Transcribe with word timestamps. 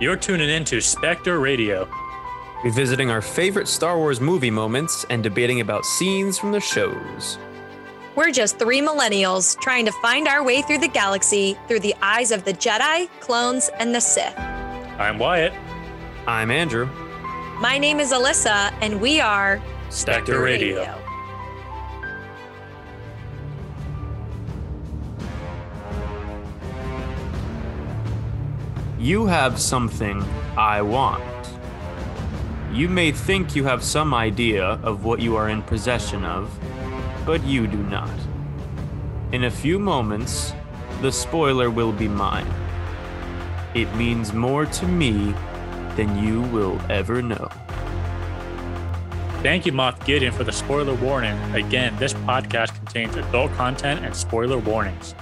You're 0.00 0.16
tuning 0.16 0.48
in 0.48 0.64
to 0.64 0.80
Spectre 0.80 1.40
Radio. 1.40 1.86
Revisiting 2.64 3.10
our 3.10 3.20
favorite 3.20 3.68
Star 3.68 3.98
Wars 3.98 4.18
movie 4.18 4.50
moments 4.50 5.04
and 5.10 5.22
debating 5.22 5.60
about 5.60 5.84
scenes 5.84 6.38
from 6.38 6.52
the 6.52 6.60
shows. 6.60 7.36
We're 8.16 8.30
just 8.30 8.58
three 8.58 8.80
millennials 8.80 9.60
trying 9.60 9.84
to 9.84 9.92
find 9.92 10.26
our 10.26 10.42
way 10.42 10.62
through 10.62 10.78
the 10.78 10.88
galaxy 10.88 11.58
through 11.68 11.80
the 11.80 11.94
eyes 12.00 12.32
of 12.32 12.46
the 12.46 12.54
Jedi, 12.54 13.10
clones, 13.20 13.68
and 13.78 13.94
the 13.94 14.00
Sith. 14.00 14.38
I'm 14.38 15.18
Wyatt. 15.18 15.52
I'm 16.26 16.50
Andrew. 16.50 16.86
My 17.60 17.76
name 17.76 18.00
is 18.00 18.10
Alyssa, 18.10 18.72
and 18.80 19.02
we 19.02 19.20
are 19.20 19.62
Spectre 19.90 20.40
Radio. 20.40 20.99
You 29.00 29.24
have 29.24 29.58
something 29.58 30.22
I 30.58 30.82
want. 30.82 31.24
You 32.70 32.86
may 32.86 33.12
think 33.12 33.56
you 33.56 33.64
have 33.64 33.82
some 33.82 34.12
idea 34.12 34.62
of 34.62 35.06
what 35.06 35.20
you 35.20 35.36
are 35.36 35.48
in 35.48 35.62
possession 35.62 36.22
of, 36.22 36.50
but 37.24 37.42
you 37.42 37.66
do 37.66 37.78
not. 37.78 38.10
In 39.32 39.44
a 39.44 39.50
few 39.50 39.78
moments, 39.78 40.52
the 41.00 41.10
spoiler 41.10 41.70
will 41.70 41.92
be 41.92 42.08
mine. 42.08 42.46
It 43.74 43.90
means 43.94 44.34
more 44.34 44.66
to 44.66 44.86
me 44.86 45.34
than 45.96 46.22
you 46.22 46.42
will 46.52 46.78
ever 46.90 47.22
know. 47.22 47.48
Thank 49.42 49.64
you, 49.64 49.72
Moff 49.72 50.04
Gideon, 50.04 50.34
for 50.34 50.44
the 50.44 50.52
spoiler 50.52 50.94
warning. 50.94 51.38
Again, 51.54 51.96
this 51.96 52.12
podcast 52.12 52.74
contains 52.74 53.16
adult 53.16 53.50
content 53.54 54.04
and 54.04 54.14
spoiler 54.14 54.58
warnings. 54.58 55.14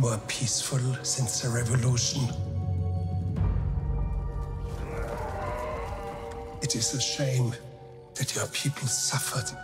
More 0.00 0.18
peaceful 0.28 0.80
since 1.02 1.40
the 1.40 1.48
revolution? 1.50 2.22
It 6.62 6.74
is 6.74 6.94
a 6.94 7.00
shame 7.00 7.52
that 8.14 8.34
your 8.34 8.46
people 8.46 8.88
suffered. 8.88 9.54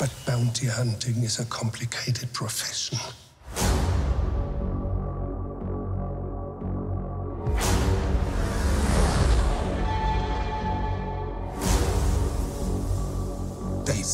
But 0.00 0.10
bounty 0.26 0.66
hunting 0.66 1.22
is 1.22 1.38
a 1.38 1.44
complicated 1.44 2.32
profession. 2.32 2.98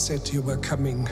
Said 0.09 0.33
you 0.33 0.41
were 0.41 0.57
coming. 0.57 1.05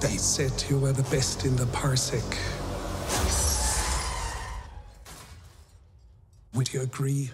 They 0.00 0.16
said 0.16 0.64
you 0.70 0.78
were 0.78 0.92
the 0.92 1.06
best 1.10 1.44
in 1.44 1.56
the 1.56 1.66
parsec. 1.66 2.24
Would 6.54 6.72
you 6.72 6.80
agree? 6.80 7.30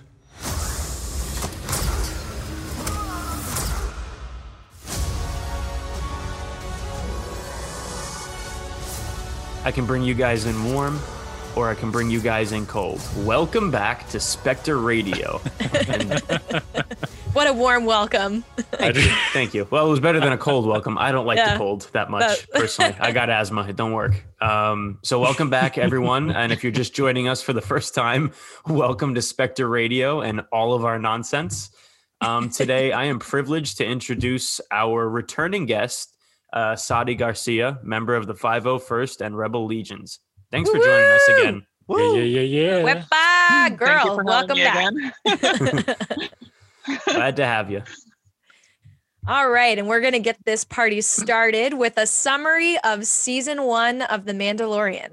I 9.64 9.70
can 9.70 9.86
bring 9.86 10.02
you 10.02 10.14
guys 10.14 10.46
in 10.46 10.72
warm, 10.72 10.98
or 11.54 11.70
I 11.70 11.76
can 11.76 11.92
bring 11.92 12.10
you 12.10 12.20
guys 12.20 12.50
in 12.50 12.66
cold. 12.66 13.00
Welcome 13.18 13.70
back 13.70 14.08
to 14.08 14.18
Spectre 14.18 14.78
Radio. 14.78 15.40
And 17.34 17.36
What 17.36 17.48
a 17.48 17.52
warm 17.52 17.84
welcome. 17.84 18.42
thank 18.72 18.94
you. 18.96 19.02
Thank 19.32 19.54
you. 19.54 19.66
Well, 19.70 19.86
it 19.86 19.90
was 19.90 19.98
better 19.98 20.20
than 20.20 20.32
a 20.32 20.38
cold 20.38 20.66
welcome. 20.66 20.96
I 20.96 21.10
don't 21.10 21.26
like 21.26 21.38
Yeah. 21.38 21.54
the 21.54 21.58
cold 21.58 21.88
that 21.92 22.08
much 22.08 22.22
That- 22.22 22.50
personally. 22.60 22.94
I 23.00 23.10
got 23.10 23.28
asthma. 23.28 23.66
It 23.68 23.74
don't 23.76 23.92
work. 23.92 24.24
Um, 24.40 24.98
so 25.02 25.18
welcome 25.20 25.50
back, 25.50 25.76
everyone. 25.76 26.30
And 26.30 26.52
if 26.52 26.62
you're 26.62 26.70
just 26.72 26.94
joining 26.94 27.26
us 27.26 27.42
for 27.42 27.52
the 27.52 27.60
first 27.60 27.92
time, 27.94 28.30
welcome 28.68 29.14
to 29.16 29.22
Spectre 29.22 29.68
Radio 29.68 30.20
and 30.20 30.42
all 30.52 30.74
of 30.74 30.84
our 30.84 30.98
nonsense. 30.98 31.70
Um, 32.20 32.50
today, 32.50 32.92
I 32.92 33.04
am 33.06 33.18
privileged 33.18 33.78
to 33.78 33.84
introduce 33.84 34.60
our 34.70 35.08
returning 35.08 35.66
guest, 35.66 36.14
uh, 36.52 36.76
Sadi 36.76 37.16
Garcia, 37.16 37.80
member 37.82 38.14
of 38.14 38.28
the 38.28 38.34
501st 38.34 39.20
and 39.26 39.36
Rebel 39.36 39.66
Legions. 39.66 40.20
Thanks 40.52 40.70
for 40.70 40.78
joining 40.78 41.10
us 41.10 41.22
Woo! 41.28 41.40
again. 41.40 41.66
Yeah, 41.88 42.22
yeah, 42.22 42.40
yeah, 42.40 42.78
yeah. 42.78 43.02
Whippa, 43.68 43.76
girl, 43.76 44.20
welcome 44.24 44.56
back. 44.56 46.30
Glad 47.06 47.36
to 47.36 47.46
have 47.46 47.70
you. 47.70 47.82
All 49.26 49.48
right, 49.48 49.78
and 49.78 49.88
we're 49.88 50.02
going 50.02 50.12
to 50.12 50.18
get 50.18 50.36
this 50.44 50.64
party 50.64 51.00
started 51.00 51.72
with 51.74 51.96
a 51.96 52.06
summary 52.06 52.76
of 52.84 53.06
season 53.06 53.62
one 53.62 54.02
of 54.02 54.26
The 54.26 54.34
Mandalorian. 54.34 55.10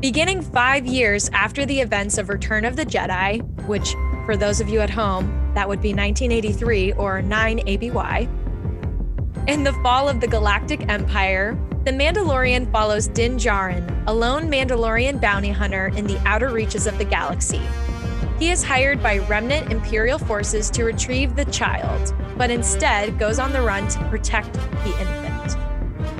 Beginning 0.00 0.40
five 0.40 0.86
years 0.86 1.28
after 1.34 1.66
the 1.66 1.78
events 1.78 2.16
of 2.16 2.30
Return 2.30 2.64
of 2.64 2.76
the 2.76 2.86
Jedi, 2.86 3.42
which, 3.66 3.92
for 4.24 4.34
those 4.34 4.62
of 4.62 4.70
you 4.70 4.80
at 4.80 4.88
home, 4.88 5.26
that 5.54 5.68
would 5.68 5.82
be 5.82 5.92
1983 5.92 6.94
or 6.94 7.20
9 7.20 7.60
ABY, 7.66 8.28
in 9.46 9.62
the 9.62 9.74
fall 9.82 10.08
of 10.08 10.20
the 10.20 10.26
Galactic 10.26 10.88
Empire, 10.88 11.54
the 11.84 11.90
Mandalorian 11.90 12.70
follows 12.70 13.08
Din 13.08 13.38
Djarin, 13.38 14.04
a 14.06 14.12
lone 14.12 14.50
Mandalorian 14.50 15.18
bounty 15.18 15.50
hunter 15.50 15.86
in 15.96 16.06
the 16.06 16.18
outer 16.26 16.50
reaches 16.50 16.86
of 16.86 16.98
the 16.98 17.06
galaxy. 17.06 17.62
He 18.38 18.50
is 18.50 18.62
hired 18.62 19.02
by 19.02 19.18
remnant 19.18 19.72
Imperial 19.72 20.18
forces 20.18 20.68
to 20.70 20.84
retrieve 20.84 21.36
the 21.36 21.46
child, 21.46 22.14
but 22.36 22.50
instead 22.50 23.18
goes 23.18 23.38
on 23.38 23.54
the 23.54 23.62
run 23.62 23.88
to 23.88 23.98
protect 24.10 24.52
the 24.52 24.98
infant. 25.00 25.54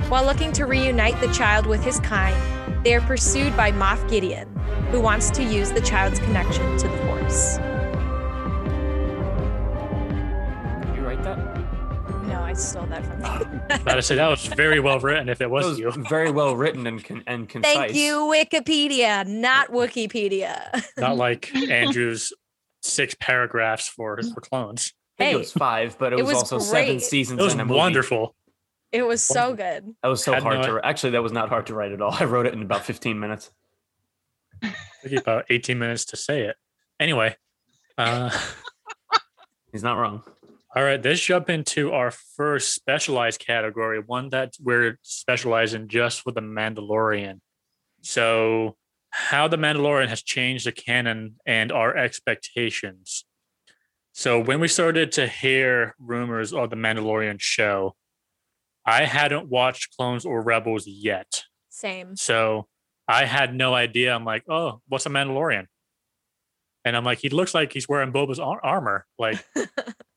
While 0.09 0.25
looking 0.25 0.51
to 0.53 0.65
reunite 0.65 1.19
the 1.21 1.31
child 1.31 1.67
with 1.67 1.83
his 1.83 1.99
kind, 1.99 2.35
they 2.83 2.95
are 2.95 3.01
pursued 3.01 3.55
by 3.55 3.71
Moff 3.71 4.09
Gideon, 4.09 4.47
who 4.89 4.99
wants 4.99 5.29
to 5.31 5.43
use 5.43 5.71
the 5.71 5.81
child's 5.81 6.19
connection 6.19 6.75
to 6.79 6.87
the 6.87 6.97
Force. 7.05 7.59
Stole 12.61 12.85
that 12.87 13.05
from 13.05 13.19
you. 13.21 13.61
About 13.69 13.95
to 13.95 14.01
say 14.01 14.15
that 14.15 14.27
was 14.27 14.45
very 14.47 14.79
well 14.79 14.99
written. 14.99 15.29
If 15.29 15.37
it 15.37 15.39
That 15.45 15.49
was, 15.51 15.65
was 15.65 15.79
you, 15.79 15.91
very 16.09 16.31
well 16.31 16.55
written 16.55 16.85
and 16.87 17.03
con- 17.03 17.23
and 17.27 17.47
concise. 17.49 17.73
Thank 17.75 17.95
you, 17.95 18.17
Wikipedia, 18.31 19.25
not 19.27 19.69
Wikipedia. 19.69 20.83
not 20.97 21.17
like 21.25 21.53
Andrew's 21.55 22.33
six 22.81 23.15
paragraphs 23.19 23.87
for 23.87 24.19
for 24.33 24.41
clones. 24.41 24.93
Hey, 25.17 25.31
it 25.33 25.37
was 25.37 25.51
five, 25.51 25.97
but 25.99 26.13
it, 26.13 26.19
it 26.19 26.23
was, 26.23 26.33
was 26.35 26.51
also 26.51 26.59
seven 26.59 26.99
seasons 26.99 27.39
It 27.39 27.43
was 27.43 27.53
and 27.53 27.61
a 27.61 27.65
movie. 27.65 27.77
wonderful. 27.77 28.35
It 28.91 29.03
was 29.05 29.21
so 29.23 29.53
good. 29.55 29.93
That 30.03 30.09
was 30.09 30.23
so 30.23 30.39
hard 30.39 30.61
no- 30.67 30.79
to 30.79 30.85
actually. 30.85 31.11
That 31.11 31.23
was 31.23 31.31
not 31.31 31.49
hard 31.49 31.67
to 31.67 31.73
write 31.75 31.91
at 31.91 32.01
all. 32.01 32.13
I 32.13 32.25
wrote 32.25 32.45
it 32.45 32.53
in 32.53 32.61
about 32.61 32.83
fifteen 32.85 33.19
minutes. 33.19 33.51
Took 35.01 35.11
you 35.11 35.17
about 35.17 35.45
18 35.49 35.79
minutes 35.79 36.05
to 36.05 36.15
say 36.17 36.41
it. 36.43 36.55
Anyway, 36.99 37.35
uh, 37.97 38.29
He's 39.71 39.81
not 39.81 39.97
wrong. 39.97 40.21
All 40.75 40.83
right, 40.83 41.03
let's 41.03 41.21
jump 41.21 41.49
into 41.49 41.91
our 41.91 42.11
first 42.11 42.73
specialized 42.73 43.39
category, 43.39 43.99
one 43.99 44.29
that 44.29 44.53
we're 44.59 44.97
specializing 45.01 45.87
just 45.87 46.25
with 46.25 46.35
the 46.35 46.41
Mandalorian. 46.41 47.39
So, 48.01 48.77
how 49.09 49.49
the 49.49 49.57
Mandalorian 49.57 50.07
has 50.07 50.23
changed 50.23 50.65
the 50.65 50.71
canon 50.71 51.35
and 51.45 51.71
our 51.71 51.95
expectations. 51.95 53.25
So, 54.13 54.39
when 54.39 54.59
we 54.59 54.67
started 54.69 55.11
to 55.13 55.27
hear 55.27 55.95
rumors 55.99 56.53
of 56.53 56.69
the 56.69 56.77
Mandalorian 56.77 57.41
show, 57.41 57.95
I 58.85 59.05
hadn't 59.05 59.49
watched 59.49 59.95
Clones 59.95 60.25
or 60.25 60.41
Rebels 60.41 60.87
yet. 60.87 61.43
Same. 61.69 62.15
So 62.15 62.67
I 63.07 63.25
had 63.25 63.53
no 63.55 63.73
idea. 63.73 64.13
I'm 64.13 64.25
like, 64.25 64.43
oh, 64.49 64.81
what's 64.87 65.05
a 65.05 65.09
Mandalorian? 65.09 65.67
And 66.83 66.97
I'm 66.97 67.03
like, 67.03 67.19
he 67.19 67.29
looks 67.29 67.53
like 67.53 67.73
he's 67.73 67.87
wearing 67.87 68.11
Boba's 68.11 68.39
ar- 68.39 68.63
armor. 68.63 69.05
Like, 69.19 69.43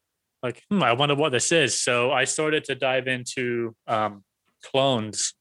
like, 0.44 0.62
hmm, 0.70 0.82
I 0.82 0.93
wonder 0.93 1.14
what 1.14 1.32
this 1.32 1.50
is. 1.52 1.81
So 1.81 2.12
I 2.12 2.25
started 2.25 2.64
to 2.64 2.75
dive 2.75 3.08
into 3.08 3.75
um, 3.87 4.23
clones 4.62 5.32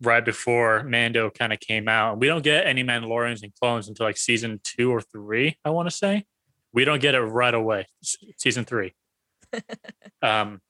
right 0.00 0.24
before 0.24 0.82
Mando 0.84 1.28
kind 1.28 1.52
of 1.52 1.60
came 1.60 1.86
out. 1.86 2.18
We 2.18 2.26
don't 2.26 2.42
get 2.42 2.66
any 2.66 2.82
Mandalorians 2.82 3.42
and 3.42 3.52
clones 3.60 3.88
until 3.88 4.06
like 4.06 4.16
season 4.16 4.58
two 4.64 4.90
or 4.90 5.02
three, 5.02 5.58
I 5.66 5.70
want 5.70 5.90
to 5.90 5.94
say. 5.94 6.24
We 6.72 6.86
don't 6.86 7.00
get 7.00 7.14
it 7.14 7.20
right 7.20 7.52
away. 7.52 7.88
Season 8.38 8.64
three. 8.64 8.94
um, 10.22 10.62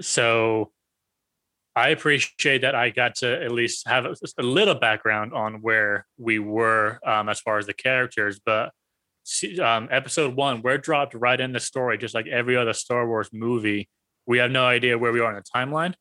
so 0.00 0.70
I 1.74 1.88
appreciate 1.88 2.62
that 2.62 2.76
I 2.76 2.90
got 2.90 3.16
to 3.16 3.42
at 3.42 3.50
least 3.50 3.88
have 3.88 4.04
a, 4.04 4.14
a 4.38 4.42
little 4.42 4.76
background 4.76 5.32
on 5.34 5.62
where 5.62 6.06
we 6.16 6.38
were 6.38 7.00
um, 7.04 7.28
as 7.28 7.40
far 7.40 7.58
as 7.58 7.66
the 7.66 7.74
characters, 7.74 8.40
but 8.44 8.72
um, 9.60 9.88
episode 9.90 10.34
one, 10.34 10.62
we're 10.62 10.78
dropped 10.78 11.14
right 11.14 11.40
in 11.40 11.52
the 11.52 11.60
story, 11.60 11.98
just 11.98 12.14
like 12.14 12.26
every 12.26 12.56
other 12.56 12.72
Star 12.72 13.06
Wars 13.06 13.30
movie. 13.32 13.88
We 14.26 14.38
have 14.38 14.50
no 14.50 14.66
idea 14.66 14.98
where 14.98 15.12
we 15.12 15.20
are 15.20 15.30
in 15.30 15.36
the 15.36 15.42
timeline. 15.42 15.94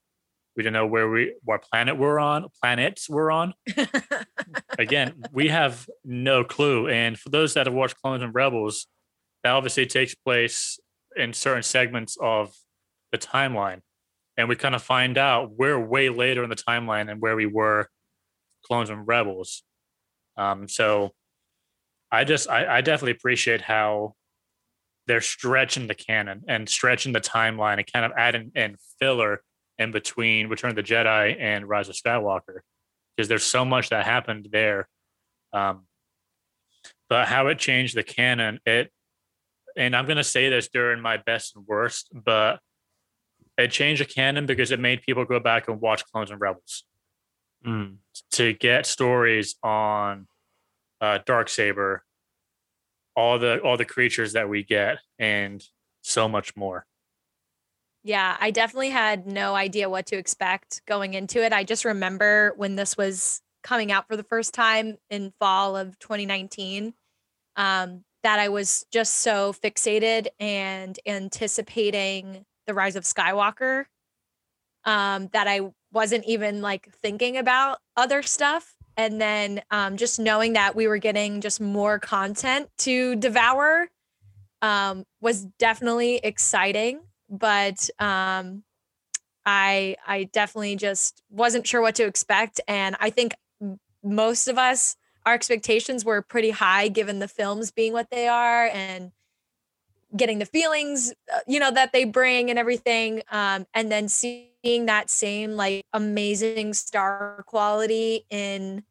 We 0.56 0.64
don't 0.64 0.74
know 0.74 0.88
where 0.88 1.08
we 1.08 1.36
what 1.44 1.62
planet 1.62 1.98
we're 1.98 2.20
on, 2.20 2.48
planets 2.62 3.08
we're 3.08 3.30
on. 3.32 3.54
Again, 4.80 5.24
we 5.32 5.50
have 5.50 5.88
no 6.04 6.44
clue. 6.44 6.88
And 6.88 7.18
for 7.18 7.30
those 7.30 7.54
that 7.54 7.68
have 7.68 7.76
watched 7.76 8.02
Clones 8.02 8.24
and 8.24 8.34
Rebels, 8.34 8.88
that 9.44 9.52
obviously 9.52 9.86
takes 9.86 10.16
place 10.16 10.80
in 11.16 11.34
certain 11.34 11.64
segments 11.64 12.18
of 12.20 12.56
the 13.12 13.20
timeline. 13.20 13.82
And 14.36 14.50
we 14.50 14.56
kind 14.56 14.74
of 14.74 14.82
find 14.82 15.18
out 15.18 15.52
we're 15.52 15.80
way 15.80 16.10
later 16.10 16.44
in 16.44 16.50
the 16.50 16.56
timeline 16.56 17.06
than 17.06 17.20
where 17.20 17.36
we 17.36 17.46
were 17.46 17.88
Clones 18.66 18.90
and 18.90 19.08
Rebels. 19.08 19.64
Um, 20.38 20.68
so 20.68 21.14
I 22.12 22.24
just 22.24 22.50
I, 22.50 22.78
I 22.78 22.82
definitely 22.82 23.12
appreciate 23.12 23.62
how 23.62 24.14
they're 25.08 25.22
stretching 25.22 25.88
the 25.88 25.96
canon 25.96 26.44
and 26.48 26.68
stretching 26.68 27.14
the 27.14 27.22
timeline 27.22 27.78
and 27.78 27.92
kind 27.92 28.06
of 28.06 28.12
adding 28.18 28.52
in 28.56 28.76
filler 29.00 29.42
in 29.78 29.92
between 29.92 30.50
Return 30.50 30.70
of 30.72 30.76
the 30.76 30.84
Jedi 30.84 31.40
and 31.40 31.68
Rise 31.68 31.88
of 31.90 31.96
Skywalker 31.96 32.60
because 33.16 33.28
there's 33.30 33.44
so 33.44 33.64
much 33.64 33.90
that 33.90 34.06
happened 34.06 34.50
there. 34.52 34.88
Um, 35.54 35.86
but 37.10 37.28
how 37.28 37.48
it 37.48 37.58
changed 37.60 37.96
the 37.96 38.04
canon, 38.04 38.60
it 38.66 38.92
and 39.76 39.96
I'm 39.96 40.08
gonna 40.08 40.24
say 40.24 40.50
this 40.50 40.68
during 40.68 41.02
my 41.02 41.18
best 41.18 41.56
and 41.56 41.66
worst, 41.68 42.10
but 42.14 42.60
it 43.58 43.72
changed 43.72 44.02
the 44.02 44.06
canon 44.06 44.46
because 44.46 44.72
it 44.72 44.80
made 44.80 45.02
people 45.02 45.26
go 45.26 45.40
back 45.40 45.68
and 45.68 45.80
watch 45.82 46.06
Clones 46.06 46.32
and 46.32 46.40
Rebels 46.40 46.84
Mm. 47.66 47.98
to 48.32 48.54
get 48.54 48.86
stories 48.86 49.56
on 49.64 50.28
uh, 51.02 51.20
Dark 51.26 51.50
Saber, 51.50 52.04
all 53.16 53.40
the 53.40 53.60
all 53.62 53.78
the 53.78 53.86
creatures 53.86 54.34
that 54.34 54.50
we 54.50 54.64
get, 54.64 55.00
and 55.20 55.64
so 56.02 56.28
much 56.28 56.56
more. 56.56 56.86
Yeah, 58.04 58.38
I 58.40 58.52
definitely 58.52 58.92
had 58.92 59.28
no 59.28 59.56
idea 59.56 59.90
what 59.90 60.06
to 60.08 60.18
expect 60.18 60.82
going 60.86 61.14
into 61.14 61.44
it. 61.44 61.52
I 61.52 61.64
just 61.64 61.84
remember 61.84 62.54
when 62.56 62.76
this 62.76 62.96
was 62.96 63.42
coming 63.64 63.92
out 63.92 64.08
for 64.08 64.16
the 64.16 64.24
first 64.24 64.54
time 64.54 64.98
in 65.10 65.34
fall 65.40 65.76
of 65.76 66.00
2019, 66.00 66.94
um, 67.58 68.04
that 68.24 68.40
I 68.40 68.50
was 68.50 68.86
just 68.92 69.16
so 69.16 69.52
fixated 69.52 70.28
and 70.40 70.98
anticipating 71.06 72.46
the 72.66 72.74
rise 72.74 72.96
of 72.96 73.04
Skywalker 73.04 73.86
um, 74.86 75.28
that 75.34 75.48
I 75.48 75.62
wasn't 75.92 76.26
even 76.26 76.62
like 76.62 76.90
thinking 77.02 77.38
about 77.38 77.80
other 77.96 78.22
stuff. 78.22 78.74
And 78.98 79.22
then 79.22 79.62
um, 79.70 79.96
just 79.96 80.20
knowing 80.20 80.54
that 80.54 80.76
we 80.76 80.88
were 80.88 80.98
getting 80.98 81.40
just 81.40 81.62
more 81.62 82.00
content 82.00 82.70
to 82.80 83.16
devour 83.16 83.88
um, 84.62 85.06
was 85.22 85.46
definitely 85.60 86.18
exciting. 86.18 87.02
But 87.30 87.90
um 88.00 88.64
i 89.46 89.96
i 90.06 90.26
definitely 90.34 90.76
just 90.76 91.24
wasn't 91.30 91.66
sure 91.66 91.82
what 91.82 91.96
to 91.96 92.06
expect. 92.06 92.60
And 92.68 92.96
i 93.00 93.10
think 93.10 93.34
most 94.04 94.48
of 94.48 94.58
us 94.58 94.96
our 95.26 95.34
expectations 95.34 96.06
were 96.06 96.22
pretty 96.22 96.52
high 96.52 96.88
given 96.88 97.20
the 97.20 97.28
films 97.28 97.72
being 97.72 97.94
what 97.94 98.10
they 98.12 98.28
are 98.28 98.68
and 98.68 99.12
getting 100.16 100.40
the 100.40 100.46
feelings 100.46 101.14
uh, 101.34 101.40
you 101.48 101.60
know 101.60 101.72
that 101.72 101.92
they 101.92 102.04
bring 102.06 102.50
and 102.50 102.60
everything. 102.60 103.24
Um 103.32 103.66
and 103.74 103.92
then 103.92 104.10
seeing 104.10 104.48
that 104.88 105.10
same 105.10 105.52
like 105.52 105.84
amazing 105.94 106.74
star 106.74 107.44
quality 107.48 108.26
in 108.30 108.84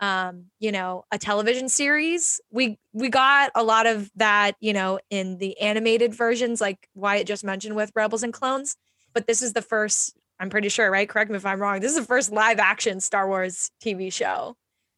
um 0.00 0.44
you 0.60 0.70
know 0.70 1.04
a 1.10 1.18
television 1.18 1.68
series. 1.68 2.40
We 2.50 2.78
we 2.92 3.08
got 3.08 3.50
a 3.54 3.62
lot 3.62 3.86
of 3.86 4.10
that 4.16 4.52
you 4.60 4.72
know 4.72 4.98
in 5.10 5.38
the 5.38 5.58
animated 5.60 6.14
versions 6.14 6.60
like 6.60 6.88
wyatt 6.94 7.26
just 7.26 7.44
mentioned 7.44 7.76
with 7.76 7.90
rebels 7.94 8.22
and 8.22 8.32
clones 8.32 8.76
but 9.14 9.26
this 9.26 9.40
is 9.42 9.54
the 9.54 9.62
first 9.62 10.14
i'm 10.38 10.50
pretty 10.50 10.68
sure 10.68 10.90
right? 10.90 11.08
Correct 11.08 11.30
me 11.30 11.36
if 11.36 11.46
i'm 11.46 11.60
wrong. 11.60 11.80
This 11.80 11.92
is 11.92 11.98
the 11.98 12.04
first 12.04 12.30
live 12.30 12.58
action 12.58 13.00
star 13.00 13.26
wars 13.26 13.70
tv 13.82 14.12
show. 14.12 14.56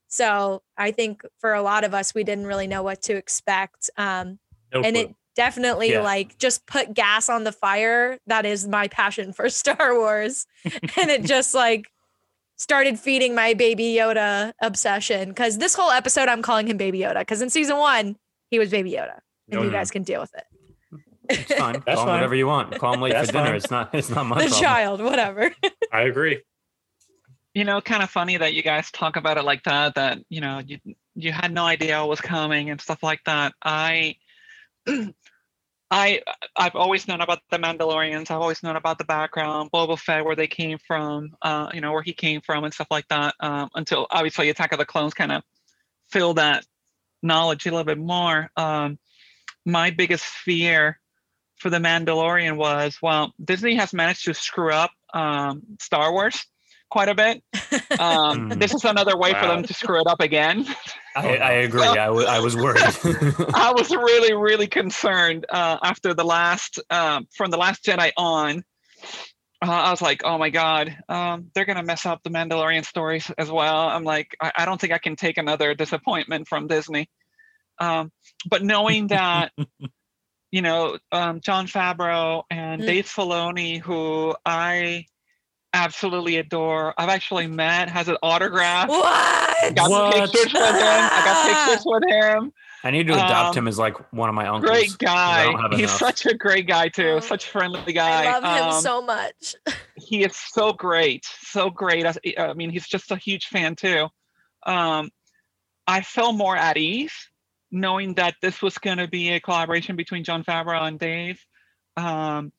So 0.09 0.63
i 0.77 0.91
think 0.91 1.23
for 1.39 1.55
a 1.55 1.63
lot 1.63 1.85
of 1.85 1.95
us 1.95 2.13
we 2.15 2.25
didn't 2.25 2.47
really 2.47 2.67
know 2.67 2.83
what 2.83 3.03
to 3.03 3.15
expect 3.17 3.91
um 3.97 4.39
No 4.75 4.83
and 4.83 4.97
clue. 4.97 5.05
it 5.05 5.15
definitely 5.39 5.93
Yeah. 5.93 6.01
like 6.03 6.37
just 6.39 6.67
put 6.67 6.93
gas 6.93 7.29
on 7.31 7.45
the 7.45 7.53
fire 7.53 8.19
that 8.27 8.45
is 8.45 8.67
my 8.69 8.89
passion 8.89 9.33
for 9.33 9.49
star 9.63 9.95
wars 9.99 10.47
and 10.65 11.11
it 11.11 11.23
just 11.25 11.55
like 11.55 11.87
started 12.57 12.99
feeding 12.99 13.35
my 13.37 13.55
baby 13.55 13.95
yoda 13.99 14.53
obsession 14.61 15.29
because 15.29 15.59
this 15.59 15.75
whole 15.77 15.93
episode 15.93 16.29
i'm 16.29 16.43
calling 16.43 16.67
him 16.67 16.77
baby 16.77 16.99
yoda 16.99 17.21
because 17.21 17.41
in 17.41 17.49
season 17.51 17.77
one 17.79 18.17
he 18.51 18.59
was 18.59 18.69
baby 18.71 18.91
yoda 18.93 19.21
and 19.49 19.55
No, 19.59 19.61
you 19.63 19.71
no. 19.71 19.73
guys 19.79 19.91
can 19.93 20.03
deal 20.03 20.21
with 20.21 20.35
it 20.35 20.45
It's 21.31 21.55
fine. 21.55 21.75
That's 21.87 21.95
Call 21.95 22.03
him 22.03 22.07
fine. 22.09 22.15
whatever 22.17 22.35
you 22.35 22.47
want. 22.49 22.77
Call 22.81 22.95
him 22.95 23.01
late 23.03 23.13
That's 23.13 23.29
for 23.29 23.35
dinner. 23.35 23.47
fine. 23.47 23.57
It's 23.57 23.71
not. 23.71 23.95
It's 23.95 24.11
not 24.11 24.25
my 24.27 24.37
the 24.43 24.49
problem. 24.49 24.61
child 24.63 25.01
whatever 25.03 25.53
I 25.93 26.01
agree. 26.03 26.43
you 27.55 27.65
know 27.65 27.81
kind 27.81 28.03
of 28.03 28.11
funny 28.11 28.37
that 28.39 28.55
you 28.55 28.63
guys 28.65 28.91
talk 28.91 29.15
about 29.17 29.37
it 29.39 29.45
like 29.45 29.63
that 29.65 29.95
that 29.95 30.19
you 30.29 30.41
know 30.41 30.59
you 30.67 30.79
you 31.15 31.31
had 31.33 31.53
no 31.53 31.65
idea 31.65 31.99
what 32.01 32.09
was 32.09 32.21
coming 32.21 32.71
and 32.71 32.81
stuff 32.81 33.03
like 33.03 33.21
that 33.25 33.53
i 33.63 34.17
i 35.91 36.21
i've 36.57 36.77
always 36.77 37.09
known 37.09 37.21
about 37.21 37.41
the 37.51 37.59
mandalorians. 37.59 38.31
I've 38.31 38.41
always 38.41 38.63
known 38.63 38.77
about 38.77 38.99
the 38.99 39.05
background 39.05 39.71
boba 39.73 39.99
fett 39.99 40.25
where 40.25 40.37
they 40.37 40.47
came 40.47 40.79
from 40.87 41.31
uh 41.43 41.71
you 41.73 41.81
know 41.81 41.93
where 41.93 42.03
he 42.03 42.13
came 42.13 42.41
from 42.41 42.65
and 42.65 42.75
stuff 42.75 42.89
like 42.91 43.09
that 43.09 43.35
um 43.41 43.71
until 43.75 44.07
obviously 44.11 44.51
attack 44.51 44.73
of 44.73 44.79
the 44.79 44.85
clones 44.85 45.15
kind 45.15 45.33
of 45.33 45.43
fill 46.11 46.35
that 46.35 46.65
knowledge 47.23 47.67
a 47.67 47.71
little 47.71 47.85
bit 47.85 47.99
more. 47.99 48.51
Um 48.57 48.99
my 49.65 49.91
biggest 49.91 50.25
fear 50.25 50.99
for 51.57 51.71
the 51.71 51.79
mandalorian 51.79 52.57
was 52.57 52.99
well 53.03 53.33
disney 53.43 53.75
has 53.75 53.93
managed 53.93 54.25
to 54.25 54.35
screw 54.35 54.73
up 54.73 54.91
um 55.13 55.63
star 55.81 56.13
wars 56.13 56.45
quite 56.91 57.09
a 57.09 57.15
bit 57.15 57.43
um, 57.99 58.51
Mm. 58.51 58.59
this 58.61 58.73
is 58.75 58.85
another 58.85 59.17
way 59.17 59.33
for 59.35 59.47
them 59.47 59.63
to 59.63 59.75
screw 59.75 60.01
it 60.01 60.07
up 60.07 60.21
again. 60.21 60.67
I, 61.17 61.37
I 61.37 61.51
agree. 61.53 61.83
I, 61.83 62.07
w- 62.07 62.27
I 62.27 62.39
was 62.41 62.57
worried. 62.57 62.81
I 63.55 63.73
was 63.77 63.91
really, 63.91 64.35
really 64.35 64.69
concerned 64.69 65.47
uh, 65.49 65.79
after 65.83 66.15
the 66.15 66.25
last, 66.25 66.79
um, 66.91 67.27
from 67.37 67.51
the 67.51 67.57
last 67.57 67.85
Jedi 67.85 68.13
on. 68.17 68.63
Uh, 69.61 69.71
I 69.71 69.91
was 69.91 70.01
like, 70.01 70.23
oh 70.25 70.39
my 70.39 70.51
God, 70.51 70.97
um, 71.09 71.51
they're 71.55 71.65
going 71.65 71.79
to 71.79 71.83
mess 71.83 72.07
up 72.07 72.23
the 72.23 72.31
Mandalorian 72.31 72.85
stories 72.85 73.29
as 73.37 73.51
well. 73.51 73.89
I'm 73.89 74.05
like, 74.05 74.37
I, 74.41 74.53
I 74.59 74.65
don't 74.65 74.81
think 74.81 74.93
I 74.93 74.99
can 74.99 75.17
take 75.17 75.37
another 75.39 75.75
disappointment 75.75 76.47
from 76.47 76.69
Disney. 76.69 77.09
Um, 77.81 78.13
but 78.49 78.63
knowing 78.63 79.07
that, 79.09 79.51
you 80.53 80.63
know, 80.63 80.99
um, 81.11 81.41
Jon 81.41 81.67
Favreau 81.67 82.45
and 82.51 82.83
Mm. 82.83 82.87
Dave 82.87 83.07
Filoni, 83.07 83.81
who 83.81 84.37
I 84.47 85.07
absolutely 85.75 86.37
adore, 86.37 86.95
I've 86.99 87.09
actually 87.09 87.47
met, 87.47 87.89
has 87.89 88.09
an 88.09 88.17
autograph. 88.23 88.89
what 88.89 89.75
got 89.75 89.91
What? 89.91 90.15
pictures 90.15 90.53
with 90.53 90.55
him. 90.55 90.83
I 90.83 91.23
got 91.25 91.67
pictures 91.67 91.83
with 91.87 92.03
him. 92.09 92.53
I 92.85 92.91
need 92.93 93.09
to 93.09 93.15
adopt 93.15 93.57
Um, 93.57 93.65
him 93.65 93.69
as 93.69 93.77
like 93.79 93.97
one 94.13 94.29
of 94.29 94.35
my 94.37 94.47
uncles. 94.47 94.71
Great 94.71 94.97
guy. 94.99 95.53
He's 95.73 95.81
enough. 95.81 95.99
such 95.99 96.27
a 96.27 96.35
great 96.35 96.69
guy 96.69 96.89
too. 96.89 97.15
Oh. 97.17 97.21
Such 97.21 97.45
a 97.45 97.49
friendly 97.49 97.93
guy. 97.93 98.25
i 98.27 98.39
love 98.39 98.45
him 98.45 98.75
Um, 98.75 98.81
so 98.83 99.03
much 99.03 99.55
He 99.97 100.25
is 100.25 100.37
so 100.37 100.73
great. 100.73 101.25
So 101.25 101.71
great. 101.71 102.07
I, 102.07 102.15
I 102.39 102.55
mean, 102.55 102.71
he's 102.71 102.87
just 102.87 103.11
a 103.11 103.17
huge 103.17 103.47
fan 103.47 103.75
too. 103.75 104.07
Um, 104.65 105.11
I 105.89 106.03
feel 106.03 106.33
more 106.33 106.57
at 106.57 106.77
ease 106.77 107.13
knowing 107.73 108.15
that 108.15 108.35
this 108.41 108.63
was 108.63 108.79
going 108.79 108.99
to 108.99 109.09
be 109.09 109.31
a 109.31 109.41
collaboration 109.41 109.97
between 109.97 110.23
Jon 110.25 110.45
Favreau 110.45 110.83
and 110.83 110.99
Dave. 110.99 111.45
Um, 111.97 112.53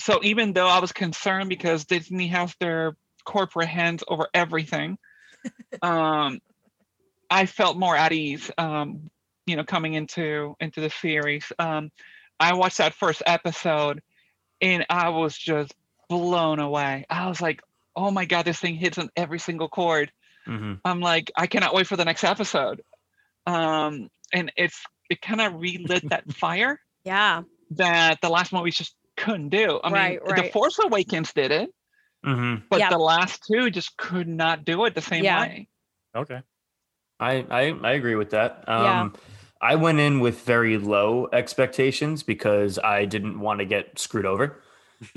so 0.00 0.20
even 0.22 0.52
though 0.52 0.68
I 0.68 0.80
was 0.80 0.92
concerned 0.92 1.48
because 1.48 1.84
Disney 1.84 2.28
has 2.28 2.54
their 2.60 2.96
corporate 3.24 3.68
hands 3.68 4.02
over 4.06 4.28
everything, 4.32 4.98
um, 5.82 6.40
I 7.30 7.46
felt 7.46 7.76
more 7.76 7.96
at 7.96 8.12
ease. 8.12 8.50
Um, 8.58 9.10
you 9.46 9.56
know, 9.56 9.64
coming 9.64 9.94
into 9.94 10.56
into 10.60 10.80
the 10.80 10.90
series, 10.90 11.50
um, 11.58 11.90
I 12.38 12.54
watched 12.54 12.78
that 12.78 12.94
first 12.94 13.22
episode, 13.26 14.02
and 14.60 14.86
I 14.90 15.08
was 15.10 15.36
just 15.36 15.74
blown 16.08 16.58
away. 16.58 17.06
I 17.08 17.28
was 17.28 17.40
like, 17.40 17.60
"Oh 17.96 18.10
my 18.10 18.24
god, 18.24 18.44
this 18.44 18.58
thing 18.58 18.74
hits 18.74 18.98
on 18.98 19.10
every 19.16 19.38
single 19.38 19.68
chord." 19.68 20.12
Mhm. 20.46 20.80
I'm 20.84 21.00
like, 21.00 21.30
I 21.36 21.46
cannot 21.46 21.74
wait 21.74 21.86
for 21.86 21.96
the 21.96 22.04
next 22.04 22.24
episode. 22.24 22.82
Um, 23.46 24.10
and 24.32 24.52
it's 24.56 24.78
it 25.10 25.20
kind 25.20 25.40
of 25.40 25.60
relit 25.60 26.02
that 26.10 26.30
fire 26.32 26.80
yeah 27.04 27.42
that 27.72 28.20
the 28.20 28.28
last 28.28 28.52
movies 28.52 28.76
just 28.76 28.94
couldn't 29.18 29.50
do. 29.50 29.80
I 29.84 29.90
Right, 29.90 30.20
mean, 30.26 30.36
The. 30.36 30.50
Force 30.52 30.78
Awakens 30.78 31.32
did 31.32 31.50
it, 31.50 31.70
Mhm. 32.24 32.62
but 32.70 32.80
Yeah. 32.80 32.90
the 32.90 32.98
last 32.98 33.42
two 33.50 33.70
just 33.70 33.96
could 33.96 34.28
not 34.28 34.64
do 34.64 34.84
it 34.86 34.94
the 34.94 35.02
same 35.02 35.24
Yeah. 35.24 35.40
way. 35.40 35.68
Okay. 36.16 36.40
I, 37.20 37.44
I 37.50 37.62
I 37.82 37.92
agree 37.92 38.14
with 38.14 38.30
that. 38.30 38.64
Yeah. 38.68 39.00
Um, 39.02 39.14
I 39.60 39.74
went 39.74 39.98
in 39.98 40.20
with 40.20 40.42
very 40.44 40.78
low 40.78 41.28
expectations 41.32 42.22
because 42.22 42.78
I 42.78 43.06
didn't 43.06 43.40
want 43.40 43.58
to 43.58 43.66
get 43.66 43.98
screwed 43.98 44.24
over. 44.26 44.62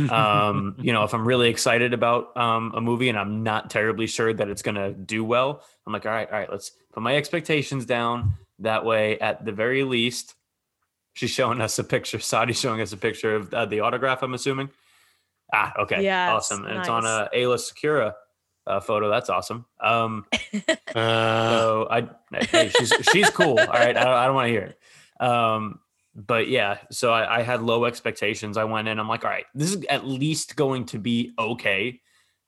Um, 0.09 0.75
you 0.79 0.93
know, 0.93 1.03
if 1.03 1.13
I'm 1.13 1.27
really 1.27 1.49
excited 1.49 1.93
about 1.93 2.35
um, 2.35 2.71
a 2.75 2.81
movie 2.81 3.09
and 3.09 3.17
I'm 3.19 3.43
not 3.43 3.69
terribly 3.69 4.07
sure 4.07 4.33
that 4.33 4.49
it's 4.49 4.63
gonna 4.63 4.93
do 4.93 5.23
well, 5.23 5.63
I'm 5.85 5.93
like, 5.93 6.05
all 6.07 6.11
right, 6.11 6.27
all 6.31 6.39
right, 6.39 6.49
let's 6.51 6.71
put 6.91 7.03
my 7.03 7.15
expectations 7.15 7.85
down. 7.85 8.33
That 8.59 8.83
way, 8.85 9.19
at 9.19 9.45
the 9.45 9.51
very 9.51 9.83
least, 9.83 10.35
She's 11.13 11.31
showing 11.31 11.61
us 11.61 11.77
a 11.79 11.83
picture. 11.83 12.17
Sadi's 12.21 12.59
showing 12.59 12.81
us 12.81 12.93
a 12.93 12.97
picture 12.97 13.35
of 13.35 13.53
uh, 13.53 13.65
the 13.65 13.81
autograph. 13.81 14.23
I'm 14.23 14.33
assuming. 14.33 14.69
Ah, 15.53 15.73
okay, 15.79 16.01
Yes, 16.01 16.31
awesome, 16.31 16.65
and 16.65 16.79
it's 16.79 16.87
on 16.87 17.05
a 17.05 17.29
Aayla 17.35 17.57
Secura 17.57 18.13
uh, 18.67 18.79
photo. 18.79 19.09
That's 19.09 19.29
awesome. 19.29 19.65
Um, 19.79 20.25
Uh, 20.93 21.49
so 21.49 21.87
I, 21.89 22.09
hey, 22.51 22.69
she's 22.77 22.91
she's 23.13 23.29
cool. 23.29 23.57
All 23.57 23.65
right, 23.65 23.95
I 23.95 24.03
don't, 24.03 24.13
I 24.13 24.25
don't 24.25 24.35
want 24.35 24.47
to 24.47 24.51
hear 24.51 24.75
it. 24.75 25.25
Um, 25.25 25.79
but 26.13 26.49
yeah, 26.49 26.79
so 26.91 27.13
I, 27.13 27.37
I 27.37 27.41
had 27.43 27.61
low 27.61 27.85
expectations. 27.85 28.57
I 28.57 28.65
went 28.65 28.89
in. 28.89 28.99
I'm 28.99 29.07
like, 29.07 29.23
all 29.23 29.29
right, 29.29 29.45
this 29.55 29.73
is 29.73 29.85
at 29.89 30.05
least 30.05 30.57
going 30.57 30.85
to 30.87 30.99
be 30.99 31.31
okay. 31.39 32.01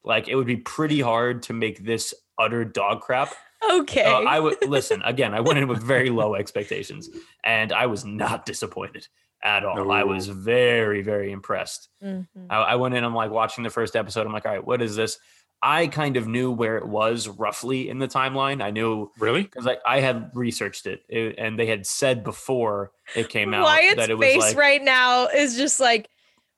Like 0.03 0.27
it 0.27 0.35
would 0.35 0.47
be 0.47 0.57
pretty 0.57 0.99
hard 0.99 1.43
to 1.43 1.53
make 1.53 1.85
this 1.85 2.13
utter 2.37 2.65
dog 2.65 2.99
crap. 2.99 3.33
Okay. 3.71 4.03
Uh, 4.03 4.21
I 4.21 4.39
would 4.39 4.67
listen 4.67 5.01
again. 5.03 5.33
I 5.33 5.39
went 5.39 5.59
in 5.59 5.67
with 5.67 5.81
very 5.81 6.09
low 6.09 6.35
expectations, 6.35 7.09
and 7.43 7.71
I 7.71 7.85
was 7.87 8.03
not 8.05 8.45
disappointed 8.45 9.07
at 9.43 9.65
all. 9.65 9.91
I 9.91 10.03
was 10.03 10.27
very, 10.27 11.01
very 11.01 11.31
impressed. 11.31 11.89
Mhm. 12.03 12.27
I, 12.49 12.57
I 12.57 12.75
went 12.75 12.95
in. 12.95 13.03
I'm 13.03 13.15
like 13.15 13.31
watching 13.31 13.63
the 13.63 13.69
first 13.69 13.95
episode. 13.95 14.25
I'm 14.25 14.33
like, 14.33 14.45
all 14.45 14.51
right, 14.53 14.65
what 14.65 14.81
is 14.81 14.95
this? 14.95 15.17
I 15.65 15.87
kind 15.87 16.17
of 16.17 16.27
knew 16.27 16.51
where 16.51 16.77
it 16.77 16.85
was 16.87 17.27
roughly 17.29 17.87
in 17.89 17.97
the 17.99 18.07
timeline. 18.07 18.61
I 18.61 18.71
knew 18.71 19.09
really? 19.17 19.43
because 19.43 19.65
I, 19.65 19.77
I 19.85 19.99
had 20.01 20.31
researched 20.33 20.85
it, 20.87 21.03
it- 21.07 21.35
and 21.37 21.57
they 21.57 21.65
had 21.67 21.85
said 21.87 22.23
before 22.23 22.91
it 23.15 23.29
came 23.29 23.53
out 23.53 23.63
Wyatt's 23.63 23.95
that 23.95 24.09
it 24.09 24.17
was 24.17 24.27
face 24.27 24.41
like. 24.41 24.57
right 24.57 24.83
now 24.83 25.27
is 25.27 25.55
just 25.55 25.79
like, 25.79 26.09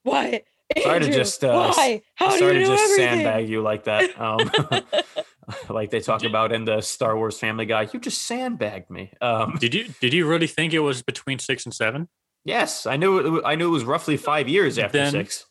what? 0.04 0.44
Sorry 0.82 1.00
to 1.00 1.06
Andrew, 1.06 1.14
just, 1.14 1.44
uh, 1.44 1.72
why? 1.76 2.02
How 2.16 2.32
do 2.32 2.40
sorry 2.40 2.54
you 2.58 2.64
to 2.64 2.70
know 2.70 2.76
just 2.76 2.84
everything? 2.94 3.14
sandbag 3.24 3.50
you 3.50 3.62
like 3.62 3.84
that. 3.84 4.20
Um, 4.20 4.40
like 5.70 5.92
they 5.92 6.00
talk 6.00 6.24
about 6.24 6.52
in 6.52 6.66
the 6.66 6.82
Star 6.82 7.16
Wars 7.18 7.38
Family 7.40 7.66
Guy. 7.66 7.88
You 7.94 8.00
just 8.00 8.24
sandbagged 8.24 8.90
me. 8.90 9.12
Um, 9.22 9.58
Did 9.60 9.74
you 9.74 9.86
did 10.02 10.14
you 10.14 10.28
really 10.28 10.48
think 10.48 10.74
it 10.74 10.80
was 10.80 11.02
between 11.02 11.40
six 11.40 11.66
and 11.66 11.74
seven? 11.74 12.08
yes, 12.44 12.86
I 12.86 12.96
knew. 12.98 13.38
It, 13.38 13.44
I 13.46 13.56
knew 13.56 13.68
it 13.68 13.72
was 13.72 13.84
roughly 13.86 14.18
five 14.18 14.48
years 14.48 14.78
after 14.78 14.98
Then 14.98 15.12
six. 15.12 15.46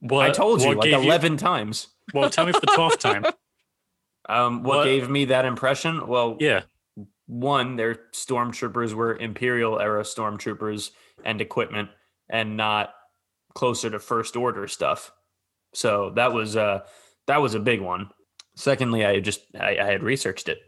What 0.00 0.26
I 0.28 0.30
told 0.32 0.62
you 0.62 0.74
like 0.74 0.92
eleven 0.92 1.36
times. 1.36 1.88
well, 2.14 2.28
tell 2.30 2.46
me 2.46 2.52
for 2.52 2.60
the 2.60 2.72
twelfth 2.74 2.98
time. 2.98 3.24
Um, 4.28 4.62
what, 4.62 4.78
What- 4.78 4.84
gave 4.84 5.08
me 5.10 5.26
that 5.26 5.44
impression? 5.44 6.06
Well, 6.06 6.36
Yeah. 6.40 6.62
one, 7.26 7.76
their 7.76 7.94
stormtroopers 8.12 8.94
were 8.94 9.16
Imperial 9.16 9.80
era 9.80 10.02
stormtroopers 10.02 10.90
and 11.24 11.40
equipment, 11.40 11.90
and 12.28 12.56
not 12.56 12.94
closer 13.54 13.90
to 13.90 13.98
First 13.98 14.36
Order 14.36 14.68
stuff. 14.68 15.12
So 15.74 16.10
that 16.16 16.32
was 16.32 16.56
uh 16.56 16.80
that 17.26 17.40
was 17.42 17.54
a 17.54 17.60
big 17.60 17.80
one. 17.80 18.10
Secondly, 18.56 19.04
I 19.04 19.20
just 19.20 19.40
I, 19.58 19.78
I 19.78 19.84
had 19.84 20.02
researched 20.02 20.48
it. 20.48 20.58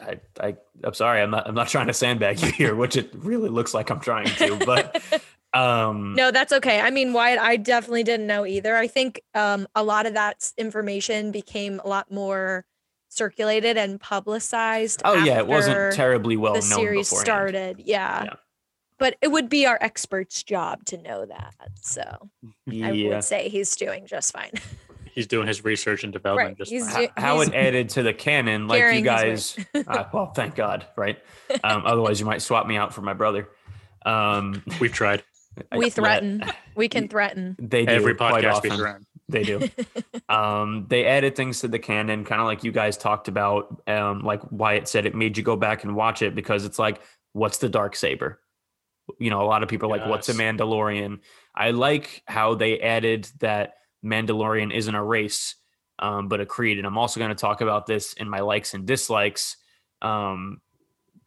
I, 0.00 0.20
I 0.40 0.56
I'm 0.84 0.94
sorry, 0.94 1.20
I'm 1.20 1.30
not 1.30 1.48
I'm 1.48 1.54
not 1.54 1.68
trying 1.68 1.86
to 1.86 1.92
sandbag 1.92 2.40
you 2.42 2.50
here, 2.52 2.74
which 2.74 2.96
it 2.96 3.10
really 3.14 3.48
looks 3.48 3.74
like 3.74 3.90
I'm 3.90 4.00
trying 4.00 4.26
to, 4.26 4.56
but 4.64 5.02
um 5.54 6.14
No, 6.14 6.30
that's 6.30 6.52
okay. 6.52 6.80
I 6.80 6.90
mean, 6.90 7.12
Wyatt, 7.12 7.38
I 7.38 7.56
definitely 7.56 8.02
didn't 8.04 8.26
know 8.26 8.44
either. 8.46 8.76
I 8.76 8.86
think 8.86 9.22
um, 9.34 9.66
a 9.74 9.82
lot 9.82 10.06
of 10.06 10.14
that 10.14 10.52
information 10.58 11.32
became 11.32 11.80
a 11.84 11.88
lot 11.88 12.10
more 12.12 12.64
circulated 13.08 13.76
and 13.78 13.98
publicized. 14.00 15.00
oh 15.04 15.14
yeah, 15.24 15.38
it 15.38 15.46
wasn't 15.46 15.94
terribly 15.94 16.36
well 16.36 16.54
known 16.54 16.60
before 16.60 16.68
the 16.68 16.74
known 16.76 16.84
series 16.84 17.10
beforehand. 17.10 17.26
started. 17.26 17.82
Yeah. 17.84 18.24
Yeah. 18.24 18.34
But 18.98 19.16
it 19.20 19.28
would 19.30 19.48
be 19.50 19.66
our 19.66 19.78
expert's 19.80 20.42
job 20.42 20.84
to 20.86 20.96
know 20.96 21.26
that. 21.26 21.54
So 21.82 22.30
I 22.70 22.92
would 23.08 23.24
say 23.24 23.48
he's 23.48 23.74
doing 23.76 24.06
just 24.06 24.32
fine. 24.32 24.52
He's 25.16 25.26
doing 25.26 25.48
his 25.48 25.64
research 25.64 26.04
and 26.04 26.12
development. 26.12 26.50
Right, 26.50 26.58
Just 26.58 26.70
he's 26.70 26.88
fine. 26.92 27.06
do- 27.06 27.12
how 27.16 27.40
he's 27.40 27.48
it 27.48 27.54
added 27.54 27.88
to 27.90 28.02
the 28.02 28.12
canon, 28.12 28.68
like 28.68 28.94
you 28.94 29.00
guys. 29.00 29.58
uh, 29.74 30.04
well, 30.12 30.26
thank 30.26 30.54
God, 30.54 30.86
right? 30.94 31.18
Um, 31.64 31.82
otherwise, 31.86 32.20
you 32.20 32.26
might 32.26 32.42
swap 32.42 32.66
me 32.66 32.76
out 32.76 32.92
for 32.92 33.00
my 33.00 33.14
brother. 33.14 33.48
Um, 34.04 34.62
We've 34.78 34.92
tried 34.92 35.24
I- 35.72 35.78
we 35.78 35.86
yeah, 35.86 35.90
threaten. 35.90 36.44
We 36.74 36.88
can 36.90 37.08
threaten. 37.08 37.56
They 37.58 37.86
do 37.86 37.92
every 37.92 38.14
quite 38.14 38.44
podcast 38.44 38.62
we 38.62 38.70
often. 38.70 39.06
They 39.28 39.42
do. 39.42 39.68
um, 40.28 40.86
they 40.88 41.06
added 41.06 41.34
things 41.34 41.60
to 41.60 41.68
the 41.68 41.78
canon, 41.78 42.24
kind 42.24 42.40
of 42.42 42.46
like 42.46 42.62
you 42.62 42.70
guys 42.70 42.98
talked 42.98 43.26
about. 43.26 43.82
Um, 43.86 44.20
like 44.20 44.42
Wyatt 44.52 44.86
said, 44.86 45.06
it 45.06 45.14
made 45.14 45.38
you 45.38 45.42
go 45.42 45.56
back 45.56 45.82
and 45.82 45.96
watch 45.96 46.20
it 46.22 46.34
because 46.34 46.66
it's 46.66 46.78
like, 46.78 47.00
what's 47.32 47.58
the 47.58 47.68
dark 47.70 47.96
saber? 47.96 48.38
You 49.18 49.30
know, 49.30 49.40
a 49.40 49.46
lot 49.48 49.62
of 49.62 49.68
people 49.70 49.90
are 49.92 49.96
like, 49.98 50.06
what's 50.08 50.28
a 50.28 50.34
Mandalorian? 50.34 51.20
I 51.54 51.70
like 51.70 52.22
how 52.26 52.54
they 52.54 52.80
added 52.80 53.28
that 53.40 53.74
Mandalorian 54.06 54.72
isn't 54.72 54.94
a 54.94 55.02
race, 55.02 55.56
um, 55.98 56.28
but 56.28 56.40
a 56.40 56.46
creed. 56.46 56.78
And 56.78 56.86
I'm 56.86 56.96
also 56.96 57.18
going 57.20 57.30
to 57.30 57.34
talk 57.34 57.60
about 57.60 57.86
this 57.86 58.12
in 58.14 58.28
my 58.28 58.40
likes 58.40 58.72
and 58.74 58.86
dislikes. 58.86 59.56
Um, 60.00 60.60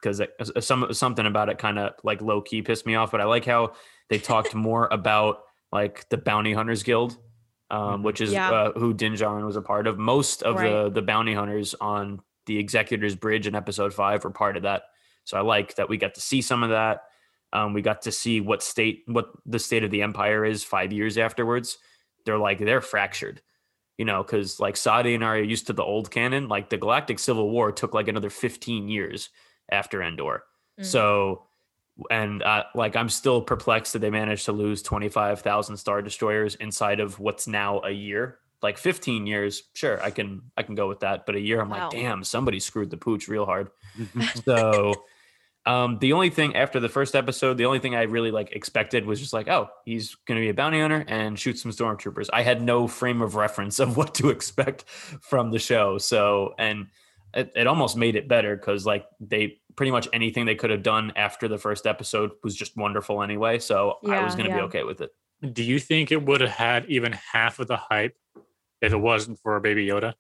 because 0.02 0.22
some 0.62 0.94
something 0.94 1.26
about 1.26 1.50
it 1.50 1.58
kind 1.58 1.78
of 1.78 1.92
like 2.06 2.22
low 2.22 2.40
key 2.42 2.62
pissed 2.62 2.86
me 2.86 2.96
off, 2.96 3.12
but 3.12 3.20
I 3.20 3.26
like 3.26 3.44
how 3.44 3.74
they 4.10 4.18
talked 4.18 4.56
more 4.70 4.88
about 4.92 5.42
like 5.74 6.08
the 6.08 6.16
Bounty 6.18 6.54
Hunters 6.54 6.84
Guild, 6.84 7.18
um, 7.70 8.02
which 8.02 8.22
is 8.22 8.32
Yeah. 8.32 8.50
uh, 8.50 8.72
who 8.80 8.94
Din 8.94 9.14
Djarin 9.14 9.46
was 9.46 9.58
a 9.58 9.62
part 9.62 9.88
of. 9.88 9.98
Most 9.98 10.42
of 10.44 10.56
the 10.70 10.90
the 10.90 11.02
bounty 11.02 11.34
hunters 11.34 11.76
on 11.82 12.22
the 12.46 12.58
Executor's 12.60 13.16
Bridge 13.16 13.46
in 13.46 13.56
Episode 13.56 13.94
Five 13.94 14.24
were 14.24 14.32
part 14.32 14.56
of 14.56 14.64
that. 14.64 14.84
So 15.26 15.38
I 15.38 15.42
like 15.42 15.76
that 15.76 15.90
we 15.90 15.98
got 15.98 16.14
to 16.16 16.22
see 16.22 16.42
some 16.42 16.64
of 16.64 16.70
that. 16.70 17.04
Um, 17.52 17.74
we 17.74 17.82
got 17.82 18.04
to 18.04 18.12
see 18.14 18.40
what 18.40 18.64
state 18.64 19.04
what 19.06 19.32
the 19.46 19.60
state 19.60 19.84
of 19.84 19.92
the 19.92 20.02
Empire 20.02 20.46
is 20.46 20.64
five 20.64 20.94
years 20.94 21.18
afterwards. 21.18 21.78
They're 22.30 22.38
like 22.38 22.60
they're 22.60 22.80
fractured, 22.80 23.42
you 23.98 24.06
know, 24.06 24.22
because 24.22 24.60
like 24.60 24.78
Sadi 24.78 25.16
and 25.16 25.26
I 25.26 25.30
are 25.38 25.42
used 25.42 25.66
to 25.68 25.74
the 25.74 25.82
old 25.84 26.12
canon. 26.12 26.48
Like 26.48 26.70
the 26.70 26.78
Galactic 26.78 27.18
Civil 27.18 27.50
War 27.50 27.72
took 27.72 27.96
like 27.96 28.08
another 28.08 28.30
fifteen 28.30 28.88
years 28.88 29.30
after 29.72 30.04
Endor. 30.04 30.44
Mm. 30.80 30.86
So, 30.86 31.48
and 32.12 32.44
uh, 32.44 32.66
like 32.76 32.96
I'm 32.96 33.10
still 33.10 33.42
perplexed 33.42 33.94
that 33.94 34.00
they 34.00 34.12
managed 34.12 34.46
to 34.46 34.52
lose 34.52 34.84
25,000 34.84 35.76
star 35.76 36.04
destroyers 36.04 36.54
inside 36.54 37.00
of 37.00 37.18
what's 37.20 37.48
now 37.48 37.82
a 37.82 37.90
year. 37.90 38.38
Like 38.62 38.78
15 38.78 39.26
years, 39.26 39.64
sure, 39.74 40.00
I 40.04 40.12
can 40.12 40.44
I 40.56 40.62
can 40.62 40.76
go 40.76 40.88
with 40.88 41.00
that, 41.00 41.26
but 41.26 41.34
a 41.34 41.40
year, 41.40 41.60
I'm 41.62 41.70
Wow. 41.70 41.90
like, 41.90 41.92
damn, 41.92 42.24
somebody 42.24 42.60
screwed 42.60 42.92
the 42.92 42.98
pooch 42.98 43.28
real 43.28 43.46
hard. 43.46 43.72
so, 44.46 44.94
um, 45.66 46.00
the 46.00 46.14
only 46.14 46.30
thing 46.30 46.56
after 46.56 46.80
the 46.80 46.90
first 46.90 47.16
episode, 47.16 47.58
the 47.58 47.66
only 47.66 47.80
thing 47.80 47.96
I 47.96 48.04
really 48.04 48.32
like 48.32 48.52
expected 48.54 49.06
was 49.06 49.20
just 49.20 49.34
like, 49.34 49.48
oh, 49.48 49.70
he's 49.86 50.16
gonna 50.28 50.40
be 50.40 50.50
a 50.50 50.54
bounty 50.54 50.80
hunter 50.80 51.04
and 51.08 51.38
shoot 51.38 51.60
some 51.60 51.72
stormtroopers. 51.72 52.30
I 52.32 52.44
had 52.44 52.62
no 52.62 52.88
frame 52.88 53.22
of 53.22 53.36
reference 53.36 53.80
of 53.80 53.98
what 53.98 54.16
to 54.16 54.30
expect 54.30 54.86
from 54.88 55.52
the 55.52 55.60
show. 55.60 55.98
So, 55.98 56.56
and 56.58 56.88
it, 57.34 57.52
it 57.56 57.68
almost 57.68 57.98
made 57.98 58.16
it 58.16 58.28
better 58.28 58.56
because 58.56 58.86
like 58.86 59.06
they 59.20 59.58
pretty 59.76 59.92
much 59.92 60.08
anything 60.14 60.46
they 60.46 60.56
could 60.56 60.72
have 60.72 60.84
done 60.84 61.14
after 61.16 61.48
the 61.48 61.58
first 61.58 61.86
episode 61.86 62.32
was 62.44 62.56
just 62.56 62.76
wonderful 62.76 63.22
anyway. 63.22 63.60
So 63.60 63.98
I 64.08 64.24
was 64.24 64.36
gonna 64.36 64.54
be 64.54 64.62
okay 64.62 64.84
with 64.84 65.02
it. 65.02 65.12
Do 65.54 65.64
you 65.64 65.80
think 65.80 66.12
it 66.12 66.26
would 66.26 66.42
have 66.42 66.50
had 66.50 66.86
even 66.88 67.14
half 67.14 67.60
of 67.60 67.68
the 67.68 67.78
hype 67.78 68.16
if 68.82 68.92
it 68.92 68.98
wasn't 68.98 69.40
for 69.40 69.60
Baby 69.60 69.88
Yoda? 69.88 70.14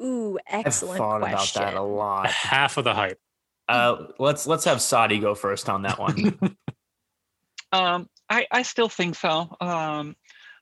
Ooh, 0.00 0.38
excellent 0.46 0.94
I've 0.94 0.98
thought 0.98 1.20
question. 1.20 1.62
about 1.62 1.72
that 1.72 1.78
a 1.78 1.82
lot. 1.82 2.26
Half 2.26 2.76
of 2.76 2.84
the 2.84 2.94
hype. 2.94 3.18
Uh, 3.68 4.06
let's 4.18 4.46
let's 4.46 4.64
have 4.64 4.80
Sadi 4.82 5.18
go 5.18 5.34
first 5.34 5.68
on 5.68 5.82
that 5.82 5.98
one. 5.98 6.38
Um, 7.72 8.08
I, 8.30 8.46
I 8.52 8.62
still 8.62 8.88
think 8.88 9.16
so. 9.16 9.48
Um, 9.60 10.14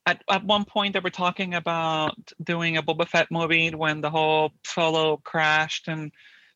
at, 0.07 0.23
at 0.31 0.45
one 0.45 0.65
point, 0.65 0.95
they 0.95 1.01
were 1.01 1.11
talking 1.11 1.53
about 1.53 2.15
doing 2.43 2.79
a 2.79 2.83
Boba 2.83 3.07
Fett 3.07 3.27
movie 3.31 3.69
when 3.75 4.01
the 4.01 4.09
whole 4.09 4.53
solo 4.65 5.19
crashed 5.19 5.89
and 5.89 6.11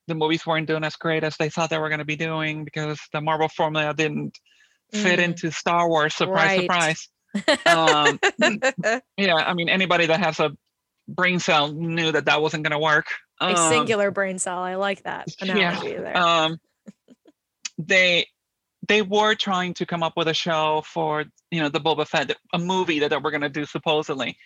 the 0.07 0.15
movies 0.15 0.47
weren't 0.47 0.67
doing 0.67 0.83
as 0.83 0.97
great 0.97 1.25
as 1.25 1.37
they 1.37 1.51
thought 1.51 1.69
they 1.69 1.77
were 1.79 1.91
going 1.91 1.99
to 1.99 2.07
be 2.07 2.17
doing 2.17 2.65
because 2.65 2.99
the 3.13 3.21
Marvel 3.21 3.49
formula 3.49 3.93
didn't 3.93 4.39
fit 4.95 5.19
Mm. 5.19 5.25
into 5.25 5.51
Star 5.51 5.91
Wars. 5.91 6.15
Surprise, 6.15 6.59
Right. 6.59 6.61
surprise. 6.63 7.09
Um, 7.67 8.19
yeah, 9.19 9.35
I 9.35 9.53
mean, 9.53 9.69
anybody 9.69 10.07
that 10.07 10.21
has 10.21 10.41
a 10.41 10.57
brain 11.07 11.39
cell 11.39 11.71
knew 11.71 12.13
that 12.13 12.25
that 12.25 12.41
wasn't 12.41 12.63
going 12.63 12.71
to 12.73 12.79
work. 12.79 13.09
A 13.49 13.57
Um, 13.57 13.57
singular 13.57 14.11
brain 14.11 14.39
cell. 14.39 14.59
I 14.59 14.75
like 14.77 15.03
that 15.05 15.29
yeah, 15.43 15.77
analogy 15.77 15.95
there. 15.97 16.15
um 16.15 16.59
they 17.79 18.27
they 18.89 19.03
were 19.03 19.35
trying 19.35 19.75
to 19.75 19.87
come 19.87 20.03
up 20.03 20.15
with 20.17 20.29
a 20.29 20.35
show 20.35 20.83
for 20.87 21.25
you 21.51 21.61
know 21.61 21.69
the 21.69 21.81
Boba 21.81 22.07
Fett 22.07 22.37
a 22.53 22.59
movie 22.59 23.01
that 23.01 23.11
they 23.11 23.17
were 23.17 23.31
going 23.31 23.41
to 23.43 23.49
do 23.49 23.65
supposedly 23.67 24.37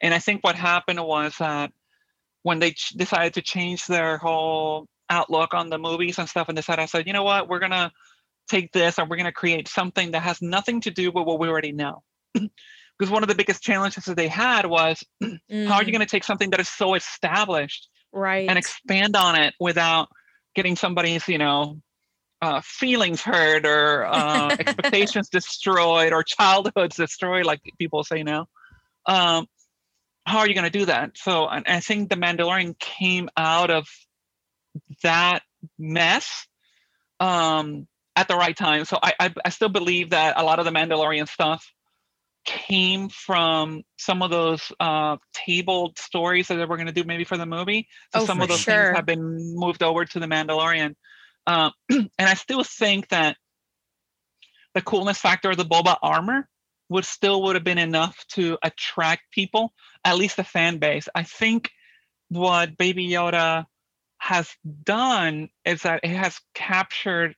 and 0.00 0.12
I 0.14 0.18
think 0.18 0.44
what 0.44 0.56
happened 0.56 1.00
was 1.04 1.36
that 1.38 1.72
when 2.42 2.58
they 2.58 2.72
ch- 2.72 2.90
decided 2.90 3.34
to 3.34 3.42
change 3.42 3.86
their 3.86 4.18
whole 4.18 4.86
outlook 5.10 5.54
on 5.54 5.70
the 5.70 5.78
movies 5.78 6.18
and 6.18 6.28
stuff 6.28 6.48
and 6.48 6.56
decided 6.56 6.82
I 6.82 6.86
said 6.86 7.06
you 7.06 7.12
know 7.12 7.22
what 7.24 7.48
we're 7.48 7.58
going 7.60 7.72
to 7.72 7.90
take 8.48 8.72
this 8.72 8.98
and 8.98 9.08
we're 9.08 9.16
going 9.16 9.26
to 9.26 9.32
create 9.32 9.68
something 9.68 10.12
that 10.12 10.22
has 10.22 10.40
nothing 10.42 10.80
to 10.82 10.90
do 10.90 11.10
with 11.10 11.26
what 11.26 11.38
we 11.40 11.48
already 11.48 11.72
know 11.72 12.02
because 12.34 13.10
one 13.10 13.22
of 13.22 13.28
the 13.28 13.34
biggest 13.34 13.62
challenges 13.62 14.04
that 14.04 14.16
they 14.16 14.28
had 14.28 14.66
was 14.66 15.02
how 15.64 15.74
are 15.76 15.82
you 15.84 15.90
Mm, 15.90 15.92
going 15.92 16.00
to 16.00 16.06
take 16.06 16.24
something 16.24 16.50
that 16.50 16.60
is 16.60 16.68
so 16.68 16.94
established 16.94 17.88
right? 18.16 18.48
and 18.48 18.58
expand 18.58 19.16
on 19.16 19.36
it 19.36 19.54
without 19.60 20.08
getting 20.54 20.76
somebody's 20.76 21.26
you 21.28 21.38
know 21.38 21.80
uh, 22.42 22.60
feelings 22.62 23.22
hurt 23.22 23.66
or 23.66 24.04
uh, 24.04 24.56
expectations 24.58 25.28
destroyed 25.28 26.12
or 26.12 26.22
childhoods 26.22 26.96
destroyed 26.96 27.46
like 27.46 27.60
people 27.78 28.04
say 28.04 28.22
now 28.22 28.46
um, 29.06 29.46
how 30.24 30.38
are 30.38 30.48
you 30.48 30.54
going 30.54 30.70
to 30.70 30.78
do 30.78 30.86
that 30.86 31.16
so 31.16 31.46
and 31.46 31.66
i 31.66 31.80
think 31.80 32.08
the 32.08 32.16
mandalorian 32.16 32.78
came 32.78 33.28
out 33.36 33.70
of 33.70 33.86
that 35.02 35.42
mess 35.78 36.46
um, 37.20 37.86
at 38.14 38.28
the 38.28 38.36
right 38.36 38.56
time. 38.56 38.84
So 38.84 38.98
I, 39.02 39.12
I 39.20 39.34
I 39.44 39.48
still 39.50 39.68
believe 39.68 40.10
that 40.10 40.34
a 40.38 40.42
lot 40.42 40.58
of 40.58 40.64
the 40.64 40.70
Mandalorian 40.70 41.28
stuff 41.28 41.70
came 42.46 43.08
from 43.08 43.82
some 43.98 44.22
of 44.22 44.30
those 44.30 44.72
uh 44.80 45.16
tabled 45.34 45.98
stories 45.98 46.48
that 46.48 46.56
they 46.56 46.64
were 46.64 46.76
going 46.76 46.86
to 46.86 46.92
do 46.92 47.04
maybe 47.04 47.24
for 47.24 47.36
the 47.36 47.46
movie. 47.46 47.88
So 48.14 48.20
Oh, 48.20 48.26
some 48.26 48.40
of 48.40 48.48
those 48.48 48.62
sure. 48.62 48.74
things 48.76 48.96
have 48.96 49.06
been 49.06 49.54
moved 49.56 49.82
over 49.82 50.04
to 50.04 50.20
the 50.20 50.26
Mandalorian. 50.26 50.94
Um, 51.46 51.72
and 51.90 52.10
I 52.18 52.34
still 52.34 52.62
think 52.64 53.08
that 53.08 53.36
the 54.74 54.82
coolness 54.82 55.18
factor 55.18 55.50
of 55.50 55.56
the 55.56 55.64
Boba 55.64 55.96
armor 56.02 56.48
would 56.88 57.04
still 57.04 57.42
would 57.42 57.56
have 57.56 57.64
been 57.64 57.78
enough 57.78 58.24
to 58.28 58.58
attract 58.62 59.22
people, 59.32 59.72
at 60.04 60.16
least 60.16 60.36
the 60.36 60.44
fan 60.44 60.78
base. 60.78 61.08
I 61.14 61.24
think 61.24 61.70
what 62.28 62.76
Baby 62.76 63.08
Yoda 63.08 63.66
has 64.18 64.48
done 64.84 65.48
is 65.64 65.82
that 65.82 66.00
it 66.04 66.10
has 66.16 66.40
captured 66.54 67.34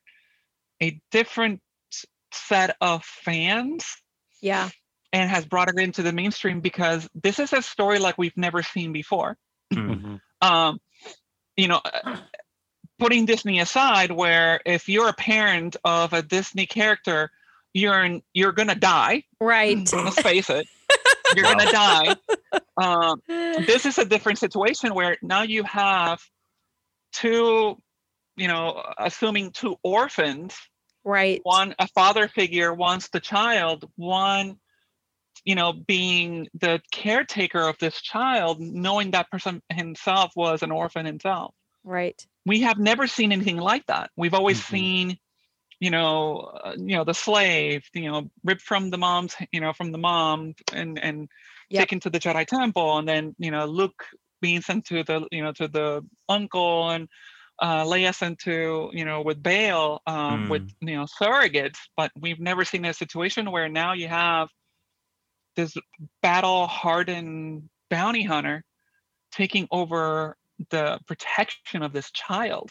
a 0.82 1.00
different 1.10 1.60
set 2.32 2.76
of 2.80 3.04
fans 3.04 3.84
Yeah. 4.40 4.68
And 5.12 5.30
has 5.30 5.46
brought 5.46 5.68
it 5.68 5.78
into 5.78 6.02
the 6.02 6.12
mainstream 6.12 6.60
because 6.60 7.08
this 7.14 7.38
is 7.38 7.52
a 7.52 7.62
story 7.62 7.98
like 7.98 8.18
we've 8.18 8.36
never 8.36 8.62
seen 8.62 8.92
before. 8.92 9.36
Mhm. 9.72 10.20
Um, 10.40 10.80
you 11.56 11.68
know, 11.68 11.80
uh, 11.84 12.16
putting 12.98 13.26
Disney 13.26 13.60
aside, 13.60 14.10
where 14.10 14.60
if 14.66 14.88
you're 14.88 15.08
a 15.08 15.14
parent 15.14 15.76
of 15.84 16.12
a 16.12 16.22
Disney 16.22 16.66
character, 16.66 17.30
you're 17.72 18.02
in, 18.04 18.22
you're 18.34 18.52
gonna 18.52 18.74
die. 18.74 19.24
Right. 19.40 19.76
Let's 19.92 20.20
face 20.20 20.50
it, 20.50 20.66
you're 21.34 21.46
Wow. 21.46 21.54
gonna 21.56 21.72
die. 21.72 22.16
Um, 22.80 23.20
this 23.26 23.86
is 23.86 23.98
a 23.98 24.04
different 24.04 24.38
situation 24.38 24.94
where 24.94 25.16
now 25.20 25.42
you 25.42 25.64
have 25.64 26.20
two, 27.12 27.76
you 28.36 28.46
know, 28.46 28.80
assuming 28.96 29.50
two 29.50 29.74
orphans 29.82 30.54
right. 31.04 31.40
one 31.42 31.74
a 31.80 31.88
father 31.88 32.28
figure 32.28 32.72
wants 32.72 33.08
the 33.08 33.18
child 33.18 33.90
one 33.96 34.60
you 35.48 35.54
know 35.54 35.72
being 35.72 36.46
the 36.60 36.78
caretaker 36.92 37.62
of 37.66 37.78
this 37.78 38.02
child 38.02 38.60
knowing 38.60 39.12
that 39.12 39.30
person 39.30 39.62
himself 39.72 40.30
was 40.36 40.62
an 40.62 40.70
orphan 40.70 41.06
himself 41.06 41.54
Right. 41.84 42.20
we 42.44 42.60
have 42.60 42.78
never 42.78 43.06
seen 43.06 43.32
anything 43.32 43.56
like 43.56 43.86
that 43.86 44.10
we've 44.14 44.34
always 44.34 44.58
Mhm. 44.58 44.70
seen 44.72 45.18
you 45.80 45.90
know 45.90 46.18
uh, 46.64 46.74
you 46.76 46.96
know 46.96 47.04
the 47.04 47.14
slave 47.14 47.82
you 47.94 48.10
know 48.10 48.28
ripped 48.44 48.60
from 48.70 48.90
the 48.90 48.98
mom's 48.98 49.34
you 49.50 49.60
know 49.62 49.72
from 49.72 49.90
the 49.90 49.98
mom 49.98 50.54
and 50.74 50.98
and 50.98 51.28
Yep. 51.70 51.80
taken 51.80 52.00
to 52.00 52.10
the 52.10 52.20
jedi 52.20 52.46
temple 52.46 52.98
and 52.98 53.08
then 53.08 53.34
you 53.38 53.50
know 53.50 53.64
luke 53.64 54.04
being 54.42 54.60
sent 54.60 54.84
to 54.84 55.02
the 55.04 55.26
you 55.32 55.42
know 55.42 55.52
to 55.52 55.66
the 55.68 56.04
uncle 56.28 56.90
and 56.90 57.08
uh, 57.60 57.84
Leia 57.84 58.14
sent 58.14 58.38
to 58.40 58.88
you 58.92 59.04
know 59.04 59.22
with 59.22 59.42
bail, 59.42 60.00
um, 60.06 60.48
with 60.48 60.62
you 60.80 60.94
know 60.96 61.06
surrogates, 61.20 61.78
but 61.96 62.12
we've 62.16 62.38
never 62.38 62.64
seen 62.64 62.84
a 62.84 62.94
situation 62.94 63.50
where 63.50 63.68
now 63.68 63.94
you 63.94 64.06
have 64.06 64.48
this 65.58 65.76
battle 66.22 66.68
hardened 66.68 67.68
bounty 67.90 68.22
hunter 68.22 68.64
taking 69.32 69.66
over 69.70 70.36
the 70.70 71.00
protection 71.06 71.82
of 71.82 71.92
this 71.92 72.10
child. 72.12 72.70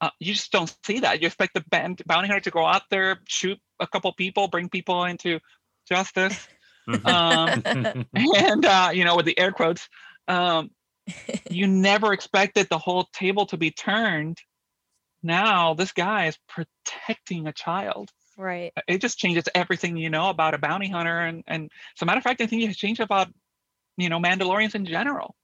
Uh, 0.00 0.10
you 0.18 0.32
just 0.34 0.50
don't 0.50 0.74
see 0.84 1.00
that. 1.00 1.20
You 1.20 1.26
expect 1.26 1.54
the 1.54 1.64
band, 1.70 2.02
bounty 2.06 2.28
hunter 2.28 2.40
to 2.44 2.50
go 2.50 2.66
out 2.66 2.82
there, 2.90 3.20
shoot 3.28 3.58
a 3.80 3.86
couple 3.86 4.12
people, 4.14 4.48
bring 4.48 4.68
people 4.68 5.04
into 5.04 5.40
justice, 5.88 6.48
Mhm. 6.88 7.06
um, 7.06 8.04
and 8.14 8.64
uh, 8.64 8.90
you 8.92 9.04
know 9.04 9.16
with 9.16 9.26
the 9.26 9.38
air 9.38 9.52
quotes 9.52 9.88
um, 10.28 10.70
you 11.50 11.66
never 11.66 12.12
expected 12.12 12.68
the 12.68 12.78
whole 12.78 13.08
table 13.12 13.46
to 13.46 13.56
be 13.56 13.70
turned 13.70 14.38
now 15.22 15.74
this 15.74 15.92
guy 15.92 16.26
is 16.26 16.38
protecting 16.48 17.46
a 17.46 17.52
child 17.52 18.10
right. 18.36 18.72
Uh, 18.76 18.82
it 18.88 19.00
just 19.00 19.18
changes 19.18 19.44
everything 19.54 19.96
you 19.96 20.10
know 20.10 20.30
about 20.30 20.54
a 20.54 20.58
bounty 20.58 20.88
hunter 20.88 21.18
and 21.20 21.42
and 21.46 21.70
as 21.96 22.02
a 22.02 22.04
matter 22.06 22.18
of 22.18 22.24
fact 22.24 22.40
i 22.40 22.46
think 22.46 22.62
it 22.62 22.66
has 22.66 22.76
changed 22.76 23.00
about 23.00 23.28
you 23.96 24.08
know 24.08 24.18
mandalorians 24.18 24.74
in 24.74 24.84
general 24.86 25.34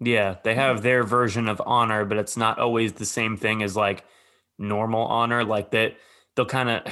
Yeah, 0.00 0.36
they 0.44 0.50
mm-hmm. 0.50 0.60
have 0.60 0.82
their 0.82 1.02
version 1.04 1.48
of 1.48 1.62
honor, 1.64 2.04
but 2.04 2.18
it's 2.18 2.36
not 2.36 2.58
always 2.58 2.92
the 2.92 3.06
same 3.06 3.36
thing 3.38 3.62
as 3.62 3.74
like 3.74 4.04
normal 4.58 5.06
honor. 5.06 5.42
Like 5.44 5.70
that, 5.70 5.96
they'll 6.34 6.44
kind 6.44 6.68
of, 6.68 6.82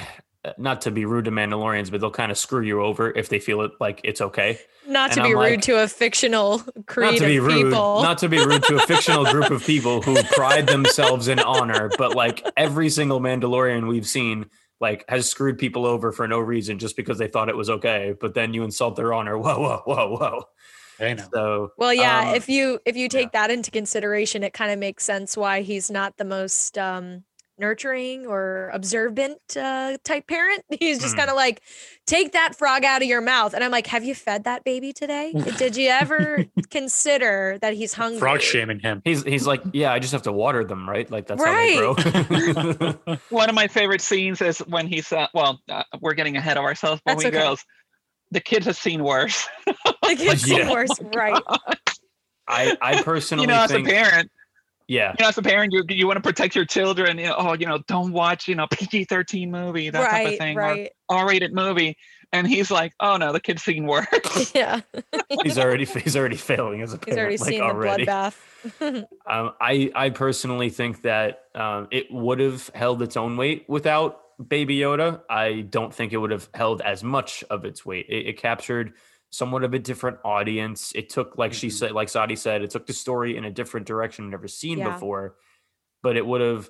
uh, 0.43 0.53
not 0.57 0.81
to 0.81 0.91
be 0.91 1.05
rude 1.05 1.25
to 1.25 1.31
Mandalorians, 1.31 1.91
but 1.91 2.01
they'll 2.01 2.09
kind 2.09 2.31
of 2.31 2.37
screw 2.39 2.61
you 2.61 2.81
over 2.81 3.11
if 3.11 3.29
they 3.29 3.37
feel 3.39 3.61
it 3.61 3.73
like 3.79 4.01
it's 4.03 4.21
okay. 4.21 4.57
Not 4.87 5.11
to 5.11 5.19
And 5.21 5.27
be 5.29 5.33
I'm 5.35 5.39
rude 5.39 5.51
like- 5.57 5.61
to 5.63 5.83
a 5.83 5.87
fictional 5.87 6.57
Not 6.57 6.85
creed 6.87 7.19
to 7.19 7.25
be 7.27 7.39
rude, 7.39 7.65
people. 7.65 8.01
not 8.01 8.17
to 8.19 8.27
be 8.29 8.37
rude 8.43 8.63
to 8.63 8.75
a 8.77 8.87
fictional 8.87 9.25
group 9.25 9.51
of 9.51 9.63
people 9.63 10.01
who 10.01 10.21
pride 10.23 10.65
themselves 10.75 11.27
in 11.27 11.37
honor, 11.39 11.91
but 11.99 12.15
like 12.15 12.43
every 12.57 12.89
single 12.89 13.19
Mandalorian 13.19 13.87
we've 13.87 14.07
seen 14.07 14.47
like 14.79 15.05
has 15.09 15.29
screwed 15.29 15.57
people 15.57 15.85
over 15.85 16.11
for 16.11 16.27
no 16.27 16.39
reason 16.39 16.79
just 16.79 16.95
because 16.95 17.17
they 17.17 17.27
thought 17.27 17.49
it 17.49 17.57
was 17.57 17.69
okay. 17.69 18.13
But 18.19 18.33
then 18.33 18.53
you 18.53 18.63
insult 18.63 18.95
their 18.95 19.13
honor. 19.13 19.37
Whoa, 19.39 19.59
whoa, 19.59 19.81
whoa, 19.85 20.17
whoa. 20.17 20.43
I 20.99 21.13
know. 21.13 21.23
So 21.33 21.71
well, 21.77 21.93
yeah, 21.93 22.29
um, 22.29 22.35
if 22.35 22.47
you 22.47 22.79
if 22.85 22.95
you 22.95 23.09
take 23.09 23.29
yeah. 23.33 23.41
that 23.41 23.51
into 23.51 23.71
consideration, 23.71 24.43
it 24.43 24.53
kind 24.53 24.71
of 24.71 24.79
makes 24.79 25.03
sense 25.03 25.35
why 25.35 25.61
he's 25.61 25.91
not 25.91 26.17
the 26.17 26.25
most 26.25 26.77
um 26.77 27.23
nurturing 27.57 28.25
or 28.27 28.69
observant 28.73 29.37
uh, 29.57 29.97
type 30.03 30.27
parent. 30.27 30.63
He's 30.79 30.99
just 30.99 31.13
Hmm. 31.13 31.19
kind 31.19 31.29
of 31.29 31.35
like, 31.35 31.61
take 32.05 32.33
that 32.33 32.55
frog 32.55 32.83
out 32.83 33.01
of 33.01 33.07
your 33.07 33.21
mouth. 33.21 33.53
And 33.53 33.63
I'm 33.63 33.71
like, 33.71 33.87
have 33.87 34.03
you 34.03 34.13
fed 34.15 34.43
that 34.43 34.63
baby 34.63 34.91
today? 34.93 35.33
Did 35.57 35.75
you 35.75 35.89
ever 35.89 36.45
consider 36.69 37.57
that 37.61 37.73
he's 37.73 37.93
hungry? 37.93 38.19
Frog 38.19 38.41
shaming 38.41 38.79
him. 38.79 39.01
He's 39.05 39.23
he's 39.23 39.47
like, 39.47 39.61
yeah, 39.73 39.91
I 39.93 39.99
just 39.99 40.11
have 40.13 40.23
to 40.23 40.31
water 40.31 40.63
them, 40.63 40.89
right? 40.89 41.09
Like 41.09 41.27
that's 41.27 41.43
how 41.43 41.51
Right. 41.51 41.95
they 41.95 42.93
grow. 42.93 43.17
one 43.29 43.49
of 43.49 43.55
my 43.55 43.67
favorite 43.67 44.01
scenes 44.01 44.41
is 44.41 44.59
when 44.59 44.87
he 44.87 45.01
said 45.01 45.27
well 45.33 45.61
uh, 45.69 45.83
we're 46.01 46.13
getting 46.13 46.37
ahead 46.37 46.57
of 46.57 46.63
ourselves 46.63 47.01
but 47.05 47.11
That's 47.11 47.23
when 47.23 47.33
he 47.33 47.37
okay. 47.39 47.47
goes 47.47 47.63
the 48.31 48.39
kids 48.39 48.65
have 48.65 48.75
seen 48.77 49.03
worse 49.03 49.47
Like 50.03 50.19
it's 50.19 50.47
Yeah. 50.47 50.57
Seen 50.65 50.69
worse, 50.69 50.99
right? 51.13 51.41
I 52.47 52.77
I 52.81 53.01
personally 53.01 53.43
you 53.43 53.47
know 53.47 53.63
as 53.63 53.71
a 53.71 53.81
parent 53.83 54.31
yeah, 54.87 55.15
you 55.17 55.23
know, 55.23 55.29
as 55.29 55.37
a 55.37 55.41
parent, 55.41 55.73
you 55.73 55.83
you 55.89 56.05
want 56.05 56.17
to 56.17 56.21
protect 56.21 56.55
your 56.55 56.65
children. 56.65 57.17
You 57.17 57.25
know, 57.25 57.35
oh, 57.37 57.53
you 57.53 57.65
know, 57.65 57.79
don't 57.87 58.11
watch, 58.11 58.47
you 58.47 58.55
know, 58.55 58.67
PG 58.67 59.05
thirteen 59.05 59.51
movie, 59.51 59.89
that 59.89 59.99
type 59.99 60.25
of 60.25 60.25
right, 60.31 60.37
thing, 60.37 60.57
or. 60.57 60.89
R 61.09 61.27
rated 61.27 61.53
movie. 61.53 61.97
And 62.31 62.47
he's 62.47 62.69
like, 62.69 62.93
oh 62.99 63.17
no, 63.17 63.31
the 63.31 63.39
kid's 63.39 63.63
seen 63.63 63.85
worse. 63.85 64.07
Yeah, 64.53 64.81
he's 65.43 65.57
already 65.57 65.85
he's 65.85 66.15
already 66.15 66.35
failing 66.35 66.81
as 66.81 66.93
a 66.93 66.97
parent. 66.97 67.07
he's 67.07 67.19
already 67.19 67.37
like 67.37 67.49
seen 67.49 67.61
already. 67.61 68.05
the 68.05 68.11
bloodbath. 68.11 69.05
Um, 69.27 69.53
I 69.61 69.91
I 69.95 70.09
personally 70.09 70.69
think 70.69 71.03
that 71.03 71.43
um, 71.53 71.87
it 71.91 72.11
would 72.11 72.39
have 72.39 72.69
held 72.73 73.01
its 73.01 73.15
own 73.15 73.37
weight 73.37 73.65
without 73.67 74.21
Baby 74.45 74.77
Yoda. 74.77 75.21
I 75.29 75.61
don't 75.61 75.93
think 75.93 76.13
it 76.13 76.17
would 76.17 76.31
have 76.31 76.49
held 76.53 76.81
as 76.81 77.03
much 77.03 77.43
of 77.49 77.63
its 77.63 77.85
weight. 77.85 78.07
It, 78.09 78.27
it 78.27 78.37
captured 78.37 78.93
somewhat 79.35 79.63
of 79.63 79.73
a 79.73 79.79
different 79.79 80.17
audience. 80.23 80.91
It 80.95 81.09
took, 81.09 81.37
like 81.37 81.53
she 81.53 81.67
Mhm. 81.67 81.71
said, 81.73 81.91
like 81.91 82.07
Sadi 82.09 82.35
said, 82.37 82.61
it 82.61 82.69
took 82.69 82.85
the 82.87 82.93
story 82.93 83.35
in 83.35 83.43
a 83.45 83.51
different 83.51 83.85
direction 83.85 84.25
we've 84.25 84.31
never 84.31 84.47
seen 84.47 84.77
Yeah. 84.79 84.93
before. 84.93 85.35
But 86.01 86.15
it 86.17 86.25
would 86.25 86.41
have 86.41 86.69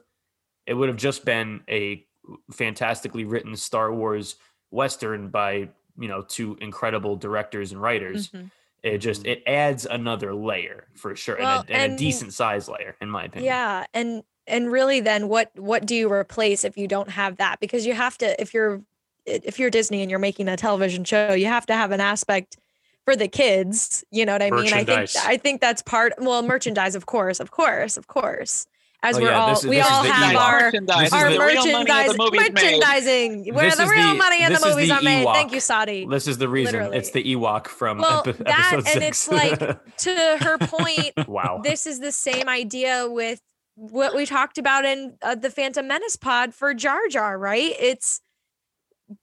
it 0.65 0.73
would 0.73 0.89
have 0.89 0.97
just 0.97 1.23
been 1.25 1.62
a 1.69 2.04
fantastically 2.51 3.23
written 3.23 3.56
Star 3.56 3.93
Wars 3.93 4.36
western 4.71 5.30
by 5.30 5.69
you 5.97 6.08
know 6.08 6.23
two 6.23 6.58
incredible 6.60 7.15
directors 7.15 7.71
and 7.71 7.80
writers. 7.82 8.30
Mhm. 8.30 8.49
It 8.82 8.97
just 8.99 9.25
it 9.28 9.43
adds 9.45 9.86
another 9.86 10.34
layer 10.34 10.88
for 10.95 11.15
sure, 11.15 11.38
Well, 11.38 11.60
and, 11.62 11.69
a, 11.69 11.73
and, 11.73 11.84
and- 11.84 11.93
a 11.93 11.97
decent 11.97 12.34
size 12.34 12.67
layer, 12.67 12.95
in 12.99 13.10
my 13.10 13.25
opinion. 13.25 13.45
Yeah, 13.45 13.86
and 13.93 14.23
and 14.47 14.71
really, 14.71 14.99
then 15.01 15.28
what 15.28 15.51
what 15.56 15.86
do 15.86 15.95
you 15.95 16.12
replace 16.12 16.63
if 16.63 16.78
you 16.78 16.88
don't 16.88 17.10
have 17.12 17.38
that? 17.38 17.60
Because 17.60 17.86
you 17.86 17.93
have 17.93 18.17
to 18.19 18.39
if 18.41 18.54
you're 18.56 18.82
if 19.25 19.59
you're 19.59 19.69
Disney 19.69 20.01
and 20.01 20.09
you're 20.09 20.19
making 20.19 20.47
a 20.47 20.57
television 20.57 21.03
show, 21.03 21.33
you 21.33 21.47
have 21.47 21.65
to 21.67 21.73
have 21.73 21.91
an 21.91 22.01
aspect 22.01 22.57
for 23.05 23.15
the 23.15 23.27
kids. 23.27 24.03
You 24.11 24.25
know 24.25 24.33
what 24.33 24.41
I 24.41 24.51
mean? 24.51 24.73
I 24.73 24.83
think 24.83 25.09
I 25.17 25.38
think 25.38 25.61
that's 25.61 25.81
part. 25.81 26.13
Well, 26.17 26.41
merchandise, 26.43 26.95
of 26.95 27.05
course, 27.05 27.39
of 27.39 27.51
course, 27.51 27.97
of 27.97 28.07
course. 28.07 28.67
As 29.03 29.17
Oh, 29.17 29.21
we're 29.21 29.29
yeah, 29.29 29.39
all 29.39 29.53
is- 29.53 29.65
we 29.67 29.79
all 29.81 30.03
have 30.03 30.35
our 30.35 30.61
merchandise. 30.61 31.13
Our 31.13 31.31
the- 31.31 31.39
real 31.39 31.55
money 31.55 31.59
of 31.59 31.65
the 31.65 31.71
merchandise 31.93 32.17
movies 32.17 32.39
made. 32.41 32.53
merchandising 32.53 33.53
where 33.53 33.65
This 33.65 33.75
the 33.77 33.85
real 33.85 34.09
the- 34.09 34.15
money 34.15 34.43
in 34.43 34.51
the 34.53 34.65
movies 34.67 34.88
the 34.89 34.95
are 34.95 35.01
made. 35.01 35.25
Thank 35.25 35.51
you, 35.53 35.59
Sadi. 35.59 36.07
This 36.09 36.27
is 36.27 36.39
the 36.39 36.49
reason. 36.49 36.91
It's 36.93 37.11
the 37.11 37.23
Ewok 37.35 37.67
from 37.67 37.99
Well, 37.99 38.23
epi- 38.25 38.43
that, 38.43 38.73
episode 38.73 38.77
and 38.77 39.15
six. 39.15 39.27
it's 39.27 39.31
like- 39.31 39.97
to 39.97 40.38
her 40.41 40.57
point, 40.57 41.11
wow. 41.27 41.61
this 41.63 41.85
is 41.85 41.99
the 41.99 42.11
same 42.11 42.49
idea 42.49 43.07
with 43.07 43.41
what 43.75 44.15
we 44.15 44.25
talked 44.25 44.57
about 44.57 44.85
in 44.85 45.17
uh, 45.21 45.35
the 45.35 45.51
Phantom 45.51 45.85
Menace 45.88 46.15
pod 46.15 46.55
for 46.55 46.73
Jar 46.73 47.07
Jar, 47.07 47.38
right? 47.38 47.73
It's 47.79 48.21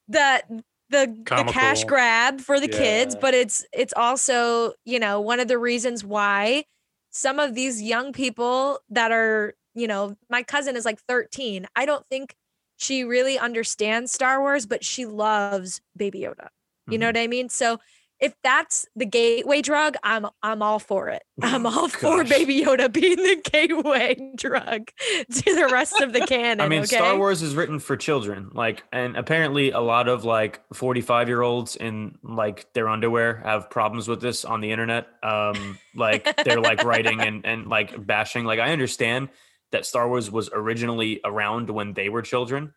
the 0.08 0.62
the, 0.90 1.26
the 1.34 1.44
cash 1.44 1.84
grab 1.84 2.40
for 2.40 2.60
the 2.60 2.68
kids, 2.68 3.16
but 3.16 3.34
it's 3.34 3.64
it's 3.72 3.94
also, 3.96 4.74
you 4.84 4.98
know, 4.98 5.20
one 5.20 5.40
of 5.40 5.48
the 5.48 5.58
reasons 5.58 6.04
why 6.04 6.64
some 7.10 7.38
of 7.38 7.54
these 7.54 7.80
young 7.82 8.12
people 8.12 8.80
that 8.90 9.10
are, 9.10 9.54
you 9.74 9.86
know, 9.86 10.16
my 10.28 10.42
cousin 10.42 10.76
is 10.76 10.84
like 10.84 11.00
13. 11.00 11.66
I 11.76 11.86
don't 11.86 12.06
think 12.08 12.34
she 12.76 13.04
really 13.04 13.38
understands 13.38 14.12
Star 14.12 14.40
Wars, 14.40 14.66
but 14.66 14.84
she 14.84 15.06
loves 15.06 15.80
Baby 15.96 16.20
Yoda. 16.20 16.48
You 16.90 16.98
know 16.98 17.06
Mhm. 17.06 17.08
what 17.08 17.16
I 17.16 17.26
mean? 17.26 17.48
So 17.48 17.78
if 18.22 18.34
that's 18.44 18.86
the 18.94 19.04
gateway 19.04 19.62
drug, 19.62 19.96
I'm 20.04 20.26
I'm 20.44 20.62
all 20.62 20.78
for 20.78 21.08
it. 21.08 21.24
I'm 21.42 21.66
all 21.66 21.88
for 21.88 22.22
Baby 22.22 22.62
Yoda 22.62 22.90
being 22.90 23.16
the 23.16 23.42
gateway 23.50 24.16
drug 24.36 24.90
to 25.32 25.54
the 25.54 25.68
rest 25.70 26.00
of 26.00 26.12
the 26.12 26.20
canon. 26.26 26.60
I 26.60 26.68
mean, 26.68 26.82
okay? 26.82 26.96
Star 26.96 27.18
Wars 27.18 27.42
is 27.42 27.56
written 27.56 27.80
for 27.80 27.96
children, 27.96 28.50
like, 28.54 28.84
and 28.92 29.16
apparently 29.16 29.72
a 29.72 29.80
lot 29.80 30.08
of 30.08 30.24
like 30.24 30.62
45 30.72 31.28
year 31.28 31.42
olds 31.42 31.74
in 31.74 32.16
like 32.22 32.72
their 32.74 32.88
underwear 32.88 33.42
have 33.44 33.68
problems 33.68 34.06
with 34.06 34.20
this 34.20 34.44
on 34.44 34.60
the 34.60 34.70
internet. 34.70 35.08
Um, 35.24 35.78
like 35.96 36.44
they're 36.44 36.60
like 36.60 36.84
writing 36.84 37.20
and 37.20 37.44
and 37.44 37.66
like 37.66 38.06
bashing. 38.06 38.44
Like, 38.44 38.60
I 38.60 38.70
understand 38.70 39.30
that 39.72 39.84
Star 39.84 40.06
Wars 40.06 40.30
was 40.30 40.48
originally 40.52 41.20
around 41.24 41.70
when 41.70 41.92
they 41.94 42.08
were 42.08 42.22
children, 42.22 42.72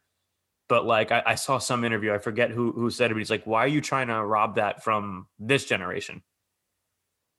but 0.68 0.86
like 0.86 1.12
I, 1.12 1.24
I 1.26 1.36
saw 1.36 1.58
some 1.60 1.84
interview, 1.84 2.14
I 2.14 2.18
forget 2.20 2.52
who 2.52 2.72
who 2.72 2.90
said 2.90 3.12
it, 3.12 3.14
but 3.16 3.20
he's 3.20 3.30
like, 3.32 3.46
why 3.46 3.64
are 3.66 3.68
you 3.68 3.82
trying 3.82 4.08
to 4.08 4.24
rob 4.24 4.56
that 4.56 4.84
from 4.84 5.28
this 5.40 5.66
generation? 5.66 6.24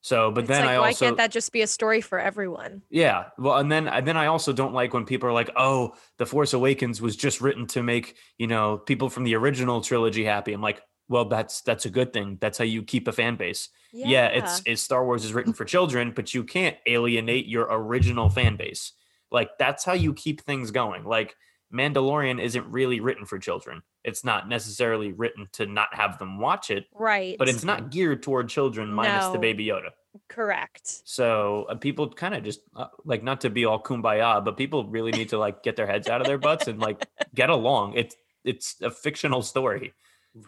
So, 0.02 0.30
but 0.30 0.46
It's 0.48 0.48
then 0.48 0.64
like, 0.64 0.70
I 0.70 0.78
why 0.78 0.92
also 0.92 1.06
why 1.06 1.10
can't 1.10 1.16
that 1.16 1.32
just 1.32 1.52
be 1.52 1.62
a 1.62 1.66
story 1.66 2.00
for 2.00 2.18
everyone? 2.18 2.82
yeah. 2.90 3.30
Well, 3.38 3.56
and 3.56 3.70
then 3.70 3.88
and 3.88 4.06
then 4.06 4.16
I 4.16 4.26
also 4.26 4.52
don't 4.52 4.72
like 4.74 4.94
when 4.94 5.04
people 5.04 5.28
are 5.28 5.32
like, 5.32 5.50
"Oh, 5.56 5.94
The 6.18 6.26
Force 6.26 6.52
Awakens 6.52 7.02
was 7.02 7.16
just 7.16 7.40
written 7.40 7.66
to 7.68 7.82
make, 7.82 8.16
you 8.38 8.46
know, 8.46 8.78
people 8.78 9.10
from 9.10 9.24
the 9.24 9.34
original 9.34 9.80
trilogy 9.80 10.24
happy." 10.24 10.52
I'm 10.52 10.60
like, 10.60 10.80
"Well, 11.08 11.24
that's 11.24 11.62
that's 11.62 11.86
a 11.86 11.90
good 11.90 12.12
thing. 12.12 12.38
That's 12.40 12.58
how 12.58 12.64
you 12.64 12.82
keep 12.84 13.08
a 13.08 13.12
fan 13.12 13.36
base." 13.36 13.68
Yeah, 13.92 14.26
it's 14.26 14.62
it's 14.66 14.82
Star 14.82 15.04
Wars 15.04 15.24
is 15.24 15.32
written 15.32 15.52
for 15.52 15.64
children, 15.74 16.12
but 16.14 16.32
you 16.34 16.44
can't 16.44 16.76
alienate 16.86 17.46
your 17.46 17.66
original 17.68 18.28
fan 18.30 18.56
base. 18.56 18.92
Like 19.32 19.50
that's 19.58 19.84
how 19.84 19.94
you 19.94 20.14
keep 20.14 20.42
things 20.42 20.70
going. 20.70 21.04
Like 21.04 21.34
Mandalorian 21.72 22.40
isn't 22.40 22.66
really 22.70 23.00
written 23.00 23.24
for 23.24 23.38
children. 23.38 23.82
It's 24.04 24.24
not 24.24 24.48
necessarily 24.48 25.12
written 25.12 25.48
to 25.54 25.66
not 25.66 25.94
have 25.94 26.18
them 26.18 26.38
watch 26.38 26.70
it, 26.70 26.86
right. 26.94 27.36
but 27.38 27.48
it's 27.48 27.64
not 27.64 27.90
geared 27.90 28.22
toward 28.22 28.48
children 28.48 28.92
minus 28.92 29.26
the 29.28 29.38
baby 29.38 29.66
Yoda. 29.66 29.90
correct. 30.28 31.02
So 31.04 31.66
uh, 31.68 31.74
people 31.74 32.08
kind 32.10 32.34
of 32.34 32.44
just 32.44 32.60
uh, 32.76 32.86
like 33.04 33.22
not 33.22 33.40
to 33.42 33.50
be 33.50 33.64
all 33.64 33.82
kumbaya, 33.82 34.44
but 34.44 34.56
people 34.56 34.84
really 34.84 35.10
need 35.10 35.30
to 35.30 35.38
like 35.38 35.62
get 35.62 35.76
their 35.76 35.86
heads 35.86 36.08
out 36.08 36.20
of 36.20 36.26
their 36.26 36.38
butts 36.38 36.68
and 36.68 36.78
like 36.78 37.06
get 37.34 37.50
along. 37.50 37.94
It's 37.94 38.16
it's 38.44 38.76
a 38.80 38.90
fictional 38.90 39.42
story. 39.42 39.92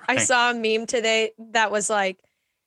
I 0.06 0.18
saw 0.18 0.50
a 0.50 0.54
meme 0.54 0.86
today 0.86 1.32
that 1.52 1.70
was 1.70 1.90
like 1.90 2.18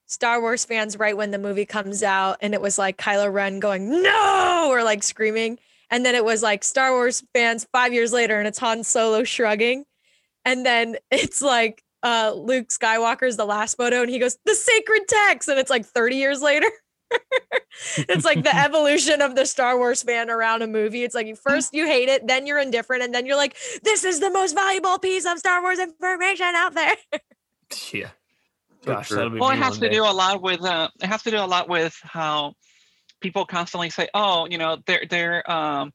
Star 0.07 0.41
Wars 0.41 0.65
fans 0.65 0.97
right 0.97 1.15
when 1.15 1.31
the 1.31 1.37
movie 1.37 1.65
comes 1.65 2.03
out, 2.03 2.37
and 2.41 2.53
it 2.53 2.61
was 2.61 2.77
like 2.77 2.97
Kylo 2.97 3.31
Ren 3.31 3.59
going 3.59 4.03
no 4.03 4.67
or 4.69 4.83
like 4.83 5.03
screaming, 5.03 5.57
and 5.91 6.05
then 6.05 6.15
it 6.15 6.25
was 6.25 6.41
like 6.41 6.63
Star 6.63 6.91
Wars 6.91 7.23
fans 7.33 7.67
five 7.71 7.93
years 7.93 8.11
later, 8.13 8.39
and 8.39 8.47
it's 8.47 8.59
Han 8.59 8.83
Solo 8.83 9.23
shrugging, 9.23 9.83
and 10.45 10.65
then 10.65 10.95
it's 11.11 11.41
like 11.41 11.83
uh 12.03 12.33
Luke 12.35 12.69
Skywalker's 12.69 13.37
the 13.37 13.45
last 13.45 13.75
photo, 13.75 14.01
and 14.01 14.09
he 14.09 14.17
goes 14.17 14.37
the 14.45 14.55
sacred 14.55 15.03
text, 15.07 15.49
and 15.49 15.59
it's 15.59 15.69
like 15.69 15.85
thirty 15.85 16.15
years 16.15 16.41
later. 16.41 16.67
it's 17.97 18.23
like 18.23 18.43
the 18.43 18.55
evolution 18.65 19.21
of 19.21 19.35
the 19.35 19.45
Star 19.45 19.77
Wars 19.77 20.01
fan 20.01 20.29
around 20.29 20.61
a 20.61 20.67
movie. 20.67 21.03
It's 21.03 21.13
like 21.13 21.35
first 21.37 21.73
you 21.73 21.85
hate 21.85 22.07
it, 22.07 22.25
then 22.25 22.47
you're 22.47 22.59
indifferent, 22.59 23.03
and 23.03 23.13
then 23.13 23.25
you're 23.25 23.35
like, 23.35 23.57
this 23.83 24.05
is 24.05 24.21
the 24.21 24.31
most 24.31 24.55
valuable 24.55 24.97
piece 24.97 25.25
of 25.25 25.37
Star 25.37 25.61
Wars 25.61 25.77
information 25.77 26.53
out 26.55 26.73
there. 26.73 26.95
Yeah. 27.93 28.09
Gosh, 28.85 29.09
that'll 29.09 29.29
be 29.29 29.39
well 29.39 29.51
it 29.51 29.57
has 29.57 29.77
to 29.77 29.87
day. 29.87 29.93
do 29.93 30.03
a 30.03 30.11
lot 30.11 30.41
with 30.41 30.63
uh 30.63 30.89
it 31.01 31.07
has 31.07 31.21
to 31.23 31.31
do 31.31 31.37
a 31.37 31.45
lot 31.45 31.69
with 31.69 31.95
how 32.01 32.53
people 33.21 33.45
constantly 33.45 33.89
say 33.89 34.07
oh 34.13 34.47
you 34.49 34.57
know 34.57 34.77
they're 34.85 35.05
they're 35.09 35.49
um 35.49 35.91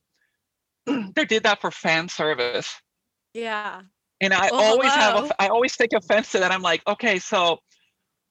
they 1.14 1.24
did 1.24 1.42
that 1.42 1.60
for 1.60 1.70
fan 1.70 2.08
service 2.08 2.80
Yeah. 3.34 3.82
and 4.20 4.32
i 4.32 4.50
Well, 4.50 4.60
always 4.60 4.92
have 4.94 5.14
hello. 5.14 5.28
a, 5.38 5.42
i 5.42 5.48
always 5.48 5.76
take 5.76 5.92
offense 5.92 6.32
to 6.32 6.38
that 6.38 6.52
i'm 6.52 6.62
like 6.62 6.82
okay 6.86 7.18
so 7.18 7.58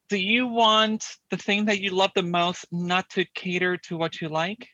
do 0.10 0.18
you 0.18 0.48
want 0.48 1.06
the 1.32 1.38
thing 1.38 1.66
that 1.66 1.80
you 1.82 1.92
love 1.92 2.12
the 2.16 2.24
most 2.24 2.66
not 2.72 3.10
to 3.12 3.26
cater 3.36 3.78
to 3.78 3.98
what 3.98 4.20
you 4.22 4.30
like 4.30 4.68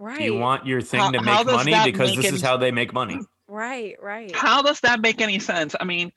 Right. 0.00 0.18
Do 0.18 0.24
you 0.26 0.34
want 0.36 0.64
your 0.64 0.80
thing 0.80 1.00
How- 1.00 1.10
to 1.10 1.20
make 1.20 1.44
money 1.44 1.72
because 1.90 2.10
make 2.10 2.16
this 2.18 2.26
any 2.26 2.36
is 2.36 2.42
how 2.42 2.56
they 2.56 2.70
make 2.70 2.92
money? 2.92 3.18
right, 3.48 3.96
right. 4.00 4.32
how 4.32 4.62
does 4.62 4.78
that 4.80 5.00
make 5.00 5.20
any 5.20 5.38
sense 5.40 5.74
i 5.80 5.84
mean 5.84 6.12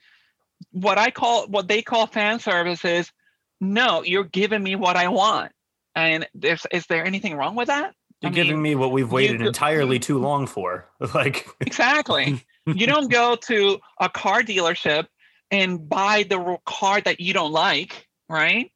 what 0.71 0.97
i 0.99 1.09
call 1.09 1.47
what 1.47 1.67
they 1.67 1.81
call 1.81 2.05
fan 2.05 2.39
service 2.39 2.85
is 2.85 3.11
no 3.59 4.03
you're 4.03 4.23
giving 4.25 4.61
me 4.61 4.75
what 4.75 4.95
i 4.97 5.07
want 5.07 5.51
and 5.95 6.27
there's 6.33 6.65
is 6.71 6.85
there 6.87 7.05
anything 7.05 7.35
wrong 7.35 7.55
with 7.55 7.67
that 7.67 7.93
You're 8.21 8.31
I 8.31 8.33
giving 8.35 8.61
me 8.61 8.75
what 8.75 8.91
we've 8.91 9.11
waited 9.11 9.39
go- 9.39 9.47
entirely 9.47 9.99
too 10.09 10.19
long 10.19 10.47
for. 10.47 10.89
Like 11.13 11.45
Exactly. 11.59 12.45
you 12.65 12.85
don't 12.87 13.09
go 13.19 13.35
to 13.35 13.79
a 13.99 14.09
car 14.09 14.41
dealership 14.43 15.07
and 15.49 15.87
buy 15.89 16.23
the 16.23 16.57
car 16.65 17.01
that 17.01 17.19
you 17.19 17.33
don't 17.33 17.51
like, 17.51 18.07
right? 18.29 18.71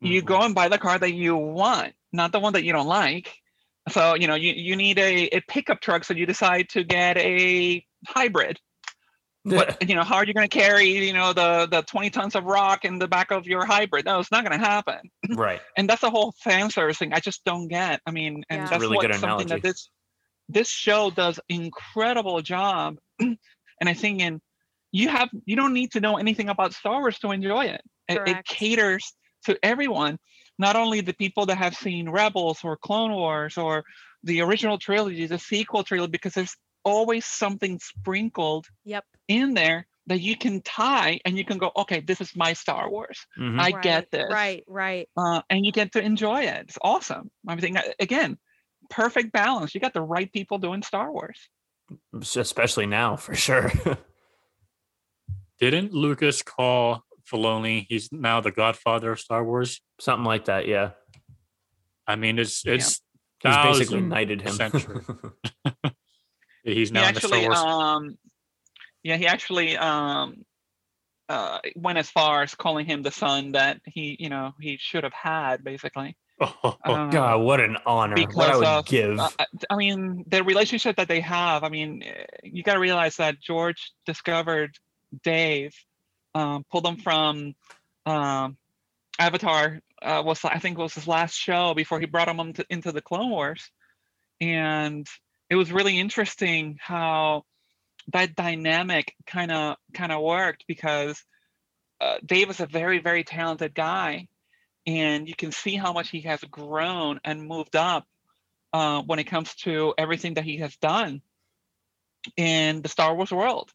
You 0.00 0.22
Mhm. 0.22 0.26
go 0.26 0.42
and 0.42 0.54
buy 0.54 0.68
the 0.68 0.78
car 0.78 0.98
that 0.98 1.12
you 1.12 1.36
want, 1.36 1.94
not 2.12 2.32
the 2.32 2.40
one 2.40 2.52
that 2.54 2.64
you 2.64 2.72
don't 2.72 2.86
like. 2.86 3.34
So, 3.88 4.14
you 4.16 4.26
know, 4.26 4.34
you, 4.34 4.52
you 4.52 4.74
need 4.76 4.98
a, 4.98 5.26
a 5.36 5.40
pickup 5.42 5.80
truck, 5.80 6.04
so 6.04 6.12
you 6.14 6.26
decide 6.26 6.68
to 6.70 6.82
get 6.84 7.16
a 7.18 7.84
hybrid. 8.06 8.58
What, 9.46 9.76
you 9.88 9.94
know, 9.94 10.02
how 10.02 10.16
are 10.16 10.24
you 10.24 10.34
going 10.34 10.48
to 10.48 10.58
carry, 10.58 11.06
you 11.06 11.12
know, 11.12 11.32
the, 11.32 11.68
the 11.70 11.82
20 11.82 12.10
tons 12.10 12.34
of 12.34 12.44
rock 12.44 12.84
in 12.84 12.98
the 12.98 13.06
back 13.06 13.30
of 13.30 13.46
your 13.46 13.64
hybrid? 13.64 14.04
No, 14.04 14.18
it's 14.18 14.32
not 14.32 14.44
going 14.44 14.58
to 14.58 14.64
happen. 14.64 14.98
right. 15.30 15.60
And 15.76 15.88
that's 15.88 16.00
the 16.00 16.10
whole 16.10 16.32
fan 16.38 16.70
service 16.70 16.98
thing. 16.98 17.12
I 17.12 17.20
just 17.20 17.44
don't 17.44 17.68
get. 17.68 18.00
I 18.06 18.10
mean, 18.10 18.44
and 18.50 18.62
Yeah. 18.62 18.68
That's 18.68 18.80
really 18.80 18.96
what 18.96 19.06
good 19.06 19.14
something 19.20 19.48
that 19.48 19.62
this 19.62 19.88
this 20.48 20.68
show 20.68 21.10
does 21.10 21.40
incredible 21.48 22.40
job. 22.42 22.96
and 23.20 23.38
I 23.80 23.94
think 23.94 24.20
in 24.20 24.40
you 24.92 25.08
have 25.08 25.28
you 25.44 25.56
don't 25.56 25.74
need 25.74 25.92
to 25.92 26.00
know 26.00 26.16
anything 26.16 26.48
about 26.48 26.74
Star 26.74 27.00
Wars 27.00 27.18
to 27.20 27.32
enjoy 27.32 27.66
it. 27.66 27.82
It, 28.08 28.22
it 28.26 28.44
caters 28.44 29.12
to 29.44 29.58
everyone, 29.62 30.18
not 30.58 30.76
only 30.76 31.00
the 31.00 31.12
people 31.12 31.46
that 31.46 31.58
have 31.58 31.74
seen 31.74 32.08
Rebels 32.08 32.60
or 32.62 32.76
Clone 32.76 33.12
Wars 33.12 33.58
or 33.58 33.84
the 34.22 34.42
original 34.42 34.78
trilogy, 34.78 35.26
the 35.26 35.38
sequel 35.38 35.84
trilogy, 35.84 36.10
because 36.10 36.34
there's 36.34 36.56
always 36.86 37.24
something 37.26 37.78
sprinkled 37.80 38.66
Yep. 38.84 39.04
in 39.28 39.54
there 39.54 39.86
that 40.06 40.20
you 40.20 40.36
can 40.36 40.62
tie 40.62 41.18
and 41.24 41.36
you 41.36 41.44
can 41.44 41.58
go, 41.58 41.72
okay, 41.76 41.98
this 42.00 42.20
is 42.20 42.36
my 42.36 42.52
Star 42.52 42.88
Wars. 42.88 43.26
Mhm. 43.36 43.60
I 43.60 43.70
right, 43.70 43.82
get 43.82 44.10
this 44.12 44.30
Right, 44.32 44.62
right. 44.68 45.08
uh, 45.16 45.42
and 45.50 45.66
you 45.66 45.72
get 45.72 45.92
to 45.92 46.00
enjoy 46.00 46.42
it. 46.42 46.66
It's 46.68 46.78
awesome. 46.80 47.28
I 47.46 47.56
think 47.56 47.76
uh, 47.76 47.82
again, 47.98 48.38
perfect 48.88 49.32
balance. 49.32 49.74
You 49.74 49.80
got 49.80 49.94
the 49.94 50.00
right 50.00 50.32
people 50.32 50.58
doing 50.58 50.82
Star 50.82 51.10
Wars. 51.10 51.38
Especially 52.14 52.86
now, 52.86 53.16
for 53.16 53.34
sure. 53.34 53.72
Didn't 55.58 55.92
Lucas 55.92 56.42
call 56.42 57.04
Filoni? 57.28 57.86
He's 57.88 58.12
now 58.12 58.40
the 58.40 58.52
Godfather 58.52 59.10
of 59.12 59.18
Star 59.20 59.42
Wars. 59.44 59.80
Something 59.98 60.24
like 60.24 60.44
that. 60.44 60.68
Yeah. 60.68 60.90
I 62.06 62.14
mean, 62.14 62.38
it's 62.38 62.64
it's 62.64 63.00
He's 63.42 63.54
basically 63.56 64.00
thousand 64.00 64.08
knighted 64.08 64.42
him. 64.42 64.56
he's 66.74 66.90
He 66.90 66.94
now 66.94 67.08
in 67.08 67.14
the 67.14 67.20
Star 67.20 67.38
actually, 67.38 67.46
um, 67.46 68.18
yeah, 69.02 69.16
he 69.16 69.26
actually 69.26 69.76
um, 69.76 70.44
uh, 71.28 71.58
went 71.76 71.98
as 71.98 72.10
far 72.10 72.42
as 72.42 72.54
calling 72.54 72.86
him 72.86 73.02
the 73.02 73.10
son 73.10 73.52
that 73.52 73.80
he, 73.84 74.16
you 74.18 74.28
know, 74.28 74.52
he 74.60 74.76
should 74.78 75.04
have 75.04 75.12
had, 75.12 75.64
basically. 75.64 76.16
oh, 76.40 76.76
Um, 76.84 77.10
God, 77.10 77.40
what 77.40 77.60
an 77.60 77.78
honor! 77.86 78.14
What 78.14 78.20
I 78.20 78.26
because 78.26 78.58
would 78.58 78.66
of, 78.66 78.86
give. 78.86 79.18
Uh, 79.18 79.28
I- 79.70 79.76
mean, 79.76 80.24
the 80.26 80.42
relationship 80.44 80.96
that 80.96 81.08
they 81.08 81.20
have. 81.20 81.64
I 81.64 81.68
mean, 81.70 82.04
you 82.42 82.62
got 82.62 82.74
to 82.74 82.80
realize 82.80 83.16
that 83.16 83.40
George 83.40 83.92
discovered 84.04 84.76
Dave, 85.22 85.74
um, 86.34 86.64
pulled 86.70 86.86
him 86.86 86.96
from 86.96 87.54
um, 88.04 88.56
Avatar. 89.18 89.80
Uh, 90.02 90.22
was 90.24 90.44
I 90.44 90.58
think 90.58 90.76
was 90.76 90.94
his 90.94 91.08
last 91.08 91.34
show 91.34 91.72
before 91.72 92.00
he 92.00 92.06
brought 92.06 92.28
him 92.28 92.38
into, 92.38 92.66
into 92.68 92.92
the 92.92 93.00
Clone 93.00 93.30
Wars, 93.30 93.70
and 94.40 95.06
it 95.50 95.56
was 95.56 95.72
really 95.72 95.98
interesting 95.98 96.78
how 96.80 97.44
that 98.12 98.34
dynamic 98.34 99.14
kind 99.26 99.50
of 99.50 99.76
kind 99.92 100.12
of 100.12 100.22
worked 100.22 100.64
because 100.68 101.22
uh, 102.00 102.16
Dave 102.24 102.50
is 102.50 102.60
a 102.60 102.66
very 102.66 102.98
very 103.00 103.24
talented 103.24 103.74
guy, 103.74 104.28
and 104.86 105.28
you 105.28 105.34
can 105.34 105.52
see 105.52 105.76
how 105.76 105.92
much 105.92 106.10
he 106.10 106.22
has 106.22 106.40
grown 106.44 107.20
and 107.24 107.46
moved 107.46 107.76
up 107.76 108.04
uh, 108.72 109.02
when 109.02 109.18
it 109.18 109.24
comes 109.24 109.54
to 109.54 109.94
everything 109.96 110.34
that 110.34 110.44
he 110.44 110.58
has 110.58 110.76
done 110.76 111.22
in 112.36 112.82
the 112.82 112.88
Star 112.88 113.14
Wars 113.14 113.30
world. 113.32 113.70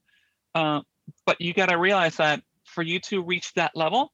Uh, 0.54 0.82
but 1.26 1.40
you 1.42 1.54
got 1.54 1.70
to 1.70 1.78
realize 1.78 2.18
that 2.18 2.42
for 2.66 2.82
you 2.82 3.00
to 3.00 3.22
reach 3.22 3.54
that 3.54 3.72
level, 3.76 4.12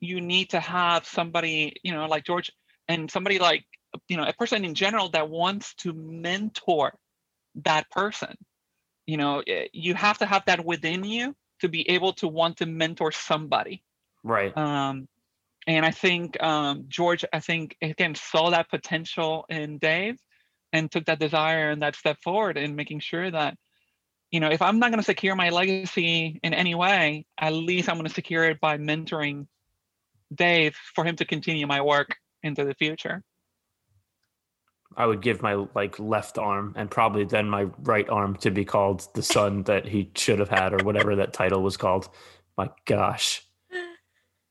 you 0.00 0.20
need 0.20 0.50
to 0.50 0.60
have 0.60 1.06
somebody, 1.06 1.74
you 1.82 1.92
know, 1.92 2.06
like 2.06 2.24
George 2.24 2.50
and 2.88 3.10
somebody 3.10 3.38
like, 3.38 3.64
you 4.08 4.16
know, 4.16 4.24
a 4.24 4.32
person 4.32 4.64
in 4.64 4.74
general 4.74 5.08
that 5.10 5.28
wants 5.28 5.74
to 5.76 5.92
mentor 5.92 6.94
that 7.56 7.90
person. 7.90 8.36
You 9.06 9.16
know, 9.16 9.42
eh, 9.46 9.68
you 9.72 9.94
have 9.94 10.18
to 10.18 10.26
have 10.26 10.44
that 10.46 10.64
within 10.64 11.04
you 11.04 11.34
to 11.60 11.68
be 11.68 11.88
able 11.90 12.12
to 12.14 12.28
want 12.28 12.58
to 12.58 12.66
mentor 12.66 13.12
somebody. 13.12 13.82
right. 14.22 14.56
Um, 14.56 15.08
and 15.66 15.84
I 15.84 15.90
think 15.90 16.40
um, 16.42 16.84
George, 16.88 17.24
I 17.32 17.40
think 17.40 17.76
again 17.82 18.14
saw 18.14 18.50
that 18.50 18.70
potential 18.70 19.46
in 19.48 19.78
Dave, 19.78 20.16
and 20.72 20.90
took 20.90 21.06
that 21.06 21.18
desire 21.18 21.70
and 21.70 21.82
that 21.82 21.96
step 21.96 22.18
forward 22.22 22.56
in 22.56 22.76
making 22.76 23.00
sure 23.00 23.30
that, 23.30 23.56
you 24.30 24.40
know, 24.40 24.50
if 24.50 24.60
I'm 24.60 24.78
not 24.78 24.90
going 24.90 25.00
to 25.00 25.04
secure 25.04 25.34
my 25.34 25.50
legacy 25.50 26.40
in 26.42 26.54
any 26.54 26.74
way, 26.74 27.24
at 27.38 27.52
least 27.52 27.88
I'm 27.88 27.96
going 27.96 28.08
to 28.08 28.14
secure 28.14 28.44
it 28.44 28.60
by 28.60 28.76
mentoring 28.76 29.46
Dave 30.34 30.76
for 30.94 31.04
him 31.04 31.16
to 31.16 31.24
continue 31.24 31.66
my 31.66 31.80
work 31.80 32.16
into 32.42 32.64
the 32.64 32.74
future. 32.74 33.22
I 34.96 35.06
would 35.06 35.20
give 35.20 35.42
my 35.42 35.66
like 35.74 35.98
left 35.98 36.38
arm 36.38 36.72
and 36.76 36.90
probably 36.90 37.24
then 37.24 37.48
my 37.48 37.64
right 37.82 38.08
arm 38.08 38.36
to 38.36 38.50
be 38.50 38.64
called 38.64 39.06
the 39.14 39.22
son 39.22 39.62
that 39.64 39.86
he 39.86 40.10
should 40.14 40.38
have 40.38 40.48
had 40.48 40.72
or 40.72 40.84
whatever 40.84 41.16
that 41.16 41.32
title 41.32 41.62
was 41.62 41.76
called. 41.76 42.08
My 42.56 42.70
gosh. 42.84 43.42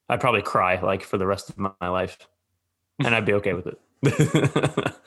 I'd 0.08 0.21
probably 0.21 0.43
cry 0.43 0.79
like 0.79 1.03
for 1.03 1.17
the 1.17 1.25
rest 1.25 1.49
of 1.49 1.58
my 1.58 1.71
life. 1.81 2.17
And 3.03 3.13
I'd 3.13 3.25
be 3.25 3.34
okay 3.34 3.53
with 3.53 3.67
it. 3.67 4.93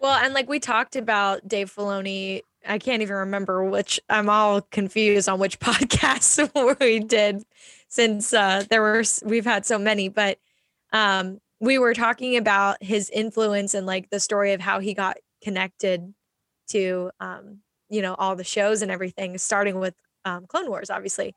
Well, 0.00 0.16
and 0.16 0.32
like 0.32 0.48
we 0.48 0.60
talked 0.60 0.96
about 0.96 1.46
Dave 1.46 1.74
Filoni, 1.74 2.42
I 2.66 2.78
can't 2.78 3.02
even 3.02 3.16
remember 3.16 3.64
which. 3.64 4.00
I'm 4.08 4.28
all 4.28 4.60
confused 4.60 5.28
on 5.28 5.38
which 5.38 5.58
podcast 5.60 6.78
we 6.80 7.00
did 7.00 7.44
since 7.88 8.32
uh, 8.32 8.64
there 8.68 8.82
were 8.82 9.02
we've 9.24 9.44
had 9.44 9.66
so 9.66 9.78
many, 9.78 10.08
but 10.08 10.38
um, 10.92 11.40
we 11.60 11.78
were 11.78 11.94
talking 11.94 12.36
about 12.36 12.82
his 12.82 13.10
influence 13.10 13.74
and 13.74 13.86
like 13.86 14.10
the 14.10 14.20
story 14.20 14.52
of 14.52 14.60
how 14.60 14.80
he 14.80 14.94
got 14.94 15.16
connected 15.42 16.14
to 16.68 17.10
um, 17.20 17.58
you 17.88 18.02
know 18.02 18.14
all 18.14 18.36
the 18.36 18.44
shows 18.44 18.82
and 18.82 18.90
everything, 18.90 19.38
starting 19.38 19.78
with 19.78 19.94
um, 20.24 20.46
Clone 20.46 20.68
Wars, 20.68 20.90
obviously. 20.90 21.34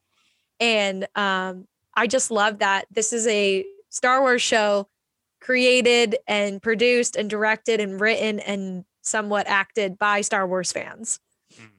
And 0.60 1.08
um, 1.16 1.68
I 1.96 2.08
just 2.08 2.30
love 2.32 2.60
that 2.60 2.86
this 2.92 3.14
is 3.14 3.26
a 3.28 3.66
Star 3.90 4.22
Wars 4.22 4.42
show 4.42 4.88
created 5.40 6.18
and 6.28 6.62
produced 6.62 7.16
and 7.16 7.30
directed 7.30 7.80
and 7.80 8.00
written 8.00 8.40
and 8.40 8.86
somewhat 9.02 9.48
acted 9.48 9.98
by 9.98 10.22
Star 10.22 10.48
Wars 10.48 10.72
fans. 10.72 11.20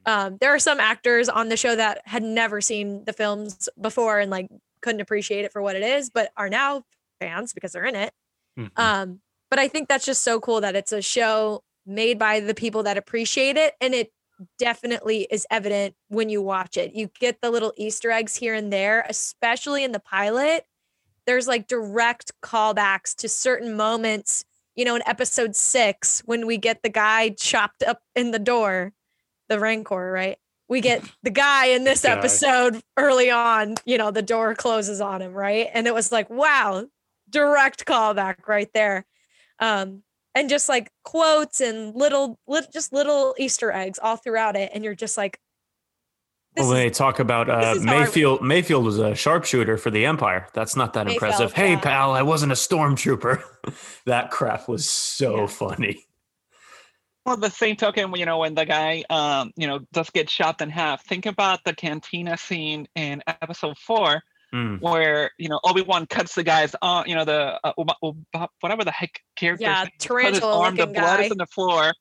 Um, 0.05 0.37
there 0.39 0.53
are 0.53 0.59
some 0.59 0.79
actors 0.79 1.29
on 1.29 1.49
the 1.49 1.57
show 1.57 1.75
that 1.75 2.01
had 2.05 2.23
never 2.23 2.61
seen 2.61 3.05
the 3.05 3.13
films 3.13 3.69
before 3.79 4.19
and 4.19 4.29
like 4.29 4.47
couldn't 4.81 5.01
appreciate 5.01 5.45
it 5.45 5.51
for 5.51 5.61
what 5.61 5.75
it 5.75 5.81
is, 5.81 6.09
but 6.09 6.31
are 6.37 6.49
now 6.49 6.83
fans 7.19 7.53
because 7.53 7.71
they're 7.71 7.85
in 7.85 7.95
it. 7.95 8.13
Mhm. 8.57 8.71
Um, 8.77 9.21
but 9.49 9.59
I 9.59 9.67
think 9.67 9.87
that's 9.87 10.05
just 10.05 10.21
so 10.23 10.39
cool 10.39 10.61
that 10.61 10.75
it's 10.75 10.91
a 10.91 11.01
show 11.01 11.63
made 11.85 12.17
by 12.17 12.39
the 12.39 12.53
people 12.53 12.83
that 12.83 12.97
appreciate 12.97 13.57
it. 13.57 13.75
And 13.81 13.93
it 13.93 14.11
definitely 14.57 15.27
is 15.29 15.45
evident 15.51 15.95
when 16.09 16.29
you 16.29 16.41
watch 16.41 16.75
it. 16.77 16.93
You 16.93 17.09
get 17.19 17.39
the 17.41 17.51
little 17.51 17.73
Easter 17.77 18.11
eggs 18.11 18.35
here 18.35 18.53
and 18.53 18.73
there, 18.73 19.05
especially 19.07 19.83
in 19.83 19.91
the 19.91 19.99
pilot. 19.99 20.65
There's 21.25 21.47
like 21.47 21.67
direct 21.67 22.31
callbacks 22.41 23.15
to 23.17 23.29
certain 23.29 23.75
moments, 23.75 24.43
you 24.75 24.85
know, 24.85 24.95
in 24.95 25.03
episode 25.05 25.55
six, 25.55 26.21
when 26.25 26.45
we 26.47 26.57
get 26.57 26.81
the 26.83 26.89
guy 26.89 27.29
chopped 27.29 27.83
up 27.83 28.01
in 28.15 28.31
the 28.31 28.39
door, 28.39 28.91
the 29.49 29.59
Rancor, 29.59 30.11
right? 30.11 30.37
We 30.67 30.81
get 30.81 31.03
the 31.23 31.29
guy 31.29 31.67
in 31.67 31.83
this 31.83 32.03
Guy. 32.03 32.11
episode 32.11 32.81
early 32.97 33.29
on, 33.29 33.75
you 33.85 33.97
know, 33.97 34.11
the 34.11 34.21
door 34.21 34.55
closes 34.55 34.99
on 34.99 35.21
him, 35.21 35.33
right? 35.33 35.69
And 35.73 35.87
it 35.87 35.93
was 35.93 36.11
like, 36.11 36.29
wow, 36.29 36.87
direct 37.33 37.85
callback 37.85 38.47
right 38.47 38.69
there. 38.73 39.05
Um, 39.59 40.03
and 40.35 40.49
just 40.49 40.69
like 40.69 40.89
quotes 41.03 41.59
and 41.61 41.93
little, 41.95 42.39
lit, 42.47 42.71
just 42.71 42.93
little 42.93 43.35
Easter 43.37 43.71
eggs 43.71 43.99
all 44.01 44.15
throughout 44.15 44.55
it. 44.55 44.71
And 44.73 44.83
you're 44.83 44.95
just 44.95 45.17
like, 45.17 45.37
this 46.55 46.63
well, 46.65 46.73
is- 46.73 46.83
they 46.83 46.89
talk 46.89 47.19
about 47.19 47.49
uh, 47.49 47.73
is 47.77 47.83
how 47.83 47.97
I- 47.97 48.05
Mayfeld. 48.05 48.39
Mayfeld 48.39 48.83
was 48.83 48.99
a 48.99 49.13
sharpshooter 49.15 49.77
for 49.77 49.91
the 49.91 50.05
Empire. 50.05 50.47
That's 50.53 50.75
not 50.75 50.93
that 50.93 51.07
Mayfeld, 51.07 51.13
impressive. 51.13 51.53
Hey, 51.53 51.71
yeah. 51.71 51.79
pal, 51.79 52.11
I 52.13 52.21
wasn't 52.21 52.51
a 52.51 52.55
stormtrooper. 52.55 53.41
that 54.05 54.31
crap 54.31 54.67
was 54.69 54.89
so 54.89 55.41
Yeah. 55.41 55.47
funny. 55.47 56.05
Well, 57.25 57.37
the 57.37 57.49
same 57.49 57.75
token, 57.77 58.13
you 58.15 58.25
know, 58.25 58.39
when 58.39 58.53
the 58.53 58.65
guy, 58.65 59.03
um, 59.09 59.51
you 59.55 59.65
know, 59.65 59.79
does 59.93 60.09
get 60.09 60.27
chopped 60.27 60.61
in 60.61 60.69
half. 60.69 61.05
Think 61.05 61.25
about 61.25 61.63
the 61.63 61.73
cantina 61.73 62.37
scene 62.37 62.85
in 62.95 63.23
episode 63.27 63.77
four, 63.77 64.21
Mm. 64.53 64.79
where 64.81 65.31
you 65.39 65.49
know 65.49 65.59
Obi 65.63 65.81
Wan 65.81 66.05
cuts 66.05 66.35
the 66.35 66.43
guy's 66.43 66.75
arm, 66.83 67.07
you 67.07 67.15
know, 67.15 67.25
the 67.25 67.59
uh, 67.63 67.73
Uba- 67.77 67.95
Uba- 68.03 68.49
whatever 68.59 68.83
the 68.83 68.91
heck 68.91 69.19
character. 69.35 69.63
Yeah, 69.63 69.85
cut 69.85 69.93
his 69.93 70.07
tarantula 70.07 70.59
arm, 70.59 70.75
the 70.75 70.81
looking 70.83 70.93
blood 70.93 71.17
guy. 71.17 71.23
is 71.25 71.31
on 71.31 71.37
the 71.39 71.47
floor, 71.47 71.91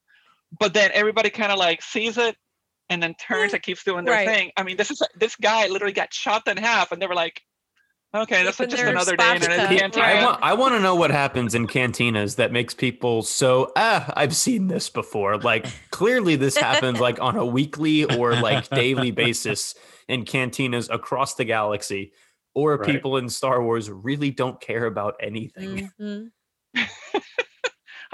but 0.60 0.74
then 0.74 0.90
everybody 0.92 1.30
kind 1.30 1.50
of 1.50 1.58
like 1.58 1.80
sees 1.80 2.18
it 2.18 2.36
and 2.90 3.02
then 3.02 3.14
turns 3.14 3.54
and 3.54 3.62
keeps 3.62 3.82
doing 3.84 4.04
their 4.04 4.14
Right. 4.14 4.28
thing. 4.28 4.52
I 4.58 4.64
mean, 4.64 4.76
this 4.76 4.90
is 4.90 5.00
this 5.16 5.34
guy 5.36 5.66
literally 5.68 5.94
got 5.94 6.10
chopped 6.10 6.46
in 6.46 6.58
half, 6.58 6.92
and 6.92 7.00
they 7.00 7.06
were 7.06 7.14
like, 7.14 7.40
"Okay, 8.14 8.44
that's 8.44 8.58
Keeping 8.58 8.70
just 8.72 8.82
another 8.82 9.16
day 9.16 9.36
in 9.36 9.42
a 9.44 9.46
cantina." 9.46 10.04
I 10.04 10.22
want 10.22 10.42
I 10.42 10.52
want 10.52 10.74
to 10.74 10.80
know 10.80 10.94
what 10.94 11.10
happens 11.10 11.54
in 11.54 11.66
cantinas 11.66 12.36
that 12.36 12.52
makes 12.52 12.74
people 12.74 13.22
so 13.22 13.72
ah 13.76 14.12
I've 14.14 14.36
seen 14.36 14.66
this 14.68 14.90
before. 14.90 15.38
Like 15.38 15.64
clearly 15.90 16.36
this 16.36 16.54
happens 16.58 17.00
like 17.00 17.18
on 17.18 17.36
a 17.36 17.46
weekly 17.46 18.04
or 18.04 18.36
like 18.36 18.68
daily 18.68 19.10
basis 19.10 19.74
in 20.06 20.26
cantinas 20.26 20.92
across 20.92 21.34
the 21.36 21.46
galaxy. 21.46 22.12
Or 22.54 22.76
Right. 22.76 22.86
people 22.86 23.16
in 23.16 23.28
Star 23.28 23.62
Wars 23.62 23.90
really 23.90 24.30
don't 24.30 24.60
care 24.60 24.84
about 24.86 25.14
anything. 25.20 25.90
mhm. 26.00 26.30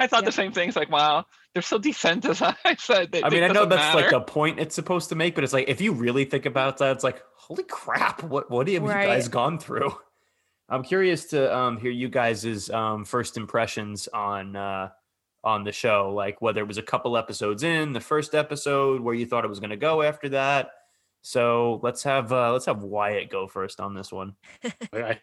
I 0.00 0.06
thought 0.06 0.22
Yeah. 0.22 0.26
the 0.26 0.32
same 0.32 0.52
thing. 0.52 0.68
It's 0.68 0.76
like, 0.76 0.90
wow, 0.92 1.24
they're 1.52 1.62
so 1.62 1.78
desensitized. 1.78 2.86
that 3.12 3.24
I 3.24 3.30
mean, 3.30 3.42
I 3.42 3.48
know 3.48 3.54
doesn't 3.66 3.68
that's 3.70 3.94
like 3.96 4.12
a 4.12 4.20
point 4.20 4.60
it's 4.60 4.74
supposed 4.76 5.08
to 5.08 5.16
make, 5.16 5.34
but 5.34 5.42
it's 5.42 5.52
like 5.52 5.68
if 5.68 5.80
you 5.80 5.92
really 5.92 6.24
think 6.24 6.46
about 6.46 6.78
that, 6.78 6.92
it's 6.94 7.02
like, 7.04 7.20
holy 7.36 7.64
crap, 7.64 8.22
what 8.22 8.48
what 8.50 8.68
have 8.68 8.82
Right. 8.82 9.02
you 9.02 9.06
guys 9.08 9.28
gone 9.28 9.58
through? 9.58 9.92
I'm 10.68 10.84
curious 10.84 11.24
to 11.30 11.52
um, 11.56 11.78
hear 11.78 11.90
you 11.90 12.08
guys' 12.08 12.70
um, 12.70 13.04
first 13.06 13.36
impressions 13.36 14.06
on 14.08 14.54
uh, 14.54 14.90
on 15.42 15.64
the 15.64 15.72
show, 15.72 16.12
like 16.14 16.40
whether 16.42 16.60
it 16.60 16.68
was 16.68 16.78
a 16.78 16.82
couple 16.82 17.16
episodes 17.16 17.62
in, 17.64 17.92
the 17.92 18.00
first 18.00 18.34
episode, 18.34 19.00
where 19.00 19.14
you 19.14 19.26
thought 19.26 19.44
it 19.44 19.48
was 19.48 19.60
going 19.60 19.70
to 19.70 19.76
go 19.76 20.02
after 20.02 20.28
that. 20.28 20.70
So 21.28 21.78
let's 21.82 22.04
have 22.04 22.32
uh, 22.32 22.54
let's 22.54 22.64
have 22.64 22.82
Wyatt 22.82 23.28
go 23.28 23.48
first 23.48 23.80
on 23.80 23.92
this 23.92 24.10
one. 24.10 24.32
I, 24.94 24.98
I 25.02 25.20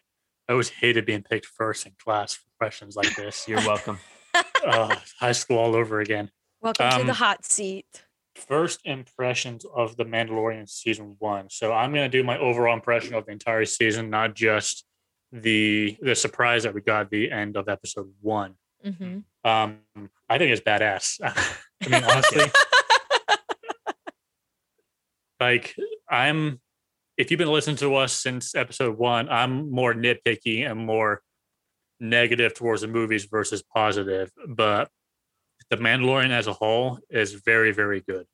always 0.47 0.69
hated 0.69 1.07
being 1.07 1.23
picked 1.23 1.47
first 1.47 1.87
in 1.87 1.93
class 1.97 2.35
for 2.35 2.43
questions 2.59 2.95
like 2.95 3.15
this. 3.15 3.47
You're 3.47 3.57
welcome. 3.65 3.97
uh, 4.67 4.95
high 5.19 5.31
school 5.31 5.57
all 5.57 5.75
over 5.75 6.01
again. 6.01 6.29
Welcome 6.61 6.91
to 6.91 7.05
the 7.05 7.09
Um, 7.09 7.15
hot 7.15 7.43
seat. 7.43 8.03
First 8.35 8.81
impressions 8.85 9.65
of 9.75 9.97
The 9.97 10.05
Mandalorian 10.05 10.69
season 10.69 11.15
one. 11.17 11.49
So 11.49 11.73
I'm 11.73 11.91
gonna 11.91 12.07
do 12.07 12.23
my 12.23 12.37
overall 12.37 12.75
impression 12.75 13.15
of 13.15 13.25
the 13.25 13.31
entire 13.31 13.65
season, 13.65 14.11
not 14.11 14.35
just 14.35 14.85
the 15.31 15.97
the 16.03 16.13
surprise 16.13 16.61
that 16.63 16.75
we 16.75 16.81
got 16.81 17.01
at 17.01 17.09
the 17.09 17.31
end 17.31 17.57
of 17.57 17.67
episode 17.67 18.13
one. 18.21 18.53
Mhm. 18.85 19.23
Um, 19.43 19.79
I 20.29 20.37
think 20.37 20.51
it's 20.51 20.61
badass. 20.61 21.19
I 21.83 21.89
mean, 21.89 22.03
honestly, 22.03 22.45
like 25.39 25.75
I'm. 26.09 26.59
If 27.17 27.31
you've 27.31 27.37
been 27.37 27.51
listening 27.51 27.77
to 27.77 27.95
us 27.95 28.11
since 28.11 28.55
episode 28.55 28.97
one, 28.97 29.29
I'm 29.29 29.71
more 29.71 29.93
nitpicky 29.93 30.69
and 30.69 30.85
more 30.85 31.21
negative 31.99 32.53
towards 32.53 32.81
the 32.81 32.87
movies 32.87 33.23
versus 33.25 33.63
positive. 33.63 34.31
But 34.47 34.89
the 35.69 35.77
Mandalorian 35.77 36.31
as 36.31 36.47
a 36.47 36.53
whole 36.53 36.99
is 37.09 37.33
very, 37.33 37.71
very 37.71 38.01
good. 38.07 38.25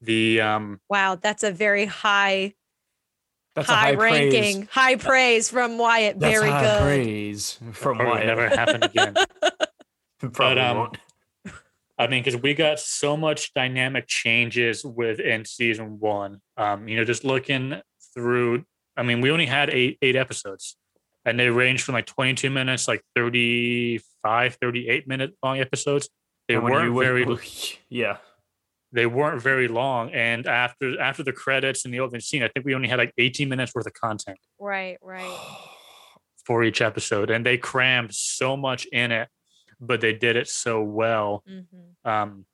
The 0.00 0.40
um, 0.40 0.80
Wow, 0.88 1.16
that's 1.16 1.42
a 1.42 1.50
very 1.50 1.84
high, 1.86 2.54
That's 3.56 3.68
a 3.68 3.72
high, 3.72 3.80
high 3.86 3.94
ranking, 3.94 4.54
praise. 4.58 4.68
high 4.70 4.96
praise 4.96 5.50
from 5.50 5.76
Wyatt. 5.76 6.20
That's 6.20 6.32
very 6.38 6.50
high 6.50 6.62
good. 6.62 6.82
praise 6.82 7.58
from 7.72 7.96
probably 7.96 8.06
Wyatt. 8.12 8.26
never 8.26 8.48
happen 8.48 8.82
again. 8.84 9.14
Probably 10.32 10.60
um, 10.62 10.76
won't. 10.76 10.98
I 11.98 12.06
mean, 12.06 12.22
because 12.24 12.40
we 12.40 12.54
got 12.54 12.80
so 12.80 13.16
much 13.16 13.52
dynamic 13.54 14.06
changes 14.08 14.84
within 14.84 15.44
season 15.44 15.98
one. 16.00 16.40
Um, 16.56 16.88
you 16.88 16.96
know, 16.96 17.04
just 17.04 17.24
looking 17.24 17.80
through, 18.14 18.64
I 18.96 19.02
mean, 19.02 19.20
we 19.20 19.30
only 19.30 19.46
had 19.46 19.70
eight 19.70 19.98
eight 20.02 20.16
episodes, 20.16 20.76
and 21.24 21.38
they 21.38 21.50
ranged 21.50 21.84
from 21.84 21.94
like 21.94 22.06
22 22.06 22.50
minutes, 22.50 22.88
like 22.88 23.02
35, 23.14 24.56
38 24.60 25.06
minute 25.08 25.32
long 25.42 25.60
episodes. 25.60 26.08
They 26.48 26.58
weren't 26.58 26.86
you 26.86 26.92
would- 26.94 27.04
very 27.06 27.38
yeah. 27.88 28.16
they 28.92 29.06
weren't 29.06 29.40
very 29.40 29.68
long. 29.68 30.10
And 30.12 30.46
after 30.46 31.00
after 31.00 31.22
the 31.22 31.32
credits 31.32 31.84
and 31.84 31.92
the 31.94 32.00
opening 32.00 32.20
scene, 32.20 32.42
I 32.42 32.48
think 32.48 32.66
we 32.66 32.74
only 32.74 32.88
had 32.88 32.98
like 32.98 33.12
18 33.18 33.48
minutes 33.48 33.74
worth 33.74 33.86
of 33.86 33.92
content 33.94 34.38
Right, 34.58 34.96
right. 35.02 35.38
for 36.46 36.64
each 36.64 36.80
episode, 36.80 37.30
and 37.30 37.46
they 37.46 37.56
crammed 37.58 38.12
so 38.14 38.56
much 38.56 38.86
in 38.86 39.12
it, 39.12 39.28
but 39.82 40.00
they 40.00 40.12
did 40.14 40.36
it 40.36 40.48
so 40.48 40.82
well. 40.82 41.42
hmm 41.46 42.08
Um, 42.08 42.46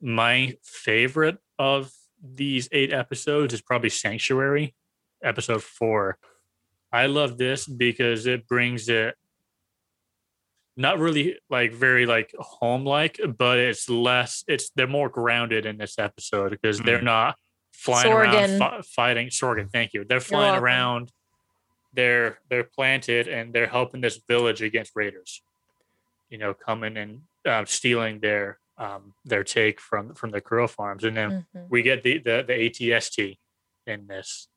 my 0.00 0.56
favorite 0.62 1.38
of 1.58 1.90
these 2.22 2.68
eight 2.72 2.92
episodes 2.92 3.54
is 3.54 3.60
probably 3.62 3.90
Sanctuary, 3.90 4.74
episode 5.22 5.62
four. 5.62 6.18
I 6.92 7.06
love 7.06 7.38
this 7.38 7.66
because 7.66 8.26
it 8.26 8.46
brings 8.46 8.88
it 8.88 9.14
not 10.76 10.98
really 10.98 11.36
like 11.50 11.72
very 11.72 12.06
like 12.06 12.32
home 12.38 12.84
like, 12.84 13.20
but 13.36 13.58
it's 13.58 13.88
less. 13.88 14.44
It's 14.46 14.70
they're 14.76 14.86
more 14.86 15.08
grounded 15.08 15.66
in 15.66 15.76
this 15.78 15.98
episode 15.98 16.50
because 16.50 16.78
they're 16.80 17.00
Mm. 17.00 17.04
not 17.14 17.36
flying 17.72 18.10
Sorgan. 18.10 18.32
around 18.32 18.58
fi- 18.58 18.82
fighting. 18.82 19.28
Sorgan, 19.28 19.70
thank 19.72 19.92
you. 19.92 20.04
They're 20.04 20.20
flying 20.20 20.54
around. 20.62 21.10
They're 21.92 22.38
they're 22.48 22.64
planted 22.64 23.26
and 23.28 23.52
they're 23.52 23.66
helping 23.66 24.00
this 24.02 24.18
village 24.28 24.62
against 24.62 24.92
raiders. 24.94 25.42
You 26.30 26.38
know, 26.38 26.54
coming 26.54 26.96
and 26.96 27.22
uh, 27.44 27.64
stealing 27.64 28.20
their 28.20 28.58
um, 28.76 29.14
their 29.24 29.44
take 29.44 29.80
from 29.80 30.14
from 30.14 30.30
the 30.30 30.40
Kuro 30.40 30.68
farms, 30.68 31.04
and 31.04 31.16
then 31.16 31.46
Mhm. 31.54 31.66
we 31.68 31.82
get 31.82 32.02
the 32.02 32.18
the, 32.18 32.44
the 32.46 32.52
ATST 32.54 33.38
in 33.86 34.06
this, 34.06 34.48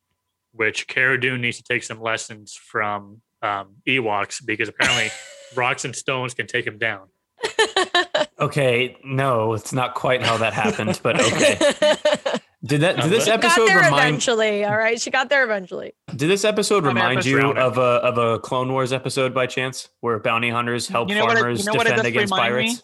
which 0.51 0.87
Cara 0.87 1.19
Dune 1.19 1.41
needs 1.41 1.57
to 1.57 1.63
take 1.63 1.83
some 1.83 2.01
lessons 2.01 2.53
from 2.53 3.21
um, 3.41 3.77
Ewoks 3.87 4.45
because 4.45 4.69
apparently 4.69 5.09
rocks 5.55 5.85
and 5.85 5.95
stones 5.95 6.33
can 6.33 6.45
take 6.47 6.65
him 6.67 6.77
down. 6.77 7.07
Okay, 8.39 8.97
no, 9.03 9.53
it's 9.53 9.71
not 9.71 9.93
quite 9.93 10.23
how 10.23 10.35
that 10.37 10.53
happened, 10.53 10.99
but 11.03 11.19
okay. 11.21 11.59
Did 12.63 12.81
that? 12.81 12.97
Did 12.97 13.09
this 13.09 13.25
but- 13.27 13.41
got 13.41 13.45
episode 13.51 13.67
there 13.67 13.77
remind? 13.79 14.07
eventually. 14.09 14.65
All 14.65 14.77
right, 14.77 15.01
she 15.01 15.09
got 15.09 15.29
there 15.29 15.43
eventually. 15.43 15.93
Did 16.15 16.29
this 16.29 16.45
episode 16.45 16.85
remind 16.85 17.25
you 17.25 17.39
drown 17.39 17.57
of 17.57 17.77
a 17.77 17.81
of 17.81 18.17
a 18.19 18.39
Clone 18.39 18.71
Wars 18.71 18.93
episode 18.93 19.33
by 19.33 19.47
chance, 19.47 19.89
where 20.01 20.19
bounty 20.19 20.49
hunters 20.51 20.87
help 20.87 21.09
You 21.09 21.15
know 21.15 21.25
what 21.25 21.37
it- 21.37 21.41
farmers 21.41 21.65
you 21.65 21.73
know 21.73 21.79
it 21.81 21.85
defend 21.85 22.05
against 22.07 22.31
remind 22.33 22.55
me? 22.55 22.61
pirates? 22.67 22.83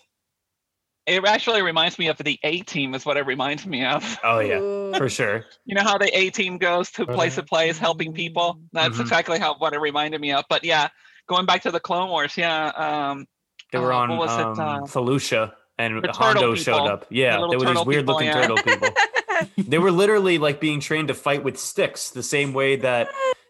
It 1.06 1.24
actually 1.24 1.62
reminds 1.62 1.98
me 1.98 2.08
of 2.08 2.18
the 2.18 2.38
A 2.44 2.60
team, 2.62 2.94
is 2.94 3.06
what 3.06 3.16
it 3.16 3.26
reminds 3.26 3.66
me 3.66 3.86
of. 3.86 4.20
Oh 4.24 4.40
yeah, 4.40 4.60
Ooh. 4.60 4.94
for 4.98 5.08
sure. 5.10 5.46
You 5.66 5.76
know 5.76 5.84
how 5.84 5.98
the 5.98 6.10
A 6.18 6.32
team 6.32 6.58
goes 6.58 6.90
to 6.92 7.06
place 7.06 7.36
to 7.36 7.44
place 7.44 7.78
helping 7.78 8.14
people? 8.14 8.60
That's 8.74 8.98
Mhm. 8.98 9.02
exactly 9.02 9.38
how 9.40 9.56
what 9.58 9.74
it 9.74 9.80
reminded 9.80 10.20
me 10.20 10.34
of. 10.34 10.44
But 10.50 10.64
yeah, 10.64 10.90
going 11.30 11.46
back 11.46 11.62
to 11.64 11.72
the 11.72 11.80
Clone 11.80 12.10
Wars, 12.10 12.36
yeah. 12.36 12.70
Um, 12.70 13.28
They 13.72 13.80
were 13.80 13.94
Uh, 13.94 13.98
on 13.98 14.10
what 14.10 14.20
was 14.28 14.38
it, 14.40 14.46
um, 14.46 14.60
uh, 14.60 14.80
Felucia, 14.88 15.52
and 15.78 15.98
the 15.98 16.08
turtle 16.08 16.16
Hondo 16.24 16.56
showed 16.56 16.88
up. 16.88 17.06
Yeah, 17.10 17.38
little 17.38 17.50
they 17.52 17.58
were 17.58 17.74
these 17.76 17.86
weird 17.86 18.02
people, 18.02 18.14
looking 18.16 18.28
yeah. 18.30 18.42
turtle 18.42 18.58
people. 18.58 18.90
they 19.58 19.78
were 19.78 19.92
literally 19.92 20.38
like 20.38 20.60
being 20.60 20.80
trained 20.80 21.08
to 21.10 21.14
fight 21.14 21.44
with 21.44 21.58
sticks, 21.60 22.10
the 22.10 22.24
same 22.24 22.54
way 22.54 22.76
that 22.78 23.10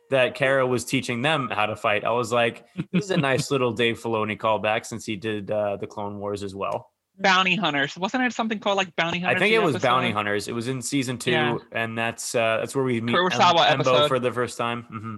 that 0.09 0.35
Cara 0.35 0.65
was 0.65 0.85
teaching 0.85 1.21
them 1.21 1.49
how 1.51 1.65
to 1.65 1.75
fight. 1.75 2.05
I 2.05 2.11
was 2.11 2.31
like, 2.31 2.65
this 2.93 3.05
is 3.05 3.11
a 3.11 3.17
nice 3.17 3.51
little 3.51 3.73
Dave 3.73 3.99
Filoni 4.01 4.37
callback 4.37 4.85
since 4.85 5.05
he 5.05 5.15
did 5.17 5.51
uh, 5.51 5.75
the 5.77 5.87
Clone 5.87 6.17
Wars 6.19 6.43
as 6.43 6.55
well. 6.55 6.91
bounty 7.19 7.55
hunters. 7.55 7.97
Wasn't 7.97 8.23
it 8.23 8.31
something 8.31 8.59
called 8.59 8.77
like 8.77 8.95
bounty 8.95 9.19
hunters? 9.19 9.35
I 9.35 9.39
think 9.39 9.53
it 9.53 9.59
was 9.61 9.75
episode? 9.75 9.87
Bounty 9.87 10.11
Hunters. 10.11 10.47
It 10.47 10.53
was 10.53 10.67
in 10.69 10.81
season 10.81 11.17
two, 11.17 11.31
Yeah. 11.31 11.57
and 11.73 11.97
that's 11.97 12.33
uh, 12.35 12.57
that's 12.61 12.75
where 12.75 12.85
we 12.85 13.01
meet 13.01 13.15
Em- 13.15 13.29
Embo 13.31 14.07
for 14.07 14.19
the 14.19 14.31
first 14.31 14.57
time. 14.57 14.83
hmm 14.83 15.15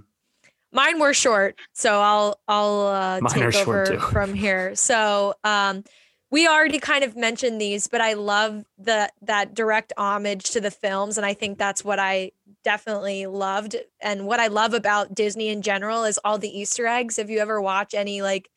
Mine 0.72 1.00
were 1.00 1.14
short, 1.16 1.58
so 1.74 2.00
I'll 2.00 2.40
I'll 2.48 2.82
uh, 2.88 3.20
Mine 3.22 3.52
take 3.52 3.56
over 3.68 4.00
from 4.12 4.34
here. 4.36 4.76
So 4.76 5.34
um, 5.44 5.84
we 6.32 6.48
already 6.48 6.80
kind 6.80 7.04
of 7.04 7.16
mentioned 7.16 7.60
these, 7.60 7.88
but 7.88 8.02
I 8.02 8.14
love 8.14 8.66
the 8.78 9.10
that 9.24 9.56
direct 9.56 9.94
homage 9.98 10.52
to 10.52 10.62
the 10.62 10.72
films, 10.72 11.18
and 11.18 11.26
I 11.26 11.34
think 11.34 11.58
that's 11.58 11.84
what 11.84 12.00
I 12.00 12.32
definitely 12.64 13.26
loved. 13.26 13.76
And 14.02 14.28
what 14.28 14.40
I 14.40 14.48
love 14.48 14.74
about 14.74 15.16
Disney 15.16 15.50
in 15.50 15.62
general 15.62 16.04
is 16.04 16.20
all 16.24 16.38
the 16.38 16.50
Easter 16.50 16.86
eggs. 16.86 17.18
If 17.18 17.30
you 17.30 17.40
ever 17.40 17.60
watch 17.60 17.94
any 17.94 18.22
like 18.22 18.50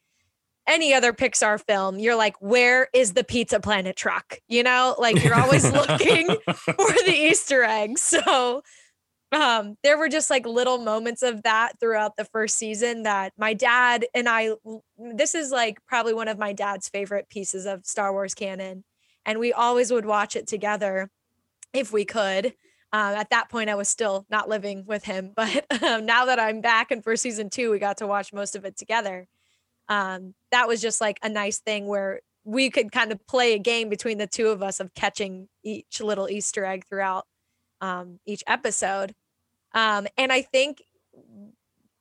any 0.67 0.93
other 0.95 1.13
Pixar 1.13 1.61
film, 1.61 1.99
you're 1.99 2.17
like, 2.17 2.37
where 2.41 2.89
is 2.93 3.15
the 3.15 3.25
Pizza 3.25 3.59
Planet 3.59 3.97
truck? 3.97 4.39
You 4.49 4.63
know, 4.63 4.95
like 4.99 5.23
you're 5.23 5.35
always 5.35 5.65
looking 5.73 6.29
for 6.29 6.93
the 7.07 7.15
Easter 7.15 7.63
eggs. 7.65 8.03
So 8.03 8.63
um 9.33 9.77
there 9.83 9.97
were 9.99 10.09
just 10.09 10.31
like 10.31 10.47
little 10.47 10.79
moments 10.79 11.23
of 11.23 11.43
that 11.43 11.79
throughout 11.81 12.17
the 12.17 12.25
first 12.25 12.57
season 12.57 13.03
that 13.03 13.33
my 13.37 13.55
dad 13.55 14.05
and 14.15 14.29
I, 14.29 14.51
this 14.99 15.35
is 15.35 15.51
like 15.51 15.79
probably 15.87 16.15
one 16.15 16.29
of 16.29 16.39
my 16.39 16.53
dad's 16.53 16.89
favorite 16.89 17.29
pieces 17.29 17.67
of 17.67 17.87
Star 17.87 18.13
Wars 18.13 18.35
canon 18.35 18.85
and 19.25 19.39
we 19.39 19.53
always 19.53 19.91
would 19.93 20.07
watch 20.07 20.37
it 20.37 20.47
together 20.47 21.11
if 21.73 21.93
we 21.93 22.05
could 22.05 22.47
um, 22.93 23.15
at 23.15 23.31
that 23.31 23.49
point 23.49 23.71
I 23.71 23.75
was 23.75 23.89
still 23.89 24.27
not 24.31 24.49
living 24.49 24.85
with 24.87 25.05
him 25.05 25.33
but 25.37 25.65
um, 25.83 26.07
now 26.07 26.27
that 26.27 26.39
I'm 26.39 26.61
back 26.61 26.91
and 26.91 27.03
for 27.03 27.17
season 27.17 27.51
2 27.51 27.71
we 27.71 27.79
got 27.79 27.99
to 27.99 28.07
watch 28.07 28.33
most 28.33 28.55
of 28.55 28.65
it 28.65 28.77
together 28.77 29.27
um 29.89 30.35
that 30.51 30.69
was 30.69 30.81
just 30.81 31.01
like 31.01 31.19
a 31.23 31.29
nice 31.29 31.59
thing 31.59 31.87
where 31.87 32.21
we 32.45 32.71
could 32.71 32.91
kind 32.93 33.13
of 33.13 33.25
play 33.27 33.55
a 33.55 33.59
game 33.59 33.89
between 33.89 34.19
the 34.19 34.27
two 34.27 34.49
of 34.49 34.63
us 34.63 34.81
of 34.81 34.93
catching 34.95 35.49
each 35.63 36.01
little 36.01 36.29
Easter 36.29 36.65
egg 36.65 36.85
throughout 36.89 37.25
um, 37.81 38.19
each 38.27 38.43
episode. 38.47 39.15
Um, 39.75 40.07
and 40.19 40.33
I 40.33 40.43
think 40.43 40.83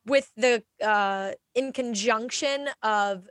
with 0.06 0.30
the 0.36 0.62
uh, 0.84 1.32
in 1.54 1.72
conjunction 1.72 2.68
of 2.82 3.28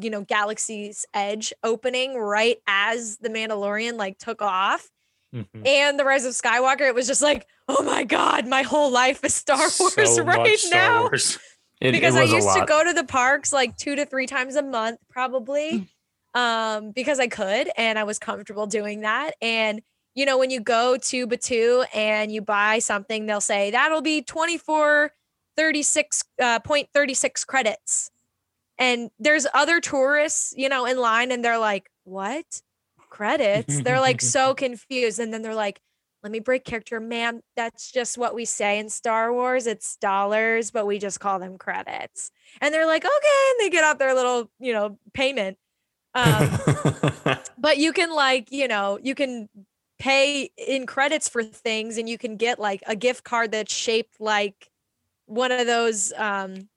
you 0.00 0.10
know 0.10 0.22
Galaxy's 0.22 1.06
Edge 1.14 1.52
opening 1.64 2.16
right 2.16 2.58
as 2.66 3.16
the 3.18 3.28
Mandalorian 3.28 3.94
like 3.96 4.18
took 4.18 4.42
off 4.42 4.88
Mhm. 5.34 5.66
and 5.66 5.98
the 5.98 6.04
Rise 6.04 6.24
of 6.24 6.32
Skywalker, 6.34 6.82
it 6.82 6.94
was 6.94 7.06
just 7.06 7.20
like, 7.20 7.46
oh 7.68 7.82
my 7.82 8.04
god, 8.04 8.46
my 8.46 8.62
whole 8.62 8.90
life 8.90 9.24
is 9.24 9.34
Star 9.34 9.58
Wars 9.58 9.94
So 10.14 10.22
right 10.22 10.58
now 10.70 11.02
Wars. 11.02 11.38
It, 11.80 11.92
because 11.92 12.14
it 12.14 12.20
I 12.20 12.24
used 12.24 12.54
to 12.54 12.64
go 12.64 12.84
to 12.84 12.92
the 12.94 13.04
parks 13.04 13.52
like 13.52 13.76
two 13.76 13.96
to 13.96 14.06
three 14.06 14.26
times 14.26 14.56
a 14.56 14.62
month, 14.62 14.98
probably, 15.10 15.88
um, 16.34 16.92
because 16.92 17.18
I 17.18 17.26
could 17.26 17.68
and 17.76 17.98
I 17.98 18.04
was 18.04 18.18
comfortable 18.18 18.66
doing 18.66 19.00
that. 19.00 19.32
And 19.42 19.82
you 20.16 20.26
know, 20.26 20.38
when 20.38 20.50
you 20.50 20.58
go 20.60 20.96
to 20.96 21.26
Batuu 21.26 21.86
and 21.94 22.32
you 22.32 22.40
buy 22.40 22.80
something, 22.80 23.26
they'll 23.26 23.40
say 23.40 23.70
that'll 23.70 24.02
be 24.02 24.22
24 24.22 25.12
36 25.56 26.24
uh, 26.42 26.58
point 26.60 26.88
36 26.92 27.44
credits. 27.44 28.10
And 28.78 29.10
there's 29.18 29.46
other 29.54 29.80
tourists, 29.80 30.52
you 30.56 30.68
know, 30.68 30.84
in 30.84 30.98
line 30.98 31.30
and 31.30 31.44
they're 31.44 31.58
like, 31.58 31.88
"What? 32.04 32.62
Credits?" 33.08 33.82
they're 33.82 34.00
like 34.00 34.20
so 34.36 34.54
confused 34.54 35.20
and 35.20 35.32
then 35.32 35.42
they're 35.42 35.54
like, 35.54 35.80
let 36.26 36.32
me 36.32 36.40
break 36.40 36.64
character, 36.64 36.98
ma'am. 36.98 37.40
That's 37.54 37.92
just 37.92 38.18
what 38.18 38.34
we 38.34 38.44
say 38.44 38.80
in 38.80 38.88
Star 38.88 39.32
Wars. 39.32 39.68
It's 39.68 39.96
dollars, 39.98 40.72
but 40.72 40.84
we 40.84 40.98
just 40.98 41.20
call 41.20 41.38
them 41.38 41.56
credits. 41.56 42.32
And 42.60 42.74
they're 42.74 42.84
like, 42.84 43.04
okay. 43.04 43.50
And 43.50 43.60
they 43.60 43.70
get 43.70 43.84
out 43.84 44.00
their 44.00 44.12
little, 44.12 44.50
you 44.58 44.72
know, 44.72 44.98
payment. 45.14 45.56
Um, 46.16 46.50
but 47.58 47.78
you 47.78 47.92
can 47.92 48.12
like, 48.12 48.50
you 48.50 48.66
know, 48.66 48.98
you 49.00 49.14
can 49.14 49.48
pay 49.98 50.50
in 50.56 50.86
credits 50.86 51.28
for 51.28 51.42
things 51.42 51.96
and 51.98 52.08
you 52.08 52.18
can 52.18 52.36
get 52.36 52.58
like 52.58 52.82
a 52.86 52.94
gift 52.96 53.24
card 53.24 53.50
that's 53.52 53.72
shaped 53.72 54.20
like 54.20 54.70
one 55.26 55.50
of 55.50 55.66
those 55.66 56.12
um 56.16 56.68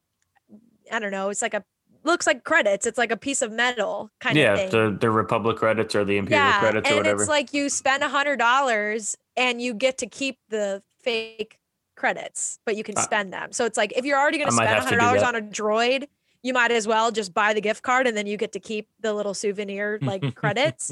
I 0.92 1.00
don't 1.00 1.12
know, 1.12 1.30
it's 1.30 1.42
like 1.42 1.54
a 1.54 1.64
looks 2.04 2.26
like 2.26 2.44
credits. 2.44 2.88
It's 2.88 2.98
like 2.98 3.12
a 3.12 3.18
piece 3.18 3.42
of 3.42 3.52
metal 3.52 4.10
kind 4.20 4.38
of 4.38 4.42
yeah, 4.42 4.56
the 4.70 4.98
the 5.00 5.12
Republic 5.12 5.58
credits 5.58 5.94
or 5.96 6.06
the 6.06 6.18
Imperial 6.18 6.52
credits 6.54 6.88
or 6.90 6.94
and 6.94 6.98
whatever. 7.00 7.22
it's 7.22 7.30
like 7.30 7.54
you 7.54 7.70
spend 7.70 8.04
a 8.04 8.10
hundred 8.10 8.38
dollars 8.38 9.16
and 9.38 9.62
you 9.62 9.74
get 9.74 9.98
to 10.00 10.08
keep 10.08 10.40
the 10.50 10.82
fake 11.02 11.60
credits, 11.96 12.60
but 12.66 12.76
you 12.78 12.84
can 12.84 12.98
Uh, 12.98 13.02
spend 13.02 13.34
them. 13.34 13.52
So 13.52 13.66
it's 13.66 13.78
like 13.78 13.94
if 13.96 14.06
you're 14.06 14.18
already 14.18 14.38
gonna 14.40 14.52
spend 14.52 14.70
a 14.70 14.82
hundred 14.82 14.98
dollars 15.00 15.22
on 15.24 15.36
a 15.36 15.42
droid, 15.42 16.08
you 16.42 16.54
might 16.54 16.72
as 16.72 16.88
well 16.88 17.12
just 17.12 17.34
buy 17.34 17.54
the 17.54 17.62
gift 17.62 17.84
card 17.84 18.08
and 18.08 18.16
then 18.16 18.26
you 18.26 18.38
get 18.38 18.54
to 18.54 18.60
keep 18.60 18.88
the 19.02 19.14
little 19.14 19.34
souvenir 19.34 20.00
like 20.02 20.34
credits. 20.36 20.92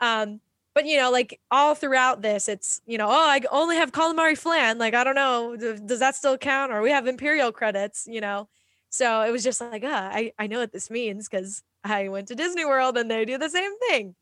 Um, 0.00 0.40
but 0.78 0.86
you 0.86 0.96
know, 0.96 1.10
like 1.10 1.40
all 1.50 1.74
throughout 1.74 2.22
this, 2.22 2.48
it's 2.48 2.80
you 2.86 2.98
know, 2.98 3.08
oh, 3.08 3.28
I 3.28 3.40
only 3.50 3.74
have 3.74 3.90
calamari 3.90 4.38
flan. 4.38 4.78
Like 4.78 4.94
I 4.94 5.02
don't 5.02 5.16
know, 5.16 5.56
does 5.56 5.98
that 5.98 6.14
still 6.14 6.38
count? 6.38 6.70
Or 6.70 6.82
we 6.82 6.92
have 6.92 7.08
imperial 7.08 7.50
credits, 7.50 8.06
you 8.08 8.20
know. 8.20 8.48
So 8.88 9.22
it 9.22 9.32
was 9.32 9.42
just 9.42 9.60
like, 9.60 9.82
ah, 9.84 10.08
I 10.12 10.30
I 10.38 10.46
know 10.46 10.60
what 10.60 10.70
this 10.70 10.88
means 10.88 11.28
because 11.28 11.64
I 11.82 12.06
went 12.06 12.28
to 12.28 12.36
Disney 12.36 12.64
World 12.64 12.96
and 12.96 13.10
they 13.10 13.24
do 13.24 13.38
the 13.38 13.50
same 13.50 13.76
thing. 13.88 14.14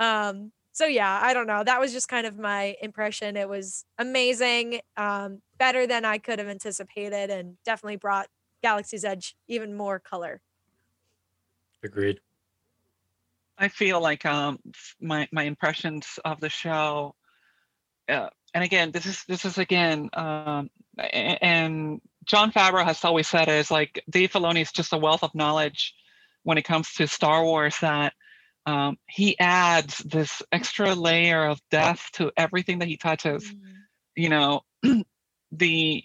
Um, 0.00 0.50
so 0.72 0.84
yeah, 0.84 1.20
I 1.22 1.32
don't 1.32 1.46
know. 1.46 1.62
That 1.62 1.78
was 1.78 1.92
just 1.92 2.08
kind 2.08 2.26
of 2.26 2.36
my 2.36 2.74
impression. 2.82 3.36
It 3.36 3.48
was 3.48 3.84
amazing, 3.96 4.80
um, 4.96 5.42
better 5.58 5.86
than 5.86 6.04
I 6.04 6.18
could 6.18 6.40
have 6.40 6.48
anticipated, 6.48 7.30
and 7.30 7.56
definitely 7.64 7.98
brought 7.98 8.26
Galaxy's 8.64 9.04
Edge 9.04 9.36
even 9.46 9.76
more 9.76 10.00
color. 10.00 10.40
Agreed. 11.84 12.18
I 13.60 13.68
feel 13.68 14.00
like 14.00 14.24
um 14.24 14.58
my 15.00 15.28
my 15.30 15.42
impressions 15.42 16.18
of 16.24 16.40
the 16.40 16.48
show, 16.48 17.14
uh, 18.08 18.30
and 18.54 18.64
again, 18.64 18.90
this 18.90 19.04
is 19.04 19.22
this 19.28 19.44
is 19.44 19.58
again, 19.58 20.08
um, 20.14 20.70
and 20.98 22.00
Jon 22.24 22.52
Favreau 22.52 22.84
has 22.84 23.04
always 23.04 23.28
said 23.28 23.48
it 23.48 23.54
is 23.54 23.70
like 23.70 24.02
Dave 24.08 24.32
Filoni 24.32 24.62
is 24.62 24.72
just 24.72 24.94
a 24.94 24.98
wealth 24.98 25.22
of 25.22 25.34
knowledge 25.34 25.94
when 26.42 26.56
it 26.56 26.64
comes 26.64 26.94
to 26.94 27.06
Star 27.06 27.44
Wars 27.44 27.76
that 27.80 28.14
um, 28.64 28.96
he 29.06 29.38
adds 29.38 29.98
this 29.98 30.42
extra 30.50 30.94
layer 30.94 31.44
of 31.44 31.60
depth 31.70 32.12
to 32.12 32.32
everything 32.38 32.78
that 32.78 32.88
he 32.88 32.96
touches. 32.96 33.52
You 34.16 34.30
know, 34.30 34.62
the 35.52 36.04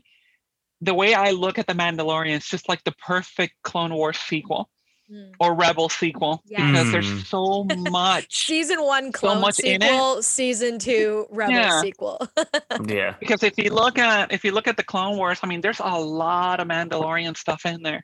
the 0.82 0.94
way 0.94 1.13
I 1.13 1.32
look 1.32 1.58
at 1.58 1.68
the 1.68 1.74
Mandalorian 1.74 2.36
is 2.36 2.48
just 2.48 2.68
like 2.68 2.84
the 2.84 2.91
perfect 2.91 3.54
Clone 3.63 3.94
Wars 3.94 4.20
sequel 4.20 4.70
Mm. 5.12 5.34
or 5.39 5.54
Rebel 5.54 5.88
sequel 5.89 6.41
because 6.50 6.88
Mm. 6.88 6.91
there's 6.91 7.28
so 7.28 7.63
much. 7.91 8.48
Season 8.48 8.82
one 8.82 9.12
clone 9.12 9.36
so 9.36 9.39
much 9.39 9.60
in 9.60 9.82
it. 9.84 9.88
sequel, 9.88 10.24
season 10.24 10.80
two 10.80 11.28
rebel 11.30 11.53
Yeah. 11.53 11.82
sequel. 11.82 12.28
yeah. 12.88 13.14
because 13.20 13.43
if 13.43 13.58
you 13.58 13.70
look 13.72 13.99
at 13.99 14.32
if 14.32 14.43
you 14.43 14.51
look 14.51 14.68
at 14.68 14.78
the 14.78 14.84
Clone 14.84 15.18
Wars, 15.18 15.39
I 15.43 15.47
mean, 15.47 15.62
there's 15.62 15.80
a 15.80 15.99
lot 15.99 16.60
of 16.60 16.68
Mandalorian 16.68 17.38
stuff 17.38 17.66
in 17.68 17.84
there. 17.84 18.03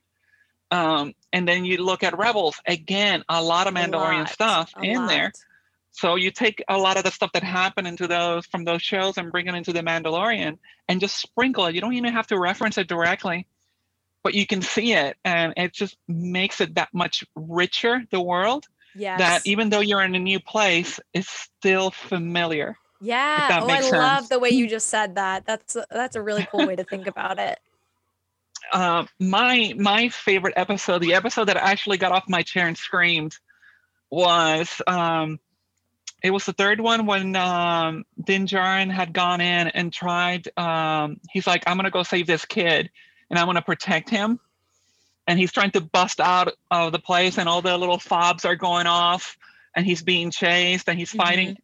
Um, 0.70 1.14
and 1.34 1.47
then 1.47 1.66
you 1.66 1.78
look 1.84 2.04
at 2.04 2.18
Rebels 2.18 2.60
again, 2.68 3.24
a 3.28 3.41
lot 3.43 3.66
of 3.68 3.74
Mandalorian 3.74 4.20
lot, 4.20 4.30
stuff 4.30 4.74
a 4.78 4.82
in 4.84 5.06
there. 5.08 5.32
So 5.93 6.16
you 6.16 6.32
take 6.32 6.64
a 6.70 6.78
lot 6.78 6.97
of 6.97 7.04
the 7.04 7.12
stuff 7.12 7.32
that 7.34 7.43
happened 7.43 7.88
into 7.88 8.08
those 8.08 8.45
from 8.45 8.64
those 8.64 8.82
shows 8.82 9.18
and 9.18 9.32
bring 9.32 9.47
it 9.47 9.56
into 9.56 9.74
the 9.74 9.82
Mandalorian 9.82 10.60
and 10.88 11.02
just 11.02 11.18
sprinkle 11.20 11.66
it. 11.66 11.76
You 11.76 11.82
don't 11.82 11.93
even 11.93 12.14
have 12.14 12.28
to 12.28 12.39
reference 12.39 12.78
it 12.78 12.88
directly, 12.88 13.47
but 14.24 14.34
you 14.34 14.45
can 14.45 14.61
see 14.61 14.93
it, 14.93 15.17
and 15.26 15.53
it 15.57 15.74
just 15.74 15.97
makes 16.07 16.61
it 16.61 16.76
that 16.76 16.89
much 16.93 17.24
richer. 17.36 18.01
The 18.11 18.22
world 18.22 18.67
Yes. 18.93 19.19
that 19.19 19.47
even 19.47 19.69
though 19.69 19.80
you're 19.80 20.03
in 20.03 20.15
a 20.15 20.19
new 20.19 20.39
place, 20.39 20.99
it's 21.13 21.30
still 21.30 21.91
familiar. 21.91 22.78
yeah. 22.99 23.59
Oh, 23.61 23.65
I 23.65 23.80
makes 23.80 23.91
love 23.91 24.30
the 24.30 24.38
way 24.38 24.49
you 24.49 24.67
just 24.67 24.89
said 24.89 25.15
that. 25.15 25.45
That's 25.45 25.76
a, 25.78 25.86
that's 25.89 26.15
a 26.17 26.22
really 26.22 26.45
cool 26.51 26.67
way 26.67 26.76
to 26.76 26.84
think 26.84 27.07
about 27.07 27.39
it. 27.39 27.57
uh, 28.74 29.05
my 29.19 29.74
my 29.78 30.09
favorite 30.09 30.53
episode, 30.57 30.99
the 31.01 31.13
episode 31.13 31.45
that 31.45 31.57
I 31.57 31.72
actually 31.72 31.97
got 31.97 32.11
off 32.11 32.26
my 32.28 32.41
chair 32.41 32.67
and 32.67 32.78
screamed, 32.78 33.36
was 34.09 34.82
um, 34.88 35.39
it 36.22 36.32
was 36.32 36.45
the 36.45 36.53
third 36.53 36.80
one 36.80 37.05
when 37.05 37.36
um, 37.36 38.03
Din 38.24 38.45
Djarin 38.45 38.91
had 38.91 39.13
gone 39.13 39.41
in 39.41 39.67
and 39.69 39.91
tried. 39.91 40.47
Um, 40.57 41.19
he's 41.32 41.47
like, 41.47 41.63
"I'm 41.65 41.78
gonna 41.78 41.91
go 41.91 42.03
save 42.03 42.28
this 42.28 42.45
kid, 42.45 42.91
and 43.32 43.40
I'm 43.40 43.48
gonna 43.48 43.64
protect 43.64 44.10
him." 44.10 44.40
And 45.26 45.40
he's 45.40 45.52
trying 45.52 45.72
to 45.72 45.82
bust 45.82 46.20
out 46.20 46.54
of 46.70 46.92
the 46.92 47.00
place, 47.00 47.40
and 47.40 47.50
all 47.50 47.64
the 47.64 47.76
little 47.78 47.98
fobs 47.98 48.46
are 48.46 48.56
going 48.56 48.86
off, 48.86 49.38
and 49.76 49.86
he's 49.86 50.04
being 50.04 50.30
chased, 50.30 50.88
and 50.88 51.00
he's 51.00 51.10
mm-hmm. 51.10 51.20
fighting. 51.20 51.58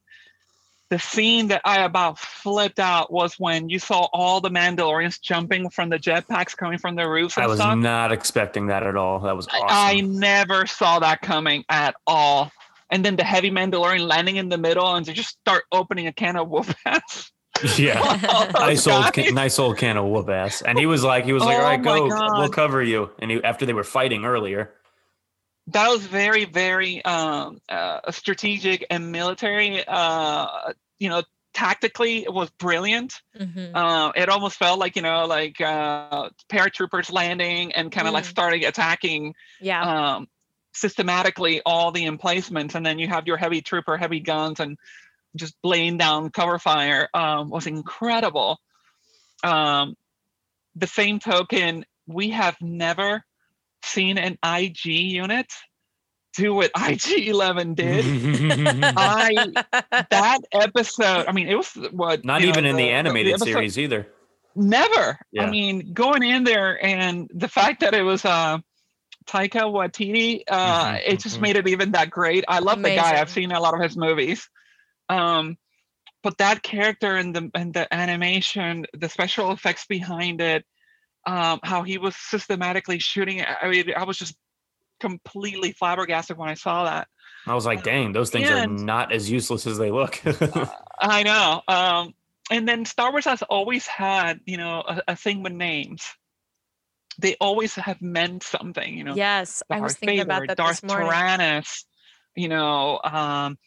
The 0.89 0.99
scene 0.99 1.49
that 1.49 1.61
I 1.65 1.84
about 1.84 2.18
flipped 2.18 2.80
out 2.80 3.11
was 3.11 3.36
when 3.38 3.68
you 3.68 3.78
saw 3.78 4.07
all 4.13 4.39
the 4.39 4.49
Mandalorians 4.49 5.20
jumping 5.20 5.70
from 5.70 5.89
the 5.89 5.99
jetpacks 5.99 6.55
coming 6.55 6.78
from 6.78 6.95
the 6.95 7.09
roofs 7.09 7.38
I 7.38 7.45
was 7.45 7.59
stuff. 7.59 7.78
not 7.78 8.13
expecting 8.13 8.68
that 8.68 8.84
at 8.84 8.95
all. 8.95 9.20
That 9.20 9.36
was 9.36 9.47
awesome. 9.47 9.68
I 9.70 9.99
never 9.99 10.65
saw 10.65 10.99
that 10.99 11.22
coming 11.22 11.65
at 11.68 11.95
all. 12.05 12.51
And 12.89 13.03
then 13.03 13.18
the 13.18 13.26
heavy 13.26 13.51
Mandalorian 13.51 14.07
landing 14.07 14.38
in 14.38 14.47
the 14.47 14.57
middle 14.57 14.95
and 14.95 15.05
they 15.05 15.11
just 15.11 15.38
start 15.39 15.65
opening 15.74 16.07
a 16.07 16.13
can 16.13 16.38
of 16.38 16.47
whoop 16.47 16.68
ass. 16.86 17.32
yeah. 17.77 17.99
All 18.29 18.45
those 18.45 18.53
nice 18.53 18.87
old, 18.87 19.13
can, 19.13 19.33
nice 19.35 19.59
old 19.59 19.77
can 19.77 19.97
of 19.97 20.05
whoop 20.05 20.29
ass. 20.29 20.61
And 20.61 20.77
he 20.77 20.85
was 20.85 21.03
like, 21.03 21.25
he 21.25 21.33
was 21.33 21.43
like, 21.43 21.57
Oh 21.57 21.61
all 21.61 21.65
right, 21.65 21.79
my 21.79 21.83
go, 21.83 22.09
God. 22.09 22.39
we'll 22.39 22.49
cover 22.49 22.81
you. 22.83 23.09
And 23.19 23.31
he, 23.31 23.43
after 23.43 23.65
they 23.65 23.73
were 23.73 23.83
fighting 23.83 24.25
earlier, 24.25 24.73
That 25.67 25.89
was 25.89 26.05
very, 26.05 26.45
very 26.45 27.03
um, 27.05 27.59
uh, 27.69 28.11
strategic 28.11 28.85
and 28.89 29.11
military. 29.11 29.83
Uh, 29.87 30.73
you 30.99 31.09
know, 31.09 31.23
tactically, 31.53 32.23
it 32.23 32.31
was 32.33 32.49
brilliant. 32.51 33.21
Mhm. 33.37 33.71
Uh, 33.75 34.11
it 34.15 34.29
almost 34.29 34.57
felt 34.57 34.79
like 34.79 34.95
you 34.95 35.01
know, 35.01 35.25
like 35.25 35.59
uh, 35.59 36.29
paratroopers 36.49 37.11
landing 37.11 37.71
and 37.73 37.91
kind 37.91 38.07
of 38.07 38.13
like 38.13 38.23
Mm. 38.25 38.29
starting 38.29 38.65
attacking 38.65 39.35
Yeah. 39.59 39.81
um, 40.15 40.27
systematically 40.73 41.61
all 41.65 41.91
the 41.91 42.05
emplacements, 42.05 42.75
and 42.75 42.85
then 42.85 42.99
you 42.99 43.07
have 43.07 43.25
your 43.27 43.37
heavy 43.37 43.61
trooper, 43.61 43.97
heavy 43.97 44.19
guns, 44.19 44.59
and 44.59 44.77
just 45.38 45.55
laying 45.63 45.97
down 45.97 46.29
cover 46.31 46.59
fire 46.59 47.07
um, 47.13 47.49
was 47.49 47.67
incredible. 47.67 48.59
Um, 49.43 49.95
the 50.75 50.88
same 50.88 51.19
token, 51.19 51.85
we 52.07 52.29
have 52.31 52.55
never 52.61 53.23
seen 53.83 54.17
an 54.17 54.38
IG 54.43 54.85
unit 54.85 55.47
do 56.35 56.53
what 56.53 56.71
IG-11 56.75 57.75
did. 57.75 58.05
I 58.97 59.47
that 60.09 60.39
episode, 60.51 61.25
I 61.27 61.31
mean, 61.31 61.47
it 61.47 61.55
was 61.55 61.71
what 61.91 62.23
not 62.25 62.41
you 62.41 62.47
know, 62.47 62.51
even 62.51 62.65
in 62.65 62.75
the 62.75 62.83
the 62.83 62.89
animated 62.89 63.33
episode- 63.33 63.45
series 63.53 63.79
either. 63.79 64.07
Never. 64.55 65.19
Yeah. 65.31 65.43
I 65.43 65.51
mean, 65.51 65.93
going 65.93 66.23
in 66.23 66.43
there 66.43 66.83
and 66.83 67.29
the 67.31 67.47
fact 67.47 67.81
that 67.81 67.93
it 67.93 68.01
was 68.01 68.25
uh 68.25 68.57
Taika 69.27 69.63
Waititi, 69.63 70.41
uh, 70.47 70.93
Mhm, 70.93 71.01
it 71.05 71.19
just 71.19 71.38
mhm. 71.38 71.41
made 71.41 71.55
it 71.57 71.67
even 71.67 71.91
that 71.91 72.09
great. 72.09 72.43
I 72.47 72.59
love 72.59 72.81
the 72.81 72.95
guy. 72.95 73.19
I've 73.19 73.29
seen 73.29 73.51
a 73.51 73.59
lot 73.59 73.73
of 73.75 73.81
his 73.81 73.97
movies. 73.97 74.49
Um, 75.09 75.57
but 76.23 76.39
that 76.39 76.63
character 76.63 77.15
and 77.15 77.35
the 77.35 77.51
and 77.53 77.73
the 77.73 77.93
animation, 77.93 78.85
the 78.93 79.09
special 79.09 79.51
effects 79.51 79.85
behind 79.85 80.41
it, 80.41 80.65
um, 81.25 81.59
how 81.63 81.83
he 81.83 81.97
was 81.97 82.15
systematically 82.15 82.99
shooting. 82.99 83.39
it, 83.39 83.47
I 83.61 83.69
mean, 83.69 83.93
I 83.95 84.03
was 84.03 84.17
just 84.17 84.35
completely 84.99 85.71
flabbergasted 85.71 86.37
when 86.37 86.49
I 86.49 86.55
saw 86.55 86.85
that. 86.85 87.07
I 87.45 87.53
was 87.53 87.65
like, 87.65 87.83
dang, 87.83 88.11
those 88.11 88.29
things 88.29 88.49
are 88.49 88.67
not 88.67 89.13
as 89.13 89.31
useless 89.31 89.67
as 89.67 89.77
they 89.77 89.91
look. 89.91 90.21
I 91.01 91.23
know. 91.23 91.61
Um, 91.67 92.13
and 92.51 92.67
then 92.67 92.85
Star 92.85 93.11
Wars 93.11 93.25
has 93.25 93.41
always 93.41 93.87
had, 93.87 94.41
you 94.45 94.57
know, 94.57 94.83
a, 94.85 95.01
a 95.09 95.15
thing 95.15 95.43
with 95.43 95.53
names. 95.53 96.05
They 97.19 97.35
always 97.39 97.75
have 97.75 98.01
meant 98.01 98.43
something, 98.43 98.97
you 98.97 99.03
know. 99.03 99.15
yes. 99.15 99.63
I 99.69 99.79
was 99.79 99.93
Darth 99.93 99.99
thinking 99.99 100.19
about 100.19 100.41
Vader, 100.41 100.47
that 100.47 100.57
Darth 100.57 100.81
this 100.81 100.89
morning. 100.89 101.09
Tyrannus, 101.09 101.85
you 102.35 102.49
know, 102.49 102.99
um, 103.03 103.57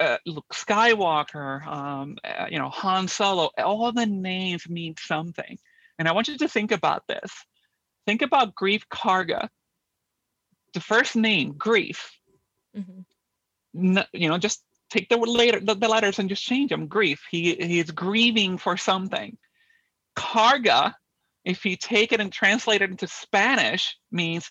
uh, 0.00 0.18
Luke 0.26 0.52
Skywalker, 0.52 1.66
um, 1.66 2.16
uh, 2.24 2.46
you 2.50 2.58
know, 2.58 2.68
Han 2.70 3.08
Solo. 3.08 3.50
All 3.58 3.92
the 3.92 4.06
names 4.06 4.68
mean 4.68 4.94
something. 4.98 5.58
And 5.98 6.08
I 6.08 6.12
want 6.12 6.28
you 6.28 6.36
to 6.38 6.48
think 6.48 6.72
about 6.72 7.06
this. 7.06 7.32
Think 8.06 8.22
about 8.22 8.54
Greef 8.54 8.82
Karga. 8.88 9.48
The 10.72 10.80
first 10.80 11.14
name, 11.16 11.52
Grief, 11.56 12.10
Mhm. 12.76 13.04
n- 13.76 14.06
you 14.12 14.28
know, 14.28 14.38
just 14.38 14.64
take 14.90 15.08
the 15.08 15.16
later 15.16 15.60
the, 15.60 15.74
the 15.74 15.88
letters 15.88 16.18
and 16.18 16.28
just 16.28 16.42
change 16.42 16.70
them. 16.70 16.88
Grief. 16.88 17.22
He 17.30 17.54
he 17.54 17.78
is 17.78 17.90
grieving 17.92 18.58
for 18.58 18.76
something. 18.76 19.38
Carga, 20.16 20.94
if 21.44 21.64
you 21.64 21.76
take 21.76 22.12
it 22.12 22.20
and 22.20 22.32
translate 22.32 22.82
it 22.82 22.90
into 22.90 23.06
Spanish, 23.06 23.96
means 24.10 24.50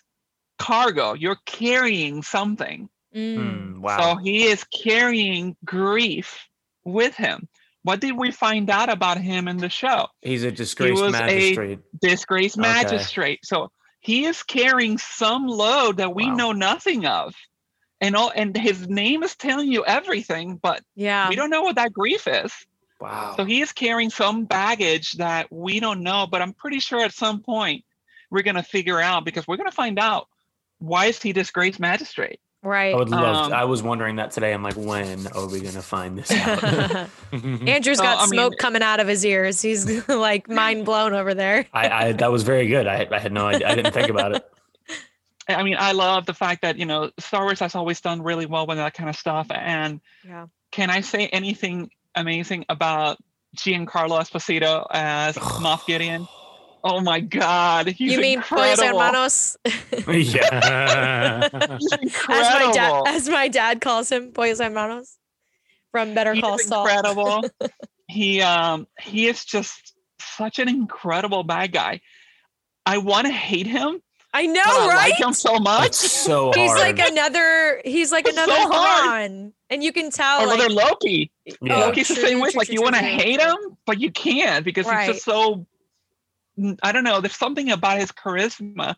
cargo. 0.58 1.12
You're 1.12 1.40
carrying 1.46 2.22
something. 2.22 2.88
Mm. 3.14 3.36
Hmm, 3.76 3.80
wow. 3.80 4.14
So 4.14 4.16
he 4.22 4.44
is 4.44 4.64
carrying 4.64 5.56
grief 5.64 6.48
with 6.84 7.14
him. 7.14 7.48
What 7.82 8.00
did 8.00 8.16
we 8.16 8.30
find 8.30 8.70
out 8.70 8.88
about 8.88 9.18
him 9.18 9.46
in 9.46 9.58
the 9.58 9.68
show? 9.68 10.08
He's 10.22 10.42
a 10.42 10.50
disgraced 10.50 11.00
was 11.02 11.14
a- 11.14 11.18
magistrate. 11.18 11.78
Disgraced 12.00 12.58
Okay. 12.58 12.62
magistrate. 12.68 13.40
So 13.44 13.70
he 14.00 14.24
is 14.24 14.42
carrying 14.42 14.98
some 14.98 15.46
load 15.46 15.98
that 15.98 16.14
we 16.14 16.26
Wow. 16.26 16.34
know 16.34 16.52
nothing 16.52 17.06
of. 17.06 17.34
And 18.00 18.16
all 18.16 18.32
and 18.34 18.56
his 18.56 18.88
name 18.88 19.22
is 19.22 19.36
telling 19.36 19.70
you 19.70 19.84
everything, 19.84 20.56
but 20.56 20.82
Yeah. 20.96 21.28
we 21.28 21.36
don't 21.36 21.50
know 21.50 21.62
what 21.62 21.76
that 21.76 21.92
grief 21.92 22.26
is. 22.26 22.52
wow. 23.00 23.34
So 23.36 23.44
he 23.44 23.60
is 23.60 23.72
carrying 23.72 24.08
some 24.08 24.44
baggage 24.46 25.12
that 25.12 25.52
we 25.52 25.78
don't 25.78 26.02
know, 26.02 26.26
but 26.26 26.40
I'm 26.40 26.54
pretty 26.54 26.80
sure 26.80 27.00
at 27.04 27.12
some 27.12 27.42
point 27.42 27.84
we're 28.30 28.42
gonna 28.42 28.62
figure 28.62 28.98
out 29.00 29.24
because 29.26 29.46
we're 29.46 29.58
gonna 29.58 29.70
find 29.72 29.98
out 29.98 30.26
why 30.78 31.06
is 31.06 31.20
he 31.20 31.32
disgraced 31.34 31.78
magistrate? 31.80 32.40
Right. 32.64 32.94
I 32.94 32.96
would 32.96 33.10
love. 33.10 33.46
um, 33.46 33.52
I 33.52 33.64
was 33.64 33.82
wondering 33.82 34.16
that 34.16 34.30
today. 34.30 34.54
I'm 34.54 34.62
like, 34.62 34.74
when 34.76 35.26
are 35.28 35.46
we 35.46 35.60
gonna 35.60 35.82
find 35.82 36.16
this 36.18 36.30
out? 36.32 37.08
Andrew's 37.32 38.00
got 38.00 38.18
I 38.18 38.22
mean- 38.22 38.28
smoke 38.28 38.54
coming 38.58 38.82
out 38.82 39.00
of 39.00 39.06
his 39.06 39.24
ears. 39.24 39.60
He's 39.60 40.08
like 40.08 40.48
mind 40.48 40.84
blown 40.86 41.12
over 41.12 41.34
there. 41.34 41.66
I, 41.74 41.88
I 42.08 42.12
that 42.12 42.32
was 42.32 42.42
very 42.42 42.66
good. 42.66 42.86
I, 42.86 43.06
I 43.10 43.18
had 43.18 43.32
no 43.32 43.46
idea. 43.46 43.68
I 43.68 43.74
didn't 43.74 43.92
think 43.92 44.08
about 44.08 44.34
it. 44.34 44.44
I 45.46 45.62
mean, 45.62 45.76
I 45.78 45.92
love 45.92 46.24
the 46.24 46.32
fact 46.32 46.62
that 46.62 46.78
you 46.78 46.86
know 46.86 47.10
Star 47.18 47.42
Wars 47.44 47.60
has 47.60 47.74
always 47.74 48.00
done 48.00 48.22
really 48.22 48.46
well 48.46 48.66
with 48.66 48.78
that 48.78 48.94
kind 48.94 49.10
of 49.10 49.16
stuff. 49.16 49.46
And 49.50 50.00
Yeah. 50.26 50.46
can 50.72 50.88
I 50.88 51.02
say 51.02 51.26
anything 51.26 51.90
amazing 52.14 52.64
about 52.70 53.18
Giancarlo 53.58 54.18
Esposito 54.20 54.86
as 54.90 55.36
Moff 55.60 55.86
Gideon? 55.86 56.26
Oh 56.86 57.00
my 57.00 57.20
God, 57.20 57.86
he's 57.88 58.12
you 58.12 58.20
mean 58.20 58.42
Pollos 58.42 58.72
incredible. 58.78 59.00
Hermanos? 59.00 59.56
yeah. 60.06 61.48
He's 61.78 61.94
as 62.28 62.28
my 62.28 62.64
incredible. 62.64 62.72
dad 62.74 63.02
as 63.06 63.28
my 63.28 63.48
dad 63.48 63.80
calls 63.80 64.12
him, 64.12 64.32
Pollos 64.32 64.60
Hermanos 64.60 65.16
from 65.92 66.12
Better 66.14 66.34
He 66.34 66.42
Call 66.42 66.56
is 66.56 66.66
Saul. 66.66 66.86
incredible. 66.86 67.44
he 68.08 68.42
um 68.42 68.86
he 69.00 69.26
is 69.28 69.44
just 69.46 69.94
such 70.20 70.58
an 70.58 70.68
incredible 70.68 71.42
bad 71.42 71.72
guy. 71.72 72.00
I 72.84 72.98
want 72.98 73.26
to 73.28 73.32
hate 73.32 73.66
him, 73.66 74.02
I 74.34 74.44
know, 74.46 74.62
but 74.62 74.74
I 74.74 74.88
right? 74.88 75.10
like 75.12 75.20
him 75.20 75.32
so 75.32 75.58
much. 75.58 75.86
It's 75.86 76.10
so 76.10 76.52
He's 76.52 76.70
hard. 76.70 76.80
like 76.98 76.98
another. 77.10 77.80
He's 77.84 78.12
like 78.12 78.26
It's 78.28 78.36
another 78.36 78.52
hard. 78.52 79.08
Han, 79.30 79.52
and 79.70 79.82
you 79.82 79.92
can 79.92 80.10
tell. 80.10 80.42
Another 80.42 80.68
Like, 80.68 80.90
Loki. 80.90 81.32
Yeah. 81.62 81.78
Loki's 81.78 82.08
the 82.08 82.14
true, 82.16 82.24
same 82.24 82.40
way. 82.40 82.50
Like 82.54 82.66
true, 82.66 82.74
you 82.74 82.82
want 82.82 82.96
to 82.96 83.00
hate 83.02 83.40
him, 83.40 83.56
but 83.86 84.00
you 84.00 84.10
can't 84.10 84.64
because 84.64 84.86
he's 84.90 85.06
just 85.06 85.24
so. 85.24 85.64
N- 86.58 86.78
I 86.82 86.92
don't 86.92 87.04
know. 87.04 87.20
There's 87.20 87.36
something 87.36 87.70
about 87.70 87.98
his 87.98 88.12
charisma. 88.12 88.96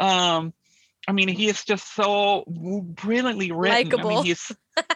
Um, 0.00 0.52
I 1.06 1.12
mean, 1.12 1.28
he 1.28 1.48
is 1.48 1.64
just 1.64 1.94
so 1.94 2.44
brilliantly 2.46 3.52
written. 3.52 3.76
I 3.76 3.82
Likeable. 3.82 4.10
mean, 4.10 4.24
he's 4.24 4.50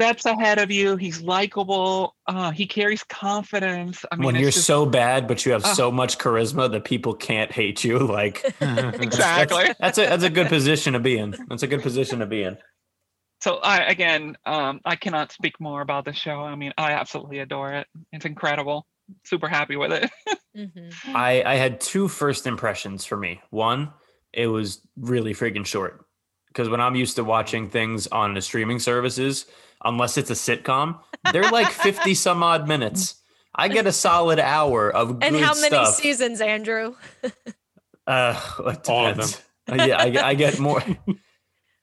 steps 0.00 0.24
ahead 0.24 0.58
of 0.58 0.70
you. 0.70 0.96
He's 0.96 1.20
likable. 1.22 2.16
Uh, 2.26 2.50
he 2.50 2.66
carries 2.66 3.04
confidence. 3.04 4.04
I 4.10 4.16
mean, 4.16 4.26
when 4.26 4.34
you're 4.36 4.50
just- 4.50 4.66
so 4.66 4.86
bad, 4.86 5.28
but 5.28 5.44
you 5.46 5.52
have 5.52 5.64
Ah. 5.64 5.74
so 5.74 5.90
much 5.92 6.18
charisma 6.18 6.70
that 6.72 6.84
people 6.84 7.14
can't 7.14 7.52
hate 7.52 7.84
you. 7.84 7.98
Like 7.98 8.42
exactly. 8.60 9.66
that's 9.78 9.98
a 9.98 10.06
that's 10.06 10.24
a 10.24 10.30
good 10.30 10.48
position 10.48 10.94
to 10.94 10.98
be 10.98 11.18
in. 11.18 11.34
That's 11.48 11.62
a 11.62 11.66
good 11.68 11.82
position 11.82 12.20
to 12.20 12.26
be 12.26 12.42
in. 12.42 12.56
So 13.40 13.56
I 13.58 13.78
again, 13.84 14.36
um, 14.46 14.80
I 14.84 14.96
cannot 14.96 15.30
speak 15.30 15.60
more 15.60 15.82
about 15.82 16.06
the 16.06 16.14
show. 16.14 16.40
I 16.40 16.54
mean, 16.54 16.72
I 16.78 16.92
absolutely 16.92 17.40
adore 17.40 17.74
it. 17.74 17.86
It's 18.12 18.24
incredible. 18.24 18.86
Super 19.24 19.48
happy 19.48 19.76
with 19.76 19.92
it. 19.92 20.10
Mhm. 20.56 20.94
I 21.12 21.42
I 21.42 21.54
had 21.56 21.80
two 21.80 22.06
first 22.06 22.46
impressions 22.46 23.04
for 23.04 23.16
me. 23.16 23.40
One, 23.50 23.90
it 24.32 24.46
was 24.46 24.86
really 24.96 25.34
freaking 25.34 25.66
short 25.66 26.06
because 26.46 26.68
when 26.68 26.80
I'm 26.80 26.94
used 26.94 27.16
to 27.16 27.24
watching 27.24 27.68
things 27.68 28.06
on 28.06 28.34
the 28.34 28.40
streaming 28.40 28.78
services, 28.78 29.46
unless 29.84 30.16
it's 30.16 30.30
a 30.30 30.34
sitcom, 30.34 31.00
they're 31.32 31.50
like 31.50 31.72
50 31.72 32.14
some 32.14 32.44
odd 32.44 32.68
minutes. 32.68 33.16
I 33.52 33.66
get 33.66 33.88
a 33.88 33.92
solid 33.92 34.38
hour 34.38 34.90
of 34.94 35.10
And 35.22 35.34
good 35.34 35.42
how 35.42 35.54
many 35.54 35.66
stuff. 35.74 35.94
seasons, 35.96 36.40
Andrew? 36.40 36.94
Uh, 38.06 38.38
All 38.86 39.06
of 39.06 39.14
depends. 39.16 39.42
Uh, 39.68 39.74
yeah, 39.86 39.96
I, 39.96 40.28
I 40.30 40.34
get 40.34 40.58
more. 40.60 40.82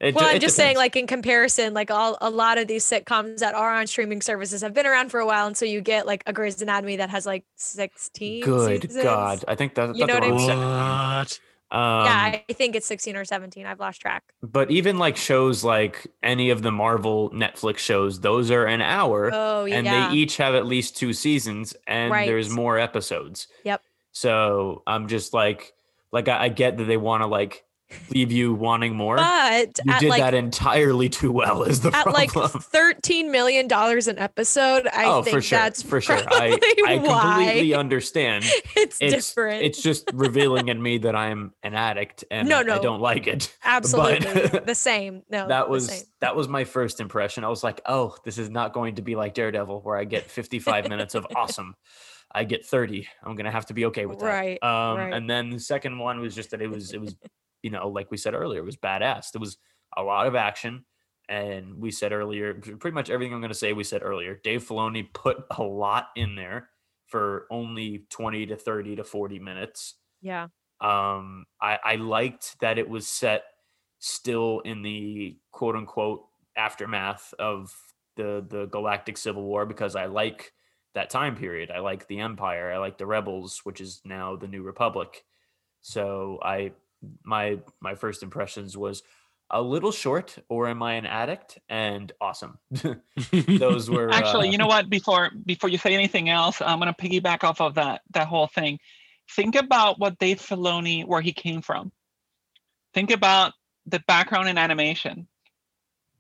It, 0.02 0.16
Well, 0.16 0.26
I'm 0.26 0.40
just 0.40 0.56
saying, 0.56 0.78
like 0.78 0.96
in 0.96 1.06
comparison, 1.06 1.74
like 1.76 1.92
all 1.92 2.18
a 2.22 2.30
lot 2.32 2.58
of 2.58 2.68
these 2.68 2.84
sitcoms 2.84 3.38
that 3.38 3.54
are 3.54 3.72
on 3.74 3.86
streaming 3.86 4.22
services 4.22 4.62
have 4.62 4.74
been 4.74 4.88
around 4.88 5.10
for 5.12 5.20
a 5.20 5.26
while, 5.26 5.46
and 5.48 5.56
so 5.56 5.64
you 5.64 5.80
get 5.80 6.08
like 6.08 6.24
a 6.26 6.34
Grey's 6.34 6.60
Anatomy 6.62 6.96
that 6.98 7.12
has 7.12 7.26
like 7.28 7.46
16. 7.56 8.44
good 8.44 8.82
seasons. 8.84 9.04
God, 9.04 9.46
I 9.48 9.56
think 9.56 9.76
that 9.76 9.96
You 9.96 10.08
know 10.08 10.16
what 10.16 10.24
I 10.24 10.30
that's 10.32 10.48
mean? 10.48 10.58
What? 10.58 11.40
Um, 11.74 12.06
yeah, 12.06 12.18
I 12.18 12.44
I 12.50 12.54
think 12.54 12.76
it's 12.76 12.86
16 12.88 13.16
or 13.16 13.24
17. 13.24 13.66
I've 13.66 13.80
lost 13.80 14.02
track. 14.02 14.24
but 14.44 14.70
even 14.72 14.98
like 14.98 15.16
shows 15.16 15.64
like 15.64 16.06
any 16.22 16.50
of 16.50 16.64
the 16.64 16.72
Marvel 16.72 17.30
Netflix 17.30 17.78
shows, 17.78 18.20
those 18.20 18.52
are 18.52 18.66
an 18.66 18.82
hour. 18.82 19.30
Oh 19.34 19.64
yeah, 19.66 19.76
and 19.78 19.88
they 19.88 20.18
each 20.18 20.36
have 20.38 20.54
at 20.54 20.66
least 20.66 20.98
two 20.98 21.14
seasons 21.14 21.74
and 21.88 22.12
there's 22.12 22.50
more 22.50 22.78
episodes 22.78 23.48
Yep. 23.64 23.82
so 24.12 24.82
i'm 24.86 25.08
just 25.08 25.34
like 25.34 25.74
like 26.12 26.28
i, 26.28 26.46
I 26.46 26.50
get 26.50 26.78
that 26.78 26.86
they 26.86 26.98
want 26.98 27.22
to 27.24 27.28
like 27.28 27.64
leave 28.10 28.32
you 28.32 28.54
wanting 28.54 28.96
more 28.96 29.16
but 29.18 29.80
you 29.86 30.00
did 30.00 30.10
like 30.10 30.22
that 30.22 30.34
entirely 30.34 31.10
too 31.10 31.32
well 31.32 31.64
is 31.64 31.82
the 31.82 31.90
at 31.90 32.04
problem 32.04 32.14
like 32.14 32.32
13 32.52 33.32
million 33.32 33.68
dollars 33.68 34.08
an 34.08 34.18
episode, 34.20 34.88
I 34.94 35.06
oh 35.06 35.24
think 35.24 35.36
for 35.36 35.42
sure 35.42 35.60
that's 35.60 35.82
for 35.82 36.02
sure 36.02 36.18
i 36.28 36.58
i 36.88 36.98
completely 36.98 37.74
understand 37.74 38.44
it's, 38.76 38.98
it's 39.02 39.30
different. 39.30 39.64
it's 39.64 39.82
just 39.82 40.10
revealing 40.14 40.68
in 40.68 40.82
me 40.82 40.98
that 41.00 41.16
i'm 41.16 41.54
an 41.64 41.74
addict 41.74 42.24
and 42.32 42.48
No, 42.48 42.58
I, 42.58 42.62
I 42.62 42.80
don't 42.80 43.02
like 43.02 43.28
it 43.28 43.56
absolutely 43.64 44.60
the 44.60 44.76
same. 44.76 45.24
No, 45.30 45.48
that 45.48 45.70
was 45.70 46.06
that 46.20 46.36
was 46.36 46.48
my 46.48 46.64
first 46.64 47.00
impression. 47.00 47.44
I 47.44 47.50
was 47.50 47.64
like, 47.64 47.82
oh, 47.86 48.16
this 48.24 48.38
is 48.38 48.50
not 48.50 48.74
going 48.74 48.96
to 48.96 49.02
be 49.02 49.16
like 49.16 49.34
Daredevil, 49.34 49.82
where 49.82 49.98
I 49.98 50.04
get 50.06 50.30
55 50.30 50.88
minutes 50.90 51.16
of 51.16 51.26
awesome. 51.36 51.76
I 52.32 52.44
get 52.44 52.66
30. 52.66 53.08
I'm 53.24 53.36
gonna 53.36 53.52
have 53.52 53.66
to 53.68 53.74
be 53.74 53.86
okay 53.86 54.06
with 54.06 54.20
that. 54.20 54.26
Right, 54.26 54.64
Um, 54.64 54.98
right. 54.98 55.14
and 55.14 55.30
then 55.30 55.50
the 55.50 55.60
second 55.60 55.98
one 55.98 56.20
was 56.20 56.36
just 56.36 56.52
that 56.52 56.62
it 56.62 56.70
was 56.70 56.94
it 56.94 57.02
was, 57.02 57.16
you 57.64 57.70
know, 57.70 57.88
like 57.88 58.12
we 58.12 58.18
said 58.18 58.34
earlier, 58.34 58.62
it 58.62 58.66
was 58.66 58.78
badass. 58.78 59.32
There 59.32 59.40
was 59.40 59.58
a 59.96 60.04
lot 60.04 60.28
of 60.28 60.36
action. 60.36 60.86
And 61.30 61.76
we 61.80 61.92
said 61.92 62.12
earlier, 62.12 62.56
pretty 62.56 62.94
much 62.94 63.10
everything 63.10 63.34
I'm 63.34 63.42
gonna 63.42 63.54
say, 63.54 63.74
we 63.74 63.84
said 63.84 64.04
earlier. 64.04 64.40
Dave 64.44 64.64
Filoni 64.68 65.14
put 65.14 65.38
a 65.58 65.64
lot 65.64 66.10
in 66.16 66.36
there 66.36 66.70
for 67.12 67.46
only 67.52 68.06
20 68.10 68.48
to 68.48 68.56
30 68.56 68.96
to 68.96 69.04
40 69.04 69.40
minutes 69.40 69.96
yeah. 70.22 70.48
um 70.80 71.46
I, 71.62 71.78
I 71.84 71.96
liked 71.96 72.60
that 72.62 72.78
it 72.78 72.90
was 72.90 73.06
set 73.06 73.44
still 74.00 74.62
in 74.62 74.82
the 74.82 75.38
quote 75.52 75.76
unquote 75.76 76.24
aftermath 76.56 77.34
of 77.38 77.76
the 78.16 78.46
the 78.48 78.66
galactic 78.68 79.18
civil 79.18 79.44
war 79.44 79.66
because 79.66 79.96
i 79.96 80.06
like 80.06 80.54
that 80.96 81.10
time 81.10 81.36
period 81.36 81.70
i 81.70 81.80
like 81.80 82.08
the 82.08 82.20
empire 82.20 82.72
i 82.72 82.78
like 82.78 82.98
the 82.98 83.06
rebels 83.06 83.62
which 83.64 83.82
is 83.82 84.02
now 84.06 84.36
the 84.36 84.48
new 84.48 84.64
republic 84.64 85.24
so 85.82 86.40
i 86.44 86.72
my 87.24 87.60
my 87.80 87.96
first 87.96 88.24
impressions 88.24 88.78
was 88.78 89.04
a 89.54 89.62
little 89.62 89.92
short 89.92 90.38
or 90.50 90.68
am 90.68 90.82
i 90.82 90.94
an 90.94 91.06
addict 91.06 91.60
and 91.70 92.12
awesome 92.22 92.58
those 93.48 93.90
were 93.90 94.12
Actually, 94.12 94.50
uh, 94.50 94.52
you 94.52 94.58
know 94.58 94.68
what? 94.68 94.90
Before 94.90 95.32
before 95.46 95.70
you 95.70 95.78
say 95.78 95.94
anything 95.94 96.30
else, 96.30 96.62
I'm 96.62 96.80
gonna 96.80 96.94
piggyback 96.94 97.44
off 97.44 97.62
of 97.62 97.76
that 97.76 98.02
that 98.14 98.28
whole 98.28 98.48
thing. 98.48 98.80
Think 99.36 99.56
about 99.56 100.00
what 100.00 100.20
Dave 100.20 100.40
Filoni, 100.40 101.06
where 101.06 101.22
he 101.22 101.32
came 101.32 101.62
from. 101.62 101.92
Think 102.94 103.12
about 103.12 103.54
the 103.86 104.00
background 104.08 104.50
in 104.50 104.58
animation. 104.58 105.28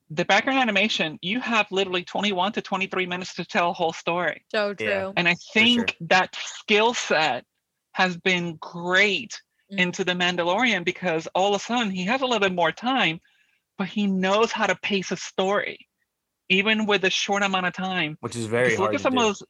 The 0.09 0.25
background 0.25 0.59
animation, 0.59 1.19
you 1.21 1.39
have 1.39 1.67
literally 1.71 2.03
21 2.03 2.53
to 2.53 2.61
23 2.61 3.05
minutes 3.05 3.35
to 3.35 3.45
tell 3.45 3.69
a 3.69 3.73
whole 3.73 3.93
story. 3.93 4.43
So 4.49 4.73
true. 4.73 4.87
Yeah. 4.87 5.11
And 5.15 5.27
I 5.27 5.35
think 5.53 5.95
that 6.01 6.35
skill 6.35 6.93
set 6.93 7.45
has 7.93 8.17
been 8.17 8.57
great 8.59 9.41
Mm. 9.71 9.79
into 9.79 10.03
The 10.03 10.13
Mandalorian 10.13 10.83
because 10.83 11.27
all 11.33 11.53
of 11.55 11.61
a 11.61 11.63
sudden 11.63 11.91
he 11.91 12.05
has 12.05 12.21
a 12.21 12.25
little 12.25 12.39
bit 12.39 12.53
more 12.53 12.71
time, 12.71 13.19
but 13.77 13.87
he 13.87 14.05
knows 14.07 14.51
how 14.51 14.67
to 14.67 14.75
pace 14.75 15.11
a 15.11 15.17
story, 15.17 15.87
even 16.49 16.85
with 16.85 17.03
a 17.05 17.09
short 17.09 17.41
amount 17.43 17.65
of 17.67 17.73
time. 17.73 18.17
which 18.19 18.35
is 18.35 18.45
very 18.47 18.69
Just 18.69 18.79
look 18.79 18.89
at 18.93 18.97
to 18.97 19.03
some 19.03 19.13
do. 19.13 19.19
of 19.19 19.25
those. 19.27 19.43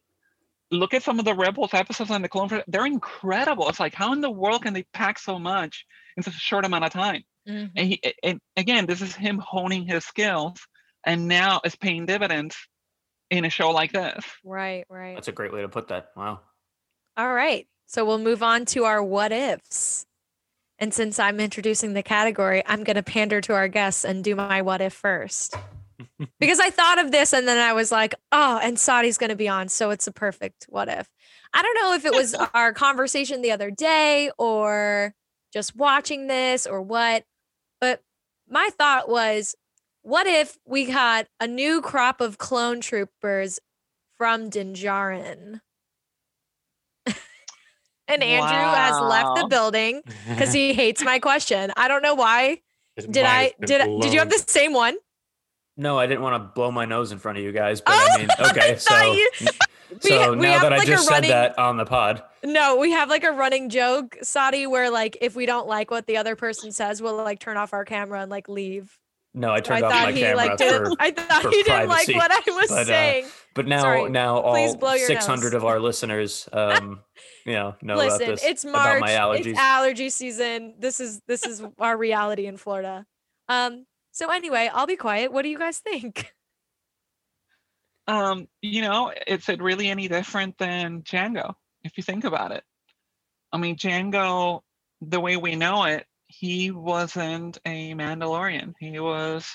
Look 0.74 0.94
at 0.94 1.04
some 1.04 1.20
of 1.20 1.26
the 1.26 1.34
Rebels 1.36 1.74
episodes 1.74 2.12
on 2.12 2.22
the 2.22 2.30
Clone 2.30 2.48
Wars. 2.50 2.64
They're 2.68 2.86
incredible. 2.86 3.68
It's 3.68 3.80
like 3.80 3.94
how 3.94 4.14
in 4.14 4.22
the 4.22 4.32
world 4.32 4.64
can 4.64 4.74
they 4.74 4.84
pack 4.94 5.20
so 5.20 5.38
much 5.38 5.86
in 6.16 6.24
such 6.24 6.36
a 6.36 6.40
short 6.40 6.64
amount 6.64 6.86
of 6.86 6.92
time? 6.94 7.24
Mhm. 7.48 7.72
And, 7.76 7.88
he, 7.88 8.02
and 8.24 8.40
again, 8.56 8.86
this 8.86 9.02
is 9.02 9.14
him 9.16 9.38
honing 9.40 9.86
his 9.86 10.06
skills, 10.06 10.60
and 11.04 11.28
now 11.28 11.60
it's 11.66 11.76
paying 11.76 12.06
dividends 12.06 12.56
in 13.30 13.44
a 13.44 13.50
show 13.50 13.72
like 13.72 13.92
this. 13.92 14.24
Right, 14.46 14.86
right. 14.90 15.16
that's 15.16 15.28
a 15.28 15.32
great 15.34 15.52
way 15.52 15.62
to 15.62 15.68
put 15.70 15.88
that 15.90 16.10
wow 16.16 16.40
All 17.18 17.34
right. 17.34 17.68
So 17.88 18.06
we'll 18.06 18.20
move 18.20 18.42
on 18.42 18.64
to 18.68 18.86
our 18.86 19.04
what 19.04 19.34
ifs. 19.34 20.06
And 20.82 20.92
since 20.92 21.20
I'm 21.20 21.40
introducing 21.40 21.94
the 21.94 22.02
category, 22.02 22.64
I'm 22.66 22.84
going 22.84 22.96
to 22.96 23.04
pander 23.04 23.40
to 23.42 23.54
our 23.54 23.68
guests 23.68 24.04
and 24.04 24.24
do 24.24 24.36
my 24.36 24.64
what 24.64 24.82
if 24.82 24.94
first. 24.94 25.56
because 26.40 26.60
I 26.60 26.72
thought 26.72 26.98
of 26.98 27.12
this 27.12 27.34
and 27.34 27.48
then 27.48 27.60
I 27.60 27.74
was 27.74 27.92
like, 27.92 28.16
oh, 28.32 28.60
and 28.62 28.80
Sadi's 28.80 29.20
going 29.20 29.30
to 29.30 29.36
be 29.36 29.48
on. 29.48 29.70
So 29.70 29.92
it's 29.92 30.08
a 30.08 30.12
perfect 30.12 30.66
what 30.70 30.90
if. 30.90 31.08
I 31.54 31.62
don't 31.62 31.76
know 31.82 31.94
if 31.94 32.06
it 32.06 32.14
was 32.14 32.34
our 32.56 32.74
conversation 32.74 33.44
the 33.44 33.52
other 33.52 33.70
day 33.70 34.32
or 34.40 35.14
just 35.54 35.76
watching 35.76 36.26
this 36.26 36.66
or 36.66 36.82
what, 36.82 37.26
but 37.80 38.02
my 38.50 38.70
thought 38.76 39.08
was, 39.08 39.54
what 40.02 40.26
if 40.26 40.58
we 40.66 40.86
got 40.86 41.28
a 41.40 41.46
new 41.46 41.82
crop 41.82 42.22
of 42.22 42.40
clone 42.40 42.82
troopers 42.82 43.60
from 44.18 44.50
Din 44.50 44.74
Djarin? 44.74 45.60
And 48.08 48.24
Andrew 48.24 48.50
has 48.76 49.00
left 49.00 49.40
the 49.42 49.48
building 49.48 50.02
because 50.30 50.54
he 50.54 50.74
hates 50.82 51.04
my 51.04 51.20
question. 51.20 51.72
I 51.78 51.88
don't 51.88 52.02
know 52.02 52.16
why. 52.16 52.62
His 52.96 53.06
Did 53.06 53.26
I 53.26 53.54
did 53.64 53.82
I, 53.82 53.86
did 54.00 54.12
you 54.14 54.20
have 54.20 54.30
the 54.30 54.44
same 54.48 54.74
one? 54.74 54.98
No, 55.78 55.98
I 55.98 56.06
didn't 56.06 56.22
want 56.22 56.36
to 56.44 56.50
blow 56.54 56.72
my 56.72 56.86
nose 56.86 57.12
in 57.14 57.18
front 57.20 57.38
of 57.38 57.44
you 57.44 57.52
guys, 57.52 57.80
but 57.82 57.94
Oh, 57.96 58.08
I 58.12 58.18
mean, 58.18 58.28
okay, 58.52 58.72
I 58.74 58.76
so 58.76 59.12
you- 59.14 59.32
We- 59.92 59.98
so 60.10 60.32
we 60.34 60.38
now 60.44 60.52
have 60.54 60.62
that 60.62 60.74
I 60.74 60.78
like 60.78 60.88
a 60.88 60.92
just 60.92 61.10
running- 61.10 61.30
said 61.32 61.52
that 61.52 61.60
on 61.60 61.76
the 61.76 61.84
pod, 61.86 62.24
No, 62.46 62.78
we 62.78 62.92
have 62.92 63.10
like 63.10 63.26
a 63.26 63.32
running 63.32 63.68
joke, 63.70 64.18
Sadi, 64.22 64.66
where 64.66 64.90
like 64.90 65.18
if 65.20 65.36
we 65.36 65.46
don't 65.46 65.68
like 65.68 65.92
what 65.92 66.06
the 66.08 66.16
other 66.16 66.36
person 66.38 66.72
says, 66.72 67.02
we'll 67.02 67.18
like 67.18 67.40
turn 67.40 67.58
off 67.58 67.74
our 67.74 67.84
camera 67.84 68.22
and 68.22 68.32
like 68.32 68.48
leave. 68.48 68.98
No, 69.34 69.52
I 69.52 69.60
So 69.60 69.62
turned 69.62 69.86
I 69.86 69.88
off 69.88 69.94
thought 69.94 70.06
my 70.08 70.12
he 70.12 70.20
camera 70.22 70.36
like 70.36 70.52
for, 70.52 70.58
didn't. 70.58 70.98
I 71.00 71.12
thought 71.12 71.42
for 71.42 71.50
he 71.52 71.64
didn't 71.64 71.88
like 71.90 72.06
privacy, 72.08 72.16
what 72.16 72.32
I 72.32 72.52
was 72.52 72.70
but, 72.70 72.80
uh, 72.80 72.84
saying. 72.86 73.26
but 73.56 73.68
now 73.68 73.82
sorry. 73.82 74.10
now 74.10 74.38
all 74.40 74.56
600 74.98 75.44
nose. 75.44 75.54
of 75.54 75.66
our 75.66 75.80
listeners, 75.80 76.50
um, 76.52 77.00
you 77.46 77.54
know, 77.54 77.76
know 77.82 77.94
about 77.94 78.20
Listen, 78.20 78.28
this. 78.28 78.44
it's 78.44 78.64
about 78.66 79.00
March. 79.00 79.02
my 79.02 79.12
allergies. 79.12 79.46
It's 79.48 79.60
allergy 79.60 80.10
season. 80.10 80.74
This 80.80 81.00
is 81.00 81.22
this 81.28 81.46
is 81.46 81.64
our 81.80 81.96
reality 81.98 82.46
in 82.46 82.58
Florida. 82.58 83.06
Um. 83.48 83.86
So 84.12 84.30
anyway, 84.30 84.70
I'll 84.74 84.88
be 84.88 84.98
quiet. 84.98 85.32
What 85.32 85.44
do 85.44 85.50
you 85.50 85.58
guys 85.60 85.78
think? 85.80 86.34
Um, 88.08 88.48
you 88.62 88.82
know, 88.82 89.14
is 89.28 89.48
it 89.48 89.62
really 89.62 89.88
any 89.90 90.08
different 90.10 90.58
than 90.58 91.04
Jango? 91.04 91.54
If 91.84 91.98
you 91.98 92.04
think 92.04 92.26
about 92.26 92.52
it, 92.52 92.64
I 93.54 93.58
mean, 93.58 93.78
Jango, 93.78 94.62
the 95.02 95.20
way 95.20 95.38
we 95.38 95.56
know 95.56 95.86
it, 95.86 96.06
he 96.32 96.72
wasn't 96.72 97.58
a 97.66 97.94
Mandalorian. 97.94 98.74
He 98.80 99.00
was, 99.00 99.48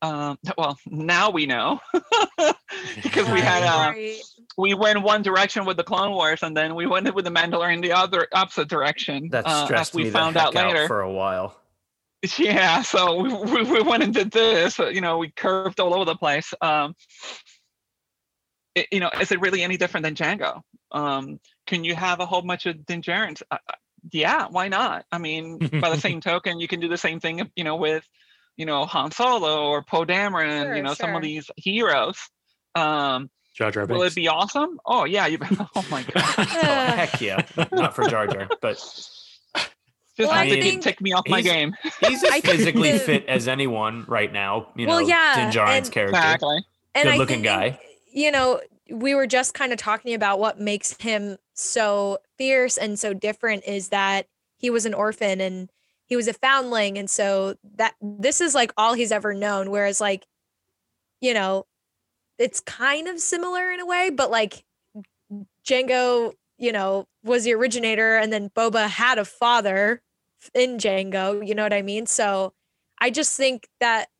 um, 0.00 0.38
well, 0.58 0.78
now 0.86 1.30
we 1.30 1.46
know 1.46 1.80
because 3.02 3.28
we 3.30 3.40
had 3.40 3.62
uh, 3.62 3.90
Right. 3.90 4.18
we 4.56 4.74
went 4.74 5.02
one 5.02 5.22
direction 5.22 5.64
with 5.64 5.76
the 5.76 5.84
Clone 5.84 6.12
Wars, 6.12 6.42
and 6.42 6.56
then 6.56 6.74
we 6.74 6.86
went 6.86 7.12
with 7.14 7.24
the 7.24 7.30
Mandalorian 7.30 7.82
the 7.82 7.92
other 7.92 8.26
opposite 8.32 8.68
direction. 8.68 9.28
that 9.30 9.46
uh, 9.46 9.64
stressed 9.66 9.90
as 9.90 9.94
we 9.94 10.04
me 10.04 10.10
found 10.10 10.36
out 10.36 10.54
later. 10.54 10.86
for 10.86 11.00
a 11.00 11.12
while. 11.12 11.56
Yeah, 12.38 12.82
so 12.82 13.20
we, 13.20 13.34
we, 13.34 13.62
we 13.64 13.82
went 13.82 14.04
and 14.04 14.14
did 14.14 14.30
this. 14.30 14.78
You 14.78 15.00
know, 15.00 15.18
we 15.18 15.32
curved 15.32 15.80
all 15.80 15.92
over 15.92 16.04
the 16.04 16.14
place. 16.14 16.54
Um, 16.60 16.94
it, 18.76 18.86
you 18.92 19.00
know, 19.00 19.10
is 19.20 19.32
it 19.32 19.40
really 19.40 19.62
any 19.64 19.76
different 19.76 20.04
than 20.04 20.14
Jango? 20.14 20.60
Um, 20.92 21.40
can 21.66 21.82
you 21.82 21.96
have 21.96 22.20
a 22.20 22.26
whole 22.26 22.42
bunch 22.42 22.66
of 22.66 22.86
Din 22.86 23.02
Djarins? 23.02 23.42
Uh, 23.50 23.58
yeah, 24.10 24.46
why 24.50 24.68
not? 24.68 25.04
I 25.12 25.18
mean, 25.18 25.58
by 25.58 25.90
the 25.90 26.00
same 26.00 26.20
token, 26.22 26.58
you 26.60 26.68
can 26.68 26.80
do 26.80 26.88
the 26.88 26.96
same 26.96 27.20
thing, 27.20 27.50
you 27.56 27.64
know, 27.64 27.76
with, 27.76 28.06
you 28.56 28.66
know, 28.66 28.84
Han 28.84 29.10
Solo 29.12 29.66
or 29.68 29.82
Poe 29.82 30.04
Dameron. 30.04 30.62
Sure, 30.64 30.76
you 30.76 30.82
know, 30.82 30.94
some 30.94 31.14
of 31.14 31.22
these 31.22 31.50
heroes. 31.56 32.18
Um, 32.74 33.30
Jar 33.54 33.70
Jar 33.70 33.84
will 33.86 34.00
Binks. 34.00 34.14
it 34.14 34.16
be 34.16 34.28
awesome? 34.28 34.80
Oh 34.86 35.04
yeah, 35.04 35.26
you. 35.26 35.38
Oh 35.76 35.84
my 35.90 36.02
god. 36.02 36.14
oh, 36.38 36.44
heck 36.44 37.20
yeah, 37.20 37.42
not 37.70 37.94
for 37.94 38.08
Jar 38.08 38.26
Jar, 38.26 38.48
but 38.62 38.76
Just 38.76 39.10
Well, 40.18 40.30
have 40.30 40.46
I 40.46 40.48
to 40.50 40.54
get- 40.56 40.62
think- 40.64 40.82
take 40.82 41.00
me 41.00 41.12
off 41.12 41.26
my 41.28 41.40
game. 41.42 41.74
he's 42.00 42.22
as 42.24 42.40
physically 42.40 42.92
the- 42.92 42.98
fit 42.98 43.26
as 43.26 43.48
anyone 43.48 44.04
right 44.08 44.32
now. 44.32 44.68
You 44.76 44.86
Well, 44.86 45.00
know, 45.00 45.06
yeah, 45.08 45.50
Din 45.50 45.50
Djarin's 45.62 45.86
and- 45.88 45.92
character. 45.92 46.16
Exactly. 46.18 46.64
and 46.94 47.08
I 47.08 47.12
Good-looking 47.12 47.34
think, 47.36 47.44
guy. 47.44 47.80
You 48.12 48.30
know, 48.30 48.60
we 48.90 49.14
were 49.14 49.26
just 49.26 49.54
kind 49.54 49.72
of 49.72 49.78
talking 49.78 50.12
about 50.14 50.38
what 50.38 50.60
makes 50.60 50.94
him 50.98 51.38
so 51.54 52.18
fierce 52.42 52.76
and 52.76 52.98
so 52.98 53.14
different 53.14 53.62
is 53.64 53.90
that 53.90 54.26
he 54.58 54.70
was 54.70 54.86
an 54.86 54.94
orphan 54.94 55.40
and 55.40 55.70
he 56.06 56.16
was 56.16 56.26
a 56.26 56.34
foundling, 56.34 56.98
and 56.98 57.08
so 57.08 57.54
that 57.76 57.94
this 58.00 58.40
is 58.40 58.54
like 58.54 58.72
all 58.76 58.94
he's 58.94 59.12
ever 59.12 59.32
known. 59.32 59.70
Whereas, 59.70 60.00
like, 60.00 60.26
you 61.20 61.34
know, 61.34 61.66
it's 62.38 62.60
kind 62.60 63.06
of 63.06 63.20
similar 63.20 63.70
in 63.70 63.80
a 63.80 63.86
way, 63.86 64.10
but 64.10 64.30
like 64.30 64.64
Jango, 65.64 66.32
you 66.58 66.72
know, 66.72 67.06
was 67.22 67.44
the 67.44 67.54
originator, 67.54 68.16
and 68.16 68.32
then 68.32 68.50
Boba 68.50 68.88
had 68.88 69.18
a 69.18 69.24
father 69.24 70.02
in 70.54 70.78
Jango. 70.78 71.46
You 71.46 71.54
know 71.54 71.62
what 71.62 71.72
I 71.72 71.82
mean? 71.82 72.06
So. 72.06 72.52
I 73.00 73.10
just 73.10 73.36
think 73.36 73.66
that 73.80 74.10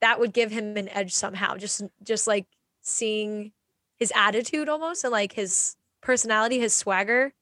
that 0.00 0.18
would 0.18 0.32
give 0.32 0.50
him 0.50 0.76
an 0.76 0.88
edge 0.88 1.14
somehow. 1.14 1.56
Just 1.56 1.82
just 2.02 2.26
like 2.26 2.46
seeing 2.82 3.52
his 3.96 4.12
attitude 4.12 4.68
almost 4.68 5.04
and 5.04 5.12
like 5.12 5.34
his 5.34 5.76
personality, 6.02 6.58
his 6.58 6.74
swagger. 6.74 7.32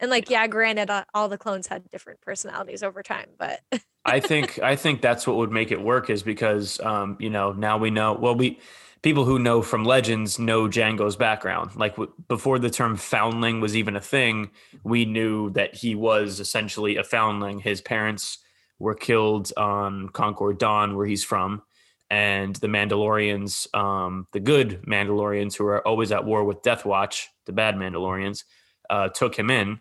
And 0.00 0.10
like, 0.10 0.30
yeah, 0.30 0.46
granted, 0.46 0.90
uh, 0.90 1.04
all 1.12 1.28
the 1.28 1.38
clones 1.38 1.66
had 1.66 1.88
different 1.90 2.20
personalities 2.20 2.82
over 2.82 3.02
time, 3.02 3.30
but 3.38 3.60
I 4.04 4.20
think 4.20 4.58
I 4.60 4.76
think 4.76 5.00
that's 5.00 5.26
what 5.26 5.36
would 5.36 5.52
make 5.52 5.70
it 5.70 5.80
work 5.80 6.10
is 6.10 6.22
because 6.22 6.80
um, 6.80 7.16
you 7.18 7.30
know 7.30 7.52
now 7.52 7.78
we 7.78 7.90
know 7.90 8.12
well 8.12 8.34
we 8.34 8.60
people 9.02 9.24
who 9.24 9.38
know 9.38 9.62
from 9.62 9.84
legends 9.84 10.38
know 10.38 10.68
Jango's 10.68 11.16
background. 11.16 11.76
Like 11.76 11.92
w- 11.92 12.12
before 12.28 12.58
the 12.58 12.70
term 12.70 12.96
foundling 12.96 13.60
was 13.60 13.76
even 13.76 13.96
a 13.96 14.00
thing, 14.00 14.50
we 14.82 15.04
knew 15.04 15.50
that 15.50 15.74
he 15.74 15.94
was 15.94 16.40
essentially 16.40 16.96
a 16.96 17.04
foundling. 17.04 17.60
His 17.60 17.80
parents 17.80 18.38
were 18.78 18.94
killed 18.94 19.52
on 19.56 20.08
Concord 20.10 20.58
Dawn, 20.58 20.96
where 20.96 21.06
he's 21.06 21.24
from, 21.24 21.62
and 22.10 22.54
the 22.56 22.68
Mandalorians, 22.68 23.72
um, 23.74 24.26
the 24.32 24.40
good 24.40 24.82
Mandalorians 24.86 25.56
who 25.56 25.66
are 25.66 25.86
always 25.86 26.12
at 26.12 26.24
war 26.24 26.44
with 26.44 26.62
Death 26.62 26.84
Watch, 26.84 27.28
the 27.46 27.52
bad 27.52 27.74
Mandalorians, 27.76 28.44
uh, 28.88 29.08
took 29.08 29.36
him 29.36 29.50
in, 29.50 29.80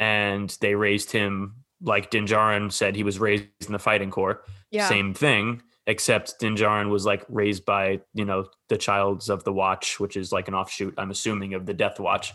and 0.00 0.56
they 0.60 0.74
raised 0.74 1.12
him 1.12 1.54
like 1.82 2.10
Din 2.10 2.26
Djarin 2.26 2.72
said 2.72 2.96
he 2.96 3.04
was 3.04 3.18
raised 3.18 3.46
in 3.66 3.72
the 3.72 3.78
fighting 3.78 4.10
corps. 4.10 4.42
yeah. 4.70 4.88
Same 4.88 5.14
thing, 5.14 5.62
except 5.86 6.38
Din 6.40 6.56
Djarin 6.56 6.90
was 6.90 7.06
like 7.06 7.24
raised 7.28 7.64
by 7.64 8.00
you 8.14 8.24
know 8.24 8.46
the 8.68 8.76
Childs 8.76 9.28
of 9.28 9.44
the 9.44 9.52
Watch, 9.52 10.00
which 10.00 10.16
is 10.16 10.32
like 10.32 10.48
an 10.48 10.54
offshoot, 10.54 10.94
I'm 10.98 11.10
assuming, 11.10 11.54
of 11.54 11.66
the 11.66 11.74
Death 11.74 12.00
Watch. 12.00 12.32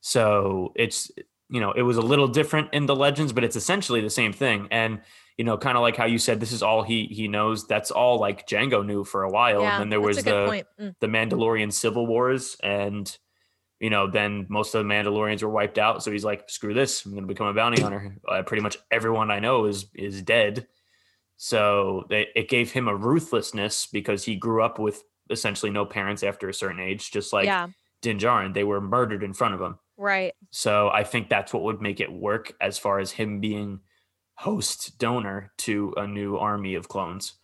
So 0.00 0.72
it's 0.74 1.10
you 1.48 1.60
know 1.60 1.72
it 1.72 1.82
was 1.82 1.96
a 1.96 2.02
little 2.02 2.28
different 2.28 2.72
in 2.72 2.86
the 2.86 2.96
legends, 2.96 3.32
but 3.32 3.44
it's 3.44 3.56
essentially 3.56 4.00
the 4.00 4.10
same 4.10 4.32
thing. 4.32 4.68
And 4.70 5.00
you 5.38 5.44
know, 5.44 5.56
kind 5.56 5.78
of 5.78 5.82
like 5.82 5.96
how 5.96 6.04
you 6.04 6.18
said, 6.18 6.40
this 6.40 6.52
is 6.52 6.62
all 6.62 6.82
he 6.82 7.06
he 7.06 7.28
knows. 7.28 7.66
That's 7.66 7.90
all 7.90 8.18
like 8.18 8.46
Jango 8.46 8.84
knew 8.84 9.04
for 9.04 9.22
a 9.22 9.30
while. 9.30 9.62
yeah, 9.62 9.74
and 9.74 9.82
then 9.82 9.90
there 9.90 10.00
was 10.00 10.22
the. 10.22 10.64
Mm. 10.80 10.94
the 11.00 11.06
Mandalorian 11.06 11.72
civil 11.72 12.06
wars 12.06 12.56
and 12.62 13.16
you 13.82 13.90
know 13.90 14.06
then 14.06 14.46
most 14.48 14.74
of 14.74 14.82
the 14.82 14.88
Mandalorians 14.88 15.42
were 15.42 15.50
wiped 15.50 15.76
out. 15.76 16.04
So 16.04 16.12
he's 16.12 16.24
like 16.24 16.48
screw 16.48 16.72
this. 16.72 17.04
I'm 17.04 17.12
going 17.12 17.24
to 17.24 17.28
become 17.28 17.48
a 17.48 17.52
bounty 17.52 17.82
hunter. 17.82 18.16
Uh, 18.26 18.42
pretty 18.42 18.62
much 18.62 18.78
everyone 18.92 19.30
I 19.30 19.40
know 19.40 19.66
is 19.66 19.86
is 19.94 20.22
dead. 20.22 20.68
So 21.36 22.04
they, 22.08 22.28
it 22.36 22.48
gave 22.48 22.70
him 22.70 22.86
a 22.86 22.94
ruthlessness 22.94 23.88
because 23.92 24.24
he 24.24 24.36
grew 24.36 24.62
up 24.62 24.78
with 24.78 25.02
essentially 25.28 25.72
no 25.72 25.84
parents 25.84 26.22
after 26.22 26.48
a 26.48 26.54
certain 26.54 26.78
age 26.78 27.10
just 27.10 27.32
like 27.32 27.46
yeah, 27.46 27.68
Din 28.00 28.18
Djarin. 28.18 28.54
They 28.54 28.62
were 28.62 28.80
murdered 28.80 29.24
in 29.24 29.34
front 29.34 29.54
of 29.54 29.60
him. 29.60 29.78
Right. 29.98 30.32
so 30.50 30.88
I 30.88 31.04
think 31.04 31.28
that's 31.28 31.52
what 31.52 31.62
would 31.64 31.80
make 31.80 32.00
it 32.00 32.10
work 32.10 32.54
as 32.60 32.78
far 32.78 32.98
as 32.98 33.12
him 33.12 33.40
being 33.40 33.80
host 34.34 34.98
donor 34.98 35.52
to 35.58 35.94
a 35.96 36.06
new 36.06 36.36
army 36.36 36.74
of 36.74 36.88
clones. 36.88 37.34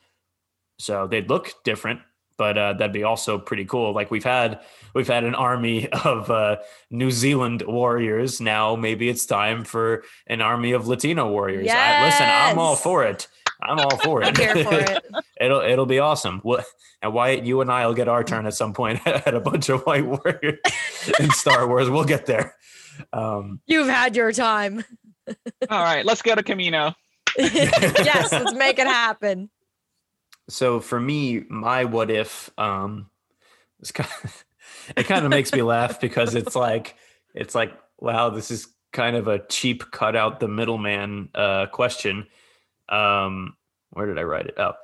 So 0.78 1.06
they'd 1.06 1.28
look 1.28 1.52
different, 1.62 2.00
but 2.38 2.56
uh, 2.56 2.72
that'd 2.72 2.92
be 2.92 3.02
also 3.02 3.36
pretty 3.36 3.66
cool. 3.66 3.92
Like 3.92 4.10
we've 4.10 4.24
had 4.24 4.60
we've 4.94 5.08
had 5.08 5.24
an 5.24 5.34
army 5.34 5.88
of 6.04 6.30
uh, 6.30 6.56
New 6.90 7.10
Zealand 7.10 7.62
warriors. 7.66 8.40
Now 8.40 8.76
maybe 8.76 9.08
it's 9.08 9.26
time 9.26 9.64
for 9.64 10.04
an 10.26 10.40
army 10.40 10.72
of 10.72 10.86
Latino 10.88 11.28
warriors. 11.28 11.68
I, 11.70 12.06
listen, 12.06 12.26
I'm 12.26 12.58
all 12.58 12.76
for 12.76 13.04
it. 13.04 13.26
I'm 13.60 13.78
all 13.80 13.96
for 13.98 14.22
I'm 14.22 14.34
it. 14.34 14.38
here 14.38 14.64
for 14.64 14.78
it. 14.78 15.04
it'll 15.40 15.60
it'll 15.60 15.86
be 15.86 15.98
awesome. 15.98 16.38
What 16.40 16.64
and 17.02 17.12
Wyatt, 17.12 17.44
you 17.44 17.60
and 17.60 17.70
I'll 17.70 17.94
get 17.94 18.08
our 18.08 18.24
turn 18.24 18.46
at 18.46 18.54
some 18.54 18.72
point 18.72 19.00
at 19.06 19.34
a 19.34 19.40
bunch 19.40 19.68
of 19.68 19.82
white 19.82 20.06
warriors 20.06 20.58
in 21.18 21.30
Star 21.30 21.66
Wars. 21.68 21.90
We'll 21.90 22.04
get 22.04 22.26
there. 22.26 22.54
Um, 23.12 23.60
You've 23.66 23.88
had 23.88 24.16
your 24.16 24.32
time. 24.32 24.84
All 25.70 25.82
right, 25.82 26.04
let's 26.04 26.22
go 26.22 26.34
to 26.34 26.42
Kamino. 26.42 26.94
yes, 27.36 28.32
let's 28.32 28.54
make 28.54 28.78
it 28.78 28.86
happen. 28.86 29.50
So 30.48 30.80
for 30.80 30.98
me, 30.98 31.44
my 31.48 31.84
what 31.84 32.10
if 32.10 32.50
um 32.58 33.10
it's 33.80 33.92
kind 33.92 34.10
it 34.96 35.04
kind 35.04 35.24
of 35.24 35.30
makes 35.30 35.52
me 35.52 35.62
laugh 35.62 36.00
because 36.00 36.34
it's 36.34 36.56
like 36.56 36.96
it's 37.34 37.54
like 37.54 37.72
wow, 37.98 38.30
this 38.30 38.50
is 38.50 38.68
kind 38.92 39.16
of 39.16 39.28
a 39.28 39.44
cheap 39.46 39.90
cut 39.90 40.16
out 40.16 40.40
the 40.40 40.48
middleman 40.48 41.28
uh 41.34 41.66
question. 41.66 42.26
Um 42.88 43.56
where 43.90 44.06
did 44.06 44.18
I 44.18 44.22
write 44.22 44.46
it? 44.46 44.54
Oh. 44.58 44.74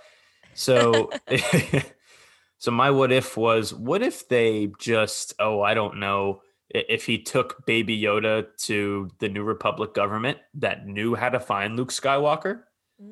So 0.55 1.11
so 2.59 2.71
my 2.71 2.91
what 2.91 3.12
if 3.12 3.37
was 3.37 3.73
what 3.73 4.03
if 4.03 4.29
they 4.29 4.71
just 4.79 5.35
oh, 5.39 5.62
I 5.62 5.75
don't 5.75 5.99
know 5.99 6.43
if 6.71 7.07
he 7.07 7.19
took 7.19 7.65
baby 7.67 8.01
Yoda 8.01 8.47
to 8.57 9.09
the 9.19 9.29
New 9.29 9.45
Republic 9.45 9.95
government 9.95 10.39
that 10.55 10.87
knew 10.87 11.15
how 11.15 11.29
to 11.29 11.39
find 11.39 11.77
Luke 11.77 11.93
Skywalker 11.93 12.62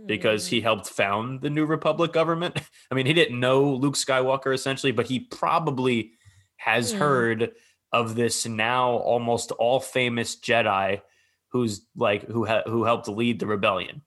because 0.06 0.46
Mm. 0.46 0.48
he 0.50 0.60
helped 0.60 0.88
found 0.88 1.40
the 1.40 1.50
New 1.50 1.66
Republic 1.66 2.12
government. 2.12 2.56
I 2.90 2.94
mean, 2.94 3.06
he 3.06 3.12
didn't 3.12 3.38
know 3.40 3.64
Luke 3.74 3.94
Skywalker 3.96 4.54
essentially, 4.54 4.92
but 4.92 5.06
he 5.06 5.20
probably 5.20 6.12
has 6.56 6.92
Hmm. 6.92 6.98
heard 6.98 7.52
of 7.92 8.14
this 8.14 8.46
now 8.46 8.90
almost 8.92 9.50
all 9.52 9.80
famous 9.80 10.36
Jedi 10.36 11.02
who's 11.48 11.86
like 11.96 12.22
who 12.28 12.46
ha- 12.46 12.62
who 12.66 12.84
helped 12.84 13.08
lead 13.08 13.38
the 13.40 13.46
rebellion. 13.46 14.02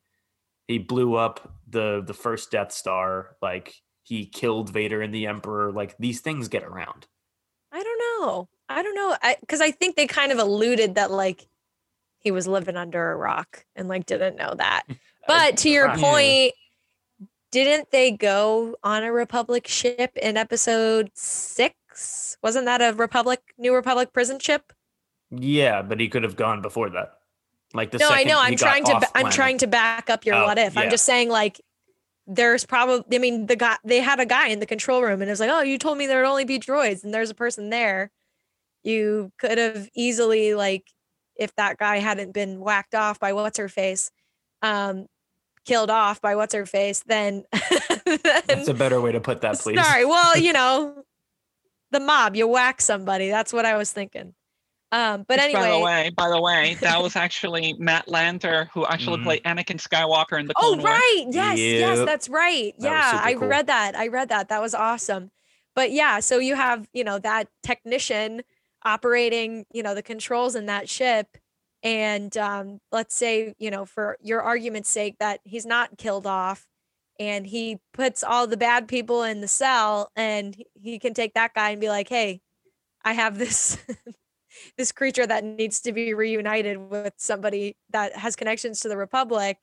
He 0.68 0.80
blew 0.80 1.16
up 1.16 1.54
the 1.68 2.02
the 2.06 2.14
first 2.14 2.50
Death 2.52 2.72
Star, 2.72 3.36
like 3.42 3.76
he 4.04 4.26
killed 4.26 4.70
Vader 4.72 5.02
and 5.02 5.14
the 5.14 5.28
Emperor. 5.28 5.72
Like 5.72 5.96
these 5.98 6.22
things 6.22 6.48
get 6.48 6.64
around. 6.64 7.06
I 7.72 7.84
don't 7.84 8.00
know. 8.22 8.50
I 8.70 8.82
don't 8.82 8.96
know. 8.96 9.16
I 9.22 9.36
because 9.42 9.62
I 9.62 9.70
think 9.72 9.96
they 9.96 10.08
kind 10.08 10.32
of 10.32 10.40
alluded 10.40 10.96
that 10.96 11.12
like 11.12 11.46
he 12.18 12.32
was 12.32 12.48
living 12.48 12.78
under 12.78 13.12
a 13.12 13.16
rock 13.16 13.66
and 13.76 13.88
like 13.88 14.06
didn't 14.08 14.38
know 14.38 14.56
that. 14.58 14.84
But 15.28 15.58
to 15.58 15.70
your 15.70 15.96
point, 15.98 16.54
didn't 17.52 17.92
they 17.92 18.12
go 18.12 18.76
on 18.84 19.04
a 19.04 19.12
Republic 19.12 19.68
ship 19.68 20.18
in 20.22 20.38
episode 20.38 21.12
six? 21.14 22.38
Wasn't 22.44 22.66
that 22.66 22.82
a 22.82 22.94
Republic 22.96 23.42
New 23.58 23.74
Republic 23.74 24.14
prison 24.14 24.40
ship? 24.40 24.74
Yeah, 25.32 25.82
but 25.82 26.00
he 26.00 26.08
could 26.08 26.24
have 26.24 26.36
gone 26.36 26.62
before 26.62 26.90
that. 26.92 27.14
Like 27.74 27.92
the 27.92 27.98
no, 27.98 28.10
I 28.10 28.24
know. 28.24 28.40
I'm 28.40 28.56
trying 28.56 28.86
to. 28.86 29.00
ba- 29.00 29.08
I'm 29.16 29.32
trying 29.32 29.58
to 29.60 29.68
back 29.68 30.10
up 30.10 30.26
your 30.26 30.36
Oh, 30.36 30.46
what 30.46 30.58
if. 30.58 30.76
yeah. 30.76 30.82
I'm 30.82 30.90
just 30.90 31.06
saying 31.06 31.30
like. 31.30 31.62
There's 32.28 32.66
probably, 32.66 33.16
I 33.16 33.20
mean, 33.20 33.46
the 33.46 33.56
guy, 33.56 33.78
they 33.84 34.00
had 34.00 34.20
a 34.20 34.26
guy 34.26 34.48
in 34.48 34.60
the 34.60 34.66
control 34.66 35.04
room 35.04 35.22
and 35.22 35.30
it 35.30 35.32
was 35.32 35.40
like, 35.40 35.52
oh, 35.52 35.62
you 35.62 35.78
told 35.78 36.00
me 36.00 36.08
there 36.08 36.24
would 36.24 36.28
only 36.28 36.44
be 36.44 36.58
droids 36.58 37.04
and 37.04 37.14
there's 37.14 37.30
a 37.30 37.36
person 37.36 37.70
there. 37.70 38.10
You 38.82 39.32
could 39.38 39.60
have 39.60 39.88
easily, 39.96 40.56
like, 40.56 40.88
if 41.36 41.54
that 41.58 41.78
guy 41.78 41.98
hadn't 41.98 42.34
been 42.34 42.60
whacked 42.60 42.96
off 42.96 43.20
by 43.20 43.34
what's 43.34 43.60
her 43.60 43.70
face, 43.70 44.10
um, 44.64 45.06
killed 45.66 45.90
off 45.90 46.22
by 46.22 46.36
what's 46.36 46.54
her 46.54 46.66
face, 46.66 47.04
then, 47.08 47.44
That's 48.48 48.68
a 48.68 48.74
better 48.74 49.02
way 49.02 49.12
to 49.12 49.20
put 49.20 49.42
that, 49.42 49.60
please. 49.60 49.84
sorry. 49.84 50.06
Well, 50.06 50.38
you 50.48 50.54
know, 50.54 51.04
the 51.92 52.00
mob, 52.00 52.36
you 52.36 52.48
whack 52.48 52.82
somebody. 52.82 53.30
That's 53.30 53.52
what 53.52 53.66
I 53.66 53.78
was 53.78 53.92
thinking. 53.92 54.34
Um, 54.92 55.26
but 55.28 55.40
Which, 55.40 55.52
by 55.54 55.62
the 55.64 55.68
anyway, 55.74 55.82
way, 55.84 56.10
by 56.16 56.30
the 56.30 56.40
way, 56.40 56.78
that 56.82 57.02
was 57.02 57.16
actually 57.16 57.74
Matt 57.80 58.08
Lanter 58.08 58.70
who 58.74 58.86
actually 58.86 59.18
Mhm. 59.18 59.24
played 59.24 59.44
Anakin 59.44 59.82
Skywalker 59.82 60.40
in 60.40 60.48
the 60.48 60.54
Oh 60.56 60.62
Clone 60.76 60.78
Wars. 60.78 60.86
right, 60.92 61.26
yes, 61.32 61.58
yes, 61.60 61.98
Yep. 61.98 62.06
that's 62.06 62.30
right. 62.30 62.74
That 62.80 62.88
yeah, 62.88 63.22
I 63.22 63.34
cool. 63.34 63.48
read 63.48 63.68
that. 63.68 63.96
I 63.98 64.08
read 64.08 64.30
that. 64.30 64.48
That 64.50 64.62
was 64.62 64.74
awesome. 64.74 65.32
But 65.74 65.92
yeah, 65.92 66.20
so 66.22 66.38
you 66.38 66.56
have 66.56 66.88
you 66.94 67.04
know 67.04 67.20
that 67.20 67.50
technician 67.64 68.44
operating 68.86 69.66
you 69.74 69.84
know 69.84 69.96
the 69.96 70.04
controls 70.04 70.56
in 70.56 70.68
that 70.68 70.88
ship, 70.88 71.28
and 71.86 72.36
um, 72.38 72.80
let's 72.92 73.16
say 73.16 73.54
you 73.58 73.72
know 73.72 73.86
for 73.86 74.18
your 74.22 74.42
argument's 74.42 74.90
sake 74.90 75.16
that 75.20 75.40
he's 75.46 75.66
not 75.66 75.98
killed 75.98 76.28
off, 76.28 76.66
and 77.20 77.48
he 77.48 77.80
puts 77.94 78.24
all 78.24 78.48
the 78.48 78.58
bad 78.58 78.90
people 78.90 79.24
in 79.24 79.40
the 79.40 79.48
cell, 79.48 80.12
and 80.18 80.58
he- 80.82 81.00
can 81.00 81.14
take 81.14 81.34
that 81.36 81.54
guy 81.54 81.70
and 81.72 81.80
be 81.80 81.90
like, 81.90 82.10
hey, 82.10 82.42
I 83.06 83.14
have 83.14 83.38
this. 83.38 83.78
this 84.78 84.94
creature 84.94 85.28
that 85.28 85.44
needs 85.44 85.82
to 85.82 85.92
be 85.92 86.14
reunited 86.14 86.78
with 86.78 87.14
somebody 87.18 87.76
that 87.90 88.16
has 88.16 88.38
connections 88.38 88.80
to 88.80 88.88
the 88.88 88.96
republic 88.96 89.58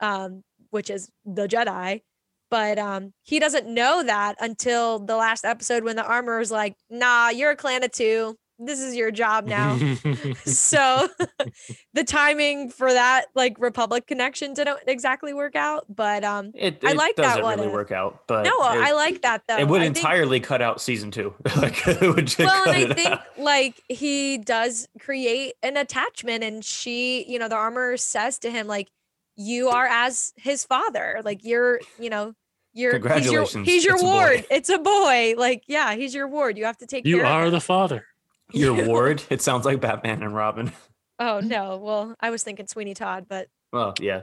um, 0.00 0.42
which 0.70 0.90
is 0.90 1.10
the 1.24 1.46
Jedi. 1.46 2.02
But 2.50 2.78
um, 2.78 3.12
he 3.24 3.38
doesn't 3.38 3.66
know 3.66 4.02
that 4.02 4.36
until 4.40 4.98
the 4.98 5.16
last 5.16 5.44
episode 5.44 5.84
when 5.84 5.96
the 5.96 6.06
armor 6.06 6.40
is 6.40 6.50
like, 6.50 6.76
nah, 6.88 7.28
you're 7.28 7.50
a 7.50 7.56
clan 7.56 7.84
of 7.84 7.92
two. 7.92 8.36
This 8.60 8.80
is 8.80 8.96
your 8.96 9.10
job 9.12 9.46
now. 9.46 9.76
so 10.44 11.08
the 11.94 12.02
timing 12.04 12.70
for 12.70 12.92
that 12.92 13.26
like 13.34 13.56
Republic 13.60 14.06
connection 14.06 14.52
didn't 14.54 14.78
exactly 14.86 15.32
work 15.32 15.54
out. 15.54 15.84
But 15.88 16.24
um, 16.24 16.50
It, 16.54 16.82
I 16.84 16.92
like 16.92 17.14
that 17.16 17.22
one. 17.22 17.28
doesn't 17.28 17.42
what 17.44 17.56
really 17.58 17.68
work 17.72 17.92
out, 17.92 18.22
but 18.26 18.42
no, 18.44 18.50
it, 18.50 18.56
I 18.82 18.92
like 18.92 19.22
that 19.22 19.42
though. 19.46 19.58
it 19.58 19.68
would 19.68 19.80
I 19.80 19.84
think- 19.84 19.96
entirely 19.98 20.40
cut 20.40 20.60
out 20.60 20.80
season 20.80 21.10
two. 21.10 21.34
like 21.56 21.86
it 21.86 22.00
would 22.14 22.26
just 22.26 22.38
well 22.40 22.64
cut 22.64 22.74
and 22.74 22.86
i 22.88 22.90
it 22.90 22.94
think 22.96 23.10
out. 23.10 23.22
like 23.38 23.80
he 23.88 24.38
does 24.38 24.88
create 25.00 25.54
an 25.62 25.76
attachment 25.76 26.42
and 26.42 26.64
she 26.64 27.24
you 27.30 27.38
know 27.38 27.48
the 27.48 27.54
armor 27.56 27.96
says 27.96 28.38
to 28.40 28.50
him 28.50 28.66
like 28.66 28.88
you 29.36 29.68
are 29.68 29.86
as 29.86 30.32
his 30.36 30.64
father 30.64 31.20
like 31.24 31.44
you're 31.44 31.80
you 31.98 32.10
know 32.10 32.32
you're 32.74 32.92
he's 32.94 33.30
your, 33.30 33.44
Congratulations, 33.44 33.66
he's 33.68 33.84
your 33.84 33.94
it's 33.94 34.02
a 34.02 34.04
boy. 34.06 34.12
ward 34.12 34.46
it's 34.50 34.68
a 34.68 34.78
boy 34.78 35.34
like 35.38 35.62
yeah 35.68 35.94
he's 35.94 36.14
your 36.14 36.26
ward 36.28 36.58
you 36.58 36.64
have 36.64 36.76
to 36.78 36.86
take 36.86 37.06
you 37.06 37.18
care 37.18 37.26
are 37.26 37.44
of 37.46 37.52
the 37.52 37.60
father. 37.60 38.04
Your 38.52 38.84
ward. 38.86 39.22
It 39.30 39.42
sounds 39.42 39.64
like 39.64 39.80
Batman 39.80 40.22
and 40.22 40.34
Robin. 40.34 40.72
oh 41.18 41.40
no 41.44 41.76
well 41.78 42.14
i 42.20 42.30
was 42.30 42.42
thinking 42.44 42.66
sweeney 42.68 42.94
todd 42.94 43.26
but 43.28 43.48
Well, 43.72 43.94
yeah. 44.00 44.22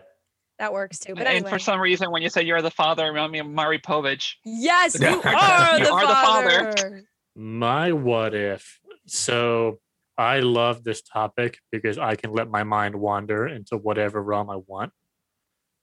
that 0.59 0.71
works 0.73 0.99
too. 0.99 1.13
But 1.13 1.27
and 1.27 1.35
anyway, 1.37 1.49
for 1.49 1.59
some 1.59 1.79
reason, 1.81 2.09
when 2.11 2.21
you 2.21 2.29
say 2.29 2.43
you're 2.43 2.61
the 2.61 2.71
father, 2.71 3.05
remind 3.11 3.31
me 3.31 3.39
of 3.39 3.47
Maury 3.47 3.79
Povich. 3.79 4.35
yes, 4.45 4.99
you 4.99 5.07
You 5.09 5.15
are, 5.15 5.79
the, 5.79 5.91
are 5.91 6.01
the 6.07 6.13
father. 6.13 6.49
father. 6.77 7.03
My 7.35 7.91
what 7.91 8.33
if? 8.33 8.79
So 9.07 9.79
I 10.17 10.39
love 10.39 10.83
this 10.85 11.01
topic 11.01 11.59
because 11.73 11.97
I 11.97 12.15
can 12.15 12.31
let 12.31 12.49
my 12.49 12.63
mind 12.63 12.95
wander 12.95 13.45
into 13.47 13.75
whatever 13.75 14.23
realm 14.23 14.49
I 14.49 14.55
want. 14.65 14.93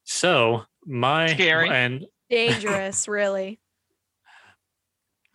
So 0.04 0.64
my 0.86 1.34
Scary. 1.34 1.68
and 1.68 2.06
Dangerous, 2.30 3.06
really. 3.08 3.60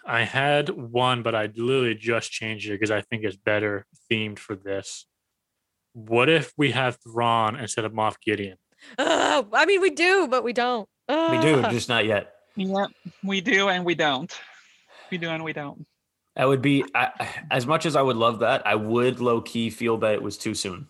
I 0.07 0.23
had 0.23 0.69
one, 0.69 1.21
but 1.21 1.35
I 1.35 1.49
literally 1.55 1.95
just 1.95 2.31
changed 2.31 2.67
it 2.69 2.73
because 2.73 2.91
I 2.91 3.01
think 3.01 3.23
it's 3.23 3.35
better 3.35 3.85
themed 4.09 4.39
for 4.39 4.55
this. 4.55 5.05
What 5.93 6.29
if 6.29 6.53
we 6.57 6.71
have 6.71 6.97
Thrawn 7.03 7.55
instead 7.55 7.83
of 7.85 7.91
Moff 7.91 8.15
Gideon? 8.23 8.57
Uh, 8.97 9.43
I 9.53 9.65
mean, 9.65 9.81
we 9.81 9.89
do, 9.89 10.27
but 10.27 10.43
we 10.43 10.53
don't. 10.53 10.87
We 11.09 11.39
do, 11.39 11.61
Ugh. 11.61 11.71
just 11.71 11.89
not 11.89 12.05
yet. 12.05 12.33
Yep, 12.55 12.89
we 13.23 13.41
do 13.41 13.69
and 13.69 13.83
we 13.85 13.95
don't. 13.95 14.33
We 15.11 15.17
do 15.17 15.29
and 15.29 15.43
we 15.43 15.53
don't. 15.53 15.85
That 16.35 16.47
would 16.47 16.61
be 16.61 16.83
I, 16.93 17.11
as 17.49 17.65
much 17.65 17.85
as 17.85 17.95
I 17.95 18.01
would 18.01 18.15
love 18.17 18.39
that. 18.39 18.65
I 18.67 18.75
would 18.75 19.19
low 19.19 19.41
key 19.41 19.69
feel 19.69 19.97
that 19.99 20.13
it 20.13 20.21
was 20.21 20.37
too 20.37 20.53
soon. 20.53 20.87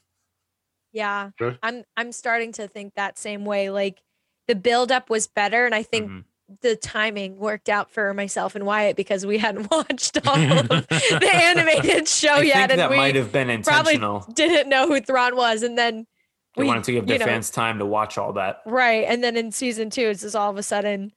yeah, 0.91 1.30
Really? 1.39 1.57
I'm. 1.63 1.84
I'm 1.95 2.11
starting 2.11 2.51
to 2.53 2.68
think 2.68 2.93
that 2.95 3.18
same 3.18 3.45
way. 3.45 3.70
Like 3.70 4.01
the 4.47 4.55
buildup 4.55 5.09
was 5.09 5.28
better, 5.28 5.65
and 5.65 5.74
I 5.76 5.84
think 5.84 6.09
Mhm. 6.09 6.24
The 6.62 6.76
timing 6.76 7.38
worked 7.38 7.68
out 7.70 7.91
for 7.91 8.14
myself 8.14 8.56
and 8.56 8.66
Wyatt 8.66 8.95
because 8.95 9.26
we 9.26 9.38
hadn't 9.38 9.70
watched 9.72 10.18
all 10.28 10.36
of 10.38 10.68
the 10.70 11.30
animated 11.34 12.08
show 12.08 12.36
I 12.36 12.41
yet, 12.41 12.56
think 12.56 12.72
and 12.72 12.80
that 12.80 12.89
we 12.89 12.98
might 12.98 13.16
have 13.16 13.32
been 13.32 13.48
probably 13.64 13.95
intentional. 13.95 14.26
didn't 14.34 14.70
know 14.70 14.88
who 14.88 15.02
Thrawn 15.02 15.36
was, 15.36 15.62
and 15.64 15.78
then 15.78 16.06
They 16.56 16.64
we 16.64 16.68
wanted 16.68 16.86
to 16.86 16.91
give 16.93 17.04
you 17.04 17.08
their 17.10 17.20
know, 17.20 17.26
fans 17.26 17.50
time 17.50 17.80
to 17.80 17.86
watch 17.86 18.18
all 18.18 18.34
that. 18.34 18.62
right, 18.66 19.06
and 19.08 19.24
then 19.24 19.36
in 19.36 19.52
season 19.52 19.89
two, 19.89 20.04
it's 20.04 20.22
just 20.22 20.36
all 20.36 20.50
of 20.50 20.58
a 20.58 20.64
sudden 20.64 21.12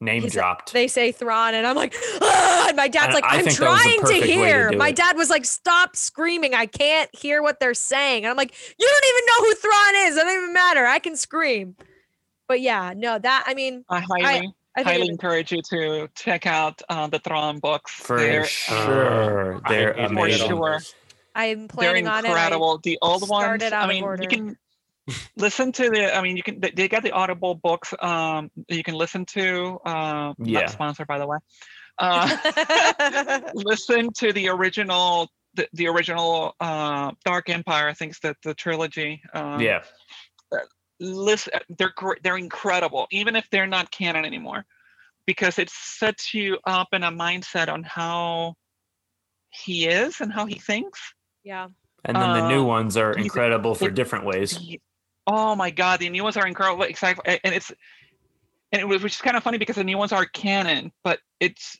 Name 0.00 0.22
He's 0.22 0.32
a- 0.34 0.38
dropped. 0.38 0.72
they 0.72 0.88
say 0.88 1.12
Thrawn, 1.12 1.54
and 1.54 1.66
I'm 1.66 1.76
like, 1.76 1.94
ah! 2.20 2.66
and 2.68 2.76
my 2.76 2.88
dad's 2.88 3.06
And 3.06 3.14
like, 3.14 3.24
I 3.24 3.38
I'm 3.38 3.44
think 3.44 3.56
that 3.58 3.70
was 3.70 3.78
the 3.78 3.84
trying 3.84 3.94
to 4.00 4.00
perfect 4.06 4.20
way 4.22 4.26
to 4.26 4.32
hear. 4.32 4.72
my 4.72 4.88
it. 4.88 4.96
dad 4.96 5.16
was 5.16 5.30
like, 5.30 5.44
stop 5.44 5.94
screaming. 5.94 6.52
I 6.52 6.66
can't 6.66 7.08
hear 7.16 7.40
what 7.42 7.60
they're 7.60 7.74
saying. 7.74 8.24
And 8.24 8.30
I'm 8.30 8.36
like, 8.36 8.52
you 8.76 8.86
don't 8.88 9.04
even 9.08 9.26
know 9.28 9.46
who 9.46 9.54
Thrawn 9.54 10.06
is. 10.08 10.16
It 10.16 10.20
doesn't 10.20 10.36
even 10.42 10.52
matter. 10.52 10.84
I 10.84 10.98
can 10.98 11.16
scream. 11.16 11.76
But 12.48 12.60
yeah, 12.60 12.92
no, 12.94 13.18
that 13.18 13.44
I 13.46 13.54
mean, 13.54 13.84
I 13.88 14.00
highly, 14.00 14.52
I 14.76 14.82
think 14.82 14.88
highly 14.88 15.08
encourage 15.08 15.52
you 15.52 15.62
to 15.70 16.08
check 16.16 16.46
out 16.46 16.82
uh, 16.88 17.06
the 17.06 17.18
Thrawn 17.20 17.60
books. 17.60 17.92
For 17.92 18.18
They're, 18.18 18.44
sure. 18.44 19.60
I 19.64 19.68
They're 19.72 19.94
need 19.94 20.00
to 20.00 20.06
amazing. 20.06 20.48
get 20.48 20.50
on 20.52 20.80
sure. 20.80 20.80
I'm 21.36 21.68
planning 21.68 22.06
on 22.08 22.24
it. 22.24 22.28
I- 22.28 22.30
incredible. 22.32 22.78
the 22.82 22.98
old 23.02 23.28
ones. 23.28 23.62
out 23.62 23.72
I 23.72 23.82
of 23.84 23.88
mean, 23.88 24.02
order. 24.02 24.22
you 24.22 24.28
can 24.28 24.56
listen 25.36 25.72
to 25.72 25.90
the. 25.90 26.16
I 26.16 26.22
mean, 26.22 26.36
you 26.36 26.42
can. 26.42 26.60
They, 26.60 26.70
they 26.70 26.88
got 26.88 27.02
the 27.02 27.12
Audible 27.12 27.54
books. 27.54 27.92
Um, 28.00 28.50
you 28.68 28.82
can 28.82 28.94
listen 28.94 29.24
to. 29.26 29.78
Um, 29.84 30.34
Yeah. 30.38 30.60
not 30.60 30.70
sponsored 30.70 31.06
by 31.06 31.18
the 31.18 31.26
way. 31.26 31.38
Uh, 31.98 33.40
listen 33.54 34.12
to 34.14 34.32
the 34.32 34.48
original. 34.48 35.28
The, 35.56 35.68
the 35.72 35.86
original 35.86 36.56
uh, 36.58 37.12
Dark 37.24 37.48
Empire. 37.48 37.86
I 37.88 37.94
think 37.94 38.10
it's 38.10 38.20
the 38.20 38.34
the 38.42 38.54
trilogy. 38.54 39.22
Um, 39.34 39.60
Yeah. 39.60 39.82
Listen 41.00 41.52
they're 41.78 41.92
gr- 41.96 42.14
they're 42.22 42.36
incredible 42.38 43.06
even 43.10 43.34
if 43.36 43.48
they're 43.50 43.66
not 43.66 43.90
canon 43.90 44.24
anymore 44.24 44.64
because 45.26 45.58
it 45.58 45.68
sets 45.70 46.32
you 46.34 46.58
up 46.66 46.88
in 46.92 47.02
a 47.02 47.10
mindset 47.10 47.68
on 47.68 47.82
how 47.82 48.54
he 49.50 49.86
is 49.86 50.20
and 50.20 50.32
how 50.32 50.46
he 50.46 50.58
thinks 50.58 51.00
yeah. 51.44 51.68
And 52.06 52.16
then 52.16 52.32
the 52.34 52.48
new 52.48 52.62
Um, 52.62 52.66
ones 52.66 52.96
are 52.96 53.12
incredible 53.12 53.74
for 53.74 53.88
it- 53.88 53.94
different 53.94 54.24
ways. 54.24 54.58
Ye- 54.60 54.80
oh 55.26 55.54
my 55.56 55.70
god 55.70 56.00
the 56.00 56.08
new 56.08 56.22
ones 56.22 56.36
are 56.36 56.46
incredible 56.46 56.84
exactly 56.84 57.40
and 57.44 57.54
it's 57.54 57.72
and 58.72 58.80
it 58.82 58.84
was 58.86 59.02
which 59.02 59.14
is 59.14 59.20
kind 59.20 59.36
of 59.36 59.42
funny 59.42 59.58
because 59.58 59.76
the 59.76 59.84
new 59.84 59.96
ones 59.98 60.12
are 60.12 60.26
canon 60.26 60.92
but 61.02 61.18
it's 61.40 61.78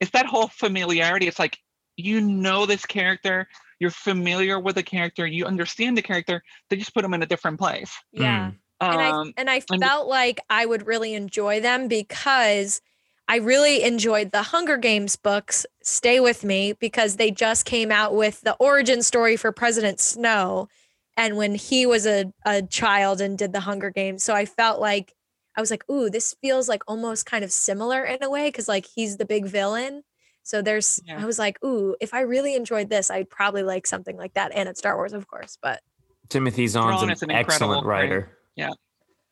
it's 0.00 0.12
that 0.12 0.26
whole 0.26 0.48
familiarity 0.48 1.26
it's 1.26 1.38
like 1.38 1.58
you 1.96 2.20
know 2.20 2.66
this 2.66 2.86
character 2.86 3.48
you're 3.84 3.90
familiar 4.10 4.58
with 4.58 4.74
the 4.76 4.82
character 4.82 5.26
you 5.26 5.44
understand 5.44 5.96
the 5.98 6.02
character 6.02 6.42
they 6.70 6.76
just 6.76 6.94
put 6.94 7.02
them 7.02 7.12
in 7.14 7.22
a 7.22 7.26
different 7.26 7.58
place 7.58 7.92
Yeah. 8.12 8.50
Mm. 8.82 8.92
and 8.92 9.00
I 9.00 9.10
um 9.10 9.32
and 9.36 9.50
I 9.50 9.60
and- 9.70 9.82
felt 9.82 10.08
like 10.08 10.40
I 10.48 10.64
would 10.66 10.86
really 10.86 11.12
enjoy 11.14 11.60
them 11.60 11.86
because 11.88 12.80
I 13.28 13.36
really 13.36 13.82
enjoyed 13.84 14.32
the 14.32 14.42
Hunger 14.42 14.76
Games 14.76 15.16
books. 15.16 15.64
Stay 15.82 16.20
with 16.20 16.44
me 16.44 16.74
because 16.86 17.16
they 17.16 17.30
just 17.30 17.64
came 17.64 17.90
out 17.90 18.14
with 18.14 18.42
the 18.42 18.54
origin 18.60 19.02
story 19.02 19.36
for 19.38 19.50
President 19.50 19.98
Snow, 19.98 20.68
and 21.16 21.38
when 21.38 21.54
he 21.54 21.86
was 21.86 22.04
a 22.06 22.32
a 22.44 22.60
child 22.62 23.22
and 23.22 23.38
did 23.38 23.52
the 23.54 23.60
Hunger 23.60 23.88
Games. 23.90 24.22
So 24.24 24.34
I 24.34 24.44
felt 24.44 24.78
like 24.78 25.14
I 25.56 25.60
was 25.62 25.70
like, 25.70 25.84
ooh, 25.90 26.10
this 26.10 26.34
feels 26.42 26.68
like 26.68 26.82
almost 26.86 27.24
kind 27.24 27.44
of 27.44 27.50
similar 27.52 28.04
in 28.04 28.22
a 28.22 28.28
way 28.28 28.48
because 28.48 28.68
like 28.68 28.86
he's 28.94 29.16
the 29.16 29.24
big 29.24 29.46
villain. 29.46 30.02
So 30.44 30.62
there's 30.62 31.00
Yeah. 31.04 31.20
I 31.20 31.24
was 31.26 31.38
like, 31.38 31.58
ooh, 31.64 31.96
if 32.00 32.14
I 32.14 32.20
really 32.20 32.54
enjoyed 32.54 32.88
this, 32.90 33.10
I'd 33.10 33.28
probably 33.30 33.62
like 33.62 33.86
something 33.86 34.16
like 34.16 34.34
that. 34.34 34.52
And 34.54 34.68
it's 34.68 34.78
Star 34.78 34.94
Wars, 34.96 35.12
of 35.12 35.26
course, 35.26 35.58
but 35.60 35.80
Timothy 36.28 36.66
Zahn's 36.68 37.02
an, 37.02 37.10
is 37.10 37.22
an 37.22 37.30
excellent 37.30 37.62
incredible 37.62 37.88
writer. 37.88 38.38
Yeah. 38.56 38.70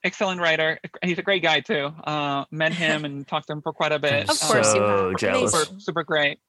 excellent 0.04 0.40
writer. 0.40 0.78
He's 1.02 1.18
a 1.18 1.22
great 1.22 1.42
guy 1.42 1.60
too. 1.60 1.92
Uh, 2.04 2.44
met 2.50 2.72
him 2.72 3.04
and 3.04 3.26
talked 3.28 3.46
to 3.46 3.52
him 3.52 3.62
for 3.62 3.72
quite 3.72 3.92
a 3.92 3.98
bit. 3.98 4.28
Of 4.28 4.40
course 4.40 4.74
you 4.74 4.80
so 4.80 5.08
have. 5.10 5.16
jealous. 5.18 5.52
Super, 5.52 5.80
super 5.80 6.02
great. 6.02 6.40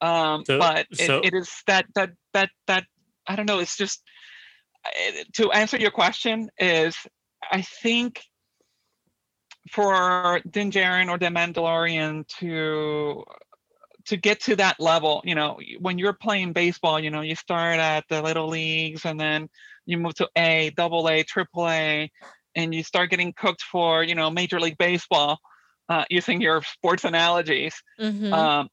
Um, 0.00 0.44
So- 0.44 0.58
but 0.58 0.86
so- 0.92 1.18
it, 1.20 1.26
it 1.32 1.34
is 1.34 1.50
that 1.68 1.86
that 1.94 2.10
that 2.34 2.50
that 2.66 2.84
I 3.26 3.36
don't 3.36 3.46
know. 3.46 3.60
It's 3.60 3.76
just 3.76 4.02
to 5.34 5.50
answer 5.52 5.76
your 5.78 5.92
question 5.92 6.50
is 6.58 6.96
I 7.50 7.62
think 7.62 8.20
for 9.70 10.40
Din 10.50 10.70
Djarin 10.72 11.08
or 11.08 11.18
the 11.18 11.26
Mandalorian 11.26 12.26
to 12.40 13.24
to 14.06 14.16
get 14.16 14.40
to 14.42 14.56
that 14.56 14.80
level, 14.80 15.22
you 15.24 15.34
know, 15.34 15.58
when 15.78 15.98
you're 15.98 16.12
playing 16.12 16.52
baseball, 16.52 16.98
you 17.00 17.10
know, 17.10 17.20
you 17.20 17.34
start 17.34 17.78
at 17.78 18.04
the 18.08 18.22
little 18.22 18.48
leagues 18.48 19.04
and 19.04 19.18
then 19.18 19.48
you 19.86 19.98
move 19.98 20.14
to 20.16 20.28
A, 20.36 20.70
double 20.76 21.08
A, 21.08 21.22
triple 21.22 21.68
A, 21.68 22.10
and 22.54 22.74
you 22.74 22.82
start 22.82 23.10
getting 23.10 23.32
cooked 23.32 23.62
for, 23.62 24.02
you 24.02 24.14
know, 24.14 24.30
Major 24.30 24.60
League 24.60 24.78
Baseball, 24.78 25.38
uh, 25.88 26.04
using 26.10 26.40
your 26.40 26.62
sports 26.62 27.04
analogies. 27.04 27.74
Mhm. 28.00 28.32
Um, 28.32 28.68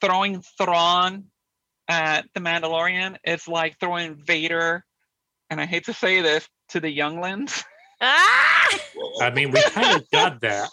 throwing 0.00 0.42
Thrawn 0.58 1.24
at 1.88 2.26
the 2.34 2.40
Mandalorian 2.40 3.16
is 3.24 3.48
like 3.48 3.78
throwing 3.78 4.16
Vader, 4.16 4.84
and 5.50 5.60
I 5.60 5.66
hate 5.66 5.84
to 5.86 5.92
say 5.92 6.20
this, 6.20 6.48
to 6.70 6.80
the 6.80 6.90
younglings. 6.90 7.64
ah! 8.00 8.78
I 9.20 9.30
mean, 9.30 9.50
we 9.50 9.62
kind 9.62 9.96
of 9.96 10.10
got 10.10 10.40
that. 10.42 10.68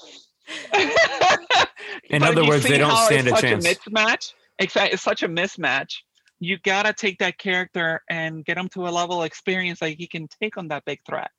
In 2.10 2.24
other 2.24 2.46
words, 2.46 2.64
they 2.64 2.78
don't 2.78 2.90
how 2.90 3.06
stand 3.06 3.28
a 3.28 3.32
it's 3.32 3.40
such 3.42 3.50
chance. 3.50 3.66
mismatch. 3.68 4.34
Exactly, 4.60 4.94
it's 4.94 5.04
such 5.04 5.24
a 5.24 5.28
mismatch. 5.30 5.94
You 6.40 6.58
gotta 6.64 6.94
take 6.94 7.20
that 7.20 7.38
character 7.38 8.02
and 8.10 8.44
get 8.44 8.58
him 8.58 8.68
to 8.70 8.88
a 8.88 8.90
level 8.90 9.22
of 9.22 9.26
experience 9.28 9.80
that 9.80 9.90
he 9.92 10.08
can 10.08 10.28
take 10.42 10.58
on 10.58 10.68
that 10.70 10.84
big 10.86 11.00
threat. 11.06 11.30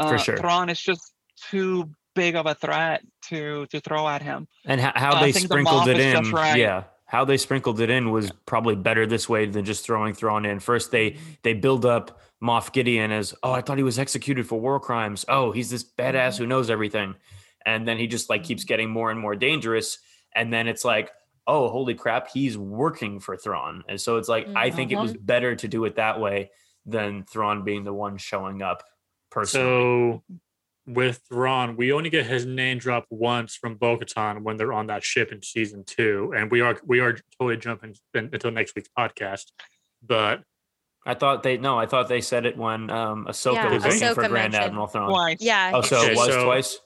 For 0.00 0.14
Uh, 0.14 0.18
sure. 0.18 0.36
Thrawn 0.36 0.68
is 0.68 0.80
just 0.80 1.12
too 1.50 1.90
big 2.14 2.34
of 2.36 2.46
a 2.46 2.54
threat 2.54 3.02
to 3.28 3.66
to 3.66 3.80
throw 3.80 4.06
at 4.08 4.22
him. 4.22 4.48
And 4.64 4.80
ho- 4.80 4.92
how 4.94 5.14
I 5.14 5.26
they 5.26 5.32
the 5.32 5.40
sprinkled 5.40 5.82
Moff 5.84 5.88
it 5.88 6.00
in, 6.00 6.30
right. 6.32 6.56
yeah, 6.58 6.84
how 7.06 7.24
they 7.24 7.36
sprinkled 7.36 7.80
it 7.80 7.88
in 7.90 8.10
was 8.10 8.32
probably 8.46 8.74
better 8.74 9.06
this 9.06 9.28
way 9.28 9.46
than 9.46 9.64
just 9.64 9.84
throwing 9.84 10.12
Thrawn 10.14 10.44
in. 10.44 10.60
First, 10.60 10.90
they 10.90 11.16
they 11.42 11.54
build 11.54 11.86
up 11.86 12.20
Moff 12.42 12.72
Gideon 12.72 13.12
as, 13.12 13.34
oh, 13.44 13.52
I 13.52 13.60
thought 13.60 13.76
he 13.78 13.84
was 13.84 13.98
executed 13.98 14.46
for 14.48 14.58
war 14.60 14.80
crimes. 14.80 15.24
Oh, 15.28 15.52
he's 15.52 15.70
this 15.70 15.84
badass 15.84 16.36
who 16.38 16.46
knows 16.46 16.68
everything, 16.70 17.14
and 17.66 17.86
then 17.86 17.98
he 17.98 18.06
just 18.06 18.28
like 18.30 18.44
keeps 18.44 18.64
getting 18.64 18.90
more 18.90 19.10
and 19.10 19.20
more 19.20 19.34
dangerous. 19.36 19.98
And 20.34 20.52
then 20.52 20.68
it's 20.68 20.84
like, 20.84 21.10
oh, 21.46 21.68
holy 21.68 21.94
crap, 21.94 22.28
he's 22.28 22.56
working 22.56 23.20
for 23.20 23.36
Thrawn. 23.36 23.84
And 23.88 24.00
so 24.00 24.16
it's 24.16 24.28
like, 24.28 24.48
I 24.54 24.70
think 24.70 24.92
it 24.92 24.96
was 24.96 25.12
better 25.14 25.56
to 25.56 25.68
do 25.68 25.84
it 25.84 25.96
that 25.96 26.20
way 26.20 26.50
than 26.86 27.24
Thrawn 27.24 27.64
being 27.64 27.84
the 27.84 27.92
one 27.92 28.16
showing 28.16 28.62
up 28.62 28.82
personally. 29.30 29.66
So 29.66 30.22
with 30.86 31.20
Thrawn, 31.28 31.76
we 31.76 31.92
only 31.92 32.10
get 32.10 32.26
his 32.26 32.44
name 32.46 32.78
dropped 32.78 33.06
once 33.10 33.54
from 33.56 33.74
Bo-Katan 33.76 34.42
when 34.42 34.56
they're 34.56 34.72
on 34.72 34.86
that 34.88 35.04
ship 35.04 35.30
in 35.30 35.42
season 35.42 35.84
two, 35.84 36.32
and 36.36 36.50
we 36.50 36.60
are 36.60 36.76
we 36.84 36.98
are 37.00 37.16
totally 37.38 37.56
jumping 37.56 37.94
in, 38.14 38.30
until 38.32 38.50
next 38.50 38.74
week's 38.74 38.88
podcast. 38.98 39.52
But 40.04 40.42
I 41.06 41.14
thought 41.14 41.42
they 41.44 41.56
no, 41.56 41.78
I 41.78 41.86
thought 41.86 42.08
they 42.08 42.20
said 42.20 42.46
it 42.46 42.56
when 42.56 42.90
um 42.90 43.26
Ahsoka 43.26 43.54
Yeah, 43.54 43.74
was 43.74 43.84
looking 43.84 44.14
for 44.14 44.28
Grand 44.28 44.52
mentioned. 44.52 44.64
Admiral 44.64 44.86
Thrawn. 44.88 45.08
Twice. 45.08 45.36
Yeah. 45.40 45.70
Oh, 45.74 45.82
so 45.82 45.98
Okay, 46.00 46.12
it 46.12 46.16
was 46.16 46.28
so- 46.28 46.44
twice. 46.44 46.78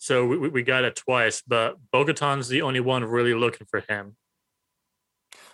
So 0.00 0.26
we, 0.26 0.36
we- 0.38 0.48
we 0.48 0.62
got 0.62 0.82
it 0.84 0.96
twice. 0.96 1.42
But 1.46 1.76
Bo-Katan's 1.92 2.48
the 2.48 2.62
only 2.62 2.80
one 2.80 3.04
really 3.04 3.34
looking 3.34 3.66
for 3.70 3.80
him. 3.80 4.16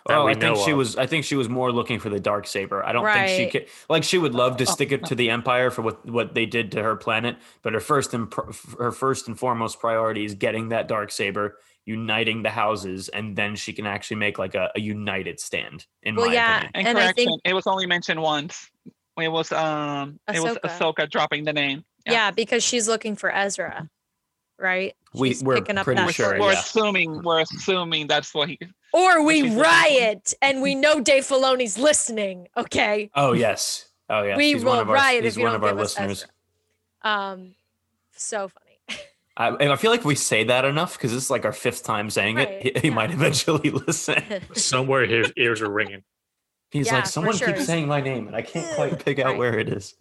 Oh, 0.09 0.25
I 0.25 0.35
think 0.35 0.55
she 0.59 0.71
of. 0.71 0.77
was. 0.77 0.95
I 0.95 1.05
think 1.05 1.25
she 1.25 1.35
was 1.35 1.49
more 1.49 1.69
looking 1.69 1.99
for 1.99 2.07
the 2.09 2.19
dark 2.19 2.47
saber. 2.47 2.81
I 2.85 2.93
don't 2.93 3.03
think 3.05 3.27
she 3.27 3.49
could. 3.49 3.67
Like 3.89 4.05
she 4.05 4.17
would 4.17 4.33
love 4.33 4.55
to 4.57 4.63
Oh, 4.63 4.71
stick 4.71 4.93
it 4.93 5.03
to 5.07 5.15
the 5.15 5.29
Empire 5.29 5.69
for 5.69 5.81
what 5.81 6.05
what 6.09 6.33
they 6.33 6.45
did 6.45 6.71
to 6.71 6.81
her 6.83 6.95
planet, 6.95 7.35
but 7.61 7.73
her 7.73 7.81
first 7.81 8.13
and 8.13 8.31
pr- 8.31 8.51
her 8.79 8.93
first 8.93 9.27
and 9.27 9.37
foremost 9.37 9.81
priority 9.81 10.23
is 10.23 10.33
getting 10.33 10.69
that 10.69 10.87
dark 10.87 11.11
saber, 11.11 11.57
uniting 11.85 12.41
the 12.41 12.49
houses, 12.49 13.09
and 13.09 13.35
then 13.35 13.57
she 13.57 13.73
can 13.73 13.85
actually 13.85 14.15
make 14.15 14.39
like 14.39 14.55
a, 14.55 14.71
a 14.77 14.79
united 14.79 15.41
stand. 15.41 15.85
In 16.03 16.15
Well, 16.15 16.27
my 16.27 16.33
yeah, 16.33 16.55
opinion. 16.59 16.71
And 16.75 16.87
And 16.87 16.97
correction, 16.97 17.25
think- 17.25 17.41
it 17.43 17.53
was 17.53 17.67
only 17.67 17.85
mentioned 17.85 18.21
once. 18.21 18.71
It 19.19 19.27
was 19.27 19.51
um 19.51 20.21
it 20.33 20.39
was 20.41 20.55
Ahsoka. 20.63 20.69
Ahsoka 21.03 21.09
dropping 21.09 21.43
the 21.43 21.51
name. 21.53 21.83
Yeah. 22.05 22.13
Yeah. 22.13 22.31
because 22.31 22.63
she's 22.63 22.87
looking 22.87 23.17
for 23.17 23.29
Ezra, 23.29 23.89
right? 24.59 24.95
We- 25.13 25.29
She's 25.29 25.43
we're 25.43 25.55
picking 25.55 25.77
up 25.77 25.85
pretty 25.85 26.01
that 26.01 26.13
sure, 26.13 26.29
torch. 26.31 26.39
we're 26.41 26.53
yeah. 26.53 26.59
assuming 26.59 27.23
we're 27.23 27.41
assuming 27.41 28.07
that's 28.07 28.33
what 28.33 28.49
he. 28.49 28.59
Or 28.93 29.23
we 29.23 29.35
she's 29.41 29.43
looking 29.43 29.55
for. 29.57 29.63
riot 29.63 30.33
and 30.41 30.61
we 30.61 30.75
know 30.75 30.99
Dave 31.01 31.23
Filoni's 31.25 31.77
listening. 31.77 32.47
Okay. 32.55 33.09
Oh 33.15 33.33
yes. 33.33 33.89
Oh 34.09 34.23
yeah. 34.23 34.37
we 34.37 34.53
he's 34.53 34.63
will 34.63 34.71
one 34.73 34.79
of 34.79 34.89
our, 34.89 34.95
riot 34.95 35.23
he's 35.23 35.33
if 35.33 35.37
you 35.39 35.43
one 35.43 35.53
don't 35.53 35.61
of 35.61 35.63
our 35.65 35.71
give 35.71 35.79
us 35.79 35.97
listeners. 35.99 36.25
Ezra. 37.03 37.11
Um, 37.13 37.55
so 38.13 38.47
funny. 38.49 38.99
I, 39.35 39.49
and 39.49 39.71
I 39.71 39.75
feel 39.75 39.91
like 39.91 40.03
we 40.03 40.15
say 40.15 40.45
that 40.45 40.65
enough 40.65 40.93
because 40.93 41.13
it's 41.13 41.29
like 41.29 41.45
our 41.45 41.51
fifth 41.53 41.83
time 41.83 42.09
saying 42.09 42.37
Right, 42.37 42.49
it. 42.49 42.77
He, 42.77 42.87
he 42.87 42.89
might 42.89 43.11
eventually 43.11 43.69
listen. 43.87 44.23
Somewhere 44.53 45.05
his 45.05 45.31
ears 45.37 45.61
are 45.61 45.69
ringing. 45.69 46.03
He's 46.71 46.87
Yeah, 46.87 46.95
like, 46.95 47.05
someone 47.05 47.35
sure. 47.37 47.47
keeps 47.53 47.65
saying 47.65 47.87
my 47.87 48.01
name, 48.01 48.27
and 48.27 48.35
I 48.35 48.41
can't 48.41 48.75
quite 48.75 49.03
pick 49.05 49.19
out 49.19 49.27
Right. 49.27 49.37
where 49.37 49.59
it 49.59 49.69
is. 49.69 49.93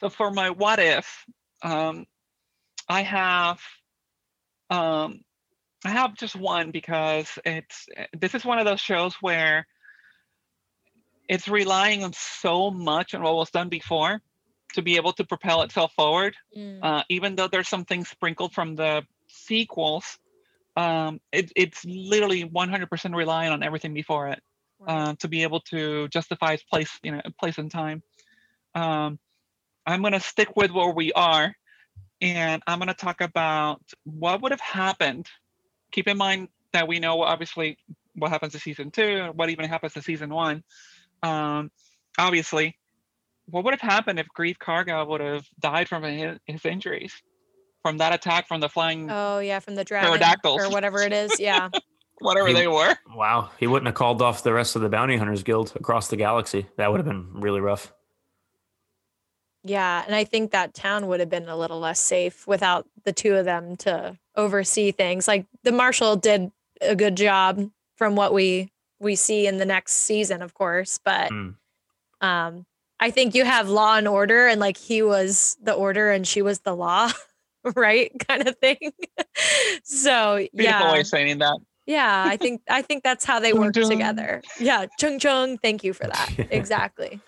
So 0.00 0.10
for 0.10 0.30
my 0.30 0.50
what 0.50 0.78
if, 0.78 1.24
um, 1.62 2.06
I 2.88 3.00
have, 3.02 3.60
um, 4.72 5.20
I 5.84 5.90
have 5.90 6.14
just 6.14 6.36
one 6.36 6.70
because 6.70 7.38
it's 7.44 7.86
this 8.16 8.34
is 8.34 8.44
one 8.44 8.58
of 8.58 8.64
those 8.64 8.80
shows 8.80 9.14
where 9.20 9.66
it's 11.28 11.48
relying 11.48 12.04
on 12.04 12.12
so 12.12 12.70
much 12.70 13.14
on 13.14 13.22
what 13.22 13.34
was 13.34 13.50
done 13.50 13.68
before 13.68 14.20
to 14.74 14.82
be 14.82 14.96
able 14.96 15.12
to 15.14 15.24
propel 15.24 15.62
itself 15.62 15.92
forward. 15.94 16.36
Mm. 16.56 16.78
Uh, 16.82 17.02
even 17.08 17.36
though 17.36 17.48
there's 17.48 17.68
some 17.68 17.84
things 17.84 18.08
sprinkled 18.08 18.52
from 18.52 18.74
the 18.74 19.02
sequels, 19.28 20.18
um, 20.76 21.20
it, 21.32 21.52
it's 21.54 21.84
literally 21.84 22.44
100% 22.44 23.14
relying 23.14 23.52
on 23.52 23.62
everything 23.62 23.92
before 23.92 24.28
it 24.28 24.40
uh, 24.86 25.14
to 25.18 25.28
be 25.28 25.42
able 25.42 25.60
to 25.60 26.08
justify 26.08 26.52
its 26.52 26.62
place, 26.62 26.98
you 27.02 27.12
know, 27.12 27.20
place 27.38 27.58
in 27.58 27.68
time. 27.68 28.02
Um, 28.74 29.18
I'm 29.86 30.00
going 30.00 30.14
to 30.14 30.20
stick 30.20 30.56
with 30.56 30.70
where 30.70 30.92
we 30.92 31.12
are, 31.12 31.54
and 32.22 32.62
I'm 32.66 32.78
going 32.78 32.88
to 32.88 32.94
talk 32.94 33.20
about 33.20 33.82
what 34.04 34.40
would 34.40 34.52
have 34.52 34.60
happened. 34.60 35.26
Keep 35.90 36.08
in 36.08 36.16
mind 36.16 36.48
that 36.72 36.88
we 36.88 36.98
know 37.00 37.20
obviously 37.22 37.76
what 38.14 38.30
happens 38.30 38.52
to 38.52 38.60
season 38.60 38.90
two, 38.90 39.02
and 39.02 39.34
what 39.34 39.50
even 39.50 39.68
happens 39.68 39.92
to 39.94 40.02
season 40.02 40.30
one. 40.30 40.62
Um, 41.22 41.70
obviously, 42.18 42.78
what 43.46 43.64
would 43.64 43.74
have 43.74 43.80
happened 43.80 44.18
if 44.18 44.26
Greef 44.38 44.56
Karga 44.58 45.06
would 45.06 45.20
have 45.20 45.44
died 45.60 45.88
from 45.88 46.04
his, 46.04 46.38
his 46.46 46.64
injuries, 46.64 47.12
from 47.82 47.98
that 47.98 48.14
attack 48.14 48.46
from 48.48 48.60
the 48.60 48.68
flying 48.68 49.10
Oh 49.10 49.40
yeah, 49.40 49.58
from 49.58 49.74
the 49.74 49.84
dragon 49.84 50.08
Pterodactyls. 50.10 50.62
or 50.62 50.70
whatever 50.70 51.00
it 51.02 51.12
is. 51.12 51.38
Yeah. 51.40 51.68
whatever 52.20 52.48
You- 52.48 52.54
they 52.54 52.68
were? 52.68 52.96
Wow, 53.14 53.50
he 53.58 53.66
wouldn't 53.66 53.86
have 53.88 53.96
called 53.96 54.22
off 54.22 54.44
the 54.44 54.52
rest 54.52 54.76
of 54.76 54.82
the 54.82 54.88
bounty 54.88 55.16
hunters 55.16 55.42
guild 55.42 55.72
across 55.74 56.08
the 56.08 56.16
galaxy. 56.16 56.66
That 56.76 56.90
would 56.92 56.98
have 56.98 57.06
been 57.06 57.40
really 57.40 57.60
rough. 57.60 57.92
Yeah, 59.64 60.02
and 60.06 60.14
I 60.14 60.24
think 60.24 60.50
that 60.50 60.74
town 60.74 61.06
would 61.06 61.20
have 61.20 61.28
been 61.30 61.48
a 61.48 61.56
little 61.56 61.78
less 61.78 62.00
safe 62.00 62.46
without 62.46 62.86
the 63.04 63.12
two 63.12 63.36
of 63.36 63.44
them 63.44 63.76
to 63.78 64.18
oversee 64.36 64.90
things. 64.92 65.28
Like 65.28 65.46
the 65.62 65.72
marshal 65.72 66.16
did 66.16 66.50
a 66.80 66.96
good 66.96 67.16
job 67.16 67.70
from 67.96 68.16
what 68.16 68.32
we 68.34 68.72
we 68.98 69.14
see 69.16 69.46
in 69.46 69.58
the 69.58 69.64
next 69.64 69.92
season, 69.92 70.42
of 70.42 70.54
course, 70.54 70.98
but 71.04 71.30
Mm. 71.30 71.54
um 72.20 72.66
I 73.00 73.10
think 73.10 73.34
you 73.34 73.44
have 73.44 73.68
law 73.68 73.96
and 73.96 74.06
order 74.06 74.46
and 74.46 74.60
like 74.60 74.76
he 74.76 75.02
was 75.02 75.56
the 75.62 75.72
order 75.72 76.10
and 76.10 76.26
she 76.26 76.40
was 76.42 76.60
the 76.60 76.74
law, 76.74 77.10
right? 77.76 78.12
kind 78.28 78.46
of 78.46 78.56
thing. 78.58 78.92
so, 79.84 80.36
Beautiful 80.54 80.86
yeah. 80.86 80.92
way 80.92 81.00
of 81.00 81.06
saying 81.06 81.38
that. 81.38 81.58
Yeah, 81.86 82.24
I 82.28 82.36
think 82.36 82.62
I 82.68 82.80
think 82.82 83.02
that's 83.02 83.24
how 83.24 83.40
they 83.40 83.52
work 83.52 83.74
together. 83.74 84.40
Yeah, 84.60 84.86
chung 85.00 85.18
chung. 85.18 85.58
Thank 85.58 85.82
you 85.82 85.92
for 85.92 86.06
that. 86.06 86.30
Exactly. 86.50 87.20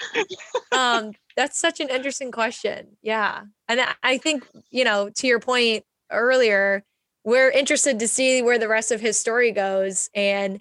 um, 0.73 1.13
that's 1.37 1.59
such 1.59 1.81
an 1.81 1.89
interesting 1.89 2.31
question. 2.31 2.97
Yeah, 3.03 3.43
and 3.69 3.81
I- 3.81 3.95
I 4.03 4.19
think 4.19 4.47
you 4.71 4.85
know 4.85 5.11
to 5.11 5.27
your 5.27 5.41
point 5.41 5.85
earlier, 6.11 6.85
we're 7.25 7.51
interested 7.51 7.99
to 8.01 8.09
see 8.09 8.43
where 8.43 8.59
the 8.59 8.69
rest 8.69 8.91
of 8.93 9.01
his 9.01 9.19
story 9.19 9.51
goes, 9.53 10.11
and 10.15 10.61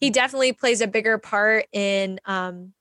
he 0.00 0.10
definitely 0.10 0.52
plays 0.52 0.80
a 0.80 0.86
bigger 0.86 1.18
part 1.18 1.66
in 1.72 2.20
um 2.24 2.72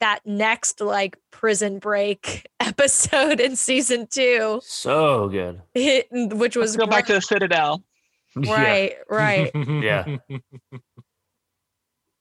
that 0.00 0.20
next 0.26 0.80
like 0.82 1.16
prison 1.30 1.78
break 1.78 2.46
episode 2.60 3.40
in 3.40 3.56
season 3.56 4.06
two, 4.06 4.60
So 4.62 5.28
good. 5.28 5.62
which 5.74 6.54
was 6.56 6.76
Let's 6.76 6.76
go 6.76 6.86
back 6.86 7.06
to 7.06 7.14
the 7.14 7.20
Citadel. 7.22 7.82
right, 8.36 8.94
right. 9.08 9.50
Yeah. 9.54 10.18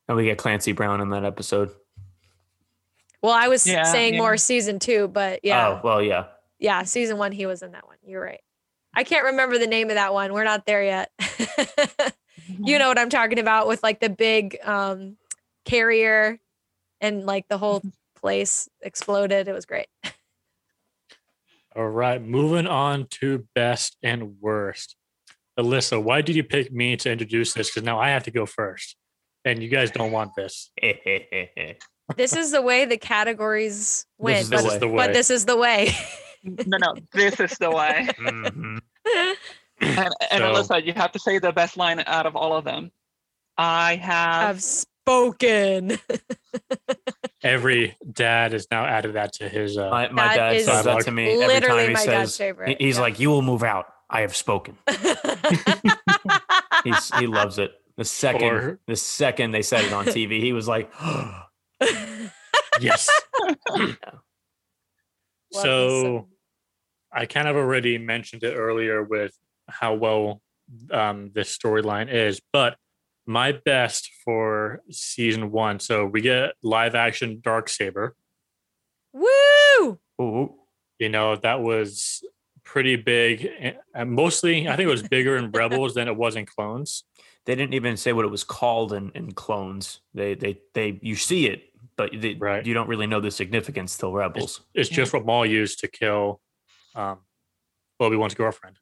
And 0.07 0.15
we 0.17 0.25
get 0.25 0.37
Clancy 0.37 0.71
Brown 0.71 1.01
in 1.01 1.09
that 1.09 1.25
episode. 1.25 1.71
Well, 3.25 3.33
I 3.33 3.47
was 3.47 3.65
Yeah, 3.65 3.83
saying 3.83 4.13
yeah. 4.13 4.19
more 4.19 4.37
season 4.37 4.77
two, 4.77 5.07
but 5.07 5.39
yeah, 5.41 5.67
Oh, 5.67 5.81
well, 5.83 5.99
yeah. 6.01 6.25
yeah, 6.59 6.83
season 6.83 7.17
one 7.17 7.31
he 7.31 7.47
was 7.47 7.63
in 7.63 7.71
that 7.71 7.87
one. 7.87 7.97
You're 8.05 8.21
right. 8.21 8.41
I 8.93 9.03
can't 9.03 9.25
remember 9.25 9.57
the 9.57 9.65
name 9.65 9.89
of 9.89 9.95
that 9.95 10.13
one. 10.13 10.31
We're 10.31 10.43
not 10.43 10.67
there 10.67 10.83
yet. 10.83 11.11
you 12.63 12.77
know 12.77 12.87
what 12.87 12.99
I'm 12.99 13.09
talking 13.09 13.39
about 13.39 13.67
with 13.67 13.81
like 13.81 13.99
the 13.99 14.09
big 14.09 14.57
um 14.63 15.17
carrier 15.65 16.39
and 17.01 17.25
like 17.25 17.47
the 17.47 17.57
whole 17.57 17.81
place 18.15 18.69
exploded. 18.81 19.47
It 19.47 19.53
was 19.53 19.65
great. 19.65 19.87
All 21.75 21.89
right, 21.89 22.21
moving 22.21 22.67
on 22.67 23.07
to 23.21 23.47
best 23.55 23.97
and 24.03 24.39
worst. 24.39 24.95
Alyssa, 25.59 26.01
why 26.01 26.21
did 26.21 26.35
you 26.35 26.43
pick 26.43 26.71
me 26.71 26.95
to 26.97 27.11
introduce 27.11 27.53
this? 27.53 27.71
Because 27.71 27.81
now 27.83 27.99
I 27.99 28.09
have 28.09 28.23
to 28.25 28.31
go 28.31 28.45
first, 28.45 28.95
and 29.43 29.63
you 29.63 29.67
guys 29.69 29.89
don't 29.89 30.11
want 30.11 30.35
this. 30.35 30.69
This 32.15 32.35
is 32.35 32.51
the 32.51 32.61
way 32.61 32.85
the 32.85 32.97
categories 32.97 34.05
win, 34.17 34.37
is 34.37 34.49
the 34.49 34.57
but, 34.57 34.63
This 34.63 34.73
is 34.73 34.79
the 34.79 34.87
way. 34.87 34.95
but 34.97 35.13
this 35.13 35.29
is 35.31 35.45
the 35.45 35.57
way. 35.57 35.91
no, 36.43 36.77
no, 36.77 36.93
this 37.13 37.39
is 37.39 37.57
the 37.57 37.71
way. 37.71 38.07
Mhm. 38.19 38.79
And, 39.81 40.13
and 40.31 40.39
So- 40.41 40.53
Alyssa, 40.53 40.85
you 40.85 40.93
have 40.93 41.11
to 41.11 41.19
say 41.19 41.37
the 41.37 41.51
best 41.51 41.75
line 41.77 42.01
out 42.07 42.25
of 42.25 42.35
all 42.35 42.55
of 42.55 42.63
them. 42.63 42.91
I 43.57 43.95
have. 43.97 44.47
Have 44.47 44.63
spoken. 44.63 45.97
Every 47.43 47.95
dad 48.11 48.53
has 48.53 48.67
now 48.71 48.85
added 48.85 49.13
that 49.13 49.33
to 49.33 49.49
his. 49.49 49.77
Uh, 49.77 49.89
My, 49.89 50.09
my 50.09 50.27
That 50.29 50.35
dad 50.35 50.55
is 50.55 50.65
says 50.65 50.85
that 50.85 51.01
to 51.05 51.11
me 51.11 51.41
every 51.43 51.59
time 51.67 51.89
he 51.89 51.95
says, 51.97 52.37
favorite, 52.37 52.81
he's 52.81 52.95
yeah. 52.95 53.01
like, 53.01 53.19
you 53.19 53.29
will 53.29 53.41
move 53.43 53.61
out. 53.63 53.87
I 54.09 54.21
have 54.21 54.35
spoken. 54.35 54.77
He's, 56.83 57.11
he 57.19 57.27
loves 57.27 57.59
it. 57.59 57.71
The 57.97 58.05
second, 58.05 58.43
Or- 58.53 58.79
the 58.87 58.95
second 58.95 59.51
they 59.51 59.61
said 59.61 59.83
it 59.85 59.93
on 59.93 60.05
TV, 60.05 60.39
he 60.39 60.53
was 60.53 60.67
like, 60.67 60.91
yes. 62.79 63.09
Love 63.69 63.97
so. 65.53 66.27
I 67.11 67.25
kind 67.25 67.47
of 67.47 67.55
already 67.55 67.97
mentioned 67.97 68.43
it 68.43 68.55
earlier 68.55 69.01
with 69.03 69.33
how 69.69 69.93
well 69.93 70.41
um, 70.91 71.31
this 71.33 71.55
storyline 71.57 72.11
is, 72.13 72.41
but 72.51 72.75
my 73.25 73.53
best 73.53 74.09
for 74.23 74.81
season 74.91 75.51
one. 75.51 75.79
So 75.79 76.05
we 76.05 76.21
get 76.21 76.51
live 76.61 76.93
action 76.93 77.39
Dark 77.41 77.69
Saber. 77.69 78.15
Woo! 79.13 79.99
ooh, 80.21 80.55
You 80.99 81.09
know 81.09 81.35
that 81.37 81.61
was 81.61 82.21
pretty 82.65 82.97
big, 82.97 83.47
and- 83.59 83.77
and 83.93 84.11
mostly 84.11 84.67
I 84.67 84.75
think 84.75 84.87
it 84.87 84.91
was 84.91 85.07
bigger 85.07 85.37
in 85.37 85.51
Rebels 85.51 85.93
than 85.93 86.07
it 86.09 86.15
was 86.17 86.35
in 86.35 86.45
Clones. 86.45 87.05
They 87.45 87.55
didn't 87.55 87.73
even 87.75 87.95
say 87.97 88.11
what 88.13 88.25
it 88.25 88.31
was 88.31 88.43
called 88.43 88.91
in, 88.93 89.11
in 89.15 89.31
clones. 89.33 89.99
They, 90.13 90.33
they, 90.35 90.59
they, 90.73 90.99
you 91.01 91.15
see 91.15 91.47
it, 91.47 91.63
but 91.95 92.09
they, 92.13 92.33
Right. 92.33 92.65
you 92.65 92.73
don't 92.73 92.87
really 92.89 93.07
know 93.07 93.19
the 93.21 93.29
significance 93.31 93.95
till 93.97 94.11
Rebels. 94.11 94.61
It's 94.73 94.89
just 94.89 95.13
what 95.13 95.25
Maul 95.25 95.45
used 95.45 95.79
to 95.81 95.87
kill 95.87 96.41
um, 96.95 97.19
Obi 97.99 98.15
Wan's 98.15 98.33
girlfriend. 98.33 98.77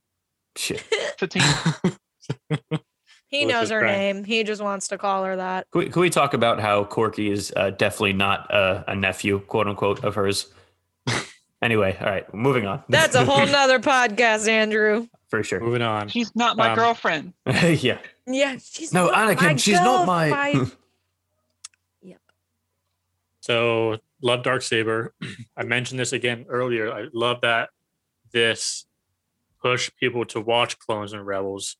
Shit. 0.56 0.84
He 3.28 3.46
knows 3.46 3.72
her 3.72 3.80
crying. 3.80 4.18
name. 4.18 4.24
He 4.26 4.44
just 4.44 4.62
wants 4.62 4.90
to 4.90 4.98
call 5.00 5.24
her 5.24 5.36
that. 5.36 5.66
Can 5.72 5.80
we, 5.80 5.90
can 5.90 6.02
we 6.04 6.12
talk 6.12 6.36
about 6.36 6.60
how 6.60 6.84
Korkie 6.84 7.32
is 7.32 7.52
uh, 7.56 7.72
definitely 7.72 8.14
not 8.14 8.54
uh, 8.54 8.84
a 8.88 8.96
nephew, 8.96 9.40
quote 9.40 9.68
unquote, 9.68 10.04
of 10.04 10.14
hers? 10.14 10.54
anyway, 11.64 11.98
all 12.00 12.06
right, 12.06 12.32
moving 12.32 12.68
on. 12.68 12.84
That's 12.90 13.16
a 13.16 13.26
whole 13.26 13.44
nother 13.48 13.80
podcast, 13.80 14.48
Andrew. 14.48 15.08
for 15.30 15.44
sure. 15.44 15.60
Moving 15.62 15.82
on. 15.82 16.10
She's 16.10 16.36
not 16.36 16.58
my 16.58 16.70
Um, 16.70 16.76
girlfriend. 16.76 17.34
yeah. 17.48 17.98
Yeah, 18.26 18.58
she's 18.62 18.94
No, 18.94 19.08
not 19.08 19.38
Anakin, 19.38 19.42
my 19.42 19.56
she's 19.58 19.76
not 19.80 20.06
my. 20.08 20.30
girlfriend. 20.30 20.72
So 23.42 23.98
love 24.22 24.44
Dark 24.44 24.62
Saber. 24.62 25.14
I 25.58 25.64
mentioned 25.64 26.00
this 26.00 26.14
again 26.14 26.46
earlier. 26.48 26.94
I 26.94 27.08
love 27.14 27.42
that 27.42 27.70
this 28.32 28.86
push 29.62 29.92
people 30.00 30.24
to 30.28 30.40
watch 30.40 30.80
Clones 30.80 31.12
and 31.12 31.26
Rebels. 31.26 31.76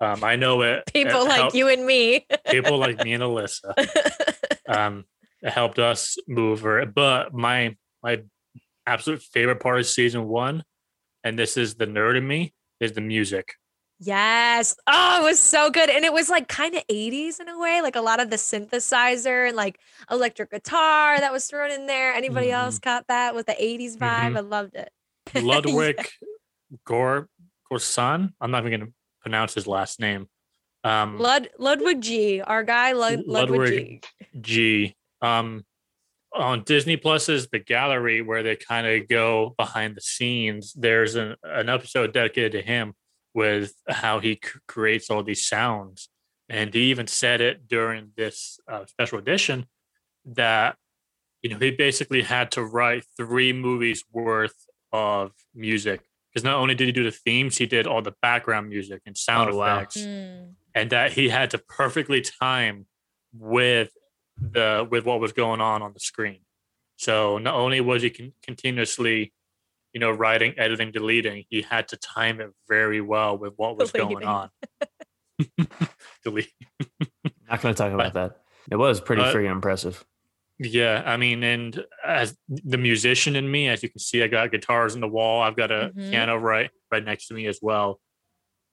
Um, 0.00 0.24
I 0.24 0.34
know 0.36 0.62
it. 0.62 0.84
People 0.92 1.20
it 1.22 1.28
like 1.28 1.36
helped- 1.40 1.54
you 1.54 1.68
and 1.68 1.86
me. 1.86 2.26
people 2.50 2.76
like 2.84 3.04
me 3.04 3.12
and 3.12 3.22
Alyssa. 3.22 3.72
Um, 4.68 5.04
it 5.42 5.50
helped 5.50 5.80
us 5.80 6.16
move 6.28 6.60
her. 6.60 6.86
But 6.86 7.34
my 7.34 7.76
my 8.04 8.22
absolute 8.86 9.20
favorite 9.20 9.58
part 9.60 9.80
of 9.80 9.86
season 9.86 10.28
one, 10.28 10.62
and 11.24 11.36
this 11.36 11.56
is 11.56 11.74
the 11.74 11.86
nerd 11.86 12.16
in 12.16 12.26
me, 12.26 12.54
is 12.78 12.92
the 12.92 13.00
music. 13.00 13.54
Yes. 14.00 14.74
Oh, 14.86 15.20
it 15.20 15.24
was 15.24 15.38
so 15.38 15.70
good. 15.70 15.88
And 15.90 16.04
it 16.04 16.12
was 16.12 16.28
like 16.28 16.48
kind 16.48 16.74
of 16.74 16.84
80s 16.88 17.38
in 17.40 17.48
a 17.48 17.58
way, 17.58 17.80
like 17.82 17.96
a 17.96 18.00
lot 18.00 18.20
of 18.20 18.30
the 18.30 18.36
synthesizer 18.36 19.46
and 19.46 19.56
like 19.56 19.78
electric 20.10 20.50
guitar 20.50 21.18
that 21.18 21.32
was 21.32 21.46
thrown 21.46 21.70
in 21.70 21.86
there. 21.86 22.12
Anybody 22.12 22.50
else 22.50 22.78
caught 22.78 23.06
that 23.08 23.34
with 23.34 23.46
the 23.46 23.52
80s 23.52 23.96
vibe? 23.96 24.32
Mhm. 24.32 24.36
I 24.36 24.40
loved 24.40 24.74
it. 24.74 24.90
Ludwig 25.42 26.08
Gor 26.84 27.28
Gorsan. 27.70 28.32
I'm 28.40 28.50
not 28.50 28.66
even 28.66 28.80
going 28.80 28.88
to 28.88 28.94
pronounce 29.20 29.54
his 29.54 29.66
last 29.66 30.00
name. 30.00 30.28
Um, 30.82 31.18
Lud 31.18 31.50
Ludwig 31.58 32.00
G, 32.00 32.40
our 32.40 32.62
guy 32.62 32.92
Lud, 32.92 33.24
Ludwig, 33.26 33.60
Ludwig. 33.60 34.06
G. 34.40 34.40
G. 34.40 34.96
Um, 35.20 35.64
on 36.34 36.62
Disney 36.62 36.96
Plus's 36.96 37.48
The 37.52 37.58
Gallery, 37.58 38.22
where 38.22 38.42
they 38.42 38.56
kind 38.56 38.86
of 38.86 39.08
go 39.08 39.54
behind 39.58 39.96
the 39.96 40.00
scenes, 40.00 40.72
there's 40.72 41.16
an, 41.16 41.34
an 41.42 41.68
episode 41.68 42.12
dedicated 42.12 42.52
to 42.52 42.62
him 42.62 42.94
with 43.34 43.74
how 43.88 44.18
he 44.20 44.34
c- 44.34 44.58
creates 44.66 45.10
all 45.10 45.22
these 45.22 45.46
sounds. 45.46 46.08
And 46.48 46.74
he 46.74 46.90
even 46.90 47.06
said 47.06 47.40
it 47.40 47.68
during 47.68 48.10
this 48.16 48.58
uh, 48.68 48.84
special 48.86 49.18
edition 49.18 49.66
that, 50.24 50.76
you 51.42 51.50
know, 51.50 51.58
he 51.58 51.70
basically 51.70 52.22
had 52.22 52.50
to 52.52 52.64
write 52.64 53.04
three 53.16 53.52
movies 53.52 54.04
worth 54.12 54.66
of 54.92 55.32
music. 55.54 56.00
Because 56.32 56.44
not 56.44 56.56
only 56.56 56.74
did 56.74 56.86
he 56.86 56.92
do 56.92 57.04
the 57.04 57.10
themes, 57.10 57.56
he 57.58 57.66
did 57.66 57.86
all 57.86 58.02
the 58.02 58.14
background 58.22 58.68
music 58.68 59.02
and 59.06 59.16
sound 59.16 59.50
Oh, 59.50 59.56
wow. 59.56 59.76
effects 59.78 59.96
Mm. 59.98 60.54
and 60.74 60.90
that 60.90 61.12
he 61.12 61.28
had 61.28 61.50
to 61.50 61.58
perfectly 61.58 62.20
time 62.20 62.86
with 63.32 63.90
the 64.40 64.86
with 64.90 65.04
what 65.04 65.20
was 65.20 65.32
going 65.32 65.60
on 65.60 65.82
on 65.82 65.92
the 65.92 66.00
screen. 66.00 66.40
So 66.96 67.38
not 67.38 67.54
only 67.54 67.80
was 67.80 68.02
he 68.02 68.10
con- 68.10 68.32
continuously, 68.42 69.32
you 69.92 70.00
know, 70.00 70.10
writing, 70.10 70.54
editing, 70.58 70.92
deleting, 70.92 71.44
he 71.48 71.62
had 71.62 71.88
to 71.88 71.96
time 71.96 72.40
it 72.40 72.50
very 72.68 73.00
well 73.00 73.36
with 73.36 73.54
what 73.56 73.76
was 73.78 73.90
going 73.92 74.24
on. 74.24 74.50
Delete. 76.24 76.50
Not 77.48 77.60
going 77.62 77.74
to 77.74 77.78
talk 77.82 77.92
about 77.92 78.12
that. 78.14 78.40
It 78.70 78.76
was 78.76 79.00
pretty 79.00 79.22
But- 79.22 79.34
freaking 79.34 79.50
impressive. 79.52 80.04
Yeah, 80.62 81.02
I 81.06 81.16
mean, 81.16 81.42
and 81.42 81.82
as 82.04 82.36
the 82.48 82.76
musician 82.76 83.34
in 83.34 83.50
me, 83.50 83.68
as 83.68 83.82
you 83.82 83.88
can 83.88 83.98
see, 83.98 84.22
I 84.22 84.26
got 84.26 84.50
guitars 84.52 84.94
in 84.94 85.00
the 85.00 85.08
wall. 85.08 85.40
I've 85.40 85.56
got 85.56 85.70
a 85.70 85.90
Mhm. 85.96 86.10
piano 86.10 86.36
right 86.36 86.70
right 86.92 87.02
next 87.02 87.28
to 87.28 87.34
me 87.34 87.46
as 87.46 87.60
well. 87.62 87.98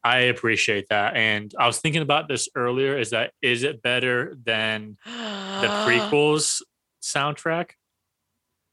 I 0.04 0.18
appreciate 0.24 0.90
that, 0.90 1.16
and 1.16 1.54
I 1.58 1.66
was 1.66 1.80
thinking 1.80 2.02
about 2.02 2.28
this 2.28 2.50
earlier. 2.56 2.98
Is 2.98 3.12
that 3.12 3.32
is 3.42 3.64
it 3.64 3.82
better 3.82 4.36
than 4.44 4.98
the 5.06 5.68
prequels 5.88 6.62
soundtrack? 7.02 7.72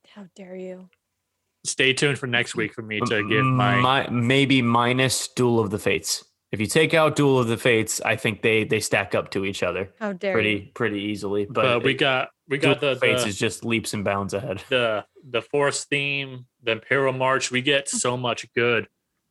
How 0.09 0.27
dare 0.35 0.57
you? 0.57 0.89
Stay 1.65 1.93
tuned 1.93 2.19
for 2.19 2.27
next 2.27 2.55
week 2.55 2.75
for 2.75 2.83
me 2.83 3.01
to 3.01 3.27
give 3.29 3.45
my. 3.45 4.07
Mi- 4.09 4.15
maybe 4.15 4.63
minus 4.63 5.29
Duel 5.29 5.61
of 5.61 5.71
the 5.71 5.79
Fates. 5.79 6.25
If 6.53 6.61
you 6.61 6.67
take 6.67 6.95
out 6.95 7.17
Duel 7.17 7.39
of 7.41 7.49
the 7.49 7.57
Fates, 7.57 8.01
I 8.03 8.17
think 8.17 8.43
they 8.43 8.65
they 8.65 8.81
stack 8.81 9.15
up 9.15 9.31
to 9.33 9.45
each 9.45 9.63
other 9.63 9.93
How 9.99 10.13
dare 10.13 10.35
pretty 10.35 10.51
you? 10.51 10.69
pretty 10.75 11.01
easily. 11.01 11.47
But, 11.47 11.63
but 11.63 11.83
we 11.85 11.93
it- 11.93 11.99
got 11.99 12.29
we 12.49 12.59
got 12.59 12.81
the 12.81 12.95
the 12.95 13.01
Fates 13.01 13.23
the, 13.25 13.31
is 13.31 13.39
just 13.39 13.65
leaps 13.65 13.95
and 13.95 14.05
bounds 14.05 14.35
ahead. 14.35 14.63
the 14.69 15.05
the 15.29 15.43
Force 15.43 15.85
theme, 15.85 16.47
the 16.63 16.73
Imperial 16.73 17.13
March. 17.13 17.51
We 17.51 17.63
get 17.63 17.89
so 17.89 18.17
much 18.17 18.47
good 18.55 18.87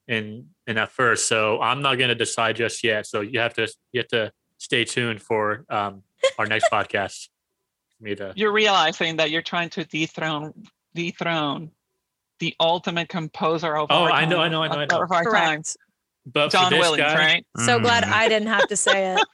in 0.08 0.48
in 0.68 0.76
that 0.76 0.92
first. 0.92 1.28
So 1.28 1.62
I'm 1.62 1.82
not 1.82 1.96
going 1.98 2.10
to 2.10 2.16
decide 2.16 2.56
just 2.58 2.84
yet. 2.84 3.06
So 3.06 3.22
you 3.22 3.40
have 3.40 3.54
to 3.54 3.72
you 3.94 4.02
have 4.02 4.08
to 4.10 4.32
stay 4.58 4.84
tuned 4.86 5.22
for 5.22 5.66
um 5.70 6.04
our 6.40 6.48
next 6.48 6.66
podcast. 6.74 7.30
For 7.98 8.04
me 8.04 8.16
to 8.16 8.34
You're 8.36 8.52
realizing 8.52 9.18
that 9.18 9.30
you're 9.30 9.44
trying 9.44 9.70
to 9.70 9.86
dethrone 9.86 10.54
dethrone 10.96 11.72
the 12.40 12.56
ultimate 12.60 13.10
composer 13.10 13.76
of 13.78 13.88
Oh, 13.90 14.04
our 14.04 14.12
I 14.12 14.26
know, 14.26 14.40
I 14.40 14.50
know, 14.50 14.62
I 14.64 14.68
know, 14.68 14.76
I 14.80 14.84
of 14.84 14.90
know. 14.92 14.98
our 14.98 15.08
time. 15.08 15.24
Correct. 15.26 15.78
but 16.26 16.52
John 16.52 16.66
for 16.66 16.70
this 16.78 16.80
Williams, 16.82 17.14
guy, 17.14 17.18
right? 17.18 17.46
So 17.66 17.80
glad 17.80 18.04
Mm. 18.04 18.12
I 18.14 18.30
didn't 18.30 18.48
have 18.50 18.68
to 18.70 18.76
say 18.78 19.14
it. 19.16 19.20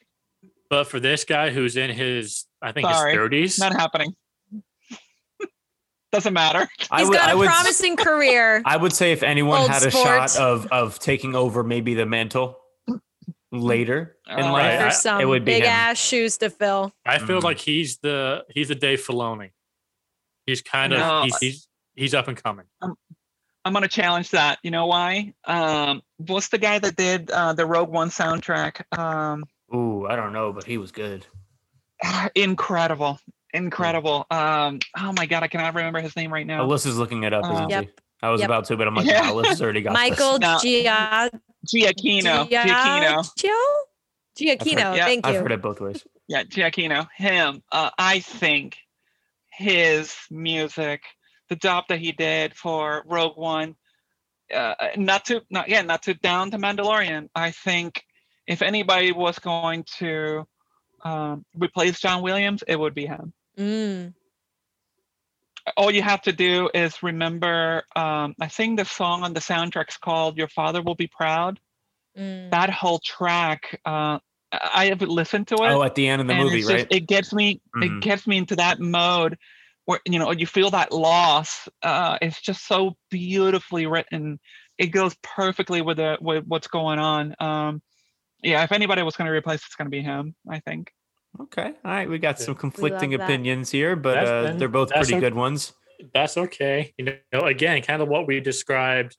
But 0.70 0.84
for 0.84 1.00
this 1.00 1.24
guy 1.26 1.50
who's 1.50 1.78
in 1.78 1.90
his, 1.90 2.46
I 2.62 2.72
think 2.72 2.88
Sorry, 2.88 3.12
his 3.14 3.18
thirties, 3.18 3.58
Not 3.60 3.74
happening. 3.74 4.16
Doesn't 6.12 6.34
matter. 6.34 6.68
I 6.90 7.00
He's 7.02 7.10
would, 7.10 7.18
got 7.18 7.30
I 7.30 7.32
a 7.34 7.38
would, 7.38 7.48
promising 7.48 7.96
career. 7.96 8.62
I 8.66 8.78
would 8.78 8.94
say 8.94 9.12
if 9.12 9.22
anyone 9.22 9.62
Old 9.62 9.70
had 9.70 9.84
a 9.84 9.92
sport. 9.92 10.08
shot 10.08 10.36
of 10.38 10.66
of 10.72 10.98
taking 11.00 11.36
over 11.36 11.64
maybe 11.64 11.94
the 11.94 12.06
mantle 12.08 12.58
later 13.52 14.18
in 14.28 14.40
Oh, 14.40 14.42
life, 14.42 14.54
Right, 14.54 14.72
I- 14.74 14.78
There's 14.78 14.98
some 15.02 15.28
would 15.28 15.46
be 15.46 15.54
big 15.54 15.64
him. 15.64 15.70
ass 15.70 15.98
shoes 16.00 16.38
to 16.40 16.50
fill. 16.50 16.92
I 17.06 17.20
feel 17.20 17.40
Mm. 17.42 17.44
like 17.44 17.60
he's 17.60 17.98
the 18.00 18.44
he's 18.50 18.70
the 18.70 18.76
Dave 18.76 19.02
Filoni. 19.06 19.52
He's 20.48 20.62
kind 20.64 20.94
of 20.94 21.24
he's, 21.26 21.38
he's 21.38 21.68
he's 22.00 22.14
up 22.14 22.28
and 22.28 22.42
coming. 22.42 22.66
I'm 22.82 23.74
gonna 23.74 23.88
challenge 23.90 24.32
that. 24.32 24.58
You 24.64 24.72
know 24.72 24.88
why? 24.88 25.34
Um, 25.46 26.02
what's 26.18 26.48
the 26.48 26.58
guy 26.58 26.80
that 26.80 26.96
did 26.96 27.30
uh, 27.30 27.54
the 27.54 27.66
Rogue 27.66 27.90
One 27.90 28.10
soundtrack? 28.10 28.82
Um, 28.98 29.44
ooh, 29.74 30.08
I 30.08 30.16
don't 30.16 30.34
know, 30.34 30.54
but 30.54 30.64
he 30.64 30.78
was 30.78 30.92
good. 30.92 31.26
incredible, 32.36 33.20
incredible. 33.54 34.26
Um, 34.32 34.80
oh 34.98 35.14
my 35.18 35.26
god, 35.26 35.44
I 35.44 35.48
cannot 35.48 35.76
remember 35.76 36.00
his 36.00 36.16
name 36.16 36.32
right 36.32 36.48
now. 36.48 36.66
Alyssa's 36.66 36.98
looking 36.98 37.24
it 37.24 37.34
up, 37.34 37.44
Uh, 37.46 37.54
isn't 37.54 37.70
Yep. 37.70 37.84
she? 37.86 37.90
I 38.22 38.30
was 38.30 38.42
Yep. 38.42 38.48
about 38.50 38.66
to, 38.66 38.78
but 38.78 38.88
I'm 38.88 38.96
like, 38.96 39.06
Yeah. 39.06 39.26
yeah. 39.26 39.32
Alyssa's 39.32 39.62
already 39.62 39.82
got 39.82 39.92
this. 39.92 40.10
Michael 40.10 40.40
No. 40.40 40.58
Gia- 40.62 41.30
Giacchino. 41.68 42.50
Giacchino. 42.50 43.30
Giacchino. 43.38 43.54
Giacchino. 44.40 44.96
yeah, 44.96 45.06
Thank 45.06 45.26
you. 45.26 45.34
I've 45.34 45.42
heard 45.42 45.52
it 45.52 45.62
both 45.62 45.82
ways. 45.82 46.06
Yeah, 46.28 46.44
Giacchino. 46.44 47.08
Him. 47.16 47.62
Uh, 47.72 47.90
I 47.98 48.20
think 48.20 48.78
his 49.52 50.16
music, 50.32 51.02
the 51.50 51.56
job 51.56 51.86
that 51.90 52.00
he 52.00 52.12
did 52.12 52.56
for 52.56 53.04
Rogue 53.06 53.38
One, 53.38 53.76
uh, 54.54 54.76
not 54.96 55.26
to 55.26 55.42
not 55.50 55.68
again 55.68 55.88
not 55.88 56.04
to 56.04 56.14
down 56.14 56.52
to 56.52 56.58
Mandalorian. 56.58 57.30
I 57.36 57.52
think 57.52 58.04
if 58.48 58.62
anybody 58.62 59.12
was 59.12 59.38
going 59.40 59.84
to 60.00 60.48
um, 61.04 61.46
replace 61.56 62.00
John 62.00 62.22
Williams, 62.24 62.64
it 62.68 62.80
would 62.80 62.94
be 62.96 63.06
him. 63.06 63.34
Mm. 63.58 64.14
all 65.78 65.92
you 65.92 66.02
have 66.02 66.22
to 66.22 66.32
do 66.32 66.70
is 66.74 67.04
remember 67.04 67.84
um, 67.96 68.34
i 68.40 68.48
think 68.48 68.80
the 68.80 68.86
song 68.86 69.24
on 69.24 69.34
the 69.34 69.40
soundtrack's 69.42 69.98
called 69.98 70.38
your 70.38 70.48
father 70.48 70.82
will 70.82 70.96
be 70.96 71.08
proud 71.08 71.60
Mm. 72.18 72.50
that 72.52 72.70
whole 72.72 73.00
track 73.00 73.80
uh, 73.86 74.18
i 74.52 74.60
I 74.74 74.86
have 74.88 75.02
listened 75.02 75.48
to 75.50 75.56
it 75.56 75.70
Oh, 75.70 75.84
at 75.84 75.94
the 75.94 76.08
end 76.08 76.22
of 76.22 76.28
the 76.28 76.34
movie, 76.36 76.62
just- 76.62 76.72
right? 76.72 76.88
it 76.90 77.06
gets 77.08 77.32
me 77.34 77.62
Mhm. 77.76 77.84
it 77.86 78.02
gets 78.02 78.26
me 78.26 78.38
into 78.38 78.56
that 78.56 78.80
mode 78.80 79.38
where 79.90 80.00
you 80.06 80.20
know 80.20 80.30
you 80.30 80.46
feel 80.46 80.70
that 80.70 80.92
loss 80.92 81.68
uh, 81.82 82.16
it's 82.22 82.40
just 82.40 82.68
so 82.68 82.96
beautifully 83.10 83.88
written 83.88 84.40
it 84.78 84.88
goes 84.88 85.16
perfectly 85.24 85.82
with 85.82 85.98
the 85.98 86.16
with 86.22 86.44
what's 86.46 86.68
going 86.68 87.00
on 87.00 87.36
um, 87.40 87.82
yeah 88.44 88.64
if 88.64 88.72
anybody 88.72 89.02
was 89.02 89.16
going 89.16 89.26
to 89.26 89.32
replace 89.32 89.66
it's 89.66 89.74
going 89.76 89.88
to 89.88 89.92
be 89.92 90.04
him 90.04 90.36
i 90.48 90.60
think 90.60 90.92
Okay. 91.40 91.74
All 91.86 91.92
right. 91.92 92.10
We 92.10 92.18
got 92.18 92.40
some 92.40 92.56
conflicting 92.56 93.14
opinions 93.14 93.70
here, 93.70 93.96
but 93.96 94.18
uh, 94.18 94.46
and 94.48 94.60
they're 94.60 94.68
both 94.68 94.90
pretty 94.90 95.16
o- 95.16 95.20
good 95.20 95.36
ones. 95.36 95.74
That's 96.12 96.38
okay. 96.38 96.94
You 96.98 97.18
know, 97.32 97.42
again, 97.42 97.82
kind 97.84 98.02
of 98.02 98.08
what 98.08 98.26
we 98.26 98.40
described 98.40 99.16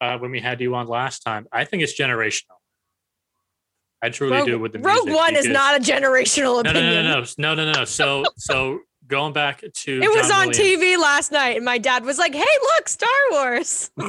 uh, 0.00 0.18
when 0.18 0.32
we 0.32 0.40
had 0.40 0.60
you 0.60 0.74
on 0.74 0.88
last 0.88 1.20
time. 1.20 1.46
I 1.52 1.64
think 1.64 1.84
it's 1.84 1.98
generational. 1.98 2.58
I 4.02 4.08
truly 4.08 4.38
Rogue, 4.38 4.46
do 4.46 4.58
with 4.58 4.72
the 4.72 4.80
Rogue 4.80 5.06
music 5.06 5.14
One 5.14 5.36
is 5.36 5.46
not 5.46 5.76
a 5.76 5.80
generational 5.80 6.64
no, 6.64 6.72
no, 6.72 6.80
opinion. 6.80 7.04
no, 7.04 7.20
no, 7.20 7.24
no, 7.38 7.54
no, 7.54 7.64
no, 7.64 7.72
no. 7.78 7.84
So, 7.84 8.24
so 8.36 8.80
going 9.12 9.34
back 9.34 9.60
to 9.60 10.00
It 10.02 10.08
was 10.08 10.28
John 10.28 10.48
on 10.48 10.48
Williams, 10.48 10.80
TV 10.80 10.98
last 10.98 11.32
night, 11.32 11.56
and 11.56 11.64
my 11.64 11.76
dad 11.76 12.04
was 12.04 12.18
like, 12.18 12.34
"Hey, 12.34 12.40
look, 12.62 12.88
Star 12.88 13.08
Wars!" 13.30 13.90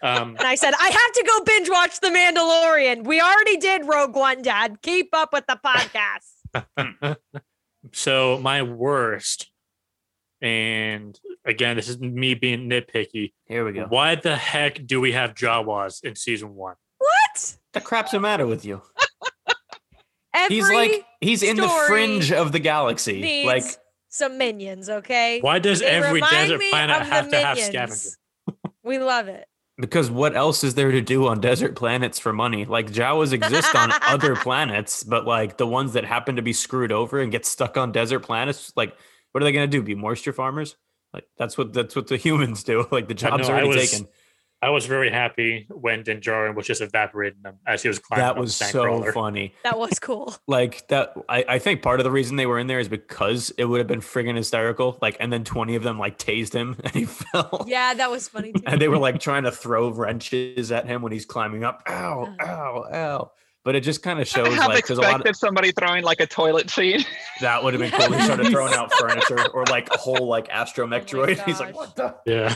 Um, 0.00 0.36
And 0.38 0.46
I 0.46 0.54
said, 0.54 0.72
"I 0.72 0.88
have 0.88 1.12
to 1.12 1.24
go 1.26 1.44
binge 1.44 1.68
watch 1.68 2.00
The 2.00 2.08
Mandalorian. 2.08 3.04
We 3.04 3.20
already 3.20 3.58
did 3.58 3.84
Rogue 3.84 4.14
One, 4.14 4.40
Dad. 4.40 4.80
Keep 4.80 5.14
up 5.14 5.34
with 5.34 5.44
the 5.46 5.60
podcast." 5.62 7.16
so 7.92 8.38
my 8.40 8.62
worst, 8.62 9.50
and 10.40 11.20
again, 11.44 11.76
this 11.76 11.90
is 11.90 11.98
me 11.98 12.32
being 12.32 12.70
nitpicky. 12.70 13.34
Here 13.48 13.66
we 13.66 13.72
go. 13.72 13.84
Why 13.86 14.14
the 14.14 14.36
heck 14.36 14.86
do 14.86 14.98
we 14.98 15.12
have 15.12 15.34
Jawas 15.34 16.02
in 16.02 16.14
season 16.14 16.54
one? 16.54 16.76
what? 16.98 17.56
the 17.74 17.80
crap's 17.82 18.12
the 18.12 18.20
matter 18.20 18.46
with 18.46 18.64
you? 18.64 18.80
Every 20.36 20.56
He's 20.56 20.68
like 20.70 21.04
he's 21.20 21.42
in 21.42 21.56
the 21.56 21.68
fringe 21.86 22.30
of 22.32 22.52
the 22.52 22.58
galaxy. 22.58 23.44
Like 23.46 23.64
some 24.08 24.38
minions, 24.38 24.88
okay? 24.88 25.40
Why 25.40 25.58
does 25.58 25.80
They 25.80 25.86
every 25.86 26.20
desert 26.20 26.60
planet 26.70 27.02
have 27.02 27.30
to 27.30 27.36
have 27.36 27.58
scavengers? 27.58 28.16
We 28.82 28.98
love 28.98 29.28
it. 29.28 29.46
because 29.78 30.10
what 30.10 30.36
else 30.36 30.62
is 30.62 30.74
there 30.74 30.90
to 30.92 31.00
do 31.00 31.26
on 31.26 31.40
desert 31.40 31.74
planets 31.74 32.18
for 32.18 32.32
money? 32.32 32.64
Like 32.64 32.90
Jawas 32.92 33.32
exist 33.32 33.74
on 33.74 33.90
other 34.06 34.36
planets, 34.36 35.02
but 35.02 35.26
like 35.26 35.56
the 35.56 35.66
ones 35.66 35.94
that 35.94 36.04
happen 36.04 36.36
to 36.36 36.42
be 36.42 36.52
screwed 36.52 36.92
over 36.92 37.20
and 37.20 37.32
get 37.32 37.44
stuck 37.44 37.76
on 37.76 37.92
desert 37.92 38.20
planets, 38.20 38.72
like 38.76 38.94
what 39.32 39.42
are 39.42 39.44
they 39.44 39.52
gonna 39.52 39.66
do? 39.66 39.82
Be 39.82 39.94
moisture 39.94 40.32
farmers? 40.32 40.76
Like 41.12 41.24
that's 41.38 41.58
what 41.58 41.72
that's 41.72 41.96
what 41.96 42.06
the 42.08 42.16
humans 42.26 42.62
do. 42.62 42.86
Like 42.90 43.08
the 43.08 43.14
job's 43.14 43.48
no, 43.48 43.54
I 43.54 43.58
already 43.62 43.68
was- 43.78 43.90
taken. 43.90 44.08
I 44.62 44.70
was 44.70 44.86
very 44.86 45.10
happy 45.10 45.66
when 45.70 46.02
Din 46.02 46.20
Djarin 46.20 46.54
was 46.54 46.66
just 46.66 46.80
evaporating 46.80 47.42
them 47.42 47.58
as 47.66 47.82
he 47.82 47.88
was 47.88 47.98
climbing. 47.98 48.24
That 48.24 48.36
was 48.38 48.56
so 48.56 48.84
Nightcrawler. 48.84 49.12
funny. 49.12 49.54
That 49.64 49.78
was 49.78 49.98
cool. 49.98 50.34
Like 50.48 50.88
that, 50.88 51.12
I, 51.28 51.44
I 51.46 51.58
think 51.58 51.82
part 51.82 52.00
of 52.00 52.04
the 52.04 52.10
reason 52.10 52.36
they 52.36 52.46
were 52.46 52.58
in 52.58 52.66
there 52.66 52.80
is 52.80 52.88
because 52.88 53.50
it 53.58 53.64
would 53.66 53.78
have 53.78 53.86
been 53.86 54.00
friggin' 54.00 54.34
hysterical. 54.36 54.96
Like, 55.02 55.16
and 55.20 55.30
then 55.32 55.44
twenty 55.44 55.74
of 55.76 55.82
them 55.82 55.98
like 55.98 56.18
tased 56.18 56.52
him 56.54 56.76
and 56.84 56.92
he 56.94 57.04
fell. 57.04 57.64
Yeah, 57.68 57.94
that 57.94 58.10
was 58.10 58.28
funny 58.28 58.52
too. 58.54 58.62
and 58.66 58.80
they 58.80 58.88
were 58.88 58.98
like 58.98 59.20
trying 59.20 59.42
to 59.44 59.52
throw 59.52 59.90
wrenches 59.90 60.72
at 60.72 60.86
him 60.86 61.02
when 61.02 61.12
he's 61.12 61.26
climbing 61.26 61.62
up. 61.64 61.82
Ow, 61.88 62.34
Uh. 62.40 62.44
ow, 62.44 62.84
ow. 62.92 63.30
But 63.64 63.74
it 63.74 63.80
just 63.80 64.02
kind 64.02 64.20
of 64.20 64.22
i 64.22 64.24
shows 64.28 64.54
have 64.54 64.68
like 64.68 64.86
there's 64.86 64.98
a 64.98 65.02
lot 65.02 65.08
expected 65.10 65.30
of 65.30 65.36
somebody 65.36 65.72
throwing 65.72 66.04
like 66.04 66.20
a 66.20 66.26
toilet 66.26 66.70
seat 66.70 67.04
that 67.40 67.62
would 67.64 67.74
have 67.74 67.80
been 67.80 67.90
cool. 67.90 68.16
He 68.16 68.22
started 68.24 68.46
throwing 68.48 68.72
out 68.74 68.92
furniture 68.94 69.44
or 69.52 69.64
like 69.64 69.92
a 69.92 69.96
whole 69.98 70.28
like 70.28 70.46
astromech 70.48 71.02
Oh 71.12 71.26
droid. 71.26 71.44
He's 71.44 71.58
like, 71.60 71.74
what 71.74 71.96
the? 71.96 72.14
Yeah, 72.26 72.54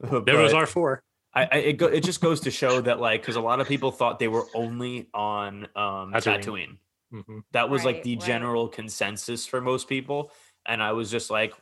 But 0.00 0.26
there 0.26 0.38
was 0.38 0.52
our 0.52 0.66
four. 0.66 1.02
I, 1.32 1.44
I 1.44 1.56
it, 1.58 1.72
go, 1.74 1.86
it 1.86 2.02
just 2.02 2.20
goes 2.20 2.40
to 2.40 2.50
show 2.50 2.80
that 2.80 3.00
like 3.00 3.22
because 3.22 3.36
a 3.36 3.40
lot 3.40 3.60
of 3.60 3.68
people 3.68 3.92
thought 3.92 4.18
they 4.18 4.28
were 4.28 4.46
only 4.54 5.08
on 5.14 5.64
um 5.76 6.12
Tatooine. 6.12 6.42
Tatooine. 6.42 6.78
Mhm. 7.12 7.42
That 7.52 7.70
was 7.70 7.84
like 7.84 8.02
the 8.02 8.16
right. 8.16 8.26
general 8.26 8.68
consensus 8.68 9.46
for 9.46 9.60
most 9.60 9.88
people. 9.88 10.32
And 10.66 10.82
I 10.82 10.92
was 10.92 11.10
just 11.10 11.30
like, 11.30 11.54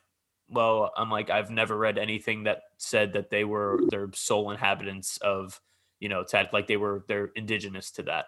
well, 0.48 0.92
I'm 0.96 1.10
like, 1.10 1.30
I've 1.30 1.50
never 1.50 1.76
read 1.76 1.98
anything 1.98 2.44
that 2.44 2.62
said 2.78 3.12
that 3.14 3.30
they 3.30 3.44
were 3.44 3.80
their 3.88 4.10
sole 4.14 4.50
inhabitants 4.50 5.18
of, 5.18 5.60
you 6.00 6.08
know, 6.08 6.24
Tat 6.24 6.52
like 6.52 6.66
they 6.66 6.76
were 6.76 7.04
they're 7.08 7.30
indigenous 7.36 7.90
to 7.92 8.02
that. 8.04 8.26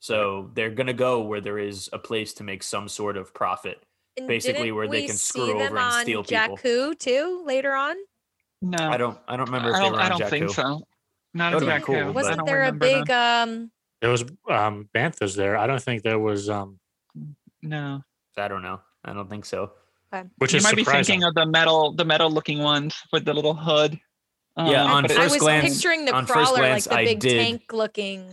So 0.00 0.50
they're 0.54 0.70
gonna 0.70 0.92
go 0.92 1.22
where 1.22 1.40
there 1.40 1.58
is 1.58 1.88
a 1.92 1.98
place 1.98 2.34
to 2.34 2.44
make 2.44 2.62
some 2.62 2.88
sort 2.88 3.16
of 3.16 3.32
profit. 3.34 3.82
And 4.18 4.28
Basically 4.28 4.72
where 4.72 4.88
they 4.88 5.06
can 5.06 5.16
see 5.16 5.40
screw 5.40 5.46
them 5.46 5.56
over 5.56 5.66
and 5.66 5.78
on 5.78 6.02
steal 6.02 6.24
people. 6.24 6.56
Jakku 6.56 6.98
too 6.98 7.42
later 7.44 7.74
on. 7.74 7.96
No, 8.62 8.78
I 8.90 8.96
don't 8.96 9.18
I 9.28 9.36
don't 9.36 9.46
remember 9.46 9.68
I 9.74 9.78
they 9.78 9.84
don't, 9.84 9.92
were 9.92 9.98
I 10.00 10.10
on 10.10 10.18
don't 10.18 10.30
think 10.30 10.50
so. 10.50 10.82
Not 11.34 11.50
That 11.50 11.54
would've 11.54 11.60
been 11.68 11.76
exactly. 11.76 11.94
cool, 11.96 12.04
but- 12.06 12.14
Wasn't 12.14 12.46
there 12.46 12.64
a 12.64 12.72
big 12.72 13.06
that. 13.06 13.42
um 13.48 13.70
There 14.00 14.10
was 14.10 14.24
um 14.48 14.88
banthas 14.94 15.36
there. 15.36 15.56
I 15.56 15.66
don't 15.66 15.82
think 15.82 16.02
there 16.02 16.18
was 16.18 16.48
um 16.48 16.78
No, 17.62 18.02
I 18.36 18.48
don't 18.48 18.62
know. 18.62 18.80
I 19.04 19.12
don't 19.12 19.28
think 19.28 19.44
so. 19.44 19.72
which 20.38 20.52
you 20.52 20.58
is 20.58 20.62
might 20.64 20.74
be 20.76 20.84
thinking 20.84 21.24
of 21.24 21.34
the 21.34 21.44
metal, 21.46 21.92
the 21.92 22.04
metal 22.04 22.30
looking 22.30 22.60
ones 22.60 22.94
with 23.12 23.24
the 23.26 23.34
little 23.34 23.54
hood. 23.54 23.98
Yeah, 24.56 24.84
Um, 24.84 24.90
on 24.90 25.02
but 25.02 25.10
it- 25.10 25.18
I 25.18 25.24
was 25.24 25.36
glance- 25.36 25.74
picturing 25.74 26.06
the 26.06 26.14
on 26.14 26.24
first 26.24 26.32
crawler 26.32 26.58
glance, 26.58 26.86
like 26.86 26.94
the 26.96 27.00
I 27.00 27.04
big 27.14 27.20
tank 27.20 27.72
looking. 27.72 28.26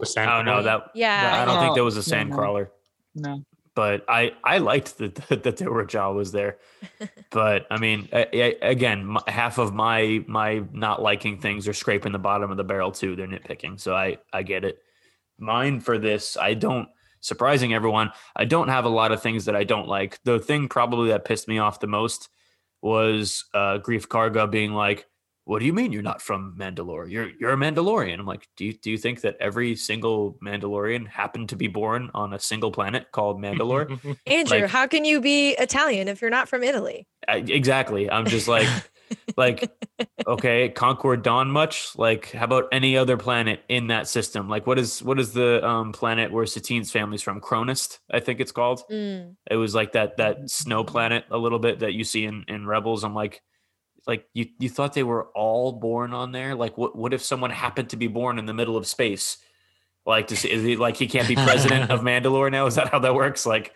The 0.00 0.06
sand 0.06 0.30
Oh 0.30 0.42
no, 0.42 0.62
that 0.62 0.90
Yeah. 0.94 1.42
I 1.42 1.44
don't 1.44 1.58
think 1.60 1.72
Oh, 1.72 1.74
there 1.74 1.84
was 1.84 1.96
a 1.98 2.02
sand 2.02 2.30
no. 2.30 2.36
crawler. 2.36 2.70
no. 3.14 3.44
But 3.76 4.04
I 4.08 4.32
I 4.42 4.58
liked 4.58 4.98
that 4.98 5.14
that 5.44 5.56
there 5.58 5.70
were 5.70 5.84
Jawas 5.86 6.32
there. 6.32 6.58
but 7.30 7.66
I 7.70 7.78
mean, 7.78 8.08
a- 8.12 8.36
a- 8.36 8.70
again, 8.70 9.16
half 9.28 9.58
of 9.58 9.72
my 9.72 10.24
my 10.26 10.64
not 10.72 11.00
liking 11.00 11.38
things 11.40 11.68
are 11.68 11.72
scraping 11.72 12.10
the 12.12 12.18
bottom 12.18 12.50
of 12.50 12.56
the 12.56 12.64
barrel 12.64 12.90
too. 12.90 13.14
They're 13.14 13.28
nitpicking, 13.28 13.78
so 13.78 13.94
I 13.94 14.16
I 14.32 14.42
get 14.42 14.64
it. 14.64 14.78
Mine 15.38 15.78
for 15.80 15.98
this, 15.98 16.36
I 16.36 16.54
don't. 16.54 16.88
Surprising 17.20 17.74
everyone, 17.74 18.12
I 18.34 18.44
don't 18.44 18.68
have 18.68 18.84
a 18.84 18.88
lot 18.90 19.12
of 19.12 19.20
things 19.22 19.44
that 19.46 19.56
I 19.56 19.64
don't 19.64 19.88
like. 19.88 20.20
The 20.24 20.38
thing 20.38 20.68
probably 20.68 21.08
that 21.10 21.24
pissed 21.24 21.48
me 21.48 21.58
off 21.58 21.80
the 21.80 21.86
most 21.86 22.28
was 22.82 23.44
uh, 23.52 23.78
Greef 23.78 24.06
Karga 24.06 24.48
being 24.50 24.72
like, 24.72 25.06
"What 25.46 25.60
do 25.60 25.64
you 25.64 25.72
mean 25.72 25.92
you're 25.92 26.02
not 26.02 26.20
from 26.20 26.54
Mandalore? 26.58 27.10
You're 27.10 27.30
you're 27.40 27.52
a 27.52 27.56
Mandalorian." 27.56 28.18
I'm 28.18 28.26
like, 28.26 28.46
"Do 28.56 28.66
you 28.66 28.74
do 28.74 28.90
you 28.90 28.98
think 28.98 29.22
that 29.22 29.36
every 29.40 29.74
single 29.76 30.36
Mandalorian 30.44 31.08
happened 31.08 31.48
to 31.48 31.56
be 31.56 31.68
born 31.68 32.10
on 32.12 32.34
a 32.34 32.38
single 32.38 32.70
planet 32.70 33.10
called 33.12 33.40
Mandalore?" 33.40 33.88
Andrew, 34.26 34.60
Like- 34.60 34.70
how 34.70 34.86
can 34.86 35.04
you 35.04 35.20
be 35.20 35.52
Italian 35.52 36.08
if 36.08 36.20
you're 36.20 36.30
not 36.30 36.48
from 36.48 36.62
Italy? 36.62 37.06
I, 37.26 37.38
exactly. 37.38 38.10
I'm 38.10 38.26
just 38.26 38.46
like, 38.48 38.68
like, 39.36 39.70
okay, 40.26 40.68
Concord 40.68 41.22
Dawn 41.22 41.50
much? 41.50 41.96
Like, 41.96 42.32
how 42.32 42.44
about 42.44 42.64
any 42.72 42.96
other 42.96 43.16
planet 43.16 43.62
in 43.68 43.88
that 43.88 44.08
system? 44.08 44.48
Like, 44.48 44.66
what 44.66 44.78
is 44.78 45.02
what 45.02 45.18
is 45.18 45.32
the 45.32 45.66
um, 45.66 45.92
planet 45.92 46.32
where 46.32 46.46
Satine's 46.46 46.90
family's 46.90 47.22
from? 47.22 47.40
Cronist, 47.40 47.98
I 48.10 48.20
think 48.20 48.40
it's 48.40 48.52
called. 48.52 48.82
Mm. 48.90 49.36
It 49.50 49.56
was 49.56 49.74
like 49.74 49.92
that 49.92 50.16
that 50.16 50.50
snow 50.50 50.84
planet 50.84 51.24
a 51.30 51.38
little 51.38 51.58
bit 51.58 51.80
that 51.80 51.92
you 51.94 52.04
see 52.04 52.24
in 52.24 52.44
in 52.48 52.66
Rebels. 52.66 53.04
I'm 53.04 53.14
like, 53.14 53.42
like 54.06 54.28
you 54.34 54.46
you 54.58 54.68
thought 54.68 54.92
they 54.94 55.02
were 55.02 55.26
all 55.34 55.72
born 55.72 56.12
on 56.12 56.32
there? 56.32 56.54
Like, 56.54 56.78
what 56.78 56.96
what 56.96 57.12
if 57.12 57.22
someone 57.22 57.50
happened 57.50 57.90
to 57.90 57.96
be 57.96 58.06
born 58.06 58.38
in 58.38 58.46
the 58.46 58.54
middle 58.54 58.76
of 58.76 58.86
space? 58.86 59.38
Like, 60.04 60.28
to 60.28 60.36
see, 60.36 60.50
is 60.50 60.62
he 60.62 60.76
like 60.76 60.96
he 60.96 61.06
can't 61.08 61.26
be 61.26 61.34
president 61.34 61.90
of 61.90 62.00
Mandalore 62.02 62.50
now? 62.50 62.66
Is 62.66 62.76
that 62.76 62.88
how 62.88 62.98
that 63.00 63.14
works? 63.14 63.46
Like. 63.46 63.72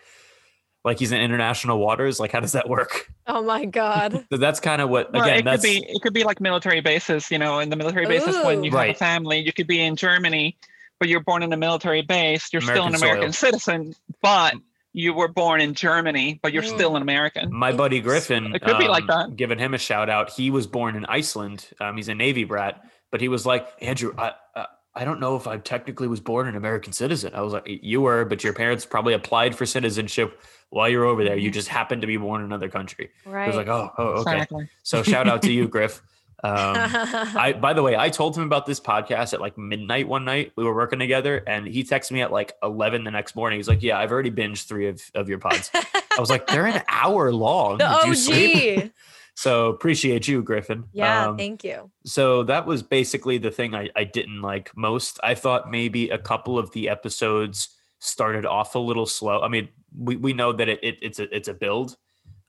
Like 0.83 0.97
he's 0.97 1.11
in 1.11 1.21
international 1.21 1.77
waters. 1.77 2.19
Like, 2.19 2.31
how 2.31 2.39
does 2.39 2.53
that 2.53 2.67
work? 2.67 3.07
Oh 3.27 3.43
my 3.43 3.65
god. 3.65 4.25
So 4.31 4.37
that's 4.37 4.59
kind 4.59 4.81
of 4.81 4.89
what 4.89 5.13
Well, 5.13 5.21
again. 5.21 5.35
it 5.35 5.37
could 5.43 5.45
that's 5.45 5.61
be 5.61 5.85
it 5.87 6.01
could 6.01 6.13
be 6.15 6.23
like 6.23 6.41
military 6.41 6.81
bases. 6.81 7.29
You 7.29 7.37
know, 7.37 7.59
in 7.59 7.69
the 7.69 7.75
military 7.75 8.07
bases 8.07 8.35
when 8.43 8.61
Ooh. 8.61 8.63
you 8.65 8.71
have 8.71 8.89
a 8.89 8.93
family, 8.95 9.37
you 9.37 9.53
could 9.53 9.67
be 9.67 9.79
in 9.79 9.95
Germany, 9.95 10.57
but 10.99 11.07
you're 11.07 11.19
born 11.19 11.43
in 11.43 11.53
a 11.53 11.57
military 11.57 12.01
base. 12.01 12.51
You're 12.51 12.63
still 12.63 12.87
an 12.87 12.95
American 12.95 13.03
American 13.09 13.33
citizen, 13.33 13.93
but 14.23 14.55
you 14.93 15.13
were 15.13 15.27
born 15.27 15.61
in 15.61 15.73
Germany, 15.73 16.39
but 16.43 16.51
you're 16.53 16.63
Mm. 16.63 16.75
still 16.75 16.95
an 16.95 17.01
American. 17.01 17.53
my 17.53 17.71
buddy 17.71 17.99
Griffin. 18.01 18.53
It 18.55 18.61
could 18.61 18.77
be 18.77 18.87
like 18.87 19.03
um, 19.03 19.29
that. 19.29 19.35
Giving 19.37 19.57
him 19.59 19.73
a 19.73 19.77
shout 19.77 20.09
out. 20.09 20.29
He 20.31 20.49
was 20.51 20.67
born 20.67 20.95
in 20.95 21.05
Iceland. 21.05 21.69
Um, 21.79 21.95
he's 21.97 22.09
a 22.09 22.15
Navy 22.15 22.43
brat, 22.43 22.83
but 23.11 23.21
he 23.21 23.27
was 23.27 23.45
like 23.45 23.67
Andrew. 23.81 24.13
I, 24.17 24.33
I 24.55 24.65
I 24.93 25.05
don't 25.05 25.21
know 25.21 25.37
if 25.37 25.47
I 25.47 25.57
technically 25.57 26.09
was 26.09 26.19
born 26.19 26.47
an 26.49 26.55
American 26.57 26.91
citizen. 26.91 27.33
I 27.33 27.39
was 27.39 27.53
like, 27.53 27.63
you 27.65 28.01
were, 28.01 28.25
but 28.25 28.43
your 28.43 28.51
parents 28.51 28.85
probably 28.85 29.13
applied 29.13 29.55
for 29.55 29.65
citizenship 29.65 30.41
while 30.69 30.89
you're 30.89 31.05
over 31.05 31.23
there. 31.23 31.37
You 31.37 31.49
just 31.49 31.69
happened 31.69 32.01
to 32.01 32.07
be 32.07 32.17
born 32.17 32.41
in 32.41 32.45
another 32.47 32.67
country. 32.67 33.09
Right. 33.25 33.45
I 33.45 33.47
was 33.47 33.55
like, 33.55 33.69
oh, 33.69 33.89
oh, 33.97 34.03
okay. 34.03 34.33
Exactly. 34.33 34.69
So 34.83 35.01
shout 35.01 35.29
out 35.29 35.41
to 35.43 35.51
you, 35.53 35.67
Griff. 35.69 36.01
Um, 36.43 36.75
I 36.75 37.53
by 37.61 37.73
the 37.73 37.83
way, 37.83 37.95
I 37.95 38.09
told 38.09 38.35
him 38.37 38.43
about 38.43 38.65
this 38.65 38.79
podcast 38.79 39.33
at 39.33 39.41
like 39.41 39.57
midnight 39.57 40.07
one 40.07 40.25
night. 40.25 40.51
We 40.55 40.63
were 40.63 40.75
working 40.75 40.99
together, 40.99 41.43
and 41.47 41.67
he 41.67 41.83
texted 41.83 42.11
me 42.11 42.21
at 42.21 42.31
like 42.31 42.53
eleven 42.63 43.03
the 43.03 43.11
next 43.11 43.35
morning. 43.35 43.59
He's 43.59 43.67
like, 43.67 43.81
"Yeah, 43.83 43.97
I've 43.99 44.11
already 44.11 44.31
binged 44.31 44.67
three 44.67 44.87
of, 44.87 45.01
of 45.15 45.29
your 45.29 45.39
pods." 45.39 45.69
I 45.73 46.19
was 46.19 46.29
like, 46.29 46.47
"They're 46.47 46.65
an 46.67 46.81
hour 46.89 47.31
long." 47.31 47.77
the 47.77 47.87
Did 48.01 48.07
you 48.07 48.15
sleep?" 48.15 48.79
OG. 48.85 48.91
So 49.33 49.69
appreciate 49.69 50.27
you, 50.27 50.43
Griffin. 50.43 50.83
Yeah, 50.91 51.29
Um, 51.29 51.37
thank 51.37 51.63
you. 51.63 51.89
so 52.05 52.43
that 52.43 52.65
was 52.65 52.83
basically 52.83 53.37
the 53.37 53.49
thing 53.49 53.73
I, 53.73 53.89
I 53.95 54.03
didn't 54.03 54.41
like 54.41 54.75
most. 54.75 55.19
I 55.23 55.35
thought 55.35 55.71
maybe 55.71 56.09
a 56.09 56.17
couple 56.17 56.59
of 56.59 56.71
the 56.73 56.89
episodes 56.89 57.69
started 57.99 58.45
off 58.45 58.75
a 58.75 58.79
little 58.79 59.05
slow. 59.05 59.41
I 59.41 59.47
mean, 59.47 59.69
we, 59.97 60.17
we 60.17 60.33
know 60.33 60.51
that 60.53 60.67
it, 60.67 60.83
it 60.83 60.97
it's 61.01 61.19
a 61.19 61.33
it's 61.35 61.47
a 61.47 61.53
build. 61.53 61.95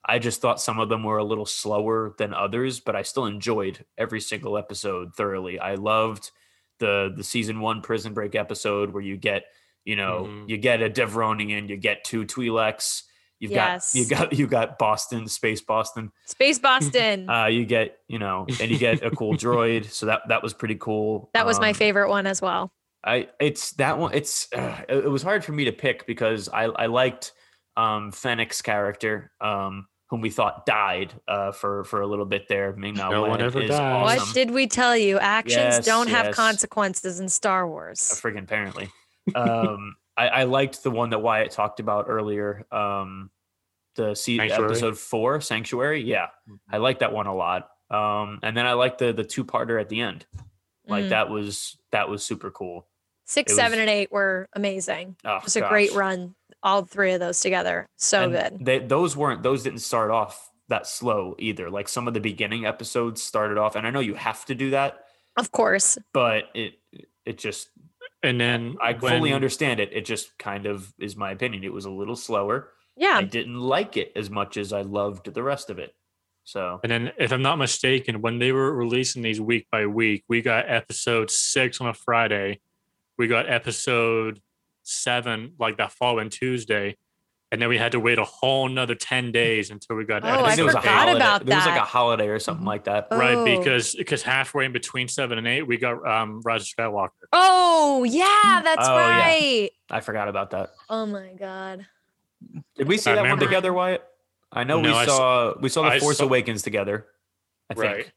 I 0.04 0.18
just 0.18 0.40
thought 0.40 0.60
some 0.60 0.78
of 0.80 0.88
them 0.88 1.04
were 1.04 1.18
a 1.18 1.24
little 1.24 1.46
slower 1.46 2.14
than 2.18 2.34
others, 2.34 2.80
but 2.80 2.96
I 2.96 3.02
still 3.02 3.26
enjoyed 3.26 3.84
every 3.96 4.20
single 4.20 4.58
episode 4.58 5.14
thoroughly. 5.14 5.58
I 5.58 5.74
loved 5.76 6.30
the 6.78 7.12
the 7.16 7.22
season 7.24 7.60
one 7.60 7.80
prison 7.82 8.12
break 8.12 8.34
episode 8.34 8.92
where 8.92 9.02
you 9.02 9.16
get, 9.16 9.44
you 9.84 9.94
know, 9.96 10.26
Mhm. 10.28 10.48
you 10.48 10.56
get 10.56 10.82
a 10.82 10.90
Devaronian, 10.90 11.68
you 11.68 11.76
get 11.76 12.02
two 12.04 12.24
Twi'leks, 12.24 13.02
you've 13.38 13.52
Yes. 13.52 13.92
got 13.94 14.00
you 14.00 14.08
got 14.08 14.32
you 14.38 14.46
got 14.48 14.78
Boston, 14.78 15.28
space 15.28 15.60
Boston 15.60 16.10
Space 16.26 16.58
Boston. 16.68 17.28
uh, 17.30 17.46
you 17.46 17.64
get 17.64 17.98
you 18.08 18.18
know 18.18 18.46
and 18.60 18.70
you 18.70 18.78
get 18.78 19.04
a 19.04 19.10
cool 19.12 19.34
droid 19.36 19.84
so 19.90 20.06
that 20.06 20.22
that 20.28 20.42
was 20.42 20.52
pretty 20.54 20.76
cool 20.76 21.30
that 21.34 21.46
was 21.46 21.60
my 21.60 21.68
Um, 21.68 21.74
favorite 21.74 22.08
one 22.10 22.26
as 22.26 22.42
well. 22.42 22.72
i 23.04 23.28
it's 23.40 23.72
that 23.72 23.98
one 23.98 24.12
it's 24.14 24.48
uh, 24.52 24.82
it 24.88 25.04
it 25.04 25.08
was 25.08 25.22
hard 25.22 25.44
for 25.44 25.52
me 25.52 25.64
to 25.66 25.72
pick 25.72 26.06
because 26.06 26.48
i 26.48 26.64
i 26.64 26.86
liked 26.86 27.32
um 27.76 28.12
fennec's 28.12 28.62
character 28.62 29.32
um 29.40 29.86
whom 30.12 30.20
we 30.20 30.28
thought 30.28 30.66
died 30.66 31.10
uh 31.26 31.50
for 31.52 31.84
for 31.84 32.02
a 32.02 32.06
little 32.06 32.26
bit 32.26 32.46
there 32.46 32.74
Ming 32.76 32.92
Na 32.94 33.08
No 33.08 33.22
one 33.22 33.30
Wen 33.30 33.40
ever 33.40 33.62
is 33.62 33.70
dies. 33.70 34.18
What 34.20 34.34
did 34.34 34.50
we 34.50 34.66
tell 34.66 34.94
you? 34.94 35.18
Actions 35.18 35.56
Yes, 35.56 35.86
don't 35.86 36.08
have 36.10 36.34
consequences 36.34 37.18
in 37.18 37.30
Star 37.30 37.64
Uh, 37.64 37.68
Wars. 37.68 37.98
friggin' 38.22 38.42
apparently 38.44 38.90
um 39.34 39.96
I, 40.18 40.28
I 40.28 40.44
liked 40.44 40.82
the 40.82 40.90
one 40.90 41.08
that 41.10 41.20
wyatt 41.20 41.50
talked 41.50 41.80
about 41.80 42.04
earlier 42.10 42.66
um 42.70 43.30
the 43.96 44.14
se- 44.14 44.38
episode 44.38 44.98
four 44.98 45.40
sanctuary 45.40 46.02
yeah 46.04 46.26
i 46.70 46.76
Mm-hmm. 46.76 46.82
like 46.82 46.98
that 46.98 47.12
one 47.14 47.26
a 47.26 47.34
lot 47.34 47.70
um 47.90 48.38
and 48.42 48.54
then 48.54 48.66
i 48.66 48.74
like 48.74 48.98
the 48.98 49.14
the 49.14 49.24
two-parter 49.24 49.80
at 49.80 49.88
the 49.88 50.02
end 50.02 50.26
like 50.86 51.06
Mm. 51.06 51.08
that 51.10 51.30
was 51.30 51.78
that 51.90 52.10
was 52.10 52.22
super 52.22 52.50
cool 52.50 52.86
Six, 53.24 53.52
it 53.52 53.54
seven, 53.56 53.78
was- 53.78 53.80
and 53.80 53.88
eight 53.88 54.10
were 54.12 54.48
amazing. 54.52 55.16
oh, 55.24 55.36
It 55.36 55.44
was 55.44 55.56
a 55.56 55.60
great 55.62 55.94
run. 55.94 56.34
All 56.62 56.84
three 56.84 57.12
of 57.12 57.20
those 57.20 57.40
together. 57.40 57.86
So 57.96 58.24
And 58.24 58.32
good. 58.32 58.64
They, 58.64 58.78
those 58.78 59.16
weren't 59.16 59.42
those 59.42 59.62
didn't 59.62 59.80
start 59.80 60.10
off 60.10 60.50
that 60.68 60.86
slow 60.86 61.34
either. 61.38 61.70
Like 61.70 61.88
some 61.88 62.06
of 62.08 62.14
the 62.14 62.20
beginning 62.20 62.66
episodes 62.66 63.22
started 63.22 63.58
off, 63.58 63.76
and 63.76 63.86
I 63.86 63.90
know 63.90 64.00
you 64.00 64.14
have 64.14 64.44
to 64.46 64.54
do 64.54 64.70
that, 64.70 65.00
Of 65.36 65.50
course. 65.52 65.98
but 66.12 66.44
it 66.54 66.74
it 67.26 67.38
just 67.38 67.68
And 68.22 68.40
then 68.40 68.76
I 68.80 68.94
fully 68.94 69.32
understand 69.32 69.80
it. 69.80 69.92
It 69.92 70.04
just 70.04 70.38
kind 70.38 70.66
of 70.66 70.92
is 70.98 71.16
my 71.16 71.32
opinion. 71.32 71.64
It 71.64 71.72
was 71.72 71.84
a 71.84 71.90
little 71.90 72.16
slower. 72.16 72.70
Yeah. 72.96 73.16
I 73.16 73.22
didn't 73.24 73.58
like 73.58 73.96
it 73.96 74.12
as 74.14 74.30
much 74.30 74.56
as 74.56 74.72
I 74.72 74.82
loved 74.82 75.32
the 75.32 75.42
rest 75.42 75.70
of 75.70 75.78
it. 75.78 75.94
So 76.44 76.80
And 76.82 76.90
then, 76.90 77.12
if 77.18 77.32
I'm 77.32 77.42
not 77.42 77.56
mistaken, 77.56 78.20
when 78.20 78.38
they 78.38 78.52
were 78.52 78.74
releasing 78.74 79.22
these 79.22 79.40
week 79.40 79.66
by 79.70 79.86
week, 79.86 80.24
we 80.28 80.42
got 80.42 80.68
episode 80.68 81.30
six 81.30 81.80
on 81.80 81.88
a 81.88 81.94
Friday. 81.94 82.60
We 83.18 83.28
got 83.28 83.48
episode 83.48 84.40
seven 84.82 85.52
like 85.58 85.76
that 85.78 85.92
following 85.92 86.30
Tuesday. 86.30 86.96
And 87.50 87.60
then 87.60 87.68
we 87.68 87.76
had 87.76 87.92
to 87.92 88.00
wait 88.00 88.18
a 88.18 88.24
whole 88.24 88.66
nother 88.66 88.94
10 88.94 89.30
days 89.30 89.70
until 89.70 89.96
we 89.96 90.04
got 90.06 90.24
Oh, 90.24 90.26
I 90.28 90.30
I 90.30 90.34
think 90.36 90.46
episode 90.46 90.62
it 90.62 90.64
was 90.64 90.74
a 90.74 90.80
forgot 90.80 90.94
holiday. 90.98 91.16
about 91.16 91.44
There 91.46 91.56
was 91.56 91.66
like 91.66 91.76
a 91.80 91.84
holiday 91.84 92.28
or 92.28 92.38
something 92.38 92.64
like 92.64 92.84
that. 92.84 93.08
Right, 93.10 93.34
Oh. 93.36 93.44
because 93.58 93.94
because 93.94 94.22
halfway 94.22 94.64
in 94.64 94.72
between 94.72 95.06
seven 95.06 95.36
and 95.36 95.46
eight, 95.46 95.62
we 95.66 95.76
got 95.76 96.06
um 96.06 96.40
Roger 96.46 96.62
of 96.62 96.92
Skywalker. 96.92 97.10
Oh, 97.32 98.04
yeah, 98.04 98.62
that's 98.64 98.88
Oh, 98.88 98.96
yeah. 98.96 99.18
right. 99.20 99.70
I 99.90 100.00
forgot 100.00 100.28
about 100.28 100.50
that. 100.52 100.70
Oh 100.88 101.04
my 101.04 101.34
God. 101.34 101.86
Did 102.74 102.88
we 102.88 102.96
see 102.96 103.10
I 103.10 103.16
that 103.16 103.28
one 103.28 103.38
together, 103.38 103.72
Wyatt? 103.74 104.02
I 104.50 104.64
know 104.64 104.80
No, 104.80 104.88
we 104.90 104.94
I 104.96 105.02
s- 105.02 105.08
saw 105.08 105.54
we 105.60 105.68
saw 105.68 105.82
the 105.82 105.88
I 105.88 106.00
Force 106.00 106.16
saw- 106.18 106.24
Awakens 106.24 106.62
together. 106.62 107.06
I 107.68 107.74
think. 107.74 107.84
Right. 107.84 108.12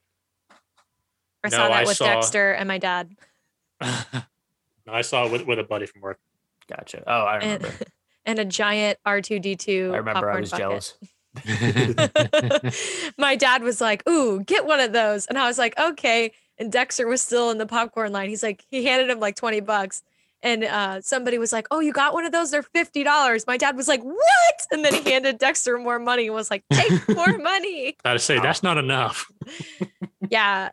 I 1.44 1.50
No, 1.50 1.58
saw 1.58 1.68
that 1.68 1.72
I 1.74 1.84
with 1.84 1.98
saw- 1.98 2.06
Dexter 2.06 2.54
and 2.54 2.70
my 2.70 2.78
dad. 2.78 3.16
I 3.82 5.02
saw 5.02 5.26
it 5.26 5.32
with, 5.34 5.46
with 5.46 5.60
a 5.60 5.64
buddy 5.64 5.86
from 5.88 6.02
work. 6.02 6.20
Gotcha. 6.70 7.04
Oh, 7.06 7.24
I 7.24 7.36
remember. 7.38 7.72
and 8.26 8.40
a 8.40 8.46
giant 8.46 9.00
R2D2 9.06 9.94
I 9.94 9.98
remember. 9.98 10.32
I 10.32 10.40
was 10.40 10.52
bucket. 10.52 10.64
jealous. 10.64 10.98
my 13.18 13.36
dad 13.36 13.62
was 13.62 13.82
like, 13.82 14.08
"Ooh, 14.08 14.42
get 14.42 14.66
one 14.66 14.80
of 14.80 14.94
those," 14.94 15.26
and 15.26 15.38
I 15.38 15.48
was 15.48 15.58
like, 15.58 15.78
"Okay." 15.78 16.32
and 16.58 16.72
Dexter 16.72 17.08
was 17.08 17.22
still 17.22 17.52
in 17.52 17.58
the 17.58 17.66
popcorn 17.66 18.12
line. 18.12 18.30
He's 18.30 18.44
like, 18.44 18.66
he 18.70 18.86
handed 18.86 19.10
him 19.10 19.20
like 19.20 19.36
20 19.36 19.60
bucks. 19.62 20.04
And 20.42 20.64
uh, 20.64 21.02
somebody 21.02 21.38
was 21.38 21.52
like, 21.52 21.68
Oh, 21.72 21.80
you 21.80 21.92
got 21.92 22.14
one 22.14 22.26
of 22.26 22.32
those? 22.32 22.52
They're 22.52 22.62
$50. 22.62 23.48
My 23.48 23.58
dad 23.58 23.76
was 23.76 23.88
like, 23.88 24.04
What? 24.04 24.68
And 24.72 24.86
then 24.86 24.94
he 24.94 25.10
handed 25.12 25.40
Dexter 25.40 25.78
more 25.78 25.98
money 25.98 26.28
and 26.28 26.36
was 26.36 26.52
like, 26.52 26.64
Take 26.72 27.10
more 27.10 27.38
money. 27.38 27.96
Gotta 28.04 28.20
say, 28.20 28.40
that's 28.40 28.62
not 28.62 28.78
enough. 28.78 29.32
Yeah. 30.30 30.70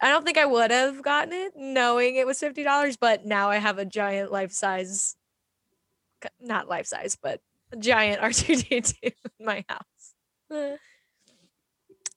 I 0.00 0.10
don't 0.10 0.24
think 0.24 0.36
I 0.38 0.44
would 0.44 0.70
have 0.70 1.02
gotten 1.02 1.32
it 1.32 1.52
knowing 1.56 2.16
it 2.16 2.26
was 2.26 2.38
$50, 2.38 2.98
but 3.00 3.24
now 3.24 3.48
I 3.48 3.56
have 3.56 3.78
a 3.78 3.84
giant 3.84 4.30
life 4.30 4.52
size, 4.52 5.16
not 6.40 6.68
life 6.68 6.86
size, 6.86 7.16
but 7.20 7.40
giant 7.78 8.20
R2D2 8.22 8.94
in 9.02 9.46
my 9.46 9.64
house. 9.68 10.78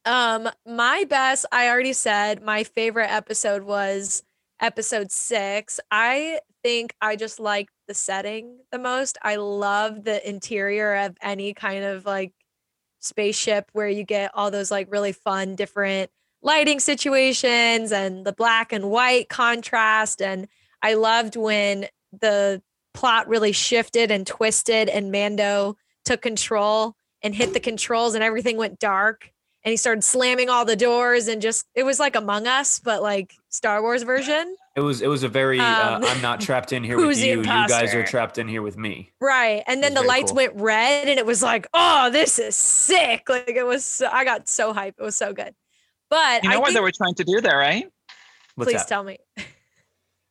Um, 0.05 0.49
my 0.65 1.05
best, 1.09 1.45
I 1.51 1.67
already 1.67 1.93
said 1.93 2.41
my 2.41 2.63
favorite 2.63 3.11
episode 3.11 3.63
was 3.63 4.23
episode 4.59 5.11
six. 5.11 5.79
I 5.91 6.39
think 6.63 6.93
I 7.01 7.15
just 7.15 7.39
like 7.39 7.69
the 7.87 7.93
setting 7.93 8.59
the 8.71 8.79
most. 8.79 9.17
I 9.21 9.35
love 9.35 10.03
the 10.03 10.27
interior 10.27 10.95
of 10.95 11.17
any 11.21 11.53
kind 11.53 11.83
of 11.83 12.05
like 12.05 12.33
spaceship 12.99 13.69
where 13.73 13.87
you 13.87 14.03
get 14.03 14.31
all 14.33 14.51
those 14.51 14.71
like 14.71 14.91
really 14.91 15.11
fun 15.11 15.55
different 15.55 16.11
lighting 16.41 16.79
situations 16.79 17.91
and 17.91 18.25
the 18.25 18.33
black 18.33 18.71
and 18.71 18.89
white 18.89 19.29
contrast. 19.29 20.21
And 20.21 20.47
I 20.81 20.93
loved 20.93 21.35
when 21.35 21.87
the 22.19 22.61
plot 22.99 23.29
really 23.29 23.53
shifted 23.53 24.11
and 24.11 24.27
twisted 24.27 24.89
and 24.89 25.09
Mando 25.09 25.77
took 26.03 26.21
control 26.21 26.97
and 27.21 27.33
hit 27.33 27.53
the 27.53 27.59
controls 27.61 28.13
and 28.13 28.21
everything 28.21 28.57
went 28.57 28.77
dark 28.77 29.31
and 29.63 29.71
he 29.71 29.77
started 29.77 30.03
slamming 30.03 30.49
all 30.49 30.65
the 30.65 30.75
doors 30.75 31.29
and 31.29 31.41
just 31.41 31.65
it 31.75 31.83
was 31.83 31.97
like 31.97 32.17
Among 32.17 32.45
Us, 32.45 32.77
but 32.79 33.01
like 33.01 33.33
Star 33.47 33.81
Wars 33.81 34.03
version. 34.03 34.53
It 34.75 34.81
was 34.81 35.01
it 35.01 35.07
was 35.07 35.23
a 35.23 35.29
very 35.29 35.61
Um, 35.61 36.03
uh, 36.03 36.07
I'm 36.07 36.21
not 36.21 36.41
trapped 36.41 36.73
in 36.73 36.83
here 36.89 36.97
with 36.97 37.17
you. 37.17 37.37
You 37.37 37.43
guys 37.43 37.95
are 37.95 38.05
trapped 38.05 38.37
in 38.37 38.49
here 38.49 38.61
with 38.61 38.77
me. 38.77 39.11
Right. 39.21 39.63
And 39.65 39.81
then 39.81 39.93
the 39.93 40.01
lights 40.01 40.31
cool. 40.31 40.37
went 40.37 40.55
red 40.55 41.07
and 41.07 41.17
it 41.17 41.25
was 41.25 41.41
like, 41.41 41.67
oh, 41.73 42.09
this 42.11 42.37
is 42.37 42.57
sick. 42.57 43.29
Like 43.29 43.47
it 43.47 43.65
was 43.65 43.85
so, 43.85 44.09
I 44.11 44.25
got 44.25 44.49
so 44.49 44.73
hyped. 44.73 44.95
It 44.99 45.03
was 45.03 45.15
so 45.15 45.31
good. 45.31 45.55
But 46.09 46.43
You 46.43 46.49
know 46.49 46.55
I 46.55 46.59
what 46.59 46.67
think, 46.67 46.75
they 46.75 46.81
were 46.81 46.91
trying 46.91 47.15
to 47.15 47.23
do 47.23 47.39
there, 47.39 47.57
right? 47.57 47.85
What's 48.55 48.71
please 48.71 48.81
that? 48.81 48.89
tell 48.89 49.05
me. 49.05 49.19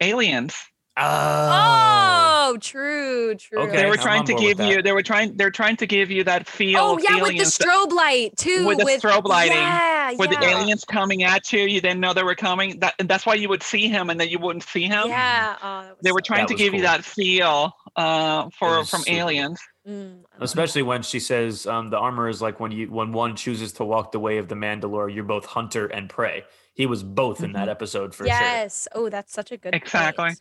Aliens. 0.03 0.55
Oh, 1.01 2.49
Oh, 2.51 2.57
true, 2.57 3.35
true. 3.35 3.59
Okay, 3.59 3.77
they 3.77 3.87
were 3.91 3.99
trying 3.99 4.25
to 4.25 4.35
give 4.35 4.59
you. 4.59 4.81
They 4.81 4.93
were 4.93 5.03
trying. 5.03 5.37
They're 5.37 5.51
trying 5.51 5.77
to 5.77 5.87
give 5.87 6.11
you 6.11 6.25
that 6.25 6.49
feel. 6.49 6.79
Oh 6.81 6.99
yeah, 6.99 7.21
with 7.21 7.37
the 7.37 7.45
strobe 7.45 7.93
light 7.93 8.35
too. 8.39 8.67
with 8.67 8.79
the 8.79 8.85
strobe 8.85 9.25
lighting, 9.27 9.57
Yeah, 9.59 10.13
where 10.15 10.33
yeah. 10.33 10.41
the 10.41 10.47
aliens 10.47 10.85
coming 10.85 11.25
at 11.25 11.53
you, 11.53 11.61
you 11.61 11.83
didn't 11.83 12.01
know 12.01 12.15
they 12.15 12.23
were 12.23 12.35
coming. 12.35 12.79
That 12.81 12.95
and 12.99 13.07
that's 13.07 13.27
why 13.27 13.35
you 13.35 13.51
would 13.51 13.63
see 13.63 13.89
him, 13.89 14.09
and 14.09 14.19
then 14.19 14.31
you 14.31 14.39
wouldn't 14.39 14.63
see 14.63 14.85
him. 14.85 15.09
Yeah. 15.09 15.57
Oh, 15.63 15.89
was 15.89 15.97
They 16.03 16.11
were 16.13 16.23
trying 16.23 16.43
That 16.43 16.49
to 16.49 16.55
was 16.55 16.63
give 16.63 16.73
you 16.73 16.83
that 16.83 17.05
feel 17.05 17.73
uh, 17.97 18.49
for 18.59 18.83
from 18.87 19.01
super. 19.03 19.19
aliens. 19.19 19.61
Mm, 19.87 19.93
I 19.93 20.35
love 20.35 20.43
Especially 20.43 20.83
when 20.83 21.03
she 21.03 21.21
says 21.21 21.67
um, 21.67 21.91
the 21.91 21.99
armor 21.99 22.31
is 22.31 22.41
like 22.41 22.61
when 22.61 22.73
you 22.73 22.91
when 22.91 23.13
one 23.13 23.37
chooses 23.37 23.73
to 23.75 23.85
walk 23.85 24.13
the 24.13 24.21
way 24.21 24.39
of 24.39 24.49
the 24.49 24.55
Mandalore, 24.55 25.15
you're 25.15 25.25
both 25.25 25.45
hunter 25.45 25.87
and 25.87 26.09
prey. 26.09 26.45
He 26.73 26.87
was 26.87 27.03
both 27.03 27.43
in 27.43 27.53
that 27.53 27.69
episode 27.69 28.15
for 28.15 28.25
sure. 28.25 28.29
yes. 28.29 28.89
Oh, 28.95 29.11
that's 29.11 29.33
such 29.35 29.53
a 29.53 29.57
good 29.59 29.73
point. 29.73 30.41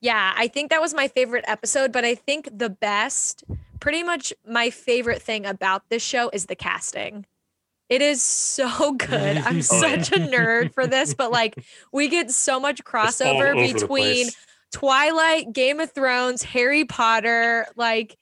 Yeah, 0.00 0.34
I 0.36 0.48
think 0.48 0.70
that 0.70 0.80
was 0.80 0.94
my 0.94 1.08
favorite 1.08 1.44
episode, 1.48 1.92
but 1.92 2.04
I 2.04 2.14
think 2.14 2.48
the 2.52 2.68
best, 2.68 3.44
pretty 3.80 4.02
much 4.02 4.32
my 4.46 4.70
favorite 4.70 5.22
thing 5.22 5.46
about 5.46 5.88
this 5.88 6.02
show 6.02 6.28
is 6.32 6.46
the 6.46 6.56
casting. 6.56 7.26
It 7.88 8.02
is 8.02 8.22
so 8.22 8.92
good. 8.98 9.36
I'm 9.44 9.58
Oh, 9.58 9.60
such 9.60 10.12
a 10.12 10.16
nerd 10.16 10.74
for 10.74 10.86
this, 10.86 11.14
but 11.14 11.30
like 11.30 11.54
we 11.92 12.08
get 12.08 12.30
so 12.30 12.60
much 12.60 12.84
crossover 12.84 13.54
between. 13.72 14.28
Twilight, 14.72 15.52
Game 15.52 15.80
of 15.80 15.92
Thrones, 15.92 16.42
Harry 16.42 16.84
Potter, 16.84 17.66
like 17.76 18.16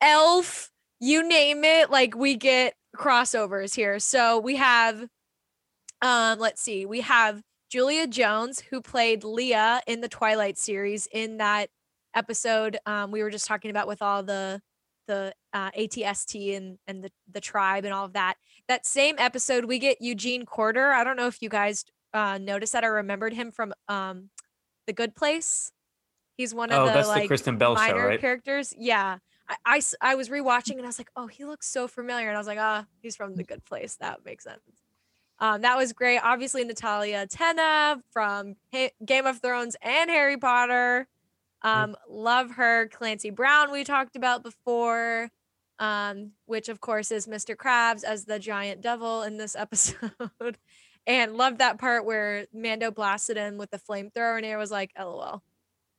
Elf, 0.00 0.70
you 1.00 1.26
name 1.26 1.64
it, 1.64 1.90
like 1.90 2.14
we 2.14 2.36
get 2.36 2.74
crossovers 2.96 3.74
here. 3.74 3.98
So 3.98 4.38
we 4.38 4.56
have 4.56 5.04
um 6.02 6.38
let's 6.38 6.60
see. 6.62 6.86
We 6.86 7.00
have 7.00 7.42
Julia 7.72 8.06
Jones 8.06 8.60
who 8.60 8.82
played 8.82 9.24
Leah 9.24 9.80
in 9.86 10.02
the 10.02 10.08
Twilight 10.08 10.58
series 10.58 11.08
in 11.10 11.38
that 11.38 11.70
episode 12.14 12.76
um 12.84 13.10
we 13.10 13.22
were 13.22 13.30
just 13.30 13.46
talking 13.46 13.70
about 13.70 13.88
with 13.88 14.02
all 14.02 14.22
the 14.22 14.60
the 15.06 15.32
uh, 15.54 15.70
ATST 15.70 16.54
and 16.54 16.76
and 16.86 17.02
the 17.02 17.10
the 17.30 17.40
tribe 17.40 17.86
and 17.86 17.94
all 17.94 18.04
of 18.04 18.12
that. 18.12 18.34
That 18.68 18.84
same 18.84 19.14
episode 19.16 19.64
we 19.64 19.78
get 19.78 20.02
Eugene 20.02 20.44
Cordero. 20.44 20.92
I 20.92 21.02
don't 21.02 21.16
know 21.16 21.28
if 21.28 21.40
you 21.40 21.48
guys 21.48 21.86
uh 22.12 22.36
noticed 22.36 22.74
that 22.74 22.84
I 22.84 22.88
remembered 22.88 23.32
him 23.32 23.50
from 23.50 23.72
um 23.88 24.28
The 24.86 24.92
Good 24.92 25.16
Place. 25.16 25.72
He's 26.36 26.54
one 26.54 26.70
of 26.70 26.78
Oh, 26.78 26.92
the 26.92 27.00
the 27.00 27.08
like 27.08 27.26
Kristen 27.26 27.56
Bell 27.56 27.74
show, 27.74 27.80
minor 27.80 28.06
right? 28.06 28.20
characters. 28.20 28.74
Yeah. 28.76 29.16
I 29.64 29.80
I 30.02 30.14
was 30.14 30.28
rewatching 30.28 30.72
and 30.72 30.82
I 30.82 30.88
was 30.88 30.98
like, 30.98 31.10
oh, 31.16 31.26
he 31.26 31.46
looks 31.46 31.68
so 31.68 31.88
familiar. 31.88 32.28
And 32.28 32.36
I 32.36 32.40
was 32.40 32.46
like, 32.46 32.58
ah, 32.60 32.84
he's 33.00 33.16
from 33.16 33.34
The 33.34 33.44
Good 33.44 33.64
Place. 33.64 33.96
That 33.96 34.26
makes 34.26 34.44
sense. 34.44 34.60
Um, 35.38 35.62
that 35.62 35.76
was 35.76 35.92
great. 35.92 36.18
Obviously, 36.18 36.64
Natalia 36.64 37.26
Tena 37.26 38.00
from 38.12 38.56
Game 39.04 39.26
of 39.26 39.40
Thrones 39.40 39.76
and 39.82 40.08
Harry 40.08 40.36
Potter. 40.36 41.08
Um, 41.62 41.96
love 42.08 42.52
her. 42.52 42.88
Clancy 42.88 43.30
Brown, 43.30 43.72
we 43.72 43.84
talked 43.84 44.16
about 44.16 44.42
before, 44.42 45.30
um, 45.78 46.32
which 46.46 46.68
of 46.68 46.80
course 46.80 47.10
is 47.10 47.26
Mr. 47.26 47.56
Krabs 47.56 48.04
as 48.04 48.24
the 48.24 48.38
giant 48.38 48.80
devil 48.80 49.22
in 49.22 49.36
this 49.36 49.56
episode. 49.58 50.58
and 51.06 51.36
love 51.36 51.58
that 51.58 51.78
part 51.78 52.04
where 52.04 52.46
Mando 52.52 52.90
blasted 52.90 53.36
him 53.36 53.58
with 53.58 53.70
the 53.70 53.78
flamethrower, 53.78 54.36
and 54.36 54.46
it 54.46 54.56
was 54.56 54.70
like, 54.70 54.92
lol. 54.98 55.42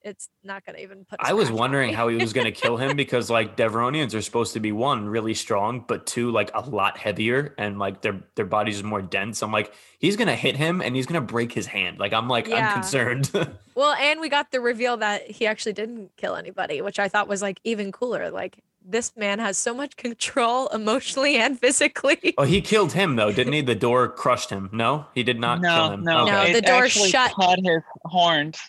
It's 0.04 0.30
not 0.44 0.66
gonna 0.66 0.80
even 0.80 1.06
put. 1.06 1.20
a 1.20 1.28
I 1.30 1.34
was 1.34 1.50
wondering 1.50 1.94
how 1.94 2.08
he 2.10 2.18
was 2.18 2.34
going 2.34 2.46
to 2.52 2.52
kill 2.52 2.78
him 2.78 2.96
because 2.98 3.30
like 3.30 3.56
Devaronians 3.56 4.14
are 4.14 4.22
supposed 4.22 4.54
to 4.54 4.60
be 4.60 4.72
one 4.72 5.08
really 5.08 5.34
strong, 5.34 5.86
but 5.88 6.06
two 6.06 6.32
like 6.32 6.52
a 6.54 6.62
lot 6.62 6.98
heavier 6.98 7.56
and 7.58 7.80
like 7.80 8.02
their 8.02 8.22
their 8.36 8.46
bodies 8.46 8.82
are 8.82 8.86
more 8.86 9.02
dense. 9.02 9.42
I'm 9.42 9.52
like 9.52 9.74
he's 10.00 10.18
going 10.18 10.28
to 10.28 10.36
hit 10.36 10.58
him 10.58 10.82
and 10.82 10.96
he's 10.96 11.06
going 11.06 11.22
to 11.22 11.34
break 11.34 11.52
his 11.54 11.66
hand. 11.68 12.00
Like 12.00 12.14
I'm 12.14 12.28
like 12.28 12.48
Yeah. 12.48 12.68
I'm 12.68 12.74
concerned. 12.74 13.32
Well, 13.76 13.94
and 13.94 14.22
we 14.22 14.30
got 14.30 14.52
the 14.52 14.62
reveal 14.62 14.98
that 14.98 15.32
he 15.32 15.48
actually 15.48 15.74
didn't 15.74 16.12
kill 16.16 16.36
anybody, 16.36 16.82
which 16.82 17.00
I 17.00 17.08
thought 17.08 17.28
was 17.28 17.42
like 17.42 17.60
even 17.64 17.92
cooler. 17.92 18.30
Like 18.30 18.60
this 18.86 19.16
man 19.16 19.40
has 19.40 19.58
so 19.58 19.74
much 19.74 19.96
control 19.98 20.68
emotionally 20.74 21.38
and 21.38 21.60
physically. 21.60 22.36
oh, 22.38 22.44
he 22.44 22.62
killed 22.62 22.94
him 22.94 23.16
though, 23.16 23.32
didn't 23.32 23.54
he? 23.54 23.62
The 23.62 23.74
door 23.74 24.10
crushed 24.10 24.52
him. 24.52 24.70
No, 24.72 25.08
he 25.16 25.24
did 25.24 25.40
not 25.40 25.64
kill 25.64 25.92
him. 25.92 26.04
no, 26.04 26.22
Okay. 26.22 26.32
No, 26.32 26.42
it 26.44 26.54
the 26.54 26.62
door 26.62 26.88
shut. 26.88 27.34
Cut 27.34 27.60
his 27.64 27.82
horns. 28.06 28.60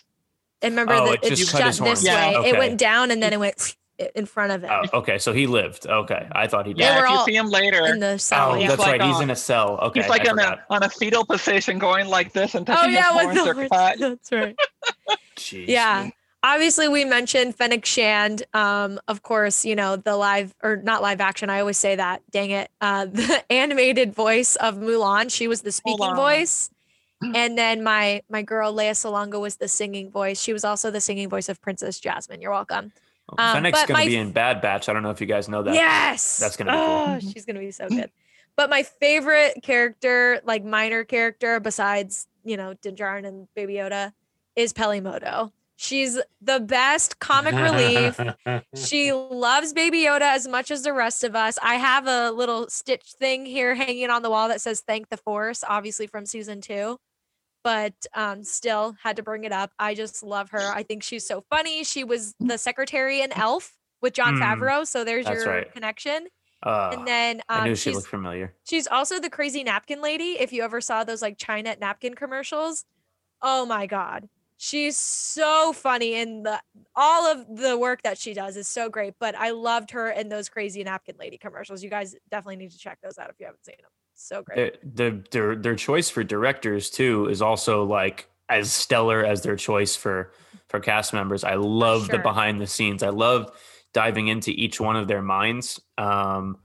And 0.61 0.73
remember 0.73 0.93
Oh, 0.93 1.05
that 1.11 1.23
it 1.25 1.31
it, 1.33 1.35
just 1.35 1.51
cut 1.51 1.59
shut 1.59 1.67
this 1.67 1.79
horns. 1.79 2.03
way. 2.03 2.09
Yeah. 2.11 2.43
It 2.43 2.57
went 2.57 2.77
down 2.79 3.11
and 3.11 3.21
then 3.21 3.33
it 3.33 3.39
went 3.39 3.75
in 4.15 4.25
front 4.25 4.51
of 4.51 4.63
it. 4.63 4.69
Oh, 4.71 4.99
okay, 4.99 5.17
so 5.17 5.31
he 5.33 5.47
lived. 5.47 5.85
Okay, 5.87 6.27
I 6.31 6.47
thought 6.47 6.65
he 6.65 6.73
They 6.73 6.79
died. 6.81 6.97
Yeah, 6.97 7.03
if 7.03 7.09
you 7.19 7.25
see 7.25 7.35
him 7.35 7.49
later, 7.49 7.85
in 7.85 7.99
the 7.99 8.17
cell. 8.17 8.51
Oh, 8.51 8.55
he's 8.55 8.67
that's 8.69 8.79
like 8.79 8.99
right. 8.99 9.07
He's 9.07 9.15
on- 9.17 9.23
in 9.23 9.29
a 9.29 9.35
cell. 9.35 9.77
Okay, 9.83 10.01
he's 10.01 10.09
like 10.09 10.27
on 10.29 10.39
a 10.39 10.63
on 10.69 10.83
a 10.83 10.89
fetal 10.89 11.25
position, 11.25 11.77
going 11.79 12.07
like 12.07 12.33
this 12.33 12.55
and 12.55 12.69
Oh 12.69 12.85
yeah, 12.87 13.11
his 13.13 13.27
with 13.27 13.37
horns 13.37 13.57
the 13.57 13.63
are 13.65 13.69
cut. 13.69 13.99
That's 13.99 14.31
right. 14.31 14.55
Jeez. 15.37 15.67
Yeah. 15.67 16.09
Obviously, 16.43 16.87
we 16.87 17.05
mentioned 17.05 17.55
Fennec 17.55 17.85
Shand. 17.85 18.43
Um, 18.53 18.99
of 19.07 19.23
course, 19.23 19.65
you 19.65 19.75
know, 19.75 19.95
the 19.95 20.15
live 20.15 20.53
or 20.61 20.75
not 20.77 21.01
live 21.01 21.19
action. 21.19 21.49
I 21.49 21.59
always 21.59 21.77
say 21.77 21.95
that. 21.95 22.21
Dang 22.31 22.51
it. 22.51 22.69
Uh, 22.79 23.05
the 23.11 23.43
animated 23.51 24.13
voice 24.13 24.55
of 24.57 24.75
Mulan. 24.75 25.31
She 25.31 25.47
was 25.47 25.61
the 25.63 25.71
speaking 25.71 26.15
voice. 26.15 26.69
And 27.35 27.57
then 27.57 27.83
my 27.83 28.21
my 28.29 28.41
girl 28.41 28.73
Lea 28.73 28.91
Salonga 28.91 29.39
was 29.39 29.55
the 29.57 29.67
singing 29.67 30.11
voice. 30.11 30.41
She 30.41 30.53
was 30.53 30.63
also 30.63 30.91
the 30.91 31.01
singing 31.01 31.29
voice 31.29 31.49
of 31.49 31.61
Princess 31.61 31.99
Jasmine. 31.99 32.41
You're 32.41 32.51
welcome. 32.51 32.91
Well, 33.37 33.47
Um, 33.47 33.55
Fennec's 33.63 33.81
gonna 33.85 33.93
my 33.99 34.05
be 34.05 34.15
in 34.17 34.31
Bad 34.31 34.61
Batch. 34.61 34.87
I 34.89 34.93
don't 34.93 35.03
know 35.03 35.09
if 35.11 35.19
you 35.21 35.27
guys 35.27 35.49
know 35.49 35.63
that. 35.63 35.73
yes. 35.73 36.37
That's 36.37 36.55
gonna 36.57 36.71
be 36.71 36.77
cool. 36.77 36.85
Oh, 36.85 37.19
she's 37.33 37.45
gonna 37.45 37.59
be 37.59 37.71
so 37.71 37.87
good. 37.89 38.11
But 38.55 38.69
my 38.69 38.83
favorite 38.83 39.61
character, 39.63 40.39
like 40.45 40.63
minor 40.63 41.03
character, 41.03 41.59
besides 41.59 42.27
you 42.43 42.55
know 42.57 42.73
Din 42.75 42.95
Djarin 42.95 43.25
and 43.27 43.47
Baby 43.55 43.73
Yoda, 43.75 44.13
is 44.55 44.71
Peli 44.73 45.01
Motto. 45.01 45.51
She's 45.77 46.17
the 46.41 46.61
best 46.61 47.19
comic 47.19 47.53
relief. 47.53 48.17
She 48.75 49.11
loves 49.11 49.73
Baby 49.73 50.03
Yoda 50.05 50.21
as 50.21 50.47
much 50.47 50.71
as 50.71 50.83
the 50.83 50.93
rest 50.93 51.25
of 51.25 51.35
us. 51.35 51.59
I 51.61 51.75
have 51.75 52.07
a 52.07 52.31
little 52.31 52.69
stitch 52.69 53.13
thing 53.19 53.45
here 53.45 53.75
hanging 53.75 54.09
on 54.09 54.21
the 54.21 54.29
wall 54.29 54.47
that 54.47 54.61
says 54.61 54.79
"Thank 54.79 55.09
the 55.09 55.17
Force," 55.17 55.63
obviously 55.67 56.07
from 56.07 56.25
season 56.25 56.61
two, 56.61 56.97
but 57.65 57.93
um, 58.13 58.43
still 58.43 58.95
had 59.01 59.15
to 59.15 59.23
bring 59.23 59.43
it 59.43 59.51
up. 59.51 59.71
I 59.79 59.95
just 59.95 60.21
love 60.21 60.51
her. 60.51 60.59
I 60.71 60.83
think 60.83 61.01
she's 61.01 61.27
so 61.27 61.43
funny. 61.49 61.83
She 61.83 62.03
was 62.03 62.35
the 62.39 62.59
secretary 62.59 63.21
in 63.21 63.31
Elf 63.33 63.73
with 64.03 64.13
John 64.13 64.35
Mm, 64.35 64.39
Favreau, 64.39 64.85
so 64.87 65.03
there's 65.03 65.27
your 65.27 65.47
right. 65.47 65.73
connection. 65.73 66.27
Uh, 66.61 66.91
And 66.93 67.07
then 67.07 67.41
um, 67.49 67.61
I 67.61 67.63
knew 67.65 67.75
she 67.75 67.89
she's 67.89 67.95
looked 67.95 68.07
familiar. 68.07 68.53
she's 68.69 68.85
also 68.85 69.19
the 69.19 69.31
crazy 69.31 69.63
napkin 69.63 69.99
lady. 69.99 70.37
If 70.39 70.53
you 70.53 70.61
ever 70.61 70.79
saw 70.79 71.03
those 71.03 71.23
like 71.23 71.39
China 71.39 71.75
napkin 71.81 72.13
commercials, 72.13 72.85
oh 73.41 73.65
my 73.65 73.87
god, 73.87 74.29
she's 74.57 74.95
so 74.95 75.73
funny 75.73 76.13
and 76.13 76.45
the 76.45 76.61
all 76.95 77.25
of 77.25 77.57
the 77.57 77.79
work 77.79 78.03
that 78.03 78.19
she 78.19 78.35
does 78.35 78.57
is 78.57 78.67
so 78.67 78.89
great. 78.89 79.15
But 79.19 79.33
I 79.33 79.49
loved 79.49 79.89
her 79.89 80.07
in 80.11 80.29
those 80.29 80.49
crazy 80.49 80.83
napkin 80.83 81.15
lady 81.17 81.39
commercials. 81.39 81.81
You 81.83 81.89
guys 81.89 82.15
definitely 82.29 82.57
need 82.57 82.71
to 82.73 82.77
check 82.77 82.99
those 83.01 83.17
out 83.17 83.31
if 83.31 83.39
you 83.39 83.47
haven't 83.47 83.65
seen 83.65 83.77
them. 83.81 83.89
So 84.15 84.43
great. 84.43 84.79
their, 84.83 85.11
their 85.11 85.23
their 85.31 85.55
their 85.55 85.75
choice 85.75 86.09
for 86.09 86.23
directors 86.23 86.89
too 86.89 87.27
is 87.27 87.41
also 87.41 87.83
like 87.83 88.27
as 88.49 88.71
stellar 88.71 89.25
as 89.25 89.41
their 89.41 89.55
choice 89.55 89.95
for 89.95 90.31
for 90.69 90.79
cast 90.79 91.13
members. 91.13 91.43
I 91.43 91.55
love 91.55 92.07
the 92.07 92.17
behind 92.19 92.59
the 92.59 92.67
scenes. 92.67 93.03
I 93.03 93.09
love 93.09 93.51
diving 93.93 94.27
into 94.27 94.51
each 94.51 94.79
one 94.79 94.95
of 94.95 95.07
their 95.07 95.21
minds. 95.21 95.79
Um, 95.97 96.57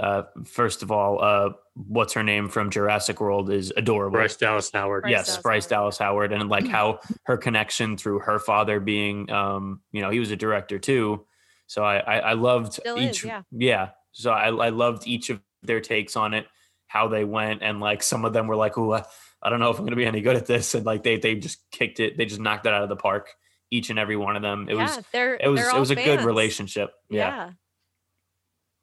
uh, 0.00 0.22
first 0.44 0.82
of 0.82 0.90
all, 0.90 1.22
uh, 1.22 1.50
what's 1.74 2.12
her 2.14 2.22
name 2.22 2.48
from 2.48 2.70
Jurassic 2.70 3.20
World 3.20 3.50
is 3.50 3.72
adorable. 3.76 4.18
Bryce 4.18 4.36
Dallas 4.36 4.70
Howard. 4.72 5.02
Bryce 5.02 5.10
yes, 5.10 5.26
Dallas 5.26 5.42
Bryce 5.42 5.64
Howard. 5.64 5.70
Dallas 5.70 5.98
Howard, 5.98 6.32
and 6.32 6.48
like 6.48 6.66
how 6.66 7.00
her 7.24 7.36
connection 7.36 7.96
through 7.96 8.20
her 8.20 8.38
father 8.38 8.80
being, 8.80 9.30
um, 9.30 9.80
you 9.92 10.00
know, 10.00 10.10
he 10.10 10.18
was 10.18 10.30
a 10.30 10.36
director 10.36 10.78
too. 10.78 11.24
So 11.66 11.84
I 11.84 11.98
I, 11.98 12.18
I 12.18 12.32
loved 12.32 12.74
Still 12.74 12.98
each, 12.98 13.24
is, 13.24 13.30
yeah. 13.52 13.90
So 14.12 14.30
I 14.30 14.48
I 14.48 14.68
loved 14.70 15.06
each 15.06 15.30
of 15.30 15.40
their 15.62 15.80
takes 15.80 16.16
on 16.16 16.34
it, 16.34 16.46
how 16.86 17.08
they 17.08 17.24
went, 17.24 17.62
and 17.62 17.80
like 17.80 18.02
some 18.02 18.24
of 18.24 18.32
them 18.32 18.46
were 18.46 18.56
like, 18.56 18.76
"Oh, 18.78 18.92
I, 18.92 19.04
I 19.42 19.50
don't 19.50 19.60
know 19.60 19.70
if 19.70 19.78
I'm 19.78 19.84
gonna 19.84 19.96
be 19.96 20.06
any 20.06 20.20
good 20.20 20.36
at 20.36 20.46
this," 20.46 20.74
and 20.74 20.84
like 20.84 21.02
they 21.02 21.16
they 21.16 21.34
just 21.34 21.58
kicked 21.70 22.00
it, 22.00 22.16
they 22.16 22.24
just 22.24 22.40
knocked 22.40 22.66
it 22.66 22.72
out 22.72 22.82
of 22.82 22.88
the 22.88 22.96
park. 22.96 23.30
Each 23.70 23.88
and 23.88 23.98
every 23.98 24.16
one 24.16 24.36
of 24.36 24.42
them. 24.42 24.68
It 24.68 24.74
yeah, 24.76 24.82
was 24.82 25.04
they're 25.12 25.34
it 25.36 25.48
was 25.48 25.60
they're 25.60 25.76
it 25.76 25.80
was 25.80 25.90
a 25.90 25.94
good 25.94 26.20
relationship. 26.22 26.92
Yeah. 27.08 27.18
Yeah. 27.18 27.50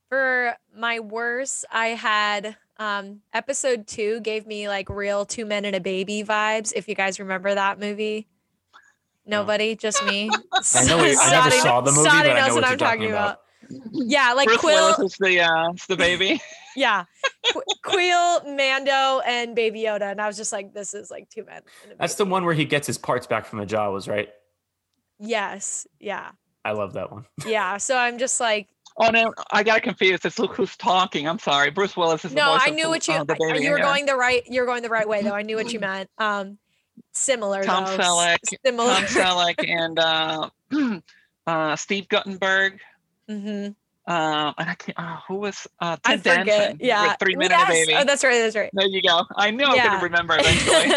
For 0.10 0.56
my 0.76 1.00
worst, 1.00 1.66
I 1.72 1.90
had 1.90 2.56
um 2.78 3.22
episode 3.34 3.86
two 3.86 4.20
gave 4.22 4.48
me 4.48 4.68
like 4.68 4.90
real 4.90 5.26
two 5.26 5.46
men 5.46 5.66
and 5.66 5.76
a 5.76 5.80
baby 5.80 6.24
vibes. 6.24 6.74
If 6.76 6.88
you 6.88 6.96
guys 6.96 7.20
remember 7.20 7.54
that 7.54 7.80
movie. 7.80 8.28
Nobody, 9.26 9.76
just 9.76 10.04
me. 10.06 10.28
I 10.32 10.86
know. 10.86 11.04
it- 11.04 11.16
I 11.20 11.32
never 11.32 11.52
saw 11.52 11.82
the 11.82 11.92
movie, 11.92 12.10
but 12.10 12.16
I 12.16 12.40
knows 12.40 12.48
know 12.48 12.56
what 12.56 12.56
what 12.56 12.64
I'm 12.64 12.70
you're 12.72 12.78
talking 12.78 13.12
about. 13.12 13.42
Yeah, 13.92 14.34
like 14.34 14.48
Bruce 14.48 14.60
Kuiil. 14.62 14.66
Willis 14.98 15.00
is 15.00 15.18
the 15.20 15.42
uh, 15.42 15.72
is 15.74 15.86
the 15.86 15.98
baby. 15.98 16.42
Yeah, 16.76 17.06
Qu- 17.52 17.62
Kuiil, 17.84 18.56
Mando, 18.56 19.20
and 19.26 19.54
Baby 19.56 19.82
Yoda, 19.82 20.12
and 20.12 20.22
I 20.22 20.28
was 20.28 20.38
just 20.38 20.54
like, 20.54 20.72
this 20.74 20.94
is 20.94 21.10
like 21.12 21.28
two 21.30 21.44
men. 21.44 21.62
That's 22.00 22.14
the 22.16 22.24
one 22.26 22.46
where 22.46 22.54
he 22.54 22.64
gets 22.64 22.86
his 22.88 22.98
parts 22.98 23.26
back 23.28 23.46
from 23.46 23.60
the 23.60 23.66
Jawas, 23.66 24.08
right? 24.08 24.30
Yes, 25.20 25.88
yeah, 26.00 26.30
I 26.64 26.72
love 26.72 26.94
that 26.94 27.12
one. 27.12 27.26
yeah. 27.48 27.78
So 27.78 27.98
I'm 27.98 28.18
just 28.18 28.40
like, 28.40 28.68
Oh 28.98 29.10
no, 29.10 29.34
I 29.52 29.64
got 29.64 29.82
confused. 29.82 30.26
It's 30.26 30.40
look 30.40 30.56
who's 30.56 30.78
talking. 30.78 31.28
I'm 31.28 31.40
sorry. 31.40 31.72
Bruce 31.72 31.98
Willis 31.98 32.24
is 32.24 32.32
the 32.32 32.38
no, 32.38 32.52
voice 32.54 32.62
I 32.66 32.70
knew 32.70 32.84
the- 32.84 32.90
what 32.90 33.08
you. 33.08 33.14
uh, 33.16 33.26
you 33.56 33.72
were 33.72 33.80
going 33.80 34.06
the 34.06 34.16
right. 34.16 34.44
You're 34.48 34.66
going 34.66 34.84
the 34.84 34.90
right 34.90 35.08
way, 35.08 35.22
though. 35.24 35.36
I 35.36 35.42
knew 35.42 35.56
what 35.58 35.74
you 35.74 35.80
meant. 35.80 36.10
Um, 36.18 36.58
similar. 37.14 37.64
Tom 37.64 37.86
though, 37.98 38.20
s- 38.22 38.38
Similar. 38.66 38.94
Tom 38.94 39.04
Selleck 39.06 39.68
and 39.68 40.00
uh, 40.00 40.50
uh, 41.48 41.76
Steve 41.76 42.08
Guttenberg. 42.10 42.80
Hmm 43.30 43.68
Um, 44.08 44.54
and 44.58 44.70
I 44.70 44.76
can't. 44.78 44.98
Uh, 45.00 45.18
who 45.28 45.36
was 45.36 45.68
uh, 45.80 45.98
I 46.04 46.18
forget. 46.18 46.46
Danson? 46.48 46.78
Yeah. 46.82 47.10
with 47.10 47.18
Three 47.20 47.36
Men 47.36 47.52
and 47.52 47.60
Yes! 47.60 47.70
Baby. 47.88 47.94
Oh, 47.96 48.04
that's 48.06 48.24
right. 48.24 48.40
That's 48.40 48.56
right. 48.56 48.70
there 48.74 48.88
you 48.88 49.02
go. 49.02 49.24
I 49.36 49.52
knew 49.52 49.66
I 49.66 49.76
Yeah. 49.76 49.94
could 50.00 50.04
remember 50.04 50.36
eventually. 50.40 50.96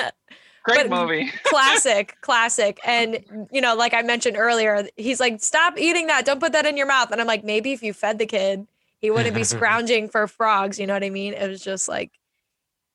Great 0.65 0.89
But- 0.89 1.03
movie. 1.09 1.31
classic, 1.45 2.17
classic. 2.23 2.81
And 2.85 3.49
you 3.53 3.61
know, 3.61 3.75
like 3.75 3.93
I 3.95 4.03
mentioned 4.03 4.37
earlier, 4.39 4.89
he's 4.97 5.21
like, 5.21 5.43
"Stop 5.43 5.79
eating 5.79 6.07
that! 6.07 6.25
Don't 6.25 6.41
put 6.41 6.53
that 6.53 6.65
in 6.67 6.77
your 6.77 6.87
mouth." 6.87 7.11
And 7.11 7.21
I'm 7.21 7.27
like, 7.27 7.45
maybe 7.45 7.73
if 7.73 7.83
you 7.83 7.93
fed 7.93 8.19
the 8.19 8.27
kid, 8.27 8.67
he 8.99 9.11
wouldn't 9.11 9.35
be 9.35 9.45
scrounging 9.55 10.09
for 10.09 10.27
frogs. 10.27 10.79
You 10.79 10.87
know 10.87 10.95
what 10.95 11.05
I 11.05 11.11
mean? 11.11 11.35
It 11.35 11.49
was 11.49 11.61
just 11.63 11.89
like, 11.89 12.13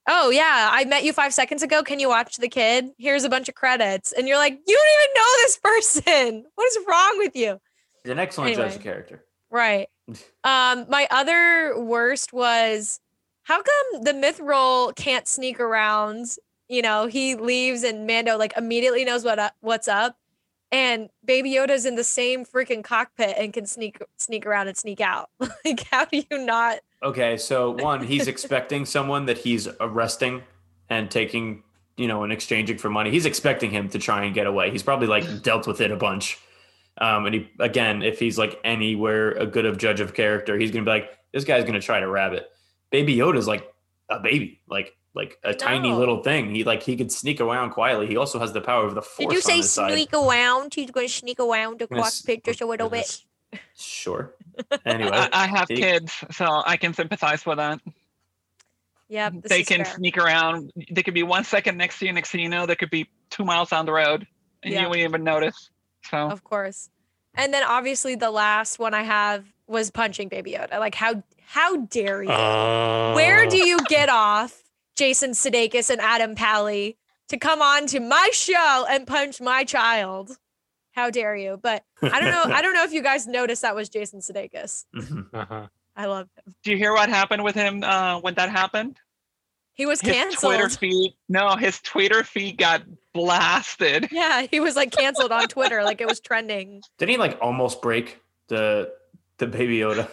"Oh 0.07 0.29
yeah, 0.29 0.69
I 0.71 0.85
met 0.85 1.03
you 1.03 1.11
five 1.13 1.33
seconds 1.33 1.61
ago. 1.61 1.83
Can 1.83 1.99
you 1.99 2.07
watch 2.09 2.37
the 2.37 2.47
kid? 2.47 2.89
Here's 2.97 3.25
a 3.25 3.29
bunch 3.29 3.49
of 3.49 3.55
credits." 3.55 4.13
And 4.13 4.27
you're 4.29 4.37
like, 4.37 4.53
"You 4.65 4.75
don't 4.75 4.89
even 5.01 5.13
know 5.21 5.31
this 5.43 5.57
person. 5.57 6.45
What 6.55 6.65
is 6.67 6.77
wrong 6.87 7.15
with 7.17 7.35
you?" 7.35 7.59
He's 8.03 8.11
an 8.13 8.19
excellent 8.19 8.51
judge 8.55 8.59
Anyway. 8.61 8.75
of 8.77 8.81
character. 8.83 9.23
Right. 9.49 9.89
Um, 10.45 10.85
my 10.87 11.05
other 11.11 11.77
worst 11.77 12.31
was 12.31 13.01
how 13.43 13.61
come 13.61 14.03
the 14.03 14.13
Mythrol 14.13 14.95
can't 14.95 15.27
sneak 15.27 15.59
around? 15.59 16.27
You 16.69 16.81
know, 16.81 17.07
he 17.07 17.35
leaves 17.35 17.83
and 17.83 18.07
Mando 18.07 18.37
like 18.37 18.55
immediately 18.55 19.03
knows 19.03 19.25
what 19.25 19.37
up, 19.37 19.55
what's 19.59 19.89
up, 19.89 20.17
and 20.71 21.09
Baby 21.23 21.51
Yoda's 21.51 21.85
in 21.85 21.95
the 21.95 22.03
same 22.03 22.45
freaking 22.45 22.83
cockpit 22.83 23.35
and 23.37 23.53
can 23.53 23.65
sneak 23.65 24.01
sneak 24.17 24.45
around 24.45 24.67
and 24.67 24.77
sneak 24.77 25.01
out. 25.01 25.29
like, 25.39 25.85
how 25.89 26.05
do 26.05 26.23
you 26.29 26.37
not? 26.37 26.79
Okay, 27.03 27.37
so 27.37 27.71
one, 27.71 28.03
he's 28.03 28.27
expecting 28.33 28.85
someone 28.85 29.25
that 29.27 29.37
he's 29.37 29.67
arresting 29.79 30.43
and 30.89 31.09
taking, 31.09 31.63
you 31.95 32.07
know, 32.07 32.23
and 32.23 32.33
exchanging 32.33 32.77
for 32.77 32.89
money. 32.89 33.11
He's 33.11 33.25
expecting 33.25 33.71
him 33.71 33.89
to 33.89 33.99
try 33.99 34.23
and 34.25 34.33
get 34.33 34.47
away. 34.47 34.71
He's 34.71 34.83
probably 34.83 35.07
like 35.07 35.41
dealt 35.41 35.67
with 35.67 35.79
it 35.81 35.91
a 35.91 35.95
bunch. 35.97 36.37
Um, 36.99 37.25
and 37.25 37.35
he 37.35 37.49
again, 37.59 38.01
if 38.01 38.19
he's 38.19 38.37
like 38.37 38.59
anywhere 38.63 39.31
a 39.31 39.45
good 39.45 39.65
of 39.65 39.77
judge 39.77 39.99
of 39.99 40.13
character, 40.13 40.57
he's 40.57 40.71
gonna 40.71 40.85
be 40.85 40.91
like, 40.91 41.11
this 41.33 41.43
guy's 41.43 41.63
gonna 41.63 41.81
try 41.81 41.99
to 41.99 42.05
grab 42.07 42.33
it. 42.33 42.49
Baby 42.89 43.15
Yoda's 43.15 43.47
like 43.47 43.71
a 44.09 44.19
baby, 44.19 44.61
like 44.67 44.95
like 45.13 45.37
a 45.43 45.53
tiny 45.53 45.91
little 45.91 46.21
thing. 46.23 46.53
He 46.53 46.63
like 46.63 46.83
he 46.83 46.95
could 46.95 47.11
sneak 47.11 47.41
around 47.41 47.71
quietly. 47.71 48.07
He 48.07 48.17
also 48.17 48.39
has 48.39 48.53
the 48.53 48.61
power 48.61 48.85
of 48.85 48.95
the 48.95 49.01
force. 49.01 49.17
Did 49.27 49.31
you 49.31 49.37
on 49.37 49.41
say 49.41 49.57
his 49.57 49.71
side. 49.71 49.91
sneak 49.93 50.13
around? 50.13 50.73
He's 50.73 50.91
going 50.91 51.07
to 51.07 51.13
sneak 51.13 51.39
around 51.39 51.79
the 51.79 51.87
Yes. 51.91 52.19
cockpit 52.21 52.43
just 52.45 52.61
a 52.61 52.65
little 52.67 52.89
bit. 52.89 53.23
Sure. 53.77 54.33
Anyway, 54.85 55.11
I, 55.13 55.29
I 55.33 55.47
have 55.47 55.67
he- 55.69 55.75
kids, 55.77 56.11
so 56.31 56.61
I 56.65 56.77
can 56.77 56.93
sympathize 56.93 57.45
with 57.45 57.57
that. 57.57 57.79
Yeah, 59.09 59.29
this 59.29 59.49
they 59.49 59.61
is 59.61 59.67
can 59.67 59.85
fair. 59.85 59.93
sneak 59.95 60.17
around. 60.17 60.71
They 60.91 61.03
could 61.03 61.13
be 61.13 61.23
one 61.23 61.43
second 61.43 61.77
next 61.77 61.99
to 61.99 62.05
you. 62.07 62.13
Next 62.13 62.29
thing 62.31 62.41
you 62.41 62.49
know, 62.49 62.65
they 62.65 62.75
could 62.75 62.89
be 62.89 63.07
two 63.29 63.45
miles 63.45 63.69
down 63.69 63.85
the 63.85 63.93
road, 63.93 64.27
and 64.63 64.73
Yeah. 64.73 64.81
you 64.83 64.89
wouldn't 64.89 65.07
even 65.07 65.23
notice. 65.23 65.69
So 66.09 66.29
of 66.29 66.43
course. 66.43 66.89
And 67.35 67.53
then 67.53 67.63
obviously 67.63 68.15
the 68.15 68.31
last 68.31 68.79
one 68.79 68.93
I 68.93 69.03
have 69.03 69.45
was 69.67 69.91
punching 69.91 70.29
Baby 70.29 70.53
Yoda. 70.53 70.79
Like 70.79 70.95
how 70.95 71.23
how 71.45 71.77
dare 71.77 72.23
you? 72.23 72.29
Uh, 72.29 73.13
Where 73.13 73.45
do 73.47 73.57
you 73.57 73.77
get 73.87 74.09
off, 74.09 74.63
Jason 74.95 75.31
Sudeikis 75.31 75.89
and 75.89 76.01
Adam 76.01 76.35
Pally, 76.35 76.97
to 77.29 77.37
come 77.37 77.61
on 77.61 77.87
to 77.87 77.99
my 77.99 78.29
show 78.33 78.85
and 78.89 79.05
punch 79.07 79.39
my 79.39 79.63
child? 79.63 80.37
How 80.93 81.09
dare 81.11 81.35
you? 81.35 81.59
But 81.61 81.83
I 82.01 82.19
don't 82.19 82.31
know. 82.31 82.53
I 82.55 82.61
don't 82.61 82.73
know 82.73 82.83
if 82.83 82.91
you 82.91 83.03
guys 83.03 83.27
noticed 83.27 83.61
that 83.61 83.75
was 83.75 83.87
Jason 83.89 84.19
Sudeikis. 84.19 84.85
Mhm. 84.95 85.27
Uh-huh. 85.33 85.67
I 85.95 86.05
love 86.05 86.27
him. 86.35 86.53
do 86.63 86.71
you 86.71 86.77
hear 86.77 86.93
what 86.93 87.09
happened 87.09 87.43
with 87.43 87.55
him 87.55 87.83
uh, 87.83 88.19
when 88.19 88.35
that 88.35 88.49
happened? 88.51 88.99
He 89.77 89.85
was 89.85 90.01
His 90.01 90.11
canceled. 90.11 90.53
Twitter 90.55 90.69
feed. 90.69 91.13
No, 91.29 91.55
his 91.55 91.79
Twitter 91.81 92.23
feed 92.23 92.57
got 92.57 92.81
blasted. 93.13 94.07
Yeah, 94.11 94.47
he 94.49 94.59
was 94.59 94.75
like 94.75 94.91
canceled 94.91 95.31
on 95.31 95.47
Twitter. 95.47 95.83
Like 95.83 96.01
it 96.01 96.07
was 96.07 96.19
trending. 96.19 96.81
Didn't 96.97 97.11
he 97.11 97.17
like 97.17 97.37
almost 97.41 97.81
break 97.81 98.19
the 98.47 98.91
the 99.37 99.47
baby 99.47 99.77
Yoda? 99.79 100.09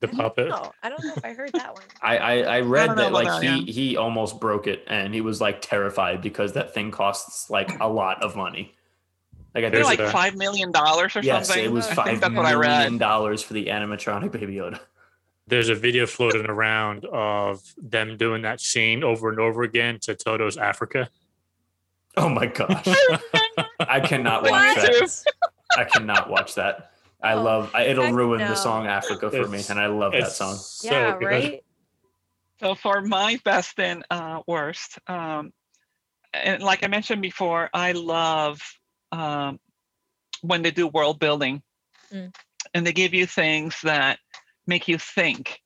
The 0.00 0.08
puppet. 0.08 0.48
Oh, 0.52 0.72
I 0.82 0.88
don't 0.88 1.04
know 1.04 1.12
if 1.16 1.24
I 1.24 1.32
heard 1.32 1.52
that 1.52 1.74
one. 1.74 1.82
I 2.00 2.16
I, 2.16 2.34
I 2.56 2.60
read 2.62 2.86
don't 2.86 2.96
that 2.96 3.12
like 3.12 3.28
that, 3.28 3.42
he 3.42 3.70
he 3.70 3.96
almost 3.96 4.40
broke 4.40 4.66
it 4.66 4.82
and 4.88 5.14
he 5.14 5.20
was 5.20 5.40
like 5.40 5.60
terrified 5.62 6.20
because 6.22 6.54
that 6.54 6.74
thing 6.74 6.90
costs 6.90 7.50
like 7.50 7.78
a 7.80 7.86
lot 7.86 8.22
of 8.24 8.34
money. 8.34 8.74
Like 9.54 9.64
I 9.64 9.68
They're 9.68 9.84
think 9.84 9.98
like 10.00 10.08
a- 10.08 10.10
five 10.10 10.34
million 10.34 10.72
dollars 10.72 11.14
or 11.14 11.20
yes, 11.20 11.46
something. 11.48 11.64
it 11.64 11.70
was 11.70 11.86
I 11.90 11.94
five 11.94 12.06
think 12.06 12.20
that's 12.22 12.34
what 12.34 12.46
I 12.46 12.54
read. 12.54 12.98
dollars 12.98 13.42
for 13.42 13.52
the 13.52 13.66
animatronic 13.66 14.32
baby 14.32 14.54
Yoda. 14.54 14.80
There's 15.46 15.68
a 15.68 15.74
video 15.74 16.06
floating 16.06 16.46
around 16.46 17.04
of 17.06 17.60
them 17.76 18.16
doing 18.16 18.42
that 18.42 18.60
scene 18.60 19.02
over 19.02 19.28
and 19.28 19.40
over 19.40 19.62
again 19.62 19.98
to 20.02 20.14
Toto's 20.14 20.56
Africa. 20.56 21.08
Oh 22.16 22.28
my 22.28 22.46
gosh, 22.46 22.86
I 23.80 24.00
cannot 24.00 24.42
watch 24.44 24.76
that. 24.76 25.24
I 25.76 25.84
cannot 25.84 26.28
watch 26.30 26.54
that. 26.56 26.90
I 27.22 27.34
Oh, 27.34 27.42
love. 27.42 27.70
I, 27.74 27.84
it'll 27.84 28.12
ruin 28.12 28.40
no. 28.40 28.48
the 28.48 28.54
song 28.54 28.86
Africa 28.86 29.30
for 29.30 29.48
me, 29.48 29.62
and 29.70 29.78
I 29.80 29.86
love 29.86 30.12
that 30.12 30.32
song. 30.32 30.56
so 30.56 30.90
yeah, 30.90 31.16
good. 31.18 31.24
right. 31.24 31.64
So 32.60 32.74
for 32.74 33.00
my 33.00 33.40
best 33.44 33.78
and 33.80 34.04
uh, 34.10 34.42
worst, 34.46 34.98
um, 35.08 35.52
and 36.32 36.62
like 36.62 36.84
I 36.84 36.88
mentioned 36.88 37.22
before, 37.22 37.68
I 37.74 37.92
love 37.92 38.60
um, 39.10 39.58
when 40.42 40.62
they 40.62 40.70
do 40.70 40.86
world 40.88 41.18
building, 41.18 41.62
Mm. 42.12 42.34
and 42.74 42.86
they 42.86 42.92
give 42.92 43.14
you 43.14 43.24
things 43.26 43.80
that 43.84 44.18
make 44.66 44.88
you 44.88 44.98
think, 44.98 45.60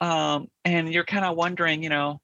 um, 0.00 0.48
and 0.64 0.92
you're 0.92 1.04
kind 1.04 1.24
of 1.24 1.36
wondering, 1.36 1.82
you 1.82 1.88
know, 1.88 2.20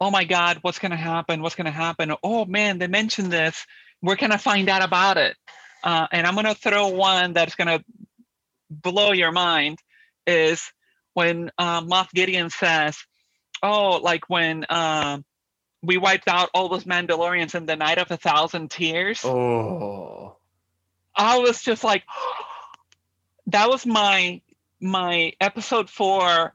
oh 0.00 0.10
my 0.10 0.24
God, 0.24 0.58
what's 0.62 0.78
going 0.78 0.90
to 0.90 0.96
happen? 0.96 1.42
What's 1.42 1.54
going 1.54 1.66
to 1.66 1.70
happen? 1.70 2.12
Oh 2.22 2.44
man, 2.44 2.78
they 2.78 2.86
mentioned 2.86 3.30
this. 3.30 3.66
Where 4.00 4.16
can 4.16 4.32
I 4.32 4.38
find 4.38 4.68
out 4.68 4.82
about 4.82 5.18
it? 5.18 5.36
Uh, 5.84 6.06
and 6.10 6.26
I'm 6.26 6.34
going 6.34 6.46
to 6.46 6.54
throw 6.54 6.88
one 6.88 7.32
that's 7.32 7.54
going 7.54 7.68
to 7.78 7.84
blow 8.70 9.12
your 9.12 9.32
mind. 9.32 9.78
Is 10.26 10.62
when 11.14 11.50
uh, 11.58 11.82
Moff 11.82 12.10
Gideon 12.12 12.50
says, 12.50 12.96
oh, 13.62 13.98
like 14.02 14.28
when 14.28 14.64
um, 14.68 15.24
we 15.82 15.96
wiped 15.96 16.28
out 16.28 16.50
all 16.54 16.68
those 16.68 16.84
Mandalorians 16.84 17.54
in 17.54 17.66
the 17.66 17.76
Night 17.76 17.98
of 17.98 18.10
a 18.10 18.16
Thousand 18.16 18.70
Tears. 18.70 19.22
Oh, 19.24 20.36
I 21.14 21.38
was 21.38 21.62
just 21.62 21.84
like, 21.84 22.04
that 23.48 23.68
was 23.68 23.86
my 23.86 24.40
my 24.80 25.32
episode 25.40 25.88
four. 25.90 26.54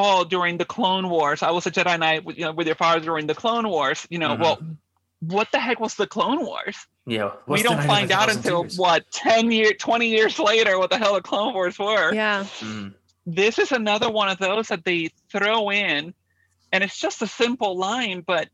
Oh, 0.00 0.24
during 0.24 0.58
the 0.58 0.64
Clone 0.64 1.08
Wars, 1.08 1.42
I 1.42 1.50
was 1.50 1.66
a 1.66 1.72
Jedi 1.72 1.98
Knight 1.98 2.24
with, 2.24 2.38
you 2.38 2.44
know, 2.44 2.52
with 2.52 2.68
your 2.68 2.76
father 2.76 3.00
during 3.00 3.26
the 3.26 3.34
Clone 3.34 3.68
Wars. 3.68 4.06
You 4.10 4.18
know, 4.20 4.36
Mhm. 4.36 4.38
well, 4.40 4.58
what 5.20 5.50
the 5.50 5.58
heck 5.58 5.80
was 5.80 5.96
the 5.96 6.06
Clone 6.06 6.44
Wars? 6.44 6.76
yeah. 7.04 7.32
we 7.46 7.62
don't 7.62 7.76
Night 7.76 7.78
of 7.80 7.84
a 7.84 7.88
find 7.88 8.12
out 8.12 8.30
until 8.30 8.62
Tears? 8.64 8.78
what 8.78 9.10
ten 9.10 9.50
year, 9.50 9.72
twenty 9.72 10.08
years 10.08 10.38
later 10.38 10.78
what 10.78 10.90
the 10.90 10.98
hell 10.98 11.14
the 11.14 11.22
Clone 11.22 11.54
Wars 11.54 11.78
were 11.78 12.12
Yeah. 12.14 12.44
Mm. 12.60 12.92
this 13.26 13.58
is 13.58 13.72
another 13.72 14.10
one 14.10 14.28
of 14.28 14.36
those 14.38 14.68
that 14.68 14.84
they 14.84 15.08
throw 15.32 15.70
in 15.70 16.12
and 16.70 16.84
it's 16.84 16.98
just 17.00 17.22
a 17.22 17.26
simple 17.26 17.76
line, 17.78 18.20
but 18.20 18.50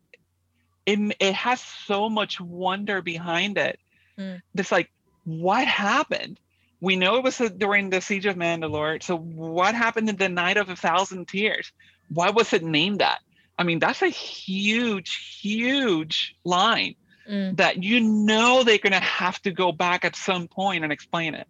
it 0.87 0.99
it 1.19 1.35
has 1.35 1.61
so 1.61 2.09
much 2.09 2.41
wonder 2.41 3.03
behind 3.03 3.59
it. 3.59 3.81
Mm. 4.19 4.41
It's 4.55 4.71
like, 4.73 4.91
what 5.25 5.67
happened? 5.67 6.39
We 6.81 6.97
know 6.97 7.17
it 7.17 7.25
was 7.25 7.39
during 7.57 7.91
the 7.91 8.01
siege 8.01 8.27
of 8.27 8.37
Mandalore. 8.37 9.03
So 9.03 9.17
what 9.17 9.75
happened 9.75 10.09
in 10.09 10.17
the 10.17 10.29
Night 10.29 10.57
of 10.57 10.69
a 10.69 10.77
Thousand 10.77 11.29
Tears? 11.29 11.73
Why 12.09 12.31
was 12.31 12.53
it 12.53 12.63
named 12.63 13.01
that? 13.01 13.21
I 13.59 13.63
mean, 13.63 13.79
that's 13.79 14.03
a 14.03 14.09
huge, 14.09 15.39
huge 15.41 16.35
line 16.45 16.97
Mm. 17.29 17.57
that 17.57 17.83
you 17.83 18.01
know 18.01 18.65
they're 18.65 18.77
going 18.77 18.93
to 18.93 19.01
have 19.01 19.41
to 19.43 19.51
go 19.51 19.73
back 19.73 20.05
at 20.05 20.15
some 20.15 20.47
point 20.47 20.85
and 20.85 20.93
explain 20.93 21.35
it. 21.35 21.49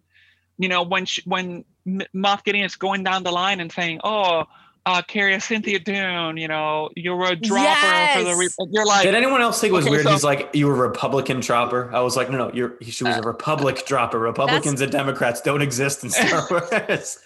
You 0.57 0.69
know, 0.69 0.83
when 0.83 1.05
sh 1.05 1.19
when 1.25 1.65
Moff 1.85 2.45
Gideon 2.45 2.65
is 2.65 2.77
going 2.77 3.03
down 3.03 3.23
the 3.23 3.31
line 3.31 3.59
and 3.59 3.69
saying, 3.69 3.99
"Oh, 4.01 4.45
uh, 4.85 5.01
Carasynthia 5.01 5.83
Dune, 5.83 6.37
you 6.37 6.47
know, 6.47 6.89
you're 6.95 7.23
a 7.23 7.35
dropper 7.35 8.19
for 8.19 8.23
the," 8.23 8.35
re-. 8.35 8.45
Yes. 8.45 8.67
you're 8.71 8.85
like, 8.85 9.03
Did 9.03 9.15
anyone 9.15 9.41
else 9.41 9.59
think 9.59 9.71
it 9.71 9.75
was 9.75 9.85
Okay, 9.85 9.91
weird? 9.91 10.03
so- 10.03 10.11
He's 10.11 10.23
like, 10.23 10.49
you 10.53 10.67
were 10.67 10.73
a 10.75 10.87
Republican 10.89 11.39
dropper. 11.39 11.89
I 11.93 12.01
was 12.01 12.15
like, 12.15 12.29
no, 12.29 12.37
no, 12.37 12.51
you're. 12.53 12.75
She 12.81 13.03
was 13.03 13.17
a 13.17 13.21
Republic 13.21 13.83
dropper. 13.87 14.19
Republicans 14.19 14.81
and 14.81 14.91
Democrats 14.91 15.41
don't 15.41 15.61
exist 15.61 16.03
in 16.03 16.09
Star 16.11 16.45
Wars. 16.51 16.69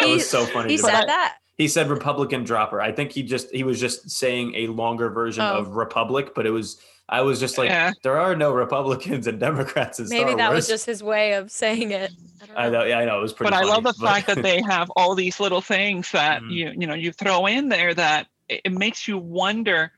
that 0.00 0.08
was 0.08 0.28
so 0.28 0.44
funny. 0.46 0.70
He 0.72 0.78
said 0.78 1.00
me. 1.00 1.06
that. 1.06 1.36
He 1.58 1.66
said 1.66 1.88
Republican 1.90 2.44
dropper. 2.44 2.80
I 2.80 2.92
think 2.92 3.10
he 3.10 3.22
just 3.24 3.50
he 3.50 3.64
was 3.64 3.80
just 3.80 4.08
saying 4.08 4.54
a 4.54 4.68
longer 4.68 5.10
version 5.10 5.42
Oh. 5.42 5.58
of 5.58 5.74
Republic, 5.74 6.32
but 6.34 6.46
it 6.46 6.50
was 6.50 6.80
I 7.10 7.22
was 7.22 7.40
just 7.40 7.56
like, 7.58 7.70
Yeah. 7.70 7.92
there 8.02 8.20
are 8.20 8.36
no 8.36 8.52
Republicans 8.52 9.26
and 9.26 9.40
Democrats 9.40 9.98
in 9.98 10.08
Maybe 10.10 10.24
Star 10.30 10.36
that 10.36 10.48
Wars. 10.50 10.56
was 10.56 10.68
just 10.68 10.84
his 10.86 11.02
way 11.02 11.32
of 11.32 11.50
saying 11.50 11.90
it. 11.90 12.10
I 12.42 12.46
don't 12.46 12.56
I 12.58 12.64
know. 12.64 12.70
know, 12.80 12.84
yeah, 12.84 12.98
I 12.98 13.04
know. 13.06 13.18
It 13.18 13.22
was 13.22 13.32
pretty. 13.32 13.50
but 13.50 13.56
I 13.56 13.64
love 13.64 13.82
funny, 13.84 13.96
the 13.98 14.06
fact 14.06 14.26
that 14.28 14.42
they 14.42 14.60
have 14.62 14.88
all 14.94 15.14
these 15.14 15.40
little 15.40 15.60
things 15.62 16.12
that 16.12 16.42
Mhm. 16.42 16.50
you 16.52 16.72
you 16.78 16.86
know 16.86 16.94
you 16.94 17.10
throw 17.12 17.46
in 17.46 17.68
there 17.68 17.92
that 17.94 18.28
it, 18.48 18.60
it 18.66 18.72
makes 18.72 19.08
you 19.08 19.18
wonder. 19.18 19.90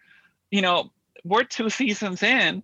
You 0.51 0.63
know, 0.63 0.91
we're 1.25 1.45
two 1.45 1.69
seasons 1.69 2.23
in, 2.23 2.63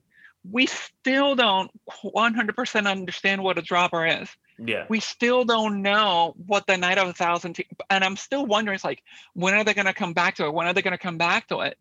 we 0.51 0.67
still 0.67 1.35
don't 1.35 1.71
100% 2.03 2.87
understand 2.89 3.43
what 3.43 3.59
a 3.59 3.63
dropper 3.63 4.07
is. 4.07 4.29
Yeah, 4.59 4.87
We 4.89 5.01
still 5.01 5.45
don't 5.45 5.83
know 5.83 6.35
what 6.47 6.67
the 6.67 6.77
Night 6.77 6.99
of 6.99 7.09
a 7.09 7.13
Thousand, 7.13 7.55
Te- 7.55 7.69
and 7.91 8.05
I'm 8.05 8.17
still 8.17 8.47
wondering. 8.47 8.75
It's 8.77 8.85
like, 8.85 9.03
when 9.35 9.55
are 9.55 9.65
they 9.65 9.75
going 9.75 9.87
to 9.87 9.93
come 9.95 10.13
back 10.13 10.37
to 10.37 10.47
it? 10.47 10.53
When 10.55 10.67
are 10.67 10.73
they 10.73 10.83
going 10.83 10.93
to 10.93 10.99
come 10.99 11.19
back 11.19 11.49
to 11.49 11.61
it? 11.61 11.79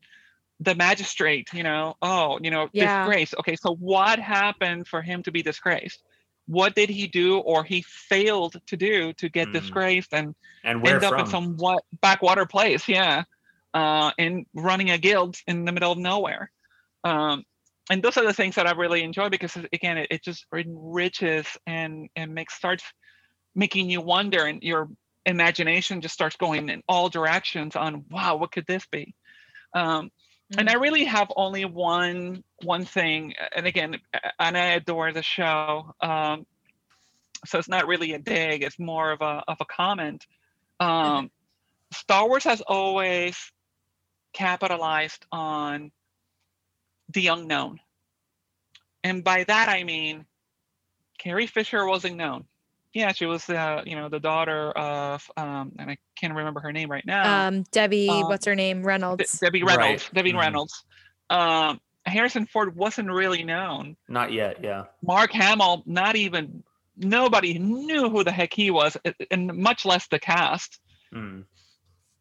The 0.60 0.76
magistrate, 0.76 1.54
you 1.54 1.64
know, 1.64 1.96
oh, 2.02 2.40
you 2.42 2.50
know, 2.52 2.70
Yeah. 2.74 3.04
disgrace. 3.04 3.34
Okay, 3.40 3.56
so 3.56 3.76
what 3.76 4.20
happened 4.20 4.88
for 4.88 5.02
him 5.02 5.24
to 5.24 5.32
be 5.32 5.42
disgraced? 5.42 6.04
What 6.48 6.76
did 6.76 6.90
he 6.90 7.08
do 7.08 7.40
or 7.40 7.64
he 7.64 7.82
failed 7.82 8.56
to 8.68 8.78
do 8.78 9.14
to 9.14 9.30
get 9.30 9.50
Mm. 9.50 9.54
disgraced 9.54 10.14
and 10.14 10.36
and 10.64 10.86
end 10.88 11.04
up 11.04 11.20
in 11.20 11.26
some 11.26 11.58
what 11.58 11.84
backwater 12.02 12.46
place? 12.46 12.88
Yeah, 12.88 13.24
uh, 13.74 14.12
and 14.18 14.46
running 14.54 14.92
a 14.92 14.98
guild 14.98 15.38
in 15.48 15.66
the 15.66 15.72
middle 15.72 15.92
of 15.92 15.98
nowhere. 15.98 16.52
Um, 17.04 17.46
and 17.90 18.02
those 18.02 18.18
are 18.18 18.26
the 18.26 18.34
things 18.34 18.56
that 18.56 18.68
I 18.68 18.72
really 18.72 19.04
enjoy 19.04 19.30
because 19.30 19.56
again, 19.72 19.98
it, 19.98 20.08
it 20.10 20.24
just 20.24 20.46
enriches 20.54 21.46
and 21.68 22.10
and 22.16 22.34
makes 22.34 22.56
starts 22.56 22.84
making 23.54 23.90
you 23.90 24.02
wonder, 24.02 24.46
and 24.46 24.62
your 24.64 24.90
imagination 25.26 26.02
just 26.02 26.14
starts 26.14 26.36
going 26.36 26.70
in 26.70 26.84
all 26.88 27.10
directions 27.10 27.76
on 27.76 28.06
wow, 28.10 28.38
what 28.38 28.52
could 28.52 28.66
this 28.68 28.86
be? 28.88 29.14
Um, 29.74 30.12
and 30.58 30.70
I 30.70 30.74
really 30.74 31.06
have 31.06 31.32
only 31.36 31.66
one 31.66 32.44
one 32.64 32.86
thing, 32.86 33.34
and 33.56 33.68
again, 33.68 33.98
and 34.40 34.58
I 34.58 34.66
adore 34.74 35.12
the 35.12 35.24
show. 35.24 35.94
Um, 36.02 36.46
so 37.46 37.60
it's 37.60 37.70
not 37.70 37.88
really 37.88 38.14
a 38.14 38.20
dig; 38.20 38.64
it's 38.64 38.80
more 38.80 39.12
of 39.12 39.22
a 39.22 39.44
of 39.48 39.58
a 39.60 39.66
comment. 39.66 40.26
Um, 40.80 41.32
Star 41.92 42.28
Wars 42.28 42.44
has 42.44 42.62
always 42.62 43.38
capitalized 44.34 45.26
on 45.32 45.92
the 47.16 47.28
unknown, 47.28 47.80
and 49.04 49.24
by 49.24 49.44
that 49.46 49.68
I 49.70 49.84
mean 49.84 50.26
Carrie 51.18 51.48
Fisher 51.48 51.86
wasn't 51.88 52.18
known. 52.18 52.46
Yeah, 52.94 53.12
she 53.12 53.26
was, 53.26 53.50
uh, 53.50 53.82
you 53.86 53.96
know, 53.98 54.08
the 54.08 54.22
daughter 54.22 54.72
of, 54.72 55.30
um, 55.36 55.74
and 55.80 55.92
I 55.92 55.98
can't 56.16 56.34
remember 56.34 56.62
her 56.62 56.72
name 56.72 56.90
right 56.90 57.06
now. 57.06 57.48
Um, 57.48 57.64
Debbie, 57.72 58.08
Um, 58.10 58.24
what's 58.30 58.46
her 58.46 58.56
name? 58.56 58.82
De- 58.82 58.88
Reynolds. 58.88 59.40
Debbie 59.40 59.64
Right. 59.64 59.78
Reynolds. 59.78 60.10
Debbie 60.14 60.32
Mhm. 60.32 60.40
Reynolds. 60.40 60.84
Um, 61.30 61.82
Harrison 62.06 62.46
Ford 62.46 62.74
wasn't 62.76 63.10
really 63.12 63.44
known. 63.44 63.98
Not 64.08 64.32
yet. 64.32 64.64
Yeah. 64.64 64.86
Mark 65.02 65.32
Hamill, 65.34 65.84
not 65.86 66.16
even 66.16 66.64
nobody 66.96 67.60
knew 67.60 68.10
who 68.10 68.24
the 68.24 68.32
heck 68.32 68.54
he 68.54 68.72
was, 68.72 68.96
and 69.30 69.48
much 69.58 69.84
less 69.84 70.08
the 70.08 70.20
cast. 70.20 70.80
Mm. 71.14 71.46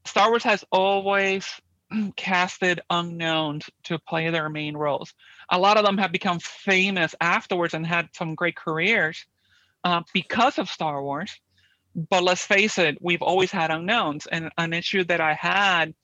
Star 0.07 0.29
Wars 0.31 0.43
has 0.43 0.65
always 0.73 1.47
casted 2.16 2.81
unknowns 2.91 3.69
to 3.85 3.99
play 3.99 4.31
their 4.31 4.49
main 4.49 4.77
roles. 4.77 5.15
A 5.51 5.59
lot 5.59 5.77
of 5.77 5.85
them 5.85 5.99
have 5.99 6.12
become 6.12 6.39
famous 6.39 7.15
afterwards 7.21 7.75
and 7.75 7.87
had 7.87 8.09
some 8.12 8.35
great 8.35 8.57
careers 8.57 9.25
uh, 9.85 10.03
because 10.12 10.59
of 10.59 10.69
Star 10.69 11.03
Wars. 11.03 11.39
But 11.95 12.25
let's 12.25 12.45
face 12.45 12.79
it, 12.79 12.99
we've 13.01 13.23
always 13.23 13.51
had 13.51 13.71
unknowns. 13.71 14.27
And 14.27 14.51
an 14.59 14.73
issue 14.73 15.05
that 15.05 15.21
I 15.21 15.35
had, 15.35 15.95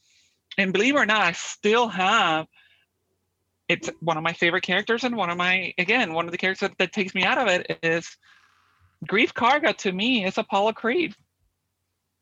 and 0.57 0.73
believe 0.73 0.95
it 0.95 0.99
or 0.99 1.07
not, 1.07 1.23
I 1.23 1.33
still 1.33 1.89
have. 1.89 2.47
It's 3.69 3.89
one 4.01 4.17
of 4.17 4.25
my 4.25 4.33
favorite 4.33 4.65
characters, 4.65 5.05
and 5.05 5.17
one 5.17 5.31
of 5.31 5.37
my, 5.37 5.73
again, 5.79 6.13
one 6.13 6.27
of 6.27 6.33
the 6.33 6.39
characters 6.39 6.69
that, 6.69 6.79
that 6.79 6.93
takes 6.93 7.15
me 7.15 7.23
out 7.23 7.39
of 7.39 7.47
it 7.47 7.79
is 7.85 8.17
Greef 9.07 9.33
Karga 9.33 9.77
to 9.79 9.93
me 9.93 10.25
is 10.25 10.39
Apollo 10.39 10.73
Creed. 10.73 11.15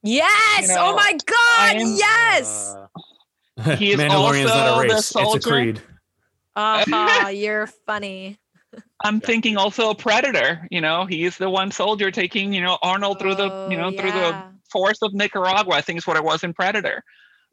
Yes. 0.02 0.68
you 0.68 0.76
oh 0.78 0.94
my 0.94 1.16
God. 1.26 1.76
am- 1.76 1.94
yes. 1.96 2.74
Uh, 2.76 2.86
He 3.76 3.92
is 3.92 4.00
Mandalorian's 4.00 4.46
not 4.48 4.68
also 4.68 4.74
a 4.74 4.82
the 4.82 4.82
race; 4.82 4.98
it's 4.98 5.10
a 5.10 5.12
soldier. 5.12 5.50
creed. 5.50 5.82
Uh-huh, 6.56 7.28
you're 7.32 7.66
funny. 7.86 8.38
I'm 9.02 9.20
thinking 9.20 9.56
also 9.56 9.90
a 9.90 9.94
Predator. 9.94 10.66
You 10.70 10.80
know, 10.80 11.06
he's 11.06 11.38
the 11.38 11.48
one 11.48 11.70
soldier 11.70 12.10
taking, 12.10 12.52
you 12.52 12.60
know, 12.60 12.78
Arnold 12.82 13.18
through 13.18 13.36
the, 13.36 13.68
you 13.70 13.76
know, 13.76 13.86
Oh, 13.86 13.90
through 13.92 14.12
the 14.12 14.42
forest 14.70 15.02
of 15.02 15.14
Nicaragua. 15.14 15.74
I 15.74 15.80
think 15.80 15.98
is 15.98 16.06
what 16.06 16.16
it 16.16 16.24
was 16.24 16.44
in 16.44 16.52
Predator. 16.52 17.02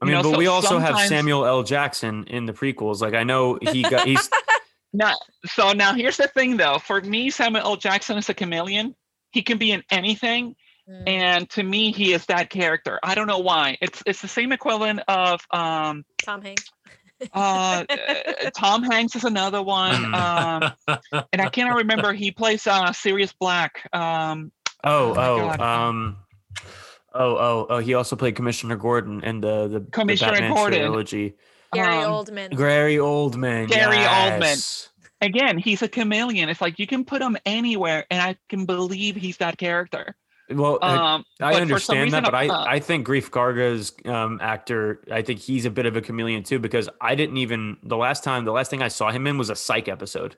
I 0.01 0.05
You 0.05 0.11
mean, 0.11 0.21
know, 0.21 0.29
but 0.29 0.33
so 0.33 0.37
we 0.39 0.47
also 0.47 0.79
have 0.79 0.99
Samuel 1.01 1.45
L. 1.45 1.63
Jackson 1.63 2.25
in 2.25 2.45
the 2.45 2.53
prequels. 2.53 3.01
Like 3.01 3.13
I 3.13 3.23
know 3.23 3.57
he 3.61 3.83
got 3.83 4.05
he's 4.07 4.29
Now, 4.93 5.13
so 5.45 5.73
now 5.73 5.93
here's 5.93 6.15
the 6.17 6.27
thing, 6.29 6.55
though. 6.55 6.79
For 6.79 7.01
me, 7.01 7.29
Samuel 7.29 7.65
L. 7.65 7.75
Jackson 7.75 8.17
is 8.17 8.29
a 8.29 8.33
chameleon. 8.33 8.95
He 9.31 9.41
can 9.41 9.57
be 9.57 9.71
in 9.73 9.83
anything, 9.91 10.55
Mm. 10.89 11.03
and 11.07 11.49
to 11.51 11.63
me, 11.63 11.91
he 11.91 12.13
is 12.13 12.27
that 12.27 12.49
character. 12.49 12.99
I 13.01 13.15
don't 13.15 13.27
know 13.27 13.39
why. 13.39 13.77
It's 13.81 14.03
it's 14.05 14.21
the 14.21 14.27
same 14.27 14.51
equivalent 14.51 15.01
of 15.07 15.41
um, 15.49 16.05
Tom 16.23 16.43
Hanks. 16.43 16.71
uh, 17.33 17.85
uh, 17.89 18.49
Tom 18.55 18.83
Hanks 18.83 19.15
is 19.15 19.23
another 19.23 19.63
one, 19.63 20.13
um, 20.13 20.73
and 21.33 21.41
I 21.41 21.49
cannot 21.49 21.77
remember. 21.77 22.13
He 22.13 22.31
plays 22.31 22.67
uh, 22.67 22.91
Sirius 22.91 23.33
Black. 23.33 23.87
Um, 23.93 24.51
oh 24.83 25.13
Oh 25.15 25.57
oh 25.57 25.63
um 25.63 26.17
oh 27.13 27.35
oh 27.35 27.67
oh 27.69 27.77
he 27.79 27.95
also 27.95 28.15
played 28.15 28.35
Commissioner 28.35 28.75
Gordon 28.75 29.23
in 29.23 29.41
the 29.41 29.67
the, 29.67 29.79
the 29.79 29.91
Commissioner 29.91 30.33
Batman 30.33 30.53
Gordon. 30.53 30.79
trilogy. 30.81 31.35
Gary 31.73 31.95
um, 31.95 32.11
Oldman. 32.11 32.55
Gary 32.55 32.95
Oldman. 32.97 33.69
Gary 33.69 33.97
Oldman. 33.97 34.89
again, 35.19 35.57
he's 35.57 35.81
a 35.81 35.87
chameleon. 35.87 36.49
It's 36.49 36.61
like 36.61 36.77
you 36.77 36.85
can 36.85 37.05
put 37.05 37.21
him 37.21 37.37
anywhere, 37.45 38.05
and 38.11 38.21
I 38.21 38.37
can 38.49 38.65
believe 38.65 39.15
he's 39.15 39.37
that 39.37 39.57
character. 39.57 40.15
Well, 40.49 40.77
Um, 40.83 41.25
I 41.41 41.53
but 41.53 41.69
for 41.69 41.79
some 41.79 41.97
understand 41.97 42.11
that, 42.13 42.23
but 42.23 42.35
I, 42.35 42.47
uh, 42.47 42.65
I 42.67 42.79
think 42.79 43.07
Greef 43.07 43.29
Karga's 43.31 43.93
um, 44.05 44.39
actor, 44.41 45.03
I 45.11 45.21
think 45.23 45.39
he's 45.39 45.65
a 45.65 45.71
bit 45.71 45.85
of 45.87 45.95
a 45.95 46.01
chameleon 46.01 46.43
too, 46.43 46.59
because 46.59 46.87
I 47.01 47.15
didn't 47.15 47.37
even 47.37 47.77
the 47.83 47.97
last 47.97 48.23
time, 48.23 48.45
the 48.45 48.51
last 48.51 48.69
thing 48.69 48.81
I 48.81 48.89
saw 48.89 49.09
him 49.11 49.25
in 49.25 49.37
was 49.37 49.49
a 49.49 49.55
Psych 49.55 49.87
episode, 49.87 50.37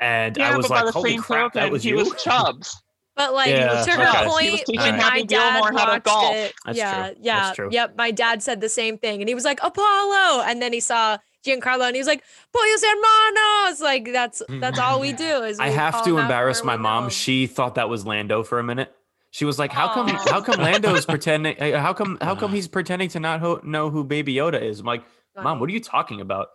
and 0.00 0.36
yeah, 0.36 0.52
I 0.52 0.56
was 0.56 0.68
like, 0.70 0.86
"Holy 0.92 1.10
same 1.12 1.22
crap, 1.22 1.52
that 1.52 1.70
was 1.70 1.82
he 1.84 1.90
you!" 1.90 1.96
was 1.96 2.12
Chubbs. 2.24 2.82
But 3.16 3.34
like 3.34 3.50
Yeah, 3.50 3.84
to 3.84 3.90
her 3.92 4.06
He 4.06 4.24
was 4.24 4.32
point, 4.32 4.66
teaching 4.66 4.80
when 4.80 4.94
Happy 4.94 5.20
my 5.20 5.26
dad 5.26 5.52
Gilmore 5.52 5.72
how 5.78 5.84
to 5.84 5.90
watched 5.92 6.04
golf. 6.06 6.34
it, 6.36 6.54
That's 6.64 6.78
yeah, 6.78 7.06
true. 7.08 7.16
yeah, 7.20 7.40
That's 7.40 7.56
true. 7.56 7.68
yep. 7.70 7.96
My 7.96 8.10
dad 8.10 8.42
said 8.42 8.60
the 8.60 8.68
same 8.68 8.96
thing, 8.98 9.20
and 9.20 9.28
he 9.28 9.34
was 9.34 9.44
like 9.44 9.60
Apollo, 9.62 10.42
and 10.46 10.62
then 10.62 10.72
he 10.72 10.80
saw 10.80 11.18
Giancarlo, 11.44 11.86
and 11.86 11.96
he 11.96 12.00
was 12.00 12.06
like 12.06 12.22
Pollos 12.52 12.84
Hermanos. 12.84 13.80
Like 13.80 14.12
that's 14.12 14.42
that's 14.48 14.78
all 14.78 15.00
we 15.00 15.12
do. 15.12 15.42
Is 15.42 15.58
I 15.58 15.68
have 15.68 16.04
to 16.04 16.18
embarrass 16.18 16.62
my 16.64 16.76
mom. 16.76 17.04
know. 17.04 17.08
She 17.10 17.46
thought 17.46 17.76
that 17.76 17.88
was 17.88 18.04
Lando 18.06 18.42
for 18.42 18.58
a 18.58 18.64
minute. 18.64 18.94
She 19.30 19.44
was 19.44 19.58
like, 19.58 19.72
"How 19.72 19.92
come? 19.94 20.08
How 20.08 20.40
come 20.40 20.60
Lando's 20.60 21.06
pretending? 21.14 21.56
How 21.56 21.92
come? 21.92 22.18
How 22.20 22.34
come 22.34 22.52
he's 22.52 22.68
pretending 22.68 23.08
to 23.10 23.20
not 23.20 23.40
ho- 23.40 23.60
know 23.62 23.88
who 23.90 24.04
Baby 24.04 24.34
Yoda 24.34 24.60
is?" 24.60 24.80
I'm 24.80 24.86
like, 24.86 25.04
"Mom, 25.36 25.60
what 25.60 25.70
are 25.70 25.72
you 25.72 25.80
talking 25.80 26.20
about?" 26.20 26.48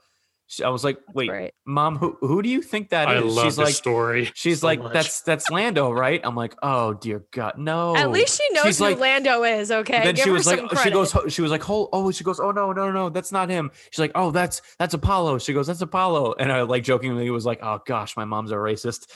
She- 0.48 0.64
I 0.64 0.70
was 0.70 0.84
like, 0.84 0.98
That's 1.08 1.16
wait, 1.16 1.30
great. 1.30 1.52
mom, 1.66 1.98
who 1.98 2.18
who 2.22 2.42
do 2.44 2.50
you 2.50 2.62
think 2.62 2.90
that 2.90 3.08
I 3.08 3.18
is? 3.18 3.24
love 3.34 3.46
She's 3.46 3.56
this 3.56 3.66
like, 3.66 3.74
story. 3.74 4.32
she's 4.36 4.60
so 4.62 4.68
like, 4.68 4.80
much. 4.82 4.94
that's 4.94 5.22
that's 5.22 5.50
Lando, 5.50 5.92
right? 5.92 6.22
I'm 6.24 6.36
like, 6.36 6.56
oh 6.62 6.94
dear 6.94 7.24
God, 7.32 7.58
no. 7.58 7.96
At 7.96 8.12
least 8.12 8.40
she 8.40 8.54
knows 8.54 8.66
She's 8.66 8.78
who 8.78 8.86
like- 8.86 9.00
Lando 9.00 9.44
is. 9.44 9.72
Okay. 9.72 10.04
then 10.04 10.14
Give 10.16 10.24
she 10.24 10.30
was 10.30 10.46
like, 10.46 10.60
some 10.60 10.70
oh, 10.72 10.84
she 10.84 10.92
goes, 10.92 11.16
she 11.34 11.42
was 11.42 11.50
like, 11.50 11.68
oh, 11.68 11.90
oh, 11.92 12.12
she 12.12 12.24
goes, 12.24 12.40
oh 12.40 12.52
no, 12.52 12.72
no, 12.74 12.92
no, 12.92 13.10
that's 13.10 13.32
not 13.32 13.50
him. 13.50 13.72
She's 13.90 14.00
like, 14.00 14.12
oh, 14.14 14.30
that's 14.30 14.62
that's 14.78 14.94
Apollo. 14.94 15.40
She 15.40 15.52
goes, 15.52 15.66
that's 15.66 15.82
Apollo, 15.82 16.36
and 16.40 16.52
I 16.52 16.62
like 16.62 16.84
jokingly 16.84 17.28
was 17.32 17.46
like, 17.46 17.60
oh 17.64 17.80
gosh, 17.86 18.16
my 18.16 18.26
mom's 18.26 18.52
a 18.52 18.56
racist, 18.56 19.08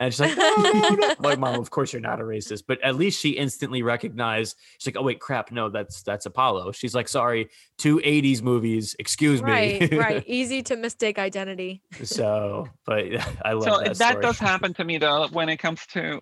and 0.00 0.12
she's 0.12 0.20
like, 0.20 0.38
no, 0.38 0.56
no, 0.56 0.88
no. 0.94 1.14
Like, 1.20 1.38
mom, 1.38 1.56
of 1.60 1.68
course 1.70 1.92
you're 1.92 2.00
not 2.00 2.18
a 2.18 2.24
racist, 2.24 2.62
but 2.66 2.82
at 2.82 2.94
least 2.96 3.20
she 3.20 3.30
instantly 3.30 3.82
recognized. 3.82 4.56
She's 4.78 4.94
like, 4.94 5.00
oh 5.00 5.04
wait, 5.04 5.20
crap, 5.20 5.52
no, 5.52 5.68
that's 5.68 6.02
that's 6.02 6.24
Apollo. 6.24 6.72
She's 6.72 6.94
like, 6.94 7.08
sorry, 7.08 7.50
two 7.76 7.98
'80s 7.98 8.40
movies, 8.40 8.96
excuse 8.98 9.42
me. 9.42 9.52
Right, 9.52 9.92
right. 9.92 10.24
Easy 10.26 10.62
to 10.62 10.77
mistake 10.78 11.18
identity. 11.18 11.82
so, 12.04 12.68
but 12.86 13.04
I 13.44 13.52
love 13.52 13.64
so 13.64 13.78
that. 13.78 13.96
that, 13.98 14.08
story. 14.10 14.22
does 14.22 14.38
happen 14.38 14.74
to 14.74 14.84
me 14.84 14.98
though 14.98 15.28
when 15.32 15.48
it 15.48 15.58
comes 15.58 15.84
to 15.88 16.20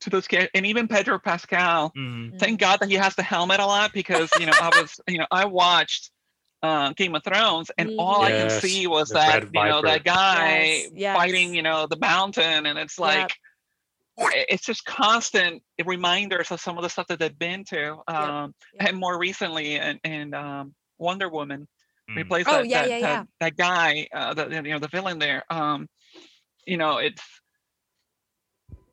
to 0.00 0.10
those 0.10 0.26
ca- 0.26 0.48
and 0.54 0.66
even 0.66 0.88
Pedro 0.88 1.18
Pascal. 1.18 1.92
Mhm. 1.96 2.38
Thank 2.38 2.58
God 2.60 2.80
that 2.80 2.88
he 2.88 2.96
has 2.96 3.14
the 3.14 3.22
helmet 3.22 3.60
a 3.60 3.66
lot 3.66 3.92
because 3.92 4.28
you 4.40 4.46
know 4.46 4.52
I 4.60 4.68
was 4.80 4.98
you 5.08 5.18
know 5.18 5.26
I 5.30 5.44
watched 5.44 6.10
uh, 6.62 6.92
Game 6.94 7.14
of 7.14 7.22
Thrones 7.24 7.70
and 7.78 7.92
all 7.98 8.22
I 8.22 8.30
can 8.30 8.50
see 8.50 8.86
was 8.86 9.08
that 9.10 9.42
you 9.44 9.64
know 9.64 9.82
that 9.82 10.04
guy 10.04 10.62
Yes, 10.62 10.90
yes. 10.94 11.16
fighting 11.16 11.54
you 11.54 11.62
know 11.62 11.86
the 11.86 11.96
mountain 11.98 12.66
and 12.66 12.78
it's 12.78 12.98
like 13.00 13.32
i- 14.18 14.46
it's 14.48 14.64
just 14.64 14.84
constant 14.84 15.62
reminders 15.84 16.50
of 16.52 16.60
some 16.60 16.76
of 16.78 16.82
the 16.84 16.88
stuff 16.88 17.06
that 17.08 17.18
they've 17.18 17.38
been 17.38 17.64
to 17.64 17.94
um 18.06 18.54
yep. 18.78 18.88
and 18.90 18.96
more 18.98 19.18
recently 19.18 19.76
and 19.76 19.98
and 20.04 20.34
um 20.36 20.74
Wonder 20.98 21.28
Woman 21.28 21.66
Mm. 22.12 22.16
replaced 22.16 22.48
Oh, 22.48 22.58
that, 22.58 22.68
yeah, 22.68 22.82
that, 22.82 22.90
yeah, 22.90 23.00
that, 23.00 23.08
yeah. 23.08 23.24
that 23.40 23.56
guy 23.56 24.08
uh 24.14 24.34
the, 24.34 24.48
you 24.50 24.62
know 24.72 24.78
the 24.78 24.88
villain 24.88 25.18
there 25.18 25.44
um 25.50 25.88
you 26.66 26.76
know 26.76 26.98
it's 26.98 27.22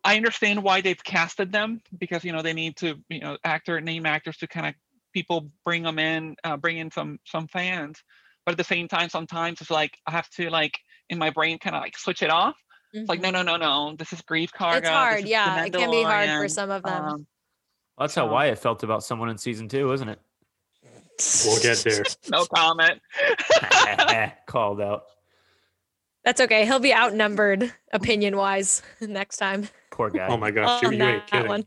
I 0.03 0.15
understand 0.15 0.63
why 0.63 0.81
they've 0.81 1.03
casted 1.03 1.51
them 1.51 1.81
because 1.97 2.23
you 2.23 2.31
know 2.31 2.41
they 2.41 2.53
need 2.53 2.77
to 2.77 2.95
you 3.09 3.19
know 3.19 3.37
actor 3.43 3.81
name 3.81 4.05
actors 4.05 4.37
to 4.37 4.47
kind 4.47 4.67
of 4.67 4.73
people 5.13 5.51
bring 5.65 5.83
them 5.83 5.99
in 5.99 6.35
uh, 6.43 6.57
bring 6.57 6.77
in 6.77 6.89
some 6.91 7.19
some 7.25 7.47
fans 7.47 8.01
but 8.45 8.53
at 8.53 8.57
the 8.57 8.63
same 8.63 8.87
time 8.87 9.09
sometimes 9.09 9.59
it's 9.61 9.69
like 9.69 9.97
I 10.07 10.11
have 10.11 10.29
to 10.31 10.49
like 10.49 10.79
in 11.09 11.17
my 11.17 11.29
brain 11.31 11.59
kind 11.59 11.75
of 11.75 11.81
like 11.81 11.97
switch 11.97 12.23
it 12.23 12.29
off 12.29 12.55
it's 12.93 13.09
like 13.09 13.21
no 13.21 13.29
no 13.29 13.43
no 13.43 13.57
no 13.57 13.95
this 13.97 14.13
is 14.13 14.21
Greef 14.21 14.49
Karga 14.51 14.69
Mm-hmm. 14.71 14.77
It's 14.77 14.89
hard. 14.89 15.25
Yeah. 15.25 15.65
It 15.65 15.73
can 15.73 15.91
be 15.91 16.01
hard 16.01 16.29
for 16.29 16.47
some 16.47 16.71
of 16.71 16.81
them. 16.81 17.03
um, 17.05 17.27
Well, 17.97 18.07
that's 18.07 18.15
how 18.15 18.25
So- 18.27 18.31
Wyatt 18.33 18.57
felt 18.57 18.81
about 18.83 19.03
someone 19.03 19.29
in 19.29 19.37
season 19.37 19.67
two, 19.67 19.91
isn't 19.91 20.09
it? 20.09 20.19
We'll 21.45 21.61
get 21.61 21.77
there. 21.79 22.03
no 22.31 22.45
comment 22.45 23.01
Called 24.47 24.81
out. 24.81 25.03
That's 26.23 26.41
okay. 26.41 26.65
He'll 26.65 26.79
be 26.79 26.93
outnumbered 26.93 27.73
opinion 27.93 28.37
wise 28.37 28.81
next 29.01 29.37
time. 29.37 29.67
Poor 29.91 30.09
guy. 30.09 30.27
Oh 30.27 30.37
my 30.37 30.51
gosh, 30.51 30.81
you, 30.81 30.87
on 30.87 30.93
you 30.93 30.99
that 30.99 31.13
ain't 31.13 31.27
kidding. 31.27 31.47
one. 31.47 31.65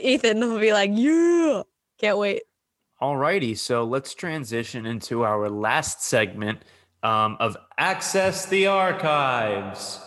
Ethan 0.00 0.40
will 0.40 0.60
be 0.60 0.72
like, 0.72 0.90
yeah. 0.92 1.62
Can't 1.98 2.18
wait. 2.18 2.42
Alrighty, 3.00 3.58
so 3.58 3.84
let's 3.84 4.14
transition 4.14 4.86
into 4.86 5.24
our 5.24 5.50
last 5.50 6.02
segment 6.02 6.60
um, 7.02 7.36
of 7.40 7.56
Access 7.76 8.46
the 8.46 8.68
Archives. 8.68 10.00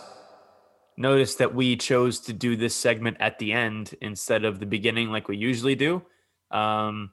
Notice 0.96 1.36
that 1.36 1.54
we 1.54 1.76
chose 1.76 2.20
to 2.20 2.32
do 2.32 2.56
this 2.56 2.74
segment 2.74 3.18
at 3.20 3.38
the 3.38 3.52
end 3.52 3.94
instead 4.00 4.44
of 4.44 4.58
the 4.58 4.66
beginning, 4.66 5.10
like 5.10 5.28
we 5.28 5.36
usually 5.36 5.76
do. 5.76 6.02
Um, 6.50 7.10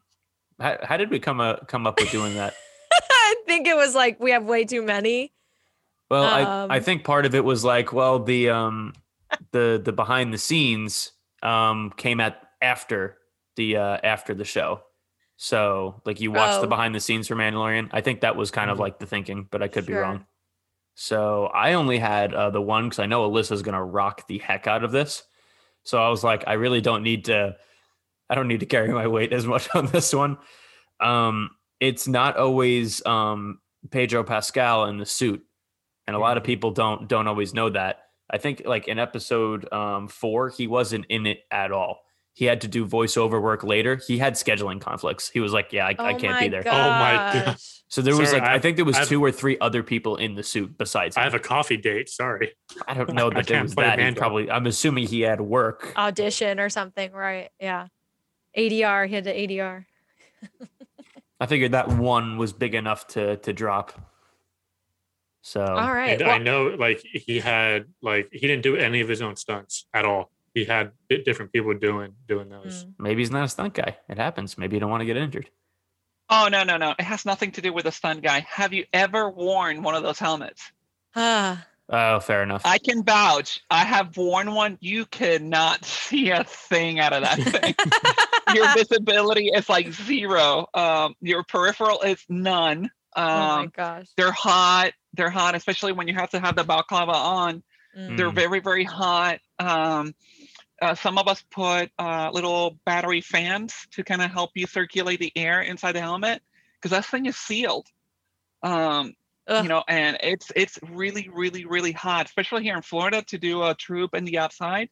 how, 0.60 0.77
how 0.84 0.98
did 0.98 1.10
we 1.10 1.19
come 1.19 1.40
uh, 1.40 1.57
come 1.68 1.86
up 1.88 1.99
with 1.99 2.11
doing 2.11 2.34
that? 2.36 2.53
I 2.91 3.36
think 3.45 3.68
it 3.68 3.76
was 3.76 3.95
like 3.95 4.19
we 4.19 4.32
have 4.32 4.45
way 4.45 4.65
too 4.65 4.82
many. 4.82 5.32
Well, 6.10 6.23
I, 6.23 6.41
I 6.76 6.77
Um, 6.77 6.84
think 6.84 7.03
part 7.03 7.26
of 7.26 7.34
it 7.36 7.44
was 7.44 7.64
like, 7.64 7.91
well, 7.91 8.19
the 8.19 8.49
um, 8.49 8.94
the 9.52 9.82
the 9.84 9.91
behind 9.91 10.34
the 10.34 10.38
scenes 10.38 11.11
um, 11.41 11.91
came 11.98 12.19
at 12.19 12.41
after 12.61 13.18
the 13.56 13.77
uh, 13.77 13.98
after 14.03 14.34
the 14.34 14.45
show. 14.45 14.82
So 15.38 16.02
like 16.06 16.22
you 16.22 16.32
watched 16.32 16.61
the 16.61 16.68
Oh. 16.68 16.69
behind 16.69 16.95
the 16.95 16.99
scenes 16.99 17.27
for 17.27 17.36
Mandalorian. 17.36 17.90
I 17.91 18.02
think 18.02 18.22
that 18.22 18.36
was 18.36 18.52
kind 18.52 18.69
of 18.72 18.77
Mhm. 18.77 18.82
like 18.82 18.99
the 18.99 19.06
thinking, 19.06 19.48
but 19.52 19.61
I 19.61 19.68
could 19.68 19.86
be 19.86 19.94
wrong. 19.94 20.26
So 20.94 21.48
I 21.48 21.73
only 21.73 21.98
had 21.99 22.34
uh, 22.34 22.52
the 22.52 22.61
one 22.61 22.86
because 22.86 22.99
I 22.99 23.06
know 23.06 23.30
Alyssa's 23.30 23.61
gonna 23.61 23.84
rock 23.84 24.27
the 24.27 24.38
heck 24.38 24.65
out 24.68 24.84
of 24.86 24.91
this. 24.91 25.23
So 25.84 26.02
I 26.02 26.07
was 26.10 26.23
like, 26.23 26.45
I 26.48 26.53
really 26.53 26.80
don't 26.82 27.03
need 27.03 27.26
to. 27.26 27.57
I 28.30 28.35
don't 28.35 28.47
need 28.47 28.61
to 28.61 28.65
carry 28.65 28.89
my 28.89 29.07
weight 29.07 29.34
as 29.34 29.45
much 29.45 29.68
on 29.76 29.88
this 29.88 30.14
one. 30.14 30.38
Um, 30.99 31.49
it's 31.80 32.07
not 32.07 32.38
always 32.38 33.06
um, 33.06 33.60
Pedro 33.91 34.23
Pascal 34.23 34.85
in 34.85 34.97
the 34.97 35.06
suit, 35.06 35.43
and 36.07 36.15
a 36.15 36.19
lot 36.19 36.38
of 36.38 36.43
people 36.43 36.72
don't 36.72 37.07
don't 37.07 37.27
always 37.27 37.53
know 37.53 37.69
that. 37.69 37.99
I 38.30 38.38
think 38.38 38.64
like 38.65 38.88
in 38.88 38.97
episode 38.97 39.72
um, 39.72 40.07
four, 40.07 40.49
he 40.49 40.68
wasn't 40.68 41.06
in 41.10 41.26
it 41.27 41.39
at 41.52 41.72
all. 41.72 41.99
He 42.34 42.45
had 42.45 42.61
to 42.61 42.68
do 42.68 42.85
voiceover 42.85 43.41
work 43.41 43.64
later. 43.64 43.99
He 44.07 44.18
had 44.18 44.34
scheduling 44.34 44.81
conflicts. 44.81 45.30
He 45.30 45.39
was 45.39 45.53
like, 45.53 45.72
"Yeah, 45.72 45.85
I, 45.85 45.95
I 45.99 46.14
Oh 46.14 46.18
can't 46.18 46.39
be 46.39 46.47
there." 46.49 46.64
Oh 46.65 46.72
my 46.72 47.14
God. 47.34 47.45
gosh. 47.45 47.84
So 47.88 48.02
there 48.02 48.15
was 48.18 48.30
Sorry, 48.30 48.41
like 48.41 48.49
I 48.49 48.53
I've- 48.56 48.61
think 48.61 48.76
there 48.77 48.84
was 48.85 48.97
I've- 48.97 49.07
two 49.07 49.23
or 49.23 49.31
three 49.31 49.57
other 49.60 49.84
people 49.84 50.15
in 50.18 50.35
the 50.35 50.43
suit 50.43 50.77
besides. 50.77 51.15
I 51.18 51.22
have 51.23 51.34
a 51.34 51.39
coffee 51.39 51.77
date. 51.77 52.10
Sorry. 52.10 52.52
I 52.88 52.93
don't 52.93 53.14
know 53.14 53.27
I 53.27 53.35
that 53.35 53.47
there 53.47 53.61
was 53.61 53.76
that. 53.76 54.15
Probably. 54.18 54.49
I'm 54.49 54.65
assuming 54.65 55.07
he 55.07 55.22
had 55.22 55.39
work. 55.39 55.93
Audition 55.95 56.60
or 56.60 56.69
something, 56.69 57.11
right? 57.11 57.49
Yeah. 57.60 57.88
ADR. 58.57 59.07
He 59.07 59.15
had 59.15 59.23
the 59.23 59.32
ADR. 59.34 59.86
I 61.40 61.45
figured 61.48 61.72
that 61.73 61.90
one 61.90 62.38
was 62.38 62.53
big 62.53 62.76
enough 62.76 63.07
to 63.07 63.38
to 63.38 63.53
drop. 63.53 63.94
So 65.41 65.61
All 65.64 65.94
right. 65.94 66.19
and 66.22 66.30
I 66.32 66.38
know, 66.40 66.76
like 66.80 67.02
he 67.03 67.40
had, 67.40 67.86
like 68.02 68.30
he 68.32 68.40
didn't 68.40 68.64
do 68.64 68.76
any 68.77 69.02
of 69.02 69.07
his 69.07 69.22
own 69.22 69.36
stunts 69.36 69.86
at 69.94 70.03
all. 70.03 70.32
He 70.56 70.65
had 70.65 70.91
different 71.26 71.52
people 71.52 71.73
doing 71.76 72.14
doing 72.27 72.49
those. 72.49 72.86
Mm. 72.86 72.94
maybe 72.99 73.22
he's 73.22 73.30
not 73.32 73.44
a 73.45 73.49
stunt 73.49 73.73
guy. 73.76 73.98
It 74.10 74.18
happens. 74.18 74.57
Maybe 74.57 74.76
you 74.76 74.80
don't 74.80 74.90
want 74.90 75.02
to 75.02 75.06
get 75.06 75.18
injured. 75.18 75.49
oh 76.32 76.48
no 76.52 76.64
no 76.64 76.77
no 76.77 76.91
it 76.98 77.03
has 77.03 77.23
nothing 77.26 77.52
to 77.52 77.61
do 77.61 77.72
with 77.72 77.84
the 77.86 77.91
stunt 77.91 78.23
guy 78.23 78.40
have 78.49 78.73
you 78.73 78.84
ever 78.91 79.30
worn 79.30 79.84
one 79.84 79.94
of 79.94 80.02
those 80.02 80.18
helmets 80.18 80.72
Ah. 81.15 81.68
Oh, 81.88 82.19
fair 82.19 82.41
enough. 82.41 82.64
I 82.65 82.80
can 82.80 83.03
vouch. 83.03 83.61
I 83.69 83.86
have 83.86 84.18
worn 84.18 84.53
one. 84.56 84.80
You 84.82 85.06
cannot 85.06 85.86
see 86.06 86.32
a 86.32 86.44
thing 86.44 86.99
out 86.99 87.14
of 87.14 87.22
that 87.22 87.38
thing. 87.53 87.76
Your 88.53 88.73
visibility 88.73 89.49
is 89.53 89.67
like 89.69 89.91
zero. 89.91 90.67
Um, 90.73 91.15
your 91.22 91.43
peripheral 91.43 92.01
is 92.01 92.23
none. 92.30 92.89
oh 93.15 93.22
my 93.22 93.61
Um, 93.63 93.72
gosh. 93.76 94.07
they're 94.17 94.31
hot. 94.31 94.91
They're 95.13 95.30
hot, 95.30 95.55
especially 95.55 95.93
when 95.93 96.07
you 96.07 96.13
have 96.15 96.30
to 96.31 96.39
have 96.39 96.55
the 96.55 96.63
balaclava 96.63 97.13
on. 97.13 97.63
Mm. 97.97 98.17
They're 98.17 98.31
very, 98.31 98.59
very 98.59 98.84
hot. 98.84 99.39
Um, 99.59 100.13
uh, 100.81 100.93
some 100.95 101.17
of 101.17 101.27
us 101.30 101.41
put 101.51 101.89
uh, 101.97 102.30
little 102.34 102.77
battery 102.85 103.22
fans 103.22 103.73
to 103.91 104.03
kind 104.03 104.22
of 104.22 104.30
help 104.30 104.51
you 104.55 104.67
circulate 104.67 105.19
the 105.19 105.31
air 105.35 105.61
inside 105.61 105.93
the 105.93 106.01
helmet 106.01 106.41
because 106.81 106.91
that 106.91 107.05
thing 107.05 107.26
is 107.26 107.38
sealed. 107.38 107.88
Um, 108.61 109.13
you 109.63 109.69
know, 109.69 109.84
and 109.88 110.17
it's 110.22 110.51
it's 110.55 110.80
really, 110.91 111.30
really, 111.31 111.65
really 111.65 111.91
hot, 111.91 112.26
especially 112.26 112.63
here 112.63 112.76
in 112.76 112.81
Florida 112.81 113.22
to 113.27 113.38
do 113.38 113.63
a 113.63 113.76
troop 113.76 114.13
in 114.15 114.26
the 114.26 114.39
outside. 114.39 114.89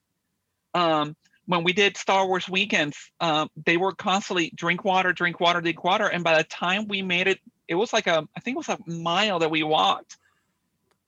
Um, 0.73 1.15
when 1.45 1.64
we 1.64 1.74
did 1.74 1.98
Star 1.98 2.26
Wars 2.28 2.48
weekends, 2.49 2.98
um, 3.20 3.49
they 3.65 3.78
were 3.78 3.94
constantly 3.94 4.52
drink 4.56 4.84
water, 4.86 5.11
drink 5.11 5.40
water, 5.40 5.60
drink 5.61 5.84
water, 5.84 6.07
and 6.07 6.24
by 6.24 6.38
the 6.38 6.44
time 6.45 6.88
we 6.88 7.02
made 7.02 7.28
it, 7.28 7.40
it 7.68 7.76
was 7.76 7.91
like 7.94 8.07
a 8.07 8.28
I 8.36 8.40
think 8.40 8.56
it 8.56 8.65
was 8.65 8.70
a 8.70 8.80
mile 8.91 9.40
that 9.40 9.52
we 9.52 9.64
walked. 9.64 10.18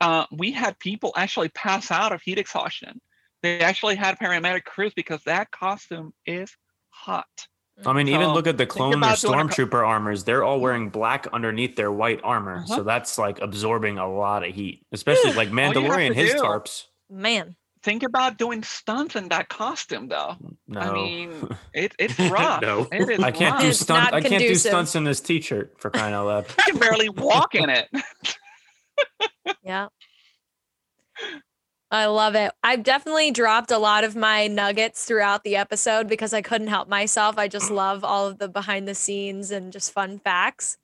Uh, 0.02 0.26
we 0.32 0.52
had 0.52 0.78
people 0.80 1.14
actually 1.16 1.50
pass 1.50 1.90
out 1.92 2.12
of 2.12 2.22
heat 2.22 2.38
exhaustion. 2.38 3.00
They 3.42 3.60
actually 3.60 3.96
had 3.96 4.18
paramedic 4.20 4.66
crews 4.66 4.94
because 4.94 5.24
that 5.24 5.52
costume 5.52 6.14
is 6.26 6.56
hot. 6.90 7.48
I 7.86 7.92
mean, 7.94 8.08
even 8.08 8.30
look 8.30 8.48
at 8.48 8.58
the 8.58 8.66
clone 8.66 8.94
or 8.94 8.98
about 8.98 9.20
doing 9.20 9.34
a 9.34 9.38
co- 9.38 9.48
stormtrooper 9.50 9.86
armors. 9.86 10.24
They're 10.24 10.44
all 10.44 10.60
wearing 10.62 10.90
black 10.90 11.28
underneath 11.34 11.76
their 11.76 11.92
white 11.92 12.22
armor, 12.24 12.58
Uh-huh. 12.60 12.76
so 12.78 12.84
that's 12.84 13.18
like 13.18 13.40
absorbing 13.42 13.98
a 13.98 14.10
lot 14.10 14.46
of 14.48 14.56
heat. 14.56 14.86
Especially 14.94 15.34
like 15.34 15.50
Mandalorian, 15.50 16.14
his 16.14 16.34
do- 16.34 16.40
tarps. 16.42 16.86
Man. 17.10 17.56
Think 17.86 18.02
about 18.02 18.40
doing 18.40 18.64
stunts 18.64 19.16
in 19.16 19.30
that 19.30 19.48
costume, 19.48 20.08
though. 20.08 20.38
No, 20.68 20.80
I 20.80 20.92
mean, 20.92 21.50
it, 21.76 21.94
it's 22.00 22.18
rough. 22.18 22.64
No. 22.64 22.88
It 22.92 23.12
is 23.12 23.20
I 23.20 23.30
can't 23.30 23.60
do 23.60 23.66
rough. 23.66 23.70
It's 23.70 23.80
stunt. 23.82 24.06
not 24.06 24.14
I 24.16 24.22
can't 24.22 24.42
do 24.42 24.56
stunts 24.56 24.96
in 24.96 25.04
this 25.04 25.22
t-shirt 25.22 25.76
for 25.78 25.92
crying 25.92 26.16
out 26.16 26.26
loud. 26.26 26.46
I 26.58 26.72
can 26.72 26.80
barely 26.80 27.10
walk 27.10 27.54
in 27.54 27.70
it. 27.70 27.88
Yeah. 29.64 29.90
I 31.92 32.06
love 32.06 32.34
it. 32.36 32.52
I've 32.64 32.82
definitely 32.82 33.32
dropped 33.32 33.70
a 33.70 33.78
lot 33.78 34.04
of 34.04 34.16
my 34.16 34.48
nuggets 34.48 35.06
throughout 35.06 35.44
the 35.44 35.58
episode 35.58 36.08
because 36.08 36.34
I 36.34 36.42
couldn't 36.42 36.68
help 36.68 36.88
myself. 36.88 37.38
I 37.38 37.48
just 37.48 37.70
love 37.70 38.04
all 38.04 38.28
of 38.28 38.40
the 38.40 38.48
behind 38.48 38.88
the 38.88 38.96
scenes 38.96 39.52
and 39.52 39.72
just 39.74 39.92
fun 39.92 40.18
facts. 40.20 40.78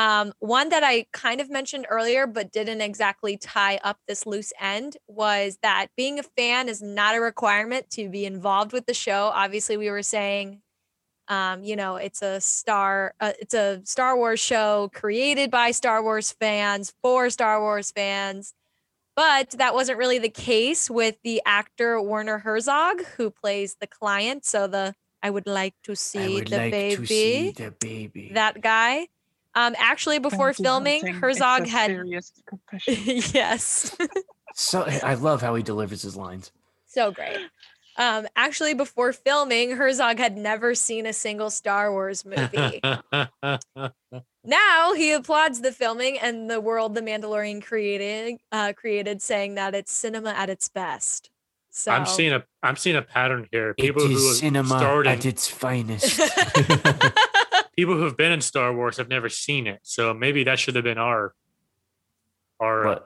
Um, 0.00 0.32
one 0.38 0.68
that 0.70 0.84
I 0.92 1.06
kind 1.12 1.40
of 1.40 1.48
mentioned 1.50 1.86
earlier, 1.88 2.26
but 2.26 2.52
didn't 2.52 2.80
exactly 2.80 3.36
tie 3.36 3.78
up 3.88 3.98
this 4.06 4.24
loose 4.24 4.52
end 4.60 4.96
was 5.06 5.58
that 5.62 5.88
being 5.96 6.18
a 6.18 6.22
fan 6.38 6.68
is 6.68 6.80
not 6.80 7.16
a 7.16 7.20
requirement 7.20 7.84
to 7.96 8.08
be 8.08 8.24
involved 8.24 8.72
with 8.72 8.86
the 8.86 8.94
show. 8.94 9.22
Obviously, 9.34 9.76
we 9.76 9.90
were 9.90 10.02
saying 10.02 10.62
Um, 11.28 11.62
you 11.62 11.76
know, 11.76 11.94
it's 11.96 12.22
a 12.22 12.40
star, 12.40 13.14
uh, 13.20 13.34
it's 13.38 13.54
a 13.54 13.80
Star 13.84 14.16
Wars 14.16 14.40
show 14.40 14.90
created 14.92 15.48
by 15.48 15.70
Star 15.70 16.02
Wars 16.02 16.32
fans 16.32 16.92
for 17.02 17.30
Star 17.30 17.60
Wars 17.60 17.92
fans. 17.92 18.52
But 19.14 19.50
that 19.52 19.72
wasn't 19.74 19.98
really 19.98 20.18
the 20.18 20.28
case 20.28 20.90
with 20.90 21.16
the 21.22 21.40
actor 21.46 22.02
Werner 22.02 22.38
Herzog, 22.38 23.04
who 23.16 23.30
plays 23.30 23.76
the 23.80 23.86
client. 23.86 24.44
So 24.44 24.66
the 24.66 24.94
I 25.22 25.30
would 25.30 25.46
like 25.46 25.74
to 25.84 25.94
see, 25.94 26.18
I 26.18 26.34
would 26.34 26.48
the 26.48 26.56
like 26.56 26.72
baby, 26.72 26.96
to 26.96 27.06
see 27.06 27.50
the 27.52 27.70
baby. 27.78 28.30
that 28.34 28.60
guy. 28.60 29.06
Um, 29.54 29.74
actually, 29.78 30.18
before 30.18 30.52
filming, 30.52 31.06
Herzog 31.06 31.66
had 31.66 31.90
yes. 32.86 33.96
so 34.54 34.82
I 35.02 35.14
love 35.14 35.42
how 35.42 35.54
he 35.54 35.62
delivers 35.62 36.02
his 36.02 36.16
lines. 36.16 36.52
So 36.86 37.10
great. 37.10 37.38
Um, 37.96 38.26
actually, 38.36 38.74
before 38.74 39.12
filming, 39.12 39.72
Herzog 39.72 40.18
had 40.18 40.36
never 40.36 40.74
seen 40.74 41.06
a 41.06 41.12
single 41.12 41.50
Star 41.50 41.92
Wars 41.92 42.24
movie. 42.24 42.80
now 44.44 44.94
he 44.94 45.12
applauds 45.12 45.60
the 45.60 45.72
filming 45.72 46.18
and 46.18 46.50
the 46.50 46.60
world 46.60 46.94
the 46.94 47.02
Mandalorian 47.02 47.62
created, 47.62 48.38
uh, 48.52 48.72
created, 48.74 49.20
saying 49.20 49.56
that 49.56 49.74
it's 49.74 49.92
cinema 49.92 50.30
at 50.30 50.48
its 50.48 50.68
best. 50.68 51.30
So 51.70 51.92
I'm 51.92 52.06
seeing 52.06 52.32
a 52.32 52.44
I'm 52.62 52.76
seeing 52.76 52.96
a 52.96 53.02
pattern 53.02 53.48
here. 53.52 53.74
People 53.74 54.02
it 54.02 54.08
who 54.08 54.16
is 54.16 54.26
have 54.26 54.36
cinema 54.36 54.78
starred 54.78 55.06
at 55.06 55.24
its 55.24 55.46
finest. 55.46 56.20
people 57.76 57.94
who 57.96 58.02
have 58.04 58.16
been 58.16 58.32
in 58.32 58.40
Star 58.40 58.72
Wars 58.74 58.96
have 58.96 59.08
never 59.08 59.28
seen 59.28 59.66
it. 59.66 59.80
So 59.82 60.12
maybe 60.14 60.44
that 60.44 60.58
should 60.58 60.74
have 60.76 60.84
been 60.84 60.98
our 60.98 61.34
our 62.58 62.86
uh, 62.86 62.98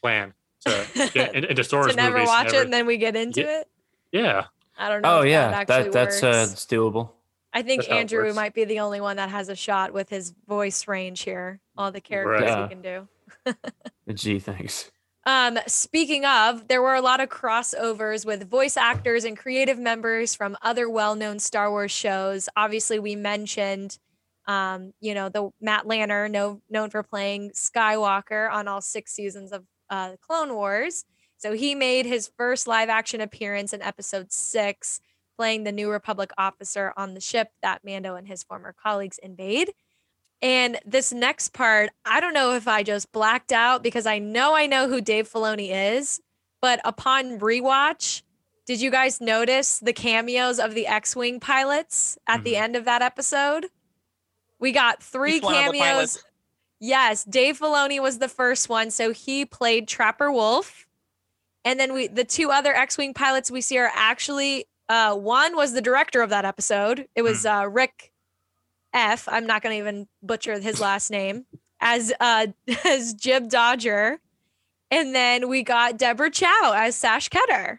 plan 0.00 0.34
to 0.66 1.10
get 1.14 1.34
into 1.34 1.64
Star 1.64 1.80
Wars 1.80 1.92
to 1.92 1.96
never 1.96 2.16
movies. 2.18 2.28
watch 2.28 2.46
never- 2.46 2.56
it 2.58 2.64
and 2.64 2.72
then 2.72 2.86
we 2.86 2.96
get 2.98 3.16
into 3.16 3.40
Yeah. 3.42 3.60
it. 3.60 3.68
yeah, 4.12 4.44
I 4.78 4.88
don't 4.88 5.02
know. 5.02 5.18
oh 5.18 5.22
yeah, 5.22 5.50
that, 5.50 5.66
that, 5.68 5.92
that's 5.92 6.22
uh, 6.22 6.26
works. 6.26 6.52
it's 6.52 6.66
doable. 6.66 7.10
I 7.52 7.62
think 7.62 7.82
that's 7.82 7.92
Andrew 7.94 8.24
works. 8.24 8.36
might 8.36 8.52
be 8.54 8.64
the 8.64 8.80
only 8.80 9.00
one 9.00 9.16
that 9.16 9.30
has 9.30 9.48
a 9.48 9.56
shot 9.56 9.92
with 9.94 10.10
his 10.10 10.34
voice 10.46 10.86
range 10.86 11.22
here. 11.22 11.60
All 11.78 11.90
the 11.90 12.00
characters 12.00 12.46
Yeah. 12.46 12.62
he 12.64 12.68
can 12.68 12.82
do. 12.82 13.08
Gee, 14.14 14.38
thanks. 14.38 14.90
Um, 15.28 15.58
speaking 15.66 16.24
of, 16.24 16.68
there 16.68 16.80
were 16.80 16.94
a 16.94 17.02
lot 17.02 17.20
of 17.20 17.28
crossovers 17.28 18.24
with 18.24 18.48
voice 18.48 18.78
actors 18.78 19.24
and 19.24 19.36
creative 19.36 19.78
members 19.78 20.34
from 20.34 20.56
other 20.62 20.88
well-known 20.88 21.38
Star 21.38 21.70
Wars 21.70 21.92
shows. 21.92 22.48
Obviously, 22.56 22.98
we 22.98 23.14
mentioned, 23.14 23.98
um, 24.46 24.94
you 25.02 25.12
know, 25.12 25.28
the 25.28 25.50
Matt 25.60 25.84
Lanter, 25.84 26.30
no, 26.30 26.62
known 26.70 26.88
for 26.88 27.02
playing 27.02 27.50
Skywalker 27.50 28.50
on 28.50 28.68
all 28.68 28.80
six 28.80 29.12
seasons 29.12 29.52
of 29.52 29.64
uh, 29.90 30.12
Clone 30.26 30.54
Wars. 30.54 31.04
So 31.36 31.52
he 31.52 31.74
made 31.74 32.06
his 32.06 32.30
first 32.38 32.66
live-action 32.66 33.20
appearance 33.20 33.74
in 33.74 33.82
Episode 33.82 34.32
Six, 34.32 35.02
playing 35.36 35.64
the 35.64 35.72
New 35.72 35.90
Republic 35.90 36.30
officer 36.38 36.94
on 36.96 37.12
the 37.12 37.20
ship 37.20 37.48
that 37.60 37.84
Mando 37.84 38.14
and 38.14 38.26
his 38.26 38.44
former 38.44 38.74
colleagues 38.82 39.18
invade. 39.18 39.72
And 40.40 40.78
this 40.86 41.12
next 41.12 41.52
part, 41.52 41.90
I 42.04 42.20
don't 42.20 42.34
know 42.34 42.54
if 42.54 42.68
I 42.68 42.82
just 42.82 43.10
blacked 43.12 43.52
out 43.52 43.82
because 43.82 44.06
I 44.06 44.18
know 44.18 44.54
I 44.54 44.66
know 44.66 44.88
who 44.88 45.00
Dave 45.00 45.28
Filoni 45.30 45.70
is, 45.96 46.20
but 46.60 46.80
upon 46.84 47.40
rewatch, 47.40 48.22
did 48.66 48.80
you 48.80 48.90
guys 48.90 49.20
notice 49.20 49.78
the 49.78 49.92
cameos 49.92 50.58
of 50.60 50.74
the 50.74 50.86
X-wing 50.86 51.40
pilots 51.40 52.18
at 52.26 52.44
the 52.44 52.52
Mhm. 52.54 52.60
end 52.62 52.76
of 52.76 52.84
that 52.84 53.02
episode? 53.02 53.66
We 54.60 54.72
got 54.72 55.02
three 55.02 55.32
He's 55.34 55.42
one 55.42 55.54
of 55.54 55.72
the 55.72 55.78
cameos. 55.78 56.22
Yes, 56.80 57.24
Dave 57.24 57.58
Filoni 57.58 58.00
was 58.00 58.18
the 58.18 58.28
first 58.28 58.68
one, 58.68 58.90
so 58.90 59.12
he 59.12 59.44
played 59.44 59.88
Trapper 59.88 60.30
Wolf. 60.30 60.86
And 61.64 61.80
then 61.80 61.92
we 61.92 62.06
the 62.06 62.24
two 62.24 62.50
other 62.52 62.74
X-wing 62.74 63.14
pilots 63.14 63.50
we 63.50 63.60
see 63.60 63.78
are 63.78 63.90
actually 63.92 64.66
uh 64.88 65.14
one 65.16 65.56
was 65.56 65.72
the 65.72 65.80
director 65.82 66.22
of 66.22 66.30
that 66.30 66.44
episode. 66.44 67.08
It 67.16 67.22
was 67.22 67.44
uh 67.44 67.66
Rick 67.68 68.07
F. 68.92 69.28
I'm 69.28 69.46
not 69.46 69.62
going 69.62 69.74
to 69.74 69.78
even 69.78 70.08
butcher 70.22 70.58
his 70.58 70.80
last 70.80 71.10
name 71.10 71.46
as 71.80 72.12
uh 72.20 72.48
as 72.84 73.14
Jib 73.14 73.48
Dodger. 73.48 74.20
And 74.90 75.14
then 75.14 75.48
we 75.48 75.62
got 75.62 75.98
Deborah 75.98 76.30
Chow 76.30 76.72
as 76.74 76.96
Sash 76.96 77.28
Ketter. 77.28 77.78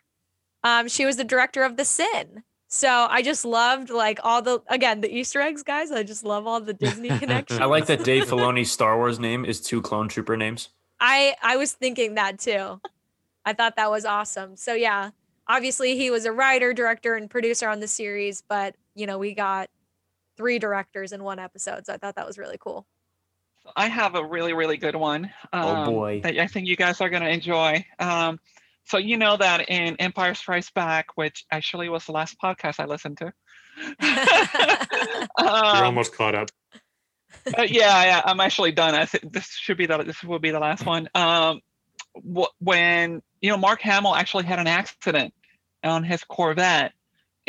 Um, 0.64 0.88
she 0.88 1.06
was 1.06 1.18
the 1.18 1.24
director 1.24 1.64
of 1.64 1.76
The 1.78 1.86
Sin. 1.86 2.44
So 2.72 3.08
I 3.10 3.24
just 3.24 3.46
loved 3.46 3.90
like 3.90 4.20
all 4.24 4.44
the 4.44 4.62
again 4.68 5.02
the 5.02 5.12
Easter 5.12 5.42
eggs, 5.42 5.64
guys. 5.64 5.92
I 5.92 6.04
just 6.04 6.24
love 6.24 6.46
all 6.46 6.62
the 6.62 6.74
Disney 6.74 7.10
connections. 7.20 7.60
I 7.60 7.66
like 7.66 7.88
that 7.88 8.04
Dave 8.04 8.26
Filoni's 8.30 8.72
Star 8.72 8.96
Wars 8.96 9.20
name 9.20 9.44
is 9.44 9.60
two 9.60 9.82
clone 9.82 10.08
trooper 10.08 10.38
names. 10.38 10.70
I 11.00 11.36
I 11.42 11.58
was 11.58 11.74
thinking 11.74 12.16
that 12.16 12.38
too. 12.38 12.80
I 13.44 13.54
thought 13.54 13.76
that 13.78 13.90
was 13.90 14.06
awesome. 14.06 14.56
So 14.56 14.76
yeah, 14.76 15.10
obviously 15.48 15.98
he 15.98 16.12
was 16.12 16.26
a 16.26 16.32
writer, 16.32 16.72
director, 16.72 17.16
and 17.16 17.28
producer 17.28 17.68
on 17.68 17.80
the 17.80 17.88
series, 17.88 18.44
but 18.48 18.76
you 18.94 19.08
know 19.08 19.18
we 19.18 19.34
got 19.34 19.68
three 20.40 20.58
directors 20.58 21.12
in 21.12 21.22
one 21.22 21.38
episode, 21.38 21.86
so 21.86 21.94
I 21.94 21.98
thought 21.98 22.16
that 22.16 22.26
was 22.26 22.38
really 22.38 22.58
cool. 22.58 22.88
I 23.76 23.90
have 23.90 24.16
a 24.16 24.24
really, 24.24 24.54
really 24.54 24.78
good 24.78 24.96
one. 24.96 25.30
Oh, 25.52 25.76
um, 25.76 25.94
boy. 25.94 26.22
That 26.24 26.38
I 26.38 26.48
think 26.48 26.66
you 26.66 26.78
guys 26.78 27.02
are 27.02 27.10
going 27.10 27.24
to 27.24 27.30
enjoy. 27.30 27.86
Um, 28.00 28.40
so 28.86 28.98
you 28.98 29.18
know 29.18 29.36
that 29.36 29.70
in 29.70 29.98
Empire 29.98 30.34
Strikes 30.34 30.72
Back, 30.72 31.18
which 31.18 31.46
actually 31.52 31.90
was 31.90 32.06
the 32.06 32.14
last 32.14 32.38
podcast 32.42 32.80
I 32.80 32.86
listened 32.86 33.18
to. 33.18 33.34
you're 35.38 35.48
um, 35.48 35.84
almost 35.84 36.16
caught 36.16 36.36
up. 36.36 36.50
uh, 37.58 37.64
yeah, 37.64 38.04
yeah, 38.06 38.22
I'm 38.24 38.40
actually 38.40 38.72
done. 38.72 38.96
I 38.96 39.06
think 39.06 39.34
this 39.34 39.50
should 39.50 39.78
be 39.78 39.88
the 39.88 40.04
this 40.04 40.24
will 40.24 40.40
be 40.40 40.52
the 40.52 40.60
last 40.60 40.86
one. 40.86 41.10
Um, 41.14 41.60
wh- 42.16 42.52
when 42.62 43.22
you 43.42 43.50
know 43.50 43.58
Mark 43.58 43.82
Hamill 43.82 44.16
actually 44.16 44.46
had 44.46 44.60
an 44.60 44.68
accident 44.68 45.34
on 45.84 46.06
his 46.06 46.24
Corvette, 46.24 46.94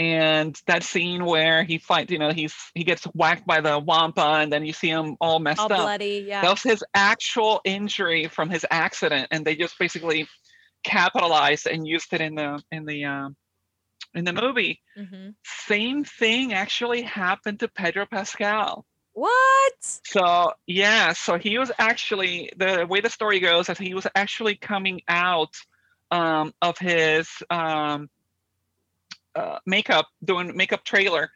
and 0.01 0.59
that 0.67 0.83
scene 0.83 1.27
where 1.27 1.63
he 1.63 1.77
fights, 1.77 2.11
you 2.11 2.19
know, 2.19 2.31
he's 2.31 2.55
he 2.75 2.85
gets 2.85 3.05
whacked 3.05 3.47
by 3.47 3.61
the 3.61 3.79
wampa, 3.79 4.39
and 4.41 4.51
then 4.51 4.65
you 4.65 4.73
see 4.73 4.89
him 4.89 5.19
all 5.21 5.39
messed 5.39 5.61
all 5.61 5.71
up. 5.71 5.79
bloody, 5.79 6.25
yeah. 6.27 6.41
That 6.41 6.53
was 6.53 6.63
his 6.63 6.83
actual 6.95 7.61
injury 7.67 8.27
from 8.29 8.49
his 8.49 8.65
accident, 8.71 9.29
and 9.31 9.45
they 9.45 9.57
just 9.57 9.79
basically 9.79 10.27
capitalized 10.85 11.67
and 11.67 11.87
used 11.87 12.15
it 12.15 12.23
in 12.23 12.35
the 12.35 12.63
in 12.73 12.87
the 12.87 13.05
um, 13.05 13.37
in 14.15 14.25
the 14.25 14.33
movie. 14.33 14.81
Mhm. 14.99 15.35
Same 15.45 16.05
thing 16.05 16.55
actually 16.55 17.03
happened 17.03 17.61
to 17.61 17.69
Pedro 17.69 18.07
Pascal. 18.07 18.87
What? 19.13 19.75
So 19.83 20.55
yeah, 20.67 21.13
so 21.13 21.37
he 21.37 21.59
was 21.59 21.71
actually 21.79 22.53
the 22.57 22.87
way 22.89 23.03
the 23.03 23.11
story 23.11 23.41
goes 23.41 23.69
is 23.69 23.77
he 23.77 23.93
was 23.93 24.07
actually 24.15 24.57
coming 24.57 25.03
out 25.09 25.55
um, 26.11 26.55
of 26.63 26.79
his 26.79 27.29
um, 27.51 28.09
uh, 29.35 29.59
makeup, 29.67 30.07
doing 30.25 30.57
makeup 30.57 30.85
trailer, 30.85 31.31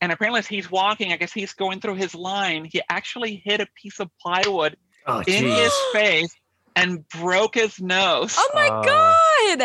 and 0.00 0.12
apparently 0.12 0.38
as 0.38 0.46
he's 0.46 0.70
walking, 0.70 1.12
I 1.12 1.16
guess 1.16 1.32
he's 1.32 1.52
going 1.52 1.80
through 1.80 1.96
his 1.96 2.14
line. 2.14 2.64
He 2.64 2.80
actually 2.88 3.42
hit 3.44 3.60
a 3.60 3.66
piece 3.80 4.00
of 4.00 4.08
plywood 4.20 4.76
Oh, 5.06 5.18
in 5.20 5.24
geez. 5.44 5.58
his 5.58 5.72
face 5.92 6.34
and 6.76 7.06
broke 7.08 7.54
his 7.54 7.80
nose. 7.80 8.34
Oh 8.38 8.50
my 8.54 8.68
Uh, 8.68 8.82
god! 8.82 9.60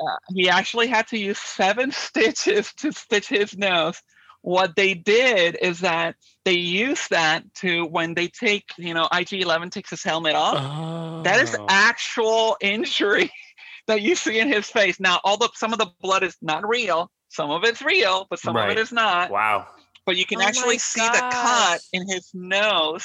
Uh, 0.00 0.16
he 0.34 0.48
actually 0.48 0.86
had 0.86 1.06
to 1.08 1.18
use 1.18 1.38
seven 1.38 1.90
stitches 1.92 2.72
to 2.74 2.92
stitch 2.92 3.28
his 3.28 3.56
nose. 3.56 4.00
What 4.42 4.76
they 4.76 4.94
did 4.94 5.56
is 5.60 5.80
that 5.80 6.14
they 6.44 6.52
use 6.54 7.08
that 7.08 7.42
to 7.56 7.84
when 7.86 8.14
they 8.14 8.28
take, 8.28 8.70
you 8.78 8.94
know, 8.94 9.08
IG11 9.12 9.70
takes 9.72 9.90
his 9.90 10.02
helmet 10.02 10.34
off. 10.36 11.24
That 11.24 11.40
is 11.40 11.54
Oh. 11.58 11.66
actual 11.68 12.56
injury 12.60 13.30
that 13.88 14.00
you 14.00 14.14
see 14.14 14.38
in 14.38 14.48
his 14.48 14.68
face. 14.70 15.00
Now, 15.00 15.20
although 15.24 15.48
some 15.54 15.72
of 15.72 15.78
the 15.80 15.90
blood 16.00 16.22
is 16.22 16.36
not 16.40 16.66
real. 16.66 17.10
Some 17.28 17.50
of 17.50 17.64
it's 17.64 17.82
real, 17.82 18.26
but 18.30 18.38
some 18.38 18.56
of 18.56 18.68
it 18.70 18.78
is 18.78 18.92
not. 18.92 19.30
Wow. 19.30 19.68
But 20.06 20.16
you 20.16 20.24
can 20.24 20.40
Oh 20.40 20.44
actually 20.44 20.78
see 20.78 21.06
the 21.06 21.28
cut 21.30 21.80
in 21.92 22.08
his 22.08 22.30
nose 22.32 23.04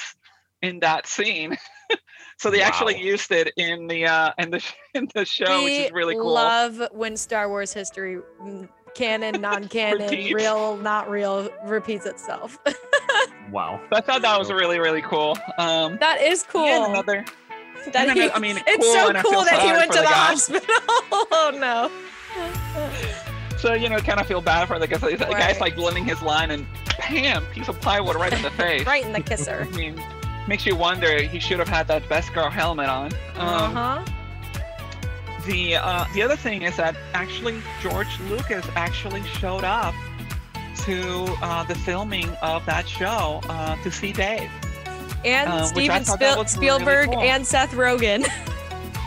in 0.61 0.79
that 0.79 1.05
scene. 1.05 1.57
so 2.39 2.49
they 2.49 2.61
actually 2.61 2.99
used 2.99 3.31
it 3.31 3.51
in 3.57 3.87
the 3.87 4.05
uh 4.07 4.31
in 4.37 4.49
the 4.49 4.63
in 4.93 5.07
the 5.13 5.25
show, 5.25 5.63
which 5.63 5.73
is 5.73 5.91
really 5.91 6.15
cool. 6.15 6.33
love 6.33 6.81
when 6.91 7.17
Star 7.17 7.49
Wars 7.49 7.73
history, 7.73 8.19
mm, 8.41 8.69
canon, 8.95 9.41
non-canon, 9.41 10.09
real, 10.33 10.77
not 10.77 11.09
real, 11.09 11.49
repeats 11.65 12.05
itself. 12.05 12.57
Wow. 13.51 13.81
So 13.89 13.97
I 13.97 14.01
thought 14.01 14.21
that 14.21 14.39
was 14.39 14.51
really 14.51 14.79
really 14.79 15.01
cool. 15.01 15.37
Um, 15.57 15.97
that 15.99 16.21
is 16.21 16.43
cool. 16.43 16.65
yeah, 16.65 16.89
another. 16.89 17.25
that 17.91 18.09
and 18.09 18.17
he- 18.17 18.31
I 18.31 18.39
mean, 18.39 18.57
it's 18.65 18.83
cool, 18.83 18.93
so 18.93 19.13
cool 19.21 19.43
that 19.43 19.61
he 19.61 19.71
went 19.73 19.91
to 19.91 19.99
the, 19.99 20.05
guy. 20.05 20.11
hospital. 20.11 20.75
oh 21.11 21.51
no. 21.53 23.19
So 23.63 23.73
you 23.75 23.87
know, 23.87 23.97
kind 23.99 24.19
of 24.19 24.27
feel 24.27 24.41
bad 24.41 24.67
for 24.67 24.77
the 24.77 24.87
guy. 24.87 24.97
The 24.97 25.15
guy's 25.15 25.61
like 25.61 25.77
blending 25.77 26.03
his 26.03 26.21
line, 26.21 26.51
and 26.51 26.67
bam, 26.99 27.45
piece 27.53 27.69
of 27.69 27.79
plywood 27.79 28.17
right 28.17 28.33
in 28.33 28.41
the 28.41 28.51
face. 28.61 28.85
right 28.85 29.05
in 29.05 29.13
the 29.13 29.21
kisser. 29.21 29.65
I 29.73 29.77
mean, 29.77 30.03
makes 30.49 30.65
you 30.65 30.75
wonder. 30.75 31.21
He 31.21 31.39
should 31.39 31.59
have 31.59 31.69
had 31.69 31.87
that 31.87 32.03
Beskar 32.09 32.51
helmet 32.51 32.89
on. 32.89 33.13
Um, 33.37 33.77
uh-huh. 33.77 34.05
The 35.45 35.77
uh, 35.77 36.03
the 36.13 36.21
other 36.23 36.35
thing 36.35 36.63
is 36.63 36.75
that 36.75 36.97
actually 37.13 37.61
George 37.81 38.19
Lucas 38.29 38.65
actually 38.75 39.23
showed 39.23 39.63
up 39.63 39.95
to 40.79 41.23
uh, 41.41 41.63
the 41.63 41.75
filming 41.75 42.27
of 42.41 42.65
that 42.65 42.85
show 42.85 43.39
uh, 43.47 43.81
to 43.81 43.89
see 43.89 44.11
Dave. 44.11 44.51
And 45.23 45.49
uh, 45.49 45.63
Steven 45.63 46.03
Spiel- 46.03 46.37
was 46.37 46.57
really 46.57 46.67
Spielberg 46.67 47.11
cool. 47.11 47.21
and 47.21 47.47
Seth 47.47 47.71
Rogen. 47.71 48.27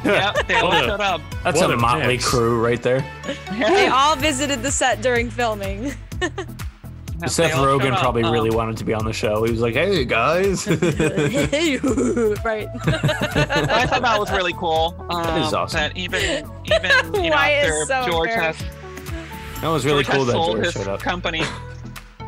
yeah, 0.07 0.33
they 0.47 0.55
all 0.57 0.73
a- 0.73 0.85
showed 0.85 1.01
up. 1.01 1.21
That's 1.45 1.61
What 1.61 1.71
a 1.71 1.75
a 1.75 1.77
motley 1.77 2.07
mix. 2.09 2.29
crew 2.29 2.65
right 2.65 2.83
there. 2.83 3.05
they 3.51 3.87
all 3.89 4.17
visited 4.17 4.63
the 4.63 4.71
set 4.71 5.03
during 5.03 5.31
filming. 5.31 5.95
They 7.19 7.29
Seth 7.29 7.53
Rogen 7.53 7.99
probably 7.99 8.23
Um, 8.25 8.33
really 8.33 8.51
wanted 8.51 8.77
to 8.77 8.85
be 8.85 8.93
on 8.93 9.07
the 9.07 9.13
show. 9.13 9.43
He 9.45 9.51
was 9.51 9.63
like, 9.63 9.73
"Hey 9.73 10.05
guys." 10.05 10.67
right. 12.45 12.69
I 12.69 13.87
thought 13.87 14.03
that 14.03 14.17
was 14.19 14.31
really 14.31 14.53
cool. 14.53 14.95
Um, 15.09 15.43
is 15.43 15.55
awesome. 15.55 15.81
That 15.81 15.97
even 15.97 16.21
even 16.67 16.91
you 17.25 17.31
know 17.31 17.37
after 17.37 17.85
so 17.87 18.05
George 18.11 18.29
fair. 18.31 18.43
has 18.53 18.59
that 19.63 19.69
was 19.69 19.87
really 19.87 20.05
George 20.05 20.15
cool 20.17 20.25
that 20.27 20.33
sold 20.33 20.57
George 20.57 20.65
his 20.67 20.75
showed 20.75 20.89
up. 20.89 21.01
company, 21.01 21.43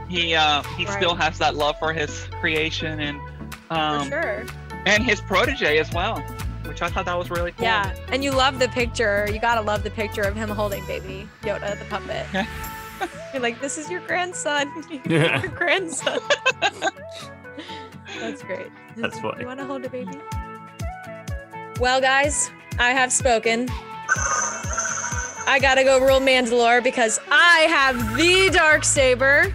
he 0.09 0.34
uh, 0.34 0.62
he 0.78 0.86
still 0.86 1.14
has 1.14 1.36
that 1.38 1.55
love 1.55 1.78
for 1.78 1.92
his 1.92 2.26
creation 2.40 2.98
and 3.00 3.20
For 3.68 3.74
um, 3.74 4.09
sure. 4.09 4.46
and 4.86 5.02
his 5.05 5.20
protege 5.20 5.76
as 5.78 5.92
well, 5.92 6.24
which 6.78 6.88
I 6.88 6.94
thought 6.94 7.06
that 7.06 7.18
was 7.18 7.28
really 7.28 7.50
cool. 7.52 7.64
Yeah, 7.64 7.92
and 8.12 8.22
you 8.22 8.30
love 8.30 8.60
the 8.60 8.68
picture. 8.68 9.28
You 9.32 9.40
gotta 9.40 9.60
love 9.60 9.82
the 9.82 9.90
picture 9.90 10.22
of 10.22 10.36
him 10.36 10.48
holding 10.48 10.86
baby 10.86 11.28
Yoda, 11.42 11.76
the 11.76 11.84
puppet. 11.86 12.24
You're 13.32 13.42
like, 13.42 13.60
this 13.60 13.78
is 13.78 13.90
your 13.90 14.00
grandson. 14.00 14.70
Yeah. 15.09 15.42
your 15.42 15.50
grandson. 15.50 16.20
That's 18.20 18.42
great. 18.42 18.68
That's 18.96 19.18
funny. 19.20 19.40
You 19.40 19.46
want 19.46 19.59
to 19.60 19.66
hold 19.66 19.84
a 19.84 19.90
baby? 19.90 20.18
Well, 21.80 22.00
guys, 22.00 22.50
I 22.78 22.90
have 22.90 23.12
spoken. 23.12 23.68
I 25.46 25.59
gotta 25.60 25.82
go 25.82 25.98
rule 25.98 26.20
Mandalore 26.20 26.82
because 26.82 27.18
I 27.30 27.66
have 27.68 28.16
the 28.16 28.50
dark 28.52 28.84
saber. 28.84 29.52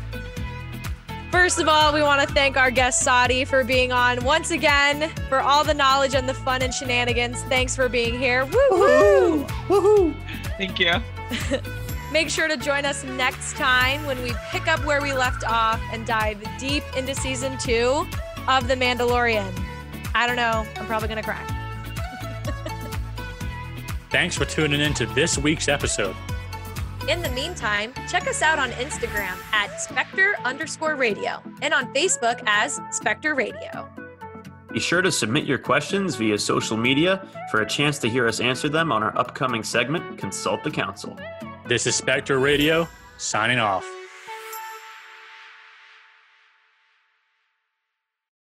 First 1.34 1.60
of 1.60 1.68
all, 1.68 1.92
we 1.92 2.04
want 2.04 2.22
to 2.22 2.32
thank 2.32 2.58
our 2.58 2.70
guest 2.70 3.02
Sadi 3.02 3.44
for 3.44 3.64
being 3.64 3.92
on 3.92 4.24
once 4.24 4.52
again 4.52 5.10
for 5.30 5.42
all 5.42 5.64
the 5.64 5.74
knowledge 5.74 6.14
and 6.14 6.30
the 6.30 6.34
fun 6.36 6.62
and 6.62 6.72
shenanigans. 6.72 7.42
Thanks 7.46 7.76
for 7.76 7.90
being 7.90 8.20
here. 8.20 8.46
Woo 8.46 9.44
woo! 9.68 10.14
Thank 10.60 10.80
you. 10.80 10.94
Make 12.12 12.30
sure 12.30 12.48
to 12.48 12.56
join 12.56 12.86
us 12.86 13.04
next 13.04 13.56
time 13.56 14.06
when 14.06 14.22
we 14.22 14.32
pick 14.52 14.68
up 14.68 14.86
where 14.86 15.02
we 15.02 15.12
left 15.12 15.44
off 15.44 15.82
and 15.92 16.06
dive 16.06 16.40
deep 16.60 16.84
into 16.96 17.16
season 17.16 17.58
two 17.58 18.08
of 18.48 18.68
The 18.68 18.76
Mandalorian. 18.76 19.52
I 20.14 20.28
don't 20.28 20.36
know. 20.36 20.68
I'm 20.76 20.86
probably 20.86 21.08
gonna 21.08 21.24
cry. 21.24 21.44
Thanks 24.12 24.38
for 24.38 24.46
tuning 24.46 24.82
in 24.82 24.94
to 24.94 25.08
this 25.08 25.40
week's 25.40 25.68
episode. 25.68 26.16
In 27.10 27.22
the 27.22 27.30
meantime, 27.32 27.94
check 28.08 28.30
us 28.30 28.42
out 28.42 28.60
on 28.60 28.72
Instagram 28.72 29.38
at 29.52 29.82
Spectre 29.82 30.36
underscore 30.46 30.96
radio 30.96 31.44
and 31.62 31.74
on 31.74 31.94
Facebook 31.94 32.42
as 32.46 32.80
Spectre 32.92 33.36
Radio. 33.36 33.90
Be 34.72 34.80
sure 34.80 35.02
to 35.02 35.12
submit 35.12 35.44
your 35.44 35.58
questions 35.58 36.16
via 36.16 36.38
social 36.38 36.78
media 36.78 37.28
for 37.52 37.62
a 37.62 37.68
chance 37.68 38.00
to 38.00 38.10
hear 38.10 38.26
us 38.26 38.40
answer 38.40 38.70
them 38.70 38.90
on 38.90 39.04
our 39.04 39.16
upcoming 39.18 39.64
segment, 39.64 40.18
Consult 40.18 40.64
the 40.64 40.72
Council. 40.72 41.20
This 41.68 41.86
is 41.88 41.96
Spectre 41.96 42.40
Radio 42.40 42.88
signing 43.18 43.60
off. 43.60 43.86